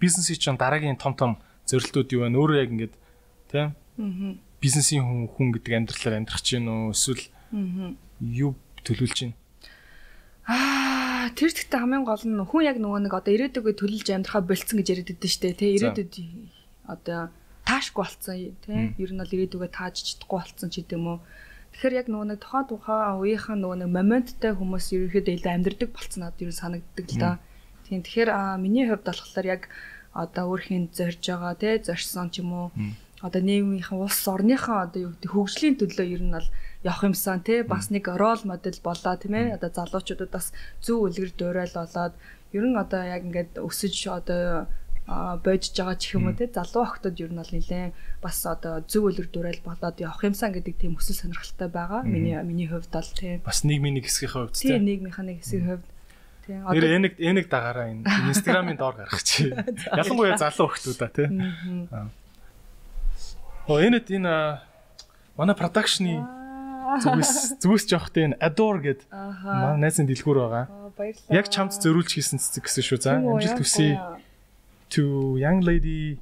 бизнесийн 0.00 0.38
чинь 0.38 0.56
дараагийн 0.60 0.96
том 0.96 1.14
том 1.14 1.32
зорилтууд 1.66 2.08
юу 2.12 2.24
вэ? 2.26 2.34
Өөрөө 2.34 2.58
яг 2.60 2.70
ингээд 2.72 2.94
тий 3.50 3.70
Аа. 4.00 4.34
бизнесийн 4.60 5.04
хүн 5.04 5.28
хүн 5.28 5.48
гэдэг 5.56 5.72
амьдралаар 5.76 6.18
амьдрах 6.20 6.40
чинь 6.40 6.68
үү 6.68 6.92
эсвэл 6.96 7.24
юу 8.20 8.56
төлөвлөж 8.84 9.12
чинь? 9.16 9.34
Аа, 10.48 11.28
тэр 11.36 11.52
зэгтээ 11.52 11.80
хамгийн 11.80 12.04
гол 12.04 12.24
нь 12.24 12.40
хүн 12.40 12.64
яг 12.64 12.76
нөгөө 12.80 13.00
нэг 13.06 13.14
одоо 13.14 13.32
ирээдүгөө 13.32 13.74
төлөлж 13.76 14.08
амьдрахаа 14.08 14.42
болцсон 14.44 14.80
гэж 14.80 14.88
яриад 14.88 15.08
байдаг 15.14 15.30
шүү 15.30 15.42
дээ. 15.46 15.60
Тэ 15.60 15.74
ирээдүйд 15.76 16.14
одоо 16.88 17.20
таашгүй 17.68 18.02
болцсон 18.02 18.34
тий. 18.64 18.80
Ер 18.98 19.10
нь 19.14 19.20
бол 19.20 19.34
ирээдүгөө 19.36 19.70
тааж 19.70 19.94
чадахгүй 20.00 20.38
болцсон 20.40 20.68
ч 20.72 20.82
гэдэм 20.82 21.04
үү. 21.06 21.18
Тэгэхээр 21.70 21.98
яг 22.02 22.06
нөгөө 22.10 22.26
нэг 22.34 22.38
тухайн 22.42 22.66
тухайн 22.66 23.20
үеийнхэн 23.22 23.58
нөгөө 23.62 23.78
нэг 23.84 23.90
моменттай 23.94 24.52
хүмүүс 24.58 24.86
ерөөхдөө 24.90 25.34
илүү 25.38 25.52
амьдрдаг 25.54 25.90
болцсон 25.94 26.20
надад 26.26 26.42
ер 26.42 26.50
нь 26.50 26.60
санагддаг 26.60 27.06
л 27.14 27.18
да. 27.20 27.30
Тийм 27.90 28.06
тэгэхээр 28.06 28.30
миний 28.62 28.86
хувьд 28.86 29.02
болохоор 29.02 29.46
яг 29.46 29.62
одоо 30.14 30.54
өөрхийн 30.54 30.94
зорж 30.94 31.18
байгаа 31.26 31.54
тий 31.58 31.74
зорьсон 31.82 32.30
ч 32.30 32.38
юм 32.42 32.50
уу 32.54 32.66
одоо 33.18 33.42
нийгмийнхэн 33.42 33.98
улс 33.98 34.22
орныхаа 34.30 34.86
одоо 34.86 35.10
юу 35.10 35.12
гэдэг 35.14 35.30
хөгжлийн 35.34 35.76
төлөө 35.78 36.06
ер 36.06 36.22
нь 36.22 36.34
бол 36.34 36.48
явах 36.86 37.02
юмсан 37.04 37.42
тий 37.42 37.60
бас 37.66 37.90
нэг 37.90 38.06
рол 38.08 38.40
модель 38.46 38.80
болоо 38.80 39.14
тийм 39.18 39.34
ээ 39.34 39.58
одоо 39.58 39.70
залуучуудад 39.74 40.30
бас 40.30 40.46
зөв 40.80 40.98
үлгэр 41.04 41.30
дуурайл 41.34 41.74
болоод 41.76 42.14
ер 42.56 42.64
нь 42.64 42.78
одоо 42.78 43.02
яг 43.04 43.22
ингээд 43.28 43.52
өсөж 43.60 43.94
одоо 44.08 44.70
бодж 45.44 45.74
байгаа 45.74 45.96
ч 45.98 46.14
юм 46.14 46.30
уу 46.30 46.38
те 46.38 46.46
залуу 46.46 46.86
охтод 46.86 47.18
ер 47.18 47.30
нь 47.34 47.40
бол 47.42 47.50
нэлээ 47.50 47.92
бас 48.22 48.46
одоо 48.46 48.80
зөв 48.86 49.10
үлэр 49.10 49.28
дүрэл 49.28 49.62
болоод 49.66 49.98
явах 49.98 50.22
юмсан 50.22 50.54
гэдэг 50.54 50.74
тийм 50.78 50.94
өсөл 50.94 51.18
сонирхолтой 51.18 51.68
байгаа. 51.68 52.06
Миний 52.06 52.38
миний 52.46 52.70
хувьд 52.70 52.94
бол 52.94 53.10
тийм. 53.18 53.42
Бас 53.42 53.66
нийгмийн 53.66 53.98
нэг 53.98 54.06
хэсгийн 54.06 54.30
хувьд 54.30 54.54
тийм 54.54 54.86
нийгмийнхаа 54.86 55.26
нэг 55.26 55.42
хэсгийн 55.42 55.66
хувьд 55.66 55.86
Тийм. 56.50 56.66
Одоо 56.66 56.88
энийг 56.90 57.14
энийг 57.22 57.46
дагаараа 57.46 57.94
энэ 57.94 58.02
Instagram-ын 58.34 58.74
доор 58.74 58.98
гаргах 58.98 59.22
чи. 59.22 59.54
Ялангуяа 60.00 60.34
залуу 60.34 60.74
хүмүүс 60.74 60.98
аа 60.98 61.14
тий. 61.14 61.28
Оо 63.70 63.78
энэ 63.78 64.02
энэ 64.02 64.34
манай 65.38 65.54
продакшны 65.54 66.26
зүгээс 67.06 67.62
зүгээс 67.62 67.84
жоохтой 67.86 68.34
энэ 68.34 68.36
Adore 68.42 68.82
гэд 68.82 69.00
манай 69.14 69.78
найзын 69.78 70.10
дэлгүүр 70.10 70.38
байгаа. 70.42 70.66
Баярлалаа. 70.98 71.38
Яг 71.38 71.46
чамд 71.54 71.78
зөрүүлж 71.78 72.18
хийсэн 72.18 72.42
цэцэг 72.42 72.66
гэсэн 72.66 72.82
шүү 72.82 72.98
за. 72.98 73.10
Амжилт 73.22 73.62
хүсье. 73.62 73.94
To 74.90 75.38
young 75.38 75.62
lady 75.62 76.18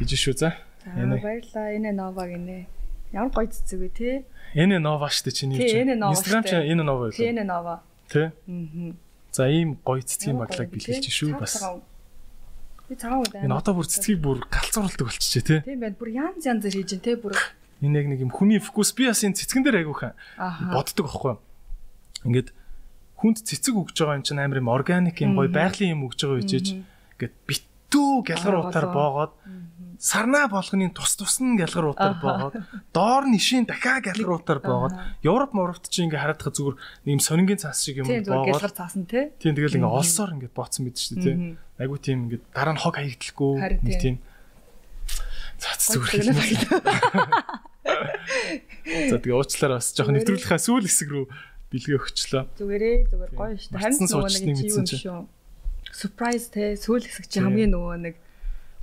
гэж 0.00 0.16
шүү 0.16 0.34
за. 0.40 0.56
Энэ 0.96 1.20
баярлалаа. 1.20 1.76
Энэ 1.76 1.92
Nova 1.92 2.24
гинэ. 2.24 2.64
Ямар 3.12 3.36
гоё 3.36 3.52
цэцэг 3.52 3.78
вэ 3.84 3.88
те? 3.92 4.24
Энэ 4.56 4.80
Nova 4.80 5.12
штэ 5.12 5.28
чиний 5.28 5.60
чинь. 5.60 5.92
Instagram 6.00 6.48
чинь 6.48 6.72
энэ 6.72 6.80
Nova 6.88 7.12
байлаа. 7.12 7.20
Тийм 7.20 7.44
Nova. 7.44 7.74
Тэ? 8.08 8.32
Аа. 8.32 9.05
За 9.36 9.44
ийм 9.52 9.76
гоё 9.84 10.00
цэцгийн 10.00 10.40
баглаг 10.40 10.72
бэлгэлж 10.72 11.12
шүү 11.12 11.36
бас. 11.36 11.60
Би 12.88 12.96
цагаан 12.96 13.20
удаа. 13.20 13.44
Энэ 13.44 13.52
одоо 13.52 13.74
бүр 13.76 13.84
цэцгийг 13.84 14.24
бүр 14.24 14.40
галзуурладаг 14.48 15.12
болчихжээ 15.12 15.44
тий. 15.44 15.60
Тийм 15.60 15.80
байна. 15.84 15.96
Бүр 16.00 16.08
янз 16.16 16.48
янз 16.48 16.64
хийж 16.64 16.96
ин 16.96 17.02
тий 17.04 17.20
бүр. 17.20 17.36
Энэ 17.84 18.00
яг 18.00 18.06
нэг 18.08 18.20
юм 18.24 18.32
хүний 18.32 18.56
фокус 18.64 18.96
би 18.96 19.12
бас 19.12 19.20
энэ 19.20 19.36
цэцгэн 19.36 19.60
дээр 19.60 19.84
айгүйхан 19.84 20.16
боддог 20.72 21.04
аахгүй. 21.04 21.36
Ингээд 22.24 22.48
хүнд 23.20 23.44
цэцэг 23.44 23.76
өгж 23.76 23.92
байгаа 24.00 24.16
юм 24.16 24.24
чинь 24.24 24.40
амар 24.40 24.64
юм 24.64 24.72
органик 24.72 25.20
юм 25.20 25.36
гоё 25.36 25.52
байгалийн 25.52 26.00
юм 26.00 26.08
өгж 26.08 26.16
байгаа 26.24 26.40
үжиж 26.40 26.66
ингээд 27.20 27.34
битүү 27.44 28.24
гялгаруудаар 28.24 28.88
боогоод 28.88 29.32
сарнаа 29.98 30.46
болгоны 30.48 30.90
тус 30.92 31.16
тус 31.16 31.40
нь 31.40 31.56
гялгаруудаар 31.56 32.14
боогоод 32.20 32.54
доор 32.92 33.24
нь 33.26 33.36
ишийн 33.36 33.64
дахиад 33.64 34.04
гялгаруудаар 34.04 34.60
боогоод 34.60 34.94
Европ 35.24 35.52
Моровт 35.56 35.88
чи 35.88 36.04
ингээ 36.04 36.20
хараад 36.20 36.40
байгаа 36.40 36.56
зүгээр 36.56 36.76
юм 37.12 37.20
сонингийн 37.20 37.60
цаас 37.60 37.80
шиг 37.84 38.04
юм 38.04 38.08
боогоод 38.08 38.52
гялгар 38.52 38.74
цаасан 38.74 39.04
тий. 39.08 39.32
Тийм 39.40 39.56
тэгэл 39.56 39.80
ингээ 39.80 39.96
олсоор 40.00 40.36
ингээ 40.36 40.52
бооцсон 40.52 40.88
мэт 40.88 40.96
шүү 41.00 41.16
дээ 41.16 41.24
тий. 41.24 41.36
Айгу 41.80 41.96
тийм 41.96 42.18
ингээ 42.28 42.40
дараа 42.52 42.74
нь 42.76 42.82
хог 42.82 42.94
хаягдлахгүй 42.96 43.52
нэг 43.84 43.96
тийм 44.00 44.16
цац 45.56 45.80
зүгээр. 45.96 46.26
За 49.08 49.16
тэгээ 49.16 49.36
уучлаарай 49.36 49.78
бас 49.80 49.94
жоохон 49.96 50.14
нэвтрүүлэхээ 50.20 50.60
сүүл 50.60 50.84
хэсэг 50.84 51.08
рүү 51.10 51.24
бэлгээ 51.72 51.96
өгчлөө. 51.96 52.42
Зүгээрээ 52.60 52.96
зүгээр 53.10 53.32
гоё 53.32 53.54
шүү 53.56 53.70
дээ. 53.72 53.80
Харин 53.80 53.98
нөгөө 54.04 54.30
нэг 54.30 54.56
чи 54.60 54.68
юм 54.68 54.86
шүү. 54.86 55.20
Surprise 55.96 56.46
те 56.52 56.76
сүүл 56.76 57.04
хэсэг 57.06 57.26
чи 57.30 57.38
хамгийн 57.40 57.72
нөгөө 57.72 57.96
нэг 58.04 58.14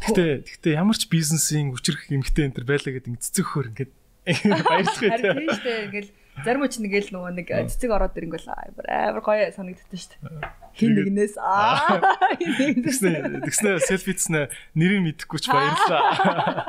Гэтэ 0.04 0.24
гэтэ 0.44 0.70
ямар 0.76 0.98
ч 1.00 1.08
бизнесийн 1.08 1.72
хүчрэх 1.72 2.12
эмгтэй 2.12 2.52
энэ 2.52 2.56
төр 2.60 2.66
байлаа 2.68 2.92
гэдэг 2.92 3.24
цэцэг 3.24 3.46
хөр 3.48 3.72
ингээд 3.72 3.92
баярлах 4.68 5.00
үү. 5.00 5.12
Харин 5.12 5.36
тийм 5.40 5.50
шүү 5.52 5.64
дээ. 5.64 5.84
Ингээл 5.88 6.12
зарим 6.44 6.64
ч 6.68 6.76
нэгэл 6.82 7.10
нөгөө 7.14 7.32
нэг 7.40 7.48
цэцэг 7.72 7.90
ороод 7.94 8.18
ирэнгүүл 8.20 8.48
амар 8.52 9.22
гоё 9.24 9.48
санагддаг 9.56 9.96
шүү 9.96 10.12
дээ. 10.12 10.22
Хин 10.80 10.92
нэгнээс 10.98 11.36
аа 11.40 12.02
тэгснэ 12.42 13.48
тэгснэ 13.48 13.72
селфицнэ 13.88 14.42
нэрийг 14.76 15.02
мэдэхгүй 15.08 15.40
ч 15.40 15.48
баярлаа. 15.48 16.68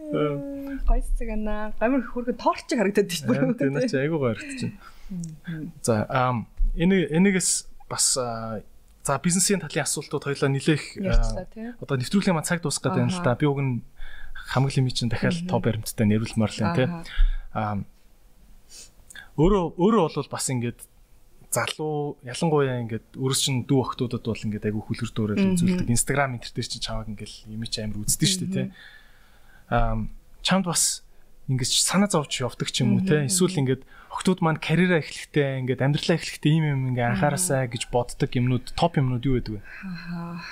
Гоё 0.00 1.00
цэцэг 1.04 1.28
анаа. 1.36 1.74
Гамир 1.76 2.06
хөргө 2.06 2.38
торч 2.38 2.70
харагдаад 2.70 3.10
шүү 3.10 3.28
дээ. 3.28 3.58
Тийм 3.58 3.74
наач 3.76 3.92
айгуу 3.92 4.22
гоё 4.22 4.38
байна. 4.38 4.72
За 5.82 6.06
энэ 6.78 7.10
энэгээс 7.10 7.50
бас 7.90 8.14
За 9.02 9.16
бизнесийн 9.16 9.60
талын 9.64 9.84
асуултууд 9.88 10.24
хоёлаа 10.28 10.50
нэлээх 10.52 10.84
одоо 11.80 11.96
нэвтрүүлгийн 11.96 12.36
маань 12.36 12.44
цаг 12.44 12.60
дуусах 12.60 12.84
гэдэг 12.84 13.04
юм 13.08 13.12
л 13.12 13.24
да. 13.24 13.32
Би 13.32 13.48
уг 13.48 13.60
нь 13.60 13.80
хамгийн 14.52 14.84
лими 14.84 14.92
чинь 14.92 15.08
дахиад 15.08 15.48
тоо 15.48 15.60
баримттай 15.60 16.04
нэрвэлмар 16.04 16.52
л 16.52 16.60
юм 16.60 16.72
те. 16.76 16.84
Аа 17.56 17.80
өөрөө 19.40 19.64
өөрөө 19.80 20.04
бол 20.12 20.28
бас 20.28 20.46
ингээд 20.52 20.80
залуу 21.50 22.20
ялангуяа 22.22 22.78
ингээд 22.84 23.06
өөрөөс 23.16 23.40
чинь 23.40 23.64
дүү 23.64 23.78
охтуудад 23.82 24.22
бол 24.22 24.44
ингээд 24.46 24.68
айгүй 24.68 24.82
хүлгэр 24.84 25.10
дүүрэл 25.16 25.46
үзүүлдэг. 25.56 25.88
Instagram 25.90 26.38
интернет 26.38 26.68
чинь 26.68 26.84
чамаг 26.84 27.08
ингээд 27.08 27.48
юм 27.50 27.64
чи 27.66 27.80
амир 27.82 28.04
үздэг 28.04 28.28
шүү 28.28 28.40
дээ 28.46 28.54
те. 28.54 28.64
Аа 29.72 29.96
чамд 30.44 30.68
бас 30.68 31.02
ингээд 31.50 31.72
санаа 31.72 32.06
зовж 32.06 32.44
явдаг 32.44 32.68
ч 32.70 32.86
юм 32.86 33.00
уу 33.00 33.02
те. 33.02 33.26
Эсвэл 33.26 33.64
ингээд 33.64 33.82
охтууд 34.10 34.42
маань 34.42 34.58
карьераа 34.58 35.00
эхлэхдээ 35.00 35.62
ингээд 35.62 35.80
амьдралаа 35.86 36.18
эхлэхдээ 36.18 36.52
ийм 36.52 36.64
юм 36.66 36.82
ингээ 36.92 37.14
анхаарасаа 37.14 37.70
гэж 37.70 37.88
боддог 37.94 38.30
юмнууд 38.34 38.74
топ 38.74 38.98
юмнууд 38.98 39.24
юу 39.24 39.38
байдаг 39.38 39.54
вэ? 39.56 39.62
Аа. 39.62 40.42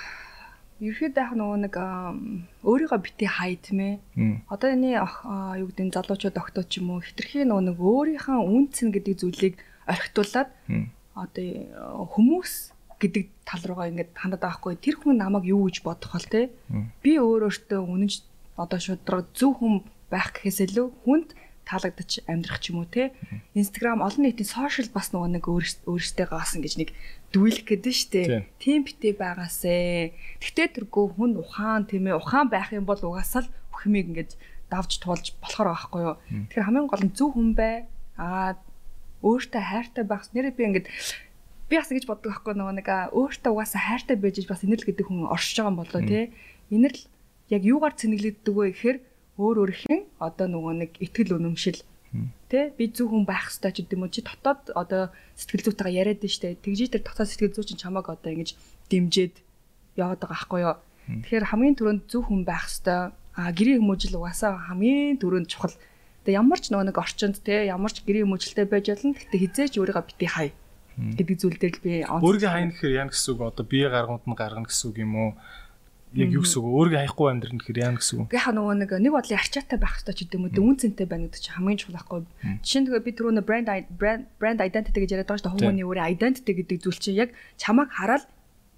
Ерхэд 0.79 1.19
яг 1.19 1.35
нөгөө 1.35 1.59
нэг 1.67 1.75
өөрийгөө 2.63 2.99
бити 3.03 3.27
хай 3.27 3.59
тийм 3.59 3.79
ээ. 3.83 3.95
Одоо 4.47 4.71
энэ 4.71 4.95
юу 5.59 5.67
гэдэг 5.67 5.85
нь 5.91 5.91
залуучууд 5.91 6.39
октоо 6.39 6.63
ч 6.63 6.79
юм 6.79 6.95
уу 6.95 7.03
хитрхи 7.03 7.43
нөгөө 7.43 7.67
нэг 7.67 7.77
өөрийнхөө 7.83 8.39
үнцэн 8.47 8.95
гэдэг 8.95 9.15
зүйлийг 9.19 9.55
орхитуулад 9.91 10.55
одоо 11.19 12.07
хүмүүс 12.15 12.71
гэдэг 12.95 13.23
тал 13.43 13.63
руугаа 13.67 13.91
ингээд 13.91 14.15
хандаад 14.15 14.43
байгаа 14.43 14.59
хгүй 14.59 14.75
тэр 14.79 14.95
хүн 14.99 15.19
намайг 15.19 15.47
юу 15.51 15.67
гэж 15.67 15.83
бодох 15.83 16.15
бол 16.15 16.27
те 16.31 16.47
би 17.03 17.19
өөр 17.19 17.47
өөртөө 17.47 17.79
үнэнч 17.83 18.13
одоо 18.59 18.79
шудраг 18.79 19.27
зөв 19.35 19.59
хүн 19.59 19.83
байх 20.11 20.35
гэхээс 20.35 20.59
илүү 20.67 20.87
хүнд 21.03 21.29
таалагдаж 21.69 22.25
амьдрах 22.25 22.57
ч 22.57 22.73
юм 22.73 22.81
уу 22.81 22.89
те? 22.89 23.13
Instagram 23.53 24.01
олон 24.01 24.25
нийтийн 24.25 24.49
сошиал 24.49 24.89
бас 24.89 25.13
нөгөө 25.13 25.29
нэг 25.37 25.45
өөрөөсөө 25.45 26.25
гаасан 26.25 26.65
гэж 26.65 26.73
нэг 26.81 26.89
дүүлэх 27.29 27.69
гэдэг 27.69 27.93
нь 27.93 27.99
штэ 28.01 28.21
тийм. 28.57 28.89
Битээ 28.89 29.13
байгаасэ. 29.13 30.17
Тэгтээ 30.41 30.67
тэргүй 30.81 31.05
хүн 31.13 31.37
ухаан 31.37 31.85
тийм 31.85 32.09
ээ 32.09 32.17
ухаан 32.17 32.49
байх 32.49 32.73
юм 32.73 32.89
бол 32.89 32.97
угаасаа 32.97 33.45
л 33.45 33.53
бүхмийг 33.69 34.09
ингэж 34.09 34.29
давж 34.73 34.97
туулж 34.97 35.37
болохоор 35.37 35.69
байхгүй 35.77 36.01
юу? 36.01 36.15
Тэгэхээр 36.49 36.65
хамгийн 36.65 36.89
гол 36.89 37.05
нь 37.05 37.13
зөв 37.13 37.37
хүн 37.37 37.53
бай. 37.53 37.85
Аа 38.17 38.57
өөртөө 39.21 39.61
хайртай 39.61 40.03
байх. 40.09 40.25
Нэрээ 40.33 40.57
би 40.57 40.63
ингэж 40.73 40.85
би 41.69 41.75
бас 41.77 41.93
ингэж 41.93 42.05
боддог 42.09 42.33
байхгүй 42.33 42.53
нөгөө 42.57 42.75
нэг 42.81 42.87
өөртөө 43.13 43.51
угаасаа 43.53 43.81
хайртай 43.93 44.17
байж 44.17 44.41
бас 44.49 44.65
инэрл 44.65 44.89
гэдэг 44.89 45.05
хүн 45.05 45.29
оршиж 45.29 45.61
байгаа 45.61 45.69
юм 45.69 45.79
болоо 45.85 46.01
те? 46.01 46.33
Инэрл 46.73 47.01
яг 47.53 47.61
юугаар 47.65 47.93
цэнэглэгддэг 47.93 48.53
вэ 48.57 48.65
гэхээр 48.73 48.97
өөр 49.39 49.57
өөрхийн 49.63 50.03
одоо 50.19 50.47
нөгөө 50.51 50.73
нэг 50.83 50.91
ихтгэл 50.99 51.39
үнэмшил 51.39 51.79
Тэ 52.49 52.73
би 52.73 52.89
зөв 52.89 53.13
хүн 53.13 53.29
байх 53.29 53.53
хэрэгтэй 53.53 53.69
ч 53.69 53.77
гэдэг 53.85 53.93
юм 53.93 54.03
уу 54.03 54.09
чи 54.09 54.25
дотоод 54.25 54.73
одоо 54.73 55.13
сэтгэл 55.37 55.69
зүйтэйгээ 55.69 55.99
яриад 56.01 56.21
нь 56.25 56.33
штэ. 56.33 56.57
Тэгжий 56.57 56.89
тэр 56.89 57.05
дотоод 57.05 57.29
сэтгэл 57.29 57.53
зүй 57.53 57.65
чинь 57.69 57.77
чамааг 57.77 58.09
одоо 58.09 58.33
ингэж 58.33 58.57
дэмжиж 58.89 59.37
яваад 59.93 60.17
байгаа 60.17 60.33
байхгүй 60.33 60.61
юу. 60.65 60.77
Тэгэхээр 61.21 61.49
хамгийн 61.53 61.77
түрүүнд 61.77 62.03
зөв 62.09 62.25
хүн 62.25 62.41
байх 62.49 62.65
хэрэгтэй. 62.65 63.13
А 63.13 63.53
гэрээ 63.53 63.77
хүмүүжил 63.77 64.17
угаасаа 64.17 64.57
хамгийн 64.73 65.21
түрүүнд 65.21 65.47
чухал. 65.53 65.77
Тэгээ 66.25 66.41
ямар 66.41 66.57
ч 66.57 66.73
нөгөө 66.73 66.85
нэг 66.89 66.97
орчинд 66.97 67.37
те 67.45 67.69
ямар 67.69 67.93
ч 67.93 68.01
гэрээ 68.01 68.25
хүмүүжилтэй 68.25 68.65
байж 68.65 68.85
болно. 68.89 69.13
Гэтэ 69.13 69.37
хизээч 69.37 69.73
өөрийгөө 69.77 70.05
бити 70.09 70.25
хай 70.25 70.49
гэдэг 70.97 71.37
зүйл 71.37 71.61
дээр 71.61 71.73
л 71.77 71.83
би 71.85 71.91
өөрийгөө 72.03 72.49
хайна 72.49 72.73
гэхээр 72.73 72.97
яа 72.97 73.07
гэсэн 73.07 73.29
үг 73.37 73.41
одоо 73.45 73.65
бие 73.69 73.87
гаргамд 73.87 74.25
нь 74.25 74.35
гаргана 74.35 74.67
гэсэн 74.67 74.85
үг 74.89 74.97
юм 74.97 75.13
уу? 75.15 75.31
Яг 76.13 76.29
юу 76.33 76.41
гэсэн 76.41 76.57
үг 76.65 76.73
өөрийгөө 76.73 77.01
хаяхгүй 77.05 77.27
амьдрна 77.29 77.59
гэхээр 77.61 77.81
яа 77.85 77.93
гэсэн 77.93 78.17
үг. 78.25 78.33
Яг 78.33 78.49
нөгөө 78.49 78.75
нэг 78.81 78.91
нэг 78.97 79.13
бодлын 79.13 79.37
арчаатай 79.37 79.77
байх 79.77 79.93
хэрэгтэй 80.01 80.15
ч 80.17 80.19
гэдэг 80.25 80.37
юм 80.41 80.45
уу 80.49 80.73
үн 80.73 80.77
цэнтэй 80.81 81.05
байна 81.05 81.25
гэдэг 81.29 81.41
чинь 81.45 81.53
хамгийн 81.53 81.77
чухал 81.77 81.97
байхгүй. 82.01 82.19
Жишээ 82.65 82.79
нь 82.81 82.85
тэгээ 82.89 83.05
би 83.05 83.11
түрүүнэ 83.13 83.41
брэнд 83.45 83.69
брэнд 84.41 84.59
identity 84.65 84.99
гэж 85.05 85.09
яриад 85.13 85.29
байгаа 85.29 85.37
шүү 85.37 85.45
дээ. 85.53 85.55
Хүмүүний 85.69 85.85
өөрийн 85.85 86.09
identity 86.09 86.51
гэдэг 86.57 86.77
зүйл 86.81 86.97
чинь 86.97 87.19
яг 87.21 87.29
чамайг 87.61 87.93
хараад 87.93 88.25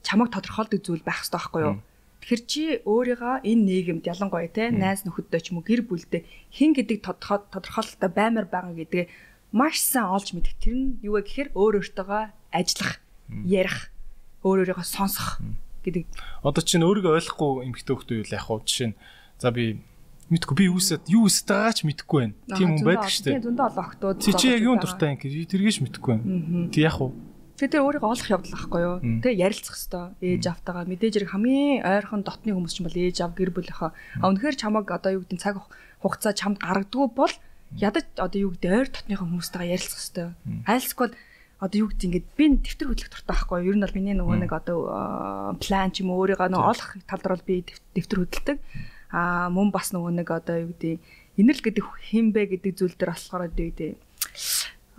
чамайг 0.03 0.29
тодорхойлдог 0.35 0.81
зүйл 0.83 1.07
байх 1.07 1.23
хэрэгтэй 1.23 1.39
байхгүй 1.39 1.61
юу? 1.63 1.75
Тэгэхээр 2.19 2.43
чи 2.51 2.63
өөрийгөө 2.83 3.35
энэ 3.47 3.63
нийгэмд 3.63 4.03
ялангуяа 4.11 4.51
те 4.51 4.67
найз 4.69 5.07
нөхөдтэй 5.07 5.39
ч 5.39 5.55
юм 5.55 5.63
уу 5.63 5.65
гэр 5.65 5.87
бүлдээ 5.87 6.21
хин 6.51 6.75
гэдэг 6.75 6.99
тодорхойлолттой 7.01 8.11
баймар 8.11 8.45
байгаа 8.45 8.75
гэдгээ 8.75 9.07
маш 9.55 9.79
сайн 9.79 10.11
олж 10.11 10.35
мэдэх. 10.35 10.59
Тэр 10.59 10.75
нь 10.75 10.87
юу 11.01 11.15
вэ 11.17 11.25
гэхээр 11.25 11.49
өөр 11.55 11.81
өөртөөгөө 11.81 12.23
ажиллах, 12.53 13.01
ярих, 13.47 13.89
өөр 14.45 14.67
өөрийгөө 14.67 14.85
сонсох 14.85 15.41
гэдэг. 15.81 16.03
Одоо 16.45 16.61
чинь 16.63 16.85
өөрийгөө 16.85 17.17
ойлгохгүй 17.17 17.51
эмгтэй 17.67 17.95
хөлтөө 17.95 18.17
юу 18.21 18.25
л 18.25 18.35
яг 18.35 18.43
хуу 18.45 18.59
жишээ 18.61 18.89
нь 18.93 18.97
за 19.41 19.49
би 19.51 19.81
мэдгүй 20.31 20.55
би 20.55 20.63
юусад 20.71 21.03
юу 21.11 21.27
өсөж 21.27 21.45
байгаач 21.51 21.79
мэдгүй 21.83 22.19
байна. 22.23 22.35
Тийм 22.55 22.67
хүн 22.79 22.87
байдаг 22.87 23.11
шүү 23.11 23.23
дээ. 23.27 23.33
Тийм 23.35 23.45
зөндөө 23.51 23.67
олон 23.67 23.83
охтууд. 23.83 24.17
Чи 24.23 24.31
чи 24.31 24.47
яг 24.55 24.63
юун 24.63 24.79
дуртай 24.79 25.07
юм 25.11 25.19
гэж 25.19 25.33
тэргийж 25.51 25.77
мэдгүй 25.83 26.11
байна. 26.15 26.71
Тэг 26.71 26.81
яг 26.87 26.95
хуу. 26.95 27.11
Тэгээ 27.59 27.73
тэр 27.77 27.83
өөрийгөө 27.83 28.11
олох 28.15 28.29
явдал 28.31 28.55
байхгүй 28.55 28.81
юу? 28.81 28.97
Тэг 29.21 29.33
ярилцах 29.37 29.75
хэвээр 29.75 30.17
ээж 30.23 30.43
автагаа 30.49 30.83
мэдээж 30.87 31.13
хэрэг 31.19 31.31
хамгийн 31.35 31.85
ойрхон 31.85 32.23
дотны 32.25 32.55
хүмүүс 32.55 32.73
ч 32.73 32.77
юм 32.81 32.87
бол 32.89 32.97
ээж 32.97 33.17
ав 33.21 33.35
гэр 33.37 33.51
бүлийнхаа. 33.53 33.91
А 33.93 34.25
үнэхээр 34.31 34.55
чамаг 34.57 34.87
одоо 34.89 35.11
юу 35.19 35.21
гэдэг 35.27 35.37
цаг 35.37 35.55
хугацаа 36.01 36.33
чамд 36.33 36.57
гаргадгүй 36.57 37.05
бол 37.13 37.33
ядаж 37.77 38.07
одоо 38.17 38.39
юу 38.49 38.51
гэдэг 38.57 38.71
ойр 38.71 38.89
дотныхоо 38.89 39.27
хүмүүстэйгээ 39.29 39.73
ярилцах 39.77 40.01
хэвээр. 40.01 40.31
Айлсгүй 40.65 41.07
одоо 41.61 41.77
юу 41.85 41.89
гэдэг 41.93 42.05
ингээд 42.09 42.27
би 42.33 42.45
дэвтэр 42.57 42.89
хөтлөх 42.89 43.09
дуртай 43.13 43.37
байхгүй. 43.37 43.57
Юу? 43.61 43.69
Ер 43.69 43.77
нь 43.77 43.85
бол 43.85 43.97
миний 44.01 44.17
нөгөө 44.17 44.37
нэг 44.41 44.51
одоо 44.57 44.77
план 45.61 45.93
ч 45.93 46.01
юм 46.01 46.09
уу 46.09 46.25
өөрийгөө 46.25 46.49
нөгөө 46.49 46.71
олох 46.73 46.89
тал 47.05 47.21
дээр 47.21 47.33
бол 47.37 47.45
би 47.45 47.55
дэвтэр 47.93 48.19
хөдөлдөг. 48.25 48.57
Аа 49.13 49.53
мөн 49.53 49.69
бас 49.69 49.93
нөгөө 49.93 50.11
нэг 50.17 50.27
одоо 50.33 50.57
юу 50.65 50.73
гэдэг 50.73 50.97
инэрл 51.37 51.61
гэдэг 51.61 51.85
хинбэ 51.85 52.41
гэдэг 52.57 52.73
зүйл 52.81 52.97
дээр 52.97 53.13
болохоор 53.13 53.45
одоо 53.45 53.61
юу 53.61 53.73
гэдэг 53.77 53.91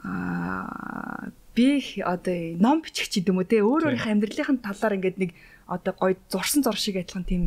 аа 0.06 1.34
би 1.54 1.82
одоо 1.98 2.38
ном 2.62 2.78
бичих 2.86 3.10
ч 3.10 3.18
гэдэм 3.18 3.42
үү 3.42 3.46
те. 3.50 3.58
Өөр 3.66 3.90
өөрийнхөө 3.90 4.12
амьдралын 4.14 4.62
талаар 4.62 4.96
ингээд 5.02 5.18
нэг 5.18 5.30
одоо 5.66 5.92
гоё 5.98 6.14
зурсан 6.30 6.62
зур 6.62 6.78
шиг 6.78 6.96
адилхан 7.02 7.26
тийм 7.26 7.42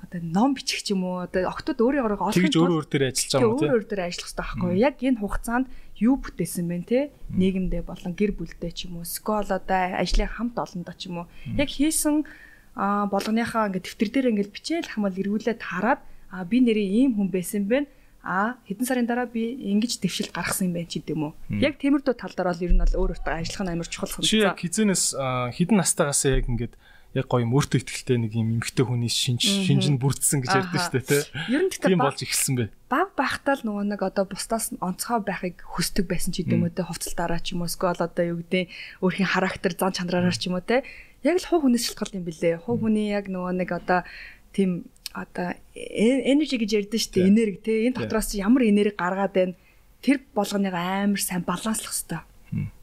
одоо 0.00 0.20
ном 0.24 0.56
бичих 0.56 0.82
ч 0.82 0.96
юм 0.96 1.04
уу 1.04 1.24
одоо 1.24 1.48
октод 1.48 1.78
өөрийгөө 1.84 2.16
олох 2.16 2.34
тэгж 2.34 2.56
өөр 2.56 2.72
өөр 2.80 2.86
дээр 2.88 3.04
ажиллаж 3.12 3.32
байгаа 3.32 3.44
юм 3.44 3.58
те. 3.60 3.66
өөр 3.68 3.74
өөр 3.76 3.86
дээр 3.88 4.02
ажиллах 4.08 4.28
хэрэгтэй 4.28 4.40
байхгүй. 4.40 4.72
Яг 4.80 4.96
энэ 5.00 5.20
хугацаанд 5.20 5.66
юу 6.00 6.18
бүтээсэн 6.18 6.66
бэ 6.66 6.78
те? 6.86 7.00
Нийгэмдээ 7.30 7.82
болон 7.86 8.12
гэр 8.18 8.34
бүлдээ 8.34 8.72
ч 8.74 8.90
юм 8.90 8.98
уу 8.98 9.06
скол 9.06 9.46
одоо 9.46 9.82
ажлын 9.94 10.30
хамт 10.30 10.58
олондоо 10.58 10.94
ч 10.94 11.06
юм 11.06 11.22
уу. 11.22 11.26
Яг 11.54 11.70
хийсэн 11.70 12.26
болгоныхаа 12.74 13.70
ингээд 13.70 13.86
дэвтэр 13.86 14.10
дээр 14.10 14.30
ингээд 14.34 14.54
бичээл 14.54 14.90
хамаал 14.90 15.14
эргүүлээд 15.14 15.62
хараад 15.62 16.00
а 16.34 16.42
би 16.42 16.58
нэрээ 16.58 16.88
ийм 17.06 17.14
хүн 17.14 17.30
байсан 17.30 17.70
бэ? 17.70 17.86
А 18.24 18.58
хэдэн 18.66 18.86
сарын 18.88 19.06
дараа 19.06 19.30
би 19.30 19.54
ингэж 19.54 20.02
дэвшил 20.02 20.34
гаргасан 20.34 20.72
юм 20.72 20.74
байна 20.74 20.90
ч 20.90 20.98
гэдэм 20.98 21.22
үү. 21.22 21.32
Яг 21.62 21.78
тиймэрдүү 21.78 22.14
тал 22.18 22.34
дээр 22.34 22.48
бол 22.50 22.64
ер 22.64 22.72
нь 22.74 22.82
бол 22.82 22.94
өөр 22.98 23.10
өөртөө 23.14 23.34
ажиллах 23.36 23.62
нь 23.62 23.72
амар 23.76 23.86
чухал 23.86 24.10
юм. 24.18 24.26
Чи 24.26 24.42
яг 24.42 24.58
хизэнээс 24.58 25.14
хідэн 25.54 25.78
настайгаас 25.78 26.24
яг 26.26 26.48
ингэж 26.48 26.72
яг 27.14 27.30
гоё 27.30 27.46
мөртөө 27.46 27.78
ихтэй 27.86 28.18
нэг 28.18 28.34
юм 28.34 28.58
эмгтэй 28.58 28.82
хүний 28.82 29.08
шинж 29.08 29.46
шинж 29.46 29.86
нь 29.86 30.02
бүрдсэн 30.02 30.42
гэж 30.42 30.50
ярьдэн 30.50 30.82
дээ 30.90 31.06
тий. 31.06 31.22
Ер 31.54 31.62
нь 31.62 31.70
тийм 31.70 32.02
болж 32.02 32.18
эхэлсэн 32.26 32.54
бэ. 32.58 32.64
Баг 32.90 33.14
багтаал 33.14 33.62
нөгөө 33.62 33.86
нэг 33.86 34.02
одоо 34.02 34.26
бусдаас 34.26 34.74
онцгой 34.82 35.22
байхыг 35.22 35.62
хүсдэг 35.62 36.10
байсан 36.10 36.34
ч 36.34 36.42
гэдэм 36.42 36.66
үү 36.66 36.74
те 36.74 36.82
хувцалтаараа 36.82 37.38
ч 37.38 37.54
юм 37.54 37.62
уу 37.62 37.70
скол 37.70 37.94
одоо 37.94 38.24
юу 38.26 38.42
гэдэг 38.42 38.66
өөрхийн 38.98 39.30
характер 39.30 39.78
зан 39.78 39.94
чанараараа 39.94 40.34
ч 40.34 40.50
юм 40.50 40.58
уу 40.58 40.66
те. 40.66 40.82
Яг 41.22 41.38
л 41.38 41.46
хуу 41.46 41.62
хүнээс 41.62 41.94
шалтгаалт 41.94 42.18
юм 42.18 42.26
бэлээ. 42.26 42.66
Хуу 42.66 42.82
хүний 42.82 43.14
яг 43.14 43.30
нөгөө 43.30 43.52
нэг 43.62 43.70
одоо 43.70 44.02
тийм 44.50 44.90
одоо 45.14 45.54
energy 45.70 46.58
гэж 46.58 46.70
ярьдэн 46.82 46.98
дээ 46.98 47.30
энерги 47.30 47.58
те 47.62 47.72
энэ 47.86 47.94
дотроос 47.94 48.34
ямар 48.34 48.66
энерги 48.66 48.98
гаргаад 48.98 49.34
байна? 49.38 49.54
Тэр 50.02 50.18
болгоныг 50.34 50.74
амар 50.74 51.22
сайн 51.22 51.46
баланслах 51.46 51.94
хэрэгтэй 51.94 52.20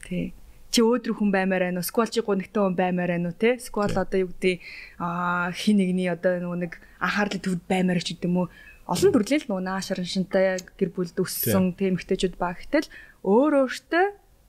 тий 0.07 0.33
чи 0.71 0.79
өөдрөг 0.81 1.19
хүн 1.19 1.31
баймаар 1.35 1.67
байна 1.67 1.83
уу? 1.83 1.85
Сквал 1.85 2.07
чи 2.07 2.23
гонигтай 2.23 2.63
хүн 2.63 2.75
баймаар 2.79 3.11
байна 3.11 3.29
уу 3.29 3.35
те? 3.35 3.59
Сквал 3.59 3.91
одоо 3.91 4.19
юу 4.23 4.31
гэдэг 4.31 4.63
а 4.97 5.51
хин 5.51 5.83
нэгний 5.83 6.07
одоо 6.07 6.39
нөгөө 6.39 6.59
нэг 6.63 6.73
анхаарлын 7.03 7.43
төвд 7.43 7.63
баймаар 7.67 7.99
ч 7.99 8.15
гэдэм 8.15 8.35
үү? 8.39 8.47
Олон 8.87 9.11
төрлийн 9.11 9.43
л 9.43 9.49
нөгөө 9.51 9.67
наашар 9.67 9.99
шинтэй 9.99 10.63
гэр 10.79 10.89
бүлд 10.95 11.19
өссөн 11.19 11.75
тийм 11.75 11.99
эмэгтэйчүүд 11.99 12.35
ба 12.39 12.55
гэтэл 12.55 12.87
өөр 13.27 13.53
өөртөө 13.67 14.05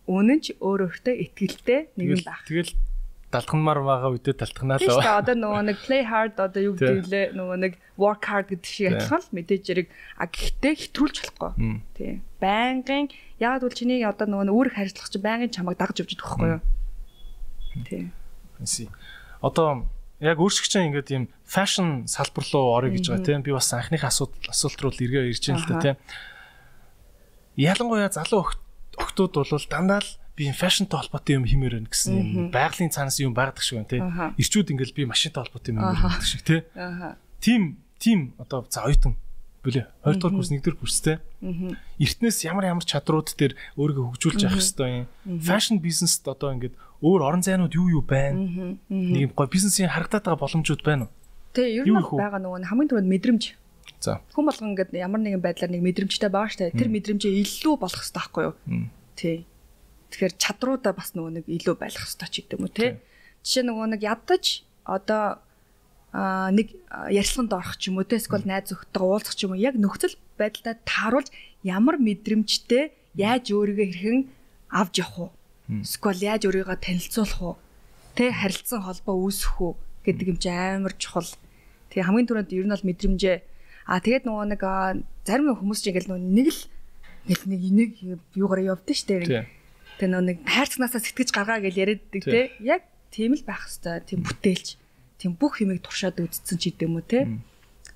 үнэн 0.08 0.38
ч 0.42 0.54
өөр 0.62 0.80
өөртөө 0.88 1.14
ихтгэлтэй 1.26 1.80
нэг 1.98 2.06
юм 2.16 2.22
байх. 2.22 2.42
Тэгэл 2.46 2.72
далдахмаар 3.32 3.80
байгаа 3.80 4.10
үедээ 4.12 4.36
далдахнаа 4.36 4.76
л. 4.76 4.84
Тийм 4.84 4.92
шүү. 4.92 5.16
Одоо 5.16 5.36
нөгөө 5.40 5.62
нэг 5.72 5.78
play 5.80 6.02
hard 6.04 6.36
одоо 6.36 6.60
юу 6.62 6.74
гэдэг 6.76 7.08
лээ 7.08 7.26
нөгөө 7.32 7.58
нэг 7.64 7.72
work 7.96 8.22
hard 8.28 8.46
гэдэг 8.52 8.68
шиг 8.68 8.86
адилхан 8.92 9.20
л 9.24 9.32
мэдээж 9.32 9.62
зэрэг 9.64 9.88
а 10.20 10.24
гэхдээ 10.28 10.74
хэтрүүлж 10.76 11.16
болохгүй. 11.24 11.52
Тийм. 11.96 12.16
Байнгын 12.36 13.08
яг 13.40 13.64
бол 13.64 13.72
чиний 13.72 14.04
одоо 14.04 14.28
нөгөө 14.28 14.52
үүрэг 14.52 14.74
харилцах 14.76 15.08
чинь 15.08 15.24
байнгын 15.24 15.50
чамайг 15.50 15.80
дагж 15.80 16.04
явж 16.04 16.12
идэх 16.12 16.28
байхгүй 16.28 16.50
юу? 16.52 16.62
Тийм. 17.88 18.06
Эсэ. 18.60 18.92
Одоо 19.40 19.88
яг 20.22 20.38
өөрсгчэн 20.38 20.92
ингээд 20.92 21.08
ийм 21.10 21.24
fashion 21.42 22.06
салбар 22.06 22.46
руу 22.52 22.76
орё 22.76 22.94
гэж 22.94 23.10
байгаа 23.10 23.26
тийм 23.26 23.42
би 23.42 23.50
бас 23.50 23.72
анхных 23.74 24.06
асуудал 24.06 24.52
асуулт 24.52 24.78
руу 24.78 24.92
эргээ 24.94 25.32
ирж 25.32 25.42
байна 25.50 25.58
л 25.58 25.68
да 25.72 25.82
тийм. 25.82 25.96
Ялангуяа 27.56 28.12
залуу 28.12 28.52
охтууд 29.00 29.34
бол 29.34 29.66
дандаа 29.66 29.98
л 29.98 30.10
би 30.36 30.48
юм 30.48 30.56
фэшнтэй 30.56 30.96
холбоотой 30.96 31.36
юм 31.36 31.44
химээр 31.44 31.80
байна 31.80 31.90
гэсэн 31.92 32.12
юм 32.16 32.50
байгалийн 32.52 32.92
цаанаас 32.92 33.20
юм 33.20 33.36
байгадаг 33.36 33.62
шиг 33.62 33.82
байна 33.84 33.90
тий. 33.92 34.00
Ирчүүд 34.40 34.72
ингээл 34.72 34.96
би 34.96 35.04
машинтай 35.04 35.44
холбоотой 35.44 35.72
юм 35.74 35.80
байдаг 35.80 36.24
шиг 36.24 36.42
тий. 36.42 36.60
Тим 37.40 37.78
тим 37.98 38.34
одоо 38.38 38.66
за 38.68 38.88
оюутан 38.88 39.16
бүлээ 39.62 39.86
2 40.02 40.18
дугаар 40.18 40.34
курс 40.34 40.50
1 40.50 40.64
дугаар 40.64 40.78
курс 40.80 40.98
тий. 41.00 41.16
Эртнээс 42.00 42.38
ямар 42.48 42.64
ямар 42.66 42.84
чадрууд 42.84 43.30
дээр 43.36 43.54
өөрийгөө 43.78 44.04
хөгжүүлж 44.16 44.40
явах 44.42 44.58
хэрэгтэй 44.58 45.06
юм. 45.06 45.38
Фэшн 45.38 45.78
бизнест 45.78 46.26
одоо 46.26 46.56
ингээд 46.56 46.74
өөр 47.04 47.20
орон 47.22 47.42
зайнууд 47.46 47.74
юу 47.76 48.00
юу 48.00 48.02
байна? 48.02 48.78
Нэг 48.90 49.34
гой 49.38 49.46
бизнесийн 49.46 49.92
харагдаад 49.92 50.26
байгаа 50.26 50.42
боломжууд 50.42 50.82
байна 50.82 51.06
уу? 51.06 51.14
Тий, 51.54 51.78
ер 51.78 51.86
нь 51.86 51.94
байгаа 51.94 52.40
нөгөө 52.42 52.66
хамгийн 52.66 52.90
түрүүнд 52.90 53.12
мэдрэмж 53.12 53.44
За. 54.02 54.18
Хүн 54.34 54.46
болгон 54.50 54.74
ингээд 54.74 54.90
ямар 54.98 55.22
нэгэн 55.22 55.42
байдлаар 55.42 55.70
нэг 55.70 55.82
мэдрэмжтэй 55.86 56.30
байгаа 56.30 56.50
штэ. 56.50 56.74
Тэр 56.74 56.90
мэдрэмжээ 56.90 57.38
илүү 57.38 57.74
болох 57.78 58.02
хэрэгтэй 58.02 58.18
байхгүй 58.18 58.42
юу? 58.50 58.54
Тий. 59.14 59.46
Тэгэхээр 60.12 60.34
чадруудаа 60.36 60.92
бас 60.92 61.16
нөгөө 61.16 61.32
нэг 61.40 61.44
илүү 61.48 61.74
байлгах 61.80 62.04
хэрэгтэй 62.04 62.28
ч 62.28 62.34
гэдэг 62.44 62.56
юм 62.60 62.64
уу 62.68 62.76
те. 62.76 63.00
Жишээ 63.42 63.64
нөгөө 63.66 63.86
нэг 63.96 64.00
ядаж 64.04 64.44
одоо 64.84 65.24
а 66.12 66.52
нэг 66.52 66.76
ярилцлаганд 67.08 67.56
орох 67.56 67.76
ч 67.80 67.88
юм 67.88 67.96
уу 67.98 68.06
те? 68.06 68.20
Эсвэл 68.20 68.44
найз 68.44 68.68
зөвхөдөө 68.68 69.08
уулзах 69.08 69.34
ч 69.34 69.48
юм 69.48 69.56
уу 69.56 69.64
яг 69.64 69.80
нөхцөл 69.80 70.20
байдлаа 70.36 70.76
тааруулж 70.84 71.32
ямар 71.64 71.96
мэдрэмжтэй 71.96 72.92
яаж 73.16 73.44
өөрийгөө 73.48 73.88
хэрхэн 73.88 74.20
авч 74.68 74.94
явах 75.00 75.18
уу? 75.18 75.30
Эсвэл 75.80 76.20
яаж 76.20 76.44
өөрийгөө 76.44 76.76
танилцуулах 76.76 77.40
уу? 77.40 77.56
Те? 78.12 78.28
Харилцан 78.28 78.84
холбоо 78.84 79.16
үүсгэх 79.16 79.56
үү? 79.64 79.72
гэдэг 80.04 80.26
юм 80.34 80.38
чи 80.38 80.50
амар 80.50 80.94
чухал. 80.98 81.30
Тэгээ 81.90 82.06
хамгийн 82.06 82.26
түрүүнд 82.26 82.50
ер 82.52 82.66
нь 82.66 82.74
бол 82.74 82.88
мэдрэмжээ. 82.90 83.36
А 83.86 84.02
тэгээд 84.02 84.26
нөгөө 84.26 84.46
нэг 84.50 84.62
зарим 85.26 85.54
хүмүүс 85.54 85.80
ч 85.82 85.94
ингээл 85.94 86.10
нэг 86.18 86.48
л 86.50 86.60
нэг 87.26 87.40
нэг 87.46 87.90
юугаар 88.34 88.74
явдсан 88.74 88.96
штэ 88.98 89.46
Тэгээ 89.98 90.10
нөө 90.12 90.22
нэг 90.28 90.38
хайрцагнаасаа 90.46 91.02
сэтгэж 91.02 91.30
гаргаа 91.34 91.60
гэж 91.60 91.74
яриаддаг 91.76 92.22
те. 92.22 92.52
Яг 92.62 92.86
тийм 93.12 93.36
л 93.36 93.44
байх 93.44 93.68
хэвээр 93.68 94.04
тийм 94.08 94.20
бүтээлч 94.24 94.68
тийм 95.20 95.32
бүх 95.38 95.60
юмыг 95.62 95.84
туршаад 95.84 96.18
үзсэн 96.18 96.56
ч 96.58 96.72
гэдэм 96.72 96.96
үү 96.98 97.04
те. 97.06 97.20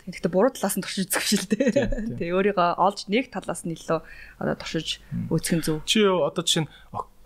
Тэгэхдээ 0.07 0.31
буруу 0.31 0.55
талаас 0.55 0.79
нь 0.79 0.85
туршиж 0.87 1.11
үзэх 1.11 1.27
шил 1.27 1.51
те. 1.51 1.67
Тэгээ 1.67 2.31
өөрийгөө 2.31 2.79
олж 2.79 3.11
нэг 3.11 3.27
талаас 3.35 3.67
нь 3.67 3.75
илүү 3.75 3.99
одоо 4.39 4.55
туршиж 4.55 5.03
үзэх 5.35 5.55
нь 5.59 5.65
зөв. 5.67 5.83
Чи 5.83 6.07
одоо 6.07 6.47
жишээ 6.47 6.63
нь 6.63 6.71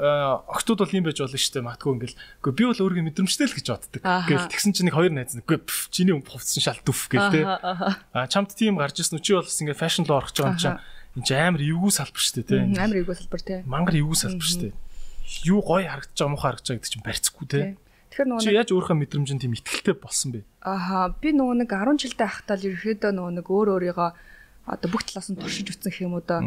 октод 0.00 0.80
бол 0.80 0.96
юм 0.96 1.04
байж 1.04 1.20
болно 1.20 1.36
шүү 1.36 1.60
дээ. 1.60 1.68
Матгүй 1.68 1.92
ингээл. 1.92 2.16
Үгүй 2.40 2.52
би 2.56 2.64
бол 2.64 2.80
өөрийгөө 2.80 3.06
мэдрэмжтэй 3.12 3.46
л 3.52 3.56
гэж 3.60 3.66
боддог. 3.68 4.00
Гэл 4.00 4.48
тэгсэн 4.48 4.72
чинь 4.72 4.88
нэг 4.88 4.96
хоёр 4.96 5.12
найз 5.12 5.36
нэг 5.36 5.44
үгүй 5.44 5.60
чиний 5.92 6.16
өмд 6.16 6.32
хувцсан 6.32 6.64
шал 6.64 6.80
дүф 6.80 7.12
гэл 7.12 7.28
те. 7.28 7.44
А 7.44 8.24
чамд 8.32 8.56
тийм 8.56 8.80
гарч 8.80 8.96
ирсэн 8.96 9.20
үү? 9.20 9.24
Чи 9.28 9.36
бол 9.36 9.44
бас 9.44 9.60
ингээд 9.60 9.76
фэшн 9.76 10.08
руу 10.08 10.24
орох 10.24 10.32
гэж 10.32 10.40
байгаа 10.40 10.56
юм 10.56 10.64
чинь 10.64 10.80
энэ 11.16 11.26
ч 11.26 11.30
амар 11.34 11.62
эвгүй 11.64 11.92
салбар 11.94 12.22
шүү 12.22 12.34
дээ 12.38 12.46
тий. 12.46 12.60
Амар 12.78 12.98
эвгүй 13.02 13.16
салбар 13.18 13.42
тий. 13.42 13.58
Мангар 13.66 13.96
эвгүй 13.98 14.18
салбар 14.18 14.46
шүү 14.46 14.60
дээ. 14.68 14.74
Юу 15.46 15.60
гоё 15.62 15.86
харагдаж 15.88 16.18
байгаа 16.18 16.30
муухай 16.30 16.48
харагдаж 16.50 16.68
байгаа 16.70 16.80
гэдэг 16.80 16.92
чинь 16.94 17.06
барьцгүй 17.06 17.46
тий. 17.50 17.64
Тэгэхээр 18.10 18.28
нөгөө 18.30 18.42
чи 18.42 18.50
яаж 18.50 18.68
өөрийнхөө 18.74 18.98
мэдрэмжинд 18.98 19.40
тийм 19.42 19.54
ихтэлтэй 19.54 19.94
болсон 19.94 20.28
бэ? 20.34 20.40
Аха 20.66 21.14
би 21.22 21.30
нөгөө 21.30 21.56
нэг 21.62 21.70
10 21.70 22.02
жилдээ 22.10 22.26
ахтаа 22.26 22.56
л 22.58 22.66
ерөөдөө 22.66 23.10
нөгөө 23.14 23.32
нэг 23.38 23.46
өөр 23.46 23.68
өөрийгөө 23.78 24.10
одоо 24.66 24.88
бүх 24.90 25.02
талаас 25.06 25.30
нь 25.30 25.38
туршиж 25.38 25.70
үтсэн 25.70 26.10
юм 26.10 26.18
уу 26.18 26.24
да 26.26 26.42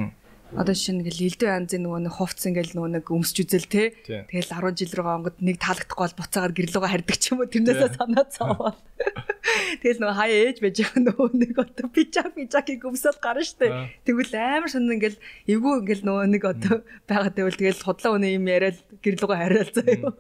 одоо 0.54 0.74
жишээ 0.76 1.02
нэг 1.02 1.08
элдв 1.10 1.48
янзын 1.48 1.82
нөгөө 1.88 2.02
нэг 2.06 2.14
хувц 2.14 2.42
ингээл 2.46 2.76
нөгөө 2.78 2.92
нэг 3.00 3.06
өмсч 3.10 3.36
үзэл 3.42 3.66
те. 3.66 3.96
Тэгэл 4.06 4.52
10 4.54 4.78
жил 4.78 4.94
рүү 4.94 5.10
онгод 5.10 5.38
нэг 5.42 5.58
таалагдахгүй 5.58 6.04
бол 6.04 6.20
буцаагаар 6.20 6.54
гэрлүүгээ 6.54 6.92
хардаг 6.94 7.18
ч 7.18 7.24
юм 7.34 7.42
уу 7.42 7.50
тэрнээсээ 7.50 7.92
санаа 7.98 8.26
цаавал. 8.30 8.78
Тэгэл 9.82 10.02
нөгөө 10.02 10.18
хаяа 10.18 10.40
ээж 10.46 10.58
байж 10.62 10.78
байгаа 10.84 11.02
нөгөө 11.10 11.30
нэг 11.42 11.56
одоо 11.58 11.88
пижак 11.90 12.30
пижакийг 12.38 12.86
өмсөд 12.86 13.18
гарна 13.18 13.44
штэ. 13.44 13.90
Тэгвэл 14.06 14.34
амар 14.38 14.70
сонир 14.70 14.96
ингээл 14.98 15.20
эвгүй 15.50 15.74
ингээл 15.82 16.04
нөгөө 16.06 16.26
нэг 16.32 16.44
одоо 16.46 16.76
байгаа 17.10 17.32
тэгвэл 17.34 17.60
тэгэл 17.60 17.86
худлаа 17.86 18.12
өнөө 18.18 18.32
юм 18.38 18.46
яриад 18.48 18.78
гэрлүүгээ 19.02 19.40
хариал 19.42 19.72
заяа. 19.74 20.14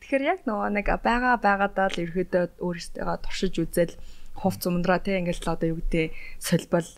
Тэгэхээр 0.00 0.24
яг 0.24 0.40
нөгөө 0.48 0.68
нэг 0.80 0.86
байгаа 1.04 1.34
байгаадаа 1.38 1.88
л 1.92 2.02
ерөөдөө 2.02 2.44
өөрөөсөө 2.60 3.16
туршиж 3.24 3.54
үзэл 3.60 3.94
хувц 4.40 4.62
умдраа 4.66 5.00
те 5.00 5.20
ингээл 5.20 5.52
одоо 5.54 5.68
юу 5.76 5.78
гэдэг 5.80 6.12
солбол 6.42 6.88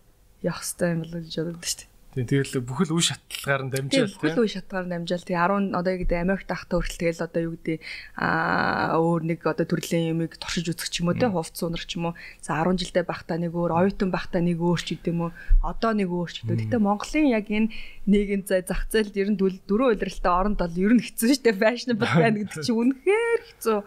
явах 0.43 0.63
хэрэгтэй 0.65 0.91
юм 0.95 1.01
болоо 1.05 1.21
гэж 1.21 1.35
боддог 1.37 1.67
штэ. 1.67 1.96
Тэгэл 2.17 2.65
бүхэл 2.65 2.97
үе 2.97 3.05
шатлагаар 3.13 3.63
нь 3.69 3.73
дамжаал 3.77 4.09
тийм. 4.09 4.21
Бүхэл 4.25 4.41
үе 4.41 4.49
шатлагаар 4.49 4.87
нь 4.89 4.93
дамжаал. 4.97 5.29
Тэгээ 5.29 5.37
10 5.37 5.77
одоо 5.77 5.93
юу 5.93 6.01
гэдэг 6.01 6.17
Америкт 6.25 6.49
ахтаа 6.49 6.77
хүртэл 6.81 7.01
тэгэл 7.05 7.27
одоо 7.29 7.41
юу 7.45 7.53
гэдэг 7.61 7.79
аа 8.17 8.97
өөр 8.97 9.23
нэг 9.29 9.41
одоо 9.45 9.67
төрлийн 9.69 10.17
юмыг 10.17 10.33
туршиж 10.41 10.73
үзэх 10.73 10.89
ч 10.89 11.05
юм 11.05 11.13
уу 11.13 11.21
те 11.21 11.29
хувц 11.29 11.61
сунар 11.61 11.85
ч 11.85 12.01
юм 12.01 12.09
уу. 12.09 12.15
За 12.41 12.57
10 12.57 12.81
жилдээ 12.81 13.05
бахтаа 13.05 13.37
нэг 13.37 13.53
өөр, 13.53 13.73
оюутан 13.77 14.09
бахтаа 14.09 14.41
нэг 14.41 14.57
өөр 14.57 14.81
ч 14.81 14.97
гэдэм 14.97 15.29
үү. 15.29 15.31
Одоо 15.61 15.93
нэг 15.93 16.09
өөр 16.09 16.31
ч 16.33 16.37
гэдэг. 16.49 16.73
Гэтэ 16.73 16.81
Монголын 16.81 17.29
яг 17.29 17.53
энэ 17.53 17.69
нийгэм 18.09 18.49
зай 18.49 18.65
зах 18.65 18.89
зээлд 18.89 19.13
ер 19.13 19.37
нь 19.37 19.37
дөрөв 19.37 19.93
удиралтай 19.93 20.33
оронд 20.33 20.57
бол 20.57 20.73
ер 20.73 20.97
нь 20.97 21.05
хэцүү 21.05 21.37
шүү 21.37 21.45
дээ. 21.53 21.61
Fashionable 21.61 22.09
байна 22.17 22.41
гэдэг 22.41 22.65
чинь 22.65 22.81
үнэхээр 22.81 23.41
хэцүү. 23.45 23.79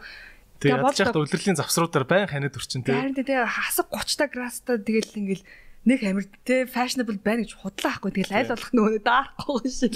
Тэгээ 0.60 0.84
бодож 0.84 1.00
байхдаа 1.00 1.24
удирдлийн 1.24 1.58
завсруудаар 1.58 2.06
байн 2.06 2.28
ханиад 2.28 2.60
өрчин 2.60 2.84
тий. 2.84 2.92
Харин 2.92 3.16
тэгээ 3.16 3.48
хасаг 3.48 3.88
30 3.88 4.20
та 4.20 4.28
градустай 4.28 4.76
тэгэл 4.76 5.16
ингээл 5.16 5.44
нэг 5.88 6.00
те 6.44 6.68
fashionable 6.68 7.20
байна 7.24 7.48
гэж 7.48 7.56
худлаа 7.56 7.96
ахгүй 7.96 8.12
тэгэл 8.12 8.36
аль 8.36 8.52
болох 8.52 8.72
нөгөө 8.76 9.00
даарахгүй 9.00 9.70
шиг. 9.72 9.96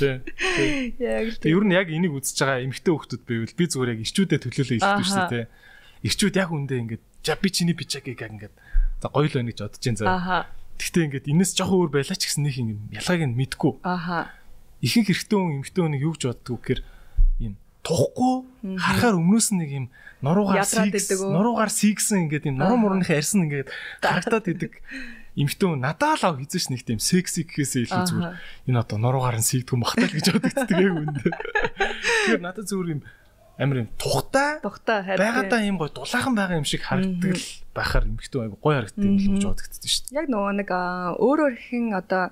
Яг 1.03 1.27
л. 1.27 1.43
Ер 1.43 1.63
нь 1.67 1.75
яг 1.75 1.87
энийг 1.91 2.15
үзэж 2.15 2.39
байгаа 2.39 2.63
эмэгтэй 2.63 2.91
хүмүүс 2.95 3.19
байвал 3.27 3.57
би 3.59 3.65
зүгээр 3.67 3.91
яг 3.91 3.99
ирчүүдэд 4.07 4.41
төлөөлөө 4.47 4.77
хэлдэг 4.79 5.07
шүү 5.11 5.27
дээ. 5.27 5.45
Ирчүүд 6.07 6.35
яг 6.39 6.49
үндэ 6.55 6.75
ингээд 6.87 7.03
за 7.27 7.35
би 7.35 7.49
чиний 7.51 7.75
пичагийг 7.75 8.23
ингээд 8.23 8.55
за 9.03 9.07
гоё 9.11 9.27
л 9.27 9.35
байна 9.35 9.51
гэж 9.51 9.59
бодож 9.59 9.81
जैन 9.83 9.97
заа. 9.99 10.47
Гэхдээ 10.79 11.03
ингээд 11.03 11.29
энэс 11.35 11.51
жоохон 11.51 11.79
өөр 11.83 11.91
байлаа 11.99 12.15
ч 12.15 12.31
гэсэн 12.31 12.43
нэг 12.47 12.55
юм 12.63 12.69
ялгааг 12.95 13.21
нь 13.27 13.35
мэдгүй. 13.35 13.73
Аха. 13.83 14.31
Ихэнх 14.79 15.11
эрэгтэй 15.11 15.35
хүн 15.35 15.55
эмэгтэй 15.59 15.83
хүнийг 15.83 16.03
юу 16.07 16.15
гэж 16.15 16.23
боддгоо 16.31 16.57
гэхээр 16.63 16.81
юм 17.43 17.53
тухгүй 17.83 18.35
харахаар 18.79 19.19
өмнөөс 19.19 19.47
нэг 19.59 19.69
юм 19.69 19.85
нуруугаар 20.23 20.63
сигс 20.63 21.11
нуруугаар 21.19 21.71
сигсэн 21.71 22.27
ингээд 22.27 22.47
юм 22.47 22.57
нуруу 22.59 22.79
мурныхаа 22.79 23.19
арьсан 23.19 23.47
ингээд 23.47 23.67
харагдаад 23.99 24.47
идэг 24.47 24.79
эмхтэн 25.33 25.81
надаа 25.81 26.13
л 26.13 26.23
ав 26.29 26.37
хийжш 26.37 26.69
нэг 26.69 26.85
тийм 26.85 27.01
секси 27.01 27.43
гэхээсээ 27.49 27.89
илүү 27.89 28.03
зүгээр 28.05 28.33
энэ 28.69 28.81
одоо 28.81 28.97
нуруугаар 29.01 29.41
нь 29.41 29.47
сийдгэн 29.47 29.81
бахтал 29.81 30.13
гэж 30.13 30.27
бодогддаг 30.29 30.77
яг 30.77 30.93
үнд. 30.93 31.17
Тэгэхээр 31.25 32.41
надад 32.45 32.65
зүгээр 32.69 32.93
юм 32.93 33.01
амар 33.57 33.77
юм 33.85 33.89
тухтай 33.97 34.61
байгаадаа 34.61 35.61
юм 35.65 35.77
гой 35.81 35.89
дулаахан 35.89 36.33
байгаа 36.37 36.61
юм 36.61 36.69
шиг 36.69 36.85
харагддаг 36.85 37.33
л 37.33 37.49
байхаар 37.73 38.05
эмхтэн 38.09 38.41
айгу 38.45 38.57
гой 38.61 38.73
харагддаг 38.77 39.05
юм 39.05 39.17
болж 39.17 39.45
бодогддог 39.45 39.89
шүү 39.89 40.03
дээ. 40.09 40.17
Яг 40.21 40.27
нөгөө 40.29 40.53
нэг 40.61 40.69
өөр 40.69 41.39
өөр 41.49 41.53
ихэн 41.57 41.85
одоо 41.97 42.23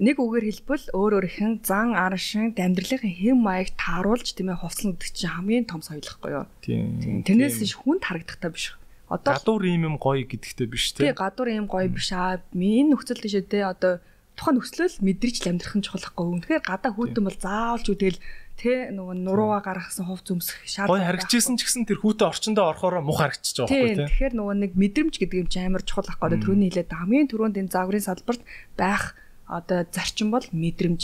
нэг 0.00 0.16
үгээр 0.18 0.44
хэлбэл 0.48 0.86
өөр 0.90 1.12
өөр 1.16 1.26
ихэн 1.28 1.52
зан 1.62 1.94
аршин 1.94 2.52
амьдралын 2.56 3.04
хэм 3.04 3.38
маяг 3.40 3.72
тааруулж 3.78 4.34
тийм 4.34 4.50
ээ 4.52 4.60
хувцлан 4.60 4.98
гэдэг 4.98 5.12
чинь 5.14 5.32
хамгийн 5.32 5.64
том 5.70 5.80
соёлохгүй 5.80 6.30
юу. 6.34 6.46
Тийм. 6.60 7.22
Тэрнээс 7.22 7.62
хүнд 7.78 8.02
харагдахтай 8.02 8.50
биш 8.50 8.74
Одоо 9.14 9.30
гадуур 9.38 9.62
ийм 9.70 9.82
юм 9.94 9.96
гоё 10.02 10.26
гэдэгтэй 10.26 10.66
биш 10.66 10.90
тий. 10.90 11.06
Тий, 11.06 11.14
гадуур 11.14 11.48
ийм 11.54 11.70
гоё 11.70 11.86
биш 11.86 12.10
аа. 12.10 12.42
Энэ 12.50 12.90
нөхцөл 12.90 13.22
тийшээ 13.22 13.46
тий 13.46 13.62
одоо 13.62 14.02
тухайн 14.34 14.58
нөхцөлөл 14.58 14.98
мэдрэж 14.98 15.36
л 15.46 15.50
амьдрах 15.54 15.74
нь 15.78 15.86
чухалхгүй. 15.86 16.26
Үнэхээр 16.42 16.62
гадаа 16.66 16.90
хүүтэн 16.90 17.22
бол 17.22 17.38
заавалж 17.38 17.86
үдэл 17.86 18.18
тэ 18.58 18.90
нөгөө 18.90 19.16
нурууга 19.22 19.62
гаргасан 19.62 20.06
хувц 20.10 20.30
өмсөх 20.34 20.58
шаардлага. 20.66 20.98
Гой 20.98 21.02
харагчижсэн 21.06 21.54
ч 21.58 21.62
гэсэн 21.66 21.86
тэр 21.86 21.98
хүүтэн 22.02 22.30
орчондоо 22.30 22.64
орохоор 22.70 23.02
мух 23.02 23.22
харагчиж 23.22 23.62
байгаа 23.62 23.70
байхгүй 23.70 23.94
тийм. 23.94 24.08
Тэгэхээр 24.10 24.34
нөгөө 24.34 24.54
нэг 24.62 24.72
мэдрэмж 24.74 25.14
гэдэг 25.18 25.38
юм 25.42 25.48
чи 25.50 25.58
амар 25.62 25.82
чухал 25.86 26.06
байхгүй. 26.06 26.38
Төрөний 26.42 26.70
хилээд 26.70 26.90
хамгийн 26.90 27.30
түрүүнд 27.30 27.58
энэ 27.62 27.74
загварын 27.74 28.06
салбарт 28.06 28.42
байх 28.78 29.18
одоо 29.46 29.86
зарчим 29.90 30.30
бол 30.34 30.46
мэдрэмж, 30.54 31.02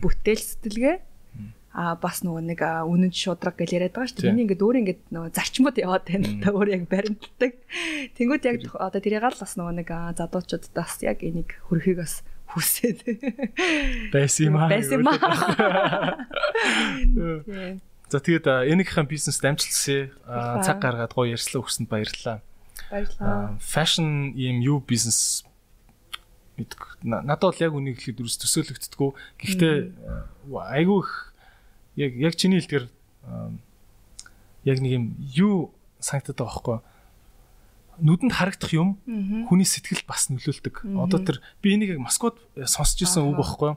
бүтээл 0.00 0.40
сэтгэлгээ 0.40 0.96
а 1.72 1.96
бас 1.96 2.20
нөгөө 2.20 2.42
нэг 2.52 2.60
үнэн 2.60 3.12
шудраг 3.16 3.56
гэж 3.56 3.70
яриад 3.72 3.96
байгаа 3.96 4.12
шүү 4.12 4.20
дээ. 4.20 4.32
Миний 4.32 4.44
ингээд 4.44 4.60
өөр 4.60 4.76
ингээд 4.84 5.02
нөгөө 5.08 5.30
зарчмууд 5.32 5.76
яваад 5.80 6.04
байна. 6.04 6.28
Та 6.44 6.52
өөр 6.52 6.68
яг 6.68 6.84
баримтдаг. 6.92 7.52
Тэнгүүд 8.16 8.44
яг 8.44 8.60
одоо 8.76 9.00
тэрийг 9.00 9.24
л 9.24 9.40
бас 9.40 9.56
нөгөө 9.56 9.74
нэг 9.80 9.88
задуучууд 9.88 10.64
бас 10.76 11.00
яг 11.00 11.24
энийг 11.24 11.56
хөрхийг 11.72 12.04
бас 12.04 12.20
хүсээд 12.52 13.08
байсан 14.12 14.52
юм 14.52 14.56
аа. 14.60 14.68
Байсан 14.68 15.00
юм 15.00 15.08
аа. 15.08 15.16
За 18.12 18.20
тэгээд 18.20 18.68
энийхэн 18.68 19.08
бизнес 19.08 19.40
дамжуулсан 19.40 20.12
цаг 20.60 20.76
гаргаад 20.84 21.16
гоё 21.16 21.32
ярьслаа 21.32 21.64
өгсөнд 21.64 21.88
баярлалаа. 21.88 22.44
Баярлалаа. 22.92 23.56
Fashion 23.56 24.36
ийм 24.36 24.60
юу 24.60 24.84
бизнес 24.84 25.48
мэдгүй. 26.60 27.08
Надад 27.08 27.40
бол 27.40 27.56
яг 27.64 27.72
үнийг 27.72 27.96
хэлэхэд 27.96 28.20
дүрс 28.20 28.36
төсөөлөгддөггүй. 28.44 29.10
Гэхдээ 29.40 29.76
айгүй 30.52 31.00
их 31.00 31.31
яг 31.96 32.12
яг 32.16 32.34
чиний 32.36 32.60
хэлдгэр 32.60 32.84
яг 34.64 34.78
нэг 34.80 34.92
юм 34.92 35.04
юу 35.32 35.74
санагдаад 36.00 36.38
байгаа 36.38 36.52
байхгүй? 36.52 36.78
Нүдэнд 38.02 38.32
харагдах 38.32 38.72
юм 38.72 38.98
хүний 39.46 39.68
сэтгэлд 39.68 40.08
бас 40.08 40.32
нөлөөлдөг. 40.32 40.88
Одоо 40.96 41.20
тэр 41.20 41.38
би 41.60 41.76
энийг 41.76 41.94
яг 41.96 42.00
Москвад 42.00 42.40
сонсч 42.56 43.04
ирсэн 43.04 43.28
үг 43.28 43.36
байхгүй 43.38 43.76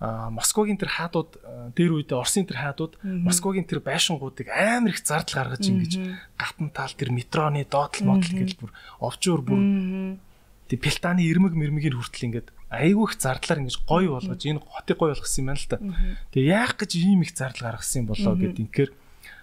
а 0.00 0.32
Москвагийн 0.32 0.80
тэр 0.80 0.88
хаадууд 0.88 1.36
дээр 1.76 1.92
үедээ 2.00 2.16
Оросын 2.16 2.48
тэр 2.48 2.56
хаадууд 2.64 2.96
Москвагийн 3.04 3.68
тэр 3.68 3.84
байшингуудыг 3.84 4.48
амар 4.48 4.96
их 4.96 5.04
зардал 5.04 5.44
гаргаж 5.44 5.68
ингэж 5.68 5.92
гатан 6.40 6.72
тал 6.72 6.88
тэр 6.96 7.12
метроны 7.12 7.68
доотлол 7.68 8.16
модл 8.16 8.32
гэж 8.32 8.56
бүр 8.56 8.72
овчуур 8.96 9.44
бүр 9.44 9.60
тэг 10.72 10.80
пелтаны 10.80 11.20
ирмэг 11.28 11.52
мэрмэгийг 11.52 12.00
хүртэл 12.00 12.32
ингээд 12.32 12.48
айгүй 12.70 13.04
их 13.10 13.18
зардлаар 13.18 13.60
ингэж 13.66 13.76
гоё 13.82 14.14
болгож 14.14 14.40
энэ 14.46 14.62
хотыг 14.62 14.96
гоё 14.96 15.12
болгосон 15.12 15.42
юм 15.42 15.48
байна 15.50 15.58
л 15.58 15.70
та. 15.70 15.78
Тэгээ 16.30 16.54
яах 16.54 16.74
гэж 16.78 16.90
ийм 16.96 17.20
их 17.26 17.34
зардал 17.34 17.74
гаргасан 17.74 18.06
болоо 18.06 18.34
гэд 18.38 18.62
инхээр 18.62 18.90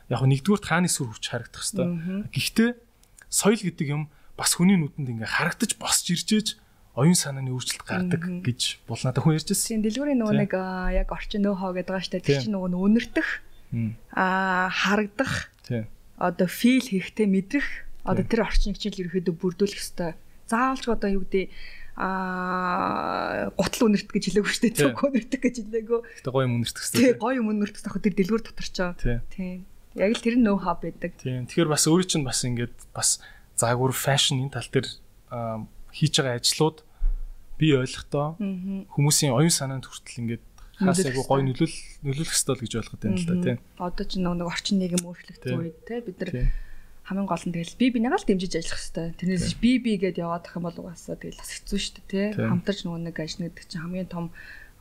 яг 0.07 0.21
нэгдүгürt 0.23 0.63
хааны 0.63 0.87
сүр 0.87 1.11
хүч 1.11 1.25
харагдах 1.27 1.63
хэвээр. 1.67 2.31
Гэхдээ 2.31 2.69
соёл 3.27 3.59
гэдэг 3.59 3.87
юм 3.91 4.07
бас 4.39 4.55
хүний 4.55 4.79
нүдэнд 4.79 5.11
ингээ 5.11 5.27
харагдаж 5.27 5.75
босч 5.75 6.15
иржээж 6.15 6.55
оюун 6.95 7.19
санааны 7.19 7.51
өөрчлөлт 7.51 7.83
гардаг 7.83 8.23
гэж 8.47 8.87
бол 8.87 9.01
надад 9.03 9.21
хүн 9.21 9.35
ярьж 9.35 9.51
байсан. 9.51 9.67
Тийм 9.77 9.83
дэлгүүрийн 9.83 10.19
нөгөө 10.23 10.37
нэг 10.47 10.53
яг 10.95 11.09
орчин 11.11 11.43
нөөхөө 11.43 11.71
гэдэг 11.83 11.91
байгаа 11.91 12.05
шүү 12.07 12.13
дээ. 12.15 12.25
Тэр 12.25 12.41
чинь 12.41 12.55
нөгөө 12.55 12.85
өнөртөх 12.87 13.29
аа 14.15 14.71
харагдах 14.71 15.51
одоо 16.17 16.47
фил 16.47 16.87
хийхтэй 16.87 17.27
мэдрэх 17.27 17.67
одоо 18.07 18.23
тэр 18.23 18.47
орчныг 18.47 18.79
чинь 18.79 18.95
ерөөхдөө 18.95 19.35
бүрдүүлэх 19.35 19.77
хэвээр. 19.77 20.15
Заавалч 20.47 20.83
одоо 20.87 21.09
юу 21.11 21.27
гэдэг 21.27 21.51
аа 21.97 23.49
гутал 23.57 23.89
үнэрт 23.89 24.05
гэж 24.05 24.23
хэлээгүй 24.29 24.51
шүү 24.53 24.63
дээ. 24.69 24.77
Цог 24.85 25.01
үнэртэх 25.01 25.41
гэж 25.41 25.55
хэлээгөө. 25.65 25.99
Гэтэ 26.21 26.29
гоё 26.29 26.45
юм 26.45 26.61
үнэртэх 26.61 26.83
хэрэгтэй. 26.85 27.01
Тий, 27.01 27.13
гоё 27.17 27.35
юм 27.41 27.49
үнэртэх 27.49 27.81
тахад 27.81 28.05
тэр 28.05 28.15
дэлгүүр 28.21 28.43
дотор 28.45 28.67
ч. 28.69 28.77
Тий. 29.33 29.65
Яг 29.97 30.13
л 30.13 30.21
тэр 30.21 30.37
нь 30.37 30.45
нөө 30.45 30.57
хаб 30.61 30.85
байдаг. 30.85 31.17
Тий. 31.17 31.41
Тэгэхээр 31.41 31.73
бас 31.73 31.89
өөрөө 31.89 32.05
чинь 32.05 32.21
бас 32.21 32.45
ингээд 32.45 32.77
бас 32.93 33.17
заагур 33.57 33.97
фэшн 33.97 34.45
энэ 34.45 34.53
тал 34.53 34.69
дээр 34.69 34.87
хийж 35.89 36.13
байгаа 36.21 36.37
ажлууд 36.37 36.85
би 37.57 37.73
ойлгохдоо 37.73 38.37
хүмүүсийн 38.37 39.33
оюун 39.33 39.49
санаанд 39.49 39.89
хүртэл 39.89 40.21
ингээд 40.21 40.43
хаас 40.77 41.01
айгу 41.01 41.25
гоё 41.25 41.41
нөлөөл 41.41 41.77
нөлөөлөх 42.05 42.37
ёстой 42.37 42.53
л 42.53 42.61
гэж 42.61 42.73
ойлгоод 42.77 43.01
байна 43.01 43.17
л 43.17 43.25
да 43.25 43.35
тий. 43.41 43.55
Одоо 43.81 44.05
ч 44.05 44.21
нэг 44.21 44.45
орчин 44.45 44.77
нийгэм 44.77 45.01
өөрчлөгдсөн 45.01 45.57
үед 45.57 45.77
тий 45.89 45.99
бид 46.05 46.17
нар 46.21 46.29
хамгийн 47.07 47.27
гол 47.27 47.45
нь 47.47 47.55
тэгэл 47.55 47.79
би 47.79 47.87
бинийгаа 47.95 48.19
л 48.19 48.27
дэмжиж 48.27 48.53
ажиллах 48.59 48.83
хэрэгтэй. 48.83 49.07
Тэрнээс 49.15 49.55
би 49.63 49.71
би 49.79 49.95
гэдээ 49.95 50.27
яваад 50.27 50.43
ах 50.43 50.59
юм 50.59 50.67
бол 50.67 50.79
угаасаа 50.83 51.15
тэгэл 51.15 51.39
бас 51.39 51.55
хэцүү 51.55 51.79
шүү 51.79 51.93
дээ, 52.03 52.35
тий. 52.35 52.43
Хамтарч 52.51 52.83
нөгөө 52.83 53.01
нэг 53.07 53.15
ажил 53.15 53.47
гэдэг 53.47 53.63
чинь 53.63 53.79
хамгийн 53.79 54.11
том 54.11 54.25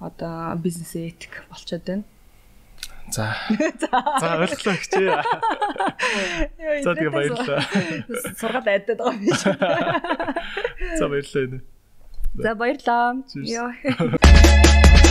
одоо 0.02 0.58
бизнес 0.58 0.98
этик 0.98 1.46
болчиход 1.46 1.86
байна. 1.86 2.04
За. 3.14 3.30
За 4.20 4.42
ойлголоо 4.42 4.74
хичээ. 4.74 5.22
За 6.82 6.90
тэгээ 6.98 7.14
баярлалаа. 7.14 7.62
Сургал 8.34 8.66
айдаад 8.74 8.98
байгаа 8.98 9.14
юм 9.14 9.22
биш. 9.22 9.42
За 10.98 11.06
баярлалаа. 11.06 11.62
За 12.34 12.50
баярлалаа. 12.58 13.22
Йоо. 13.38 13.70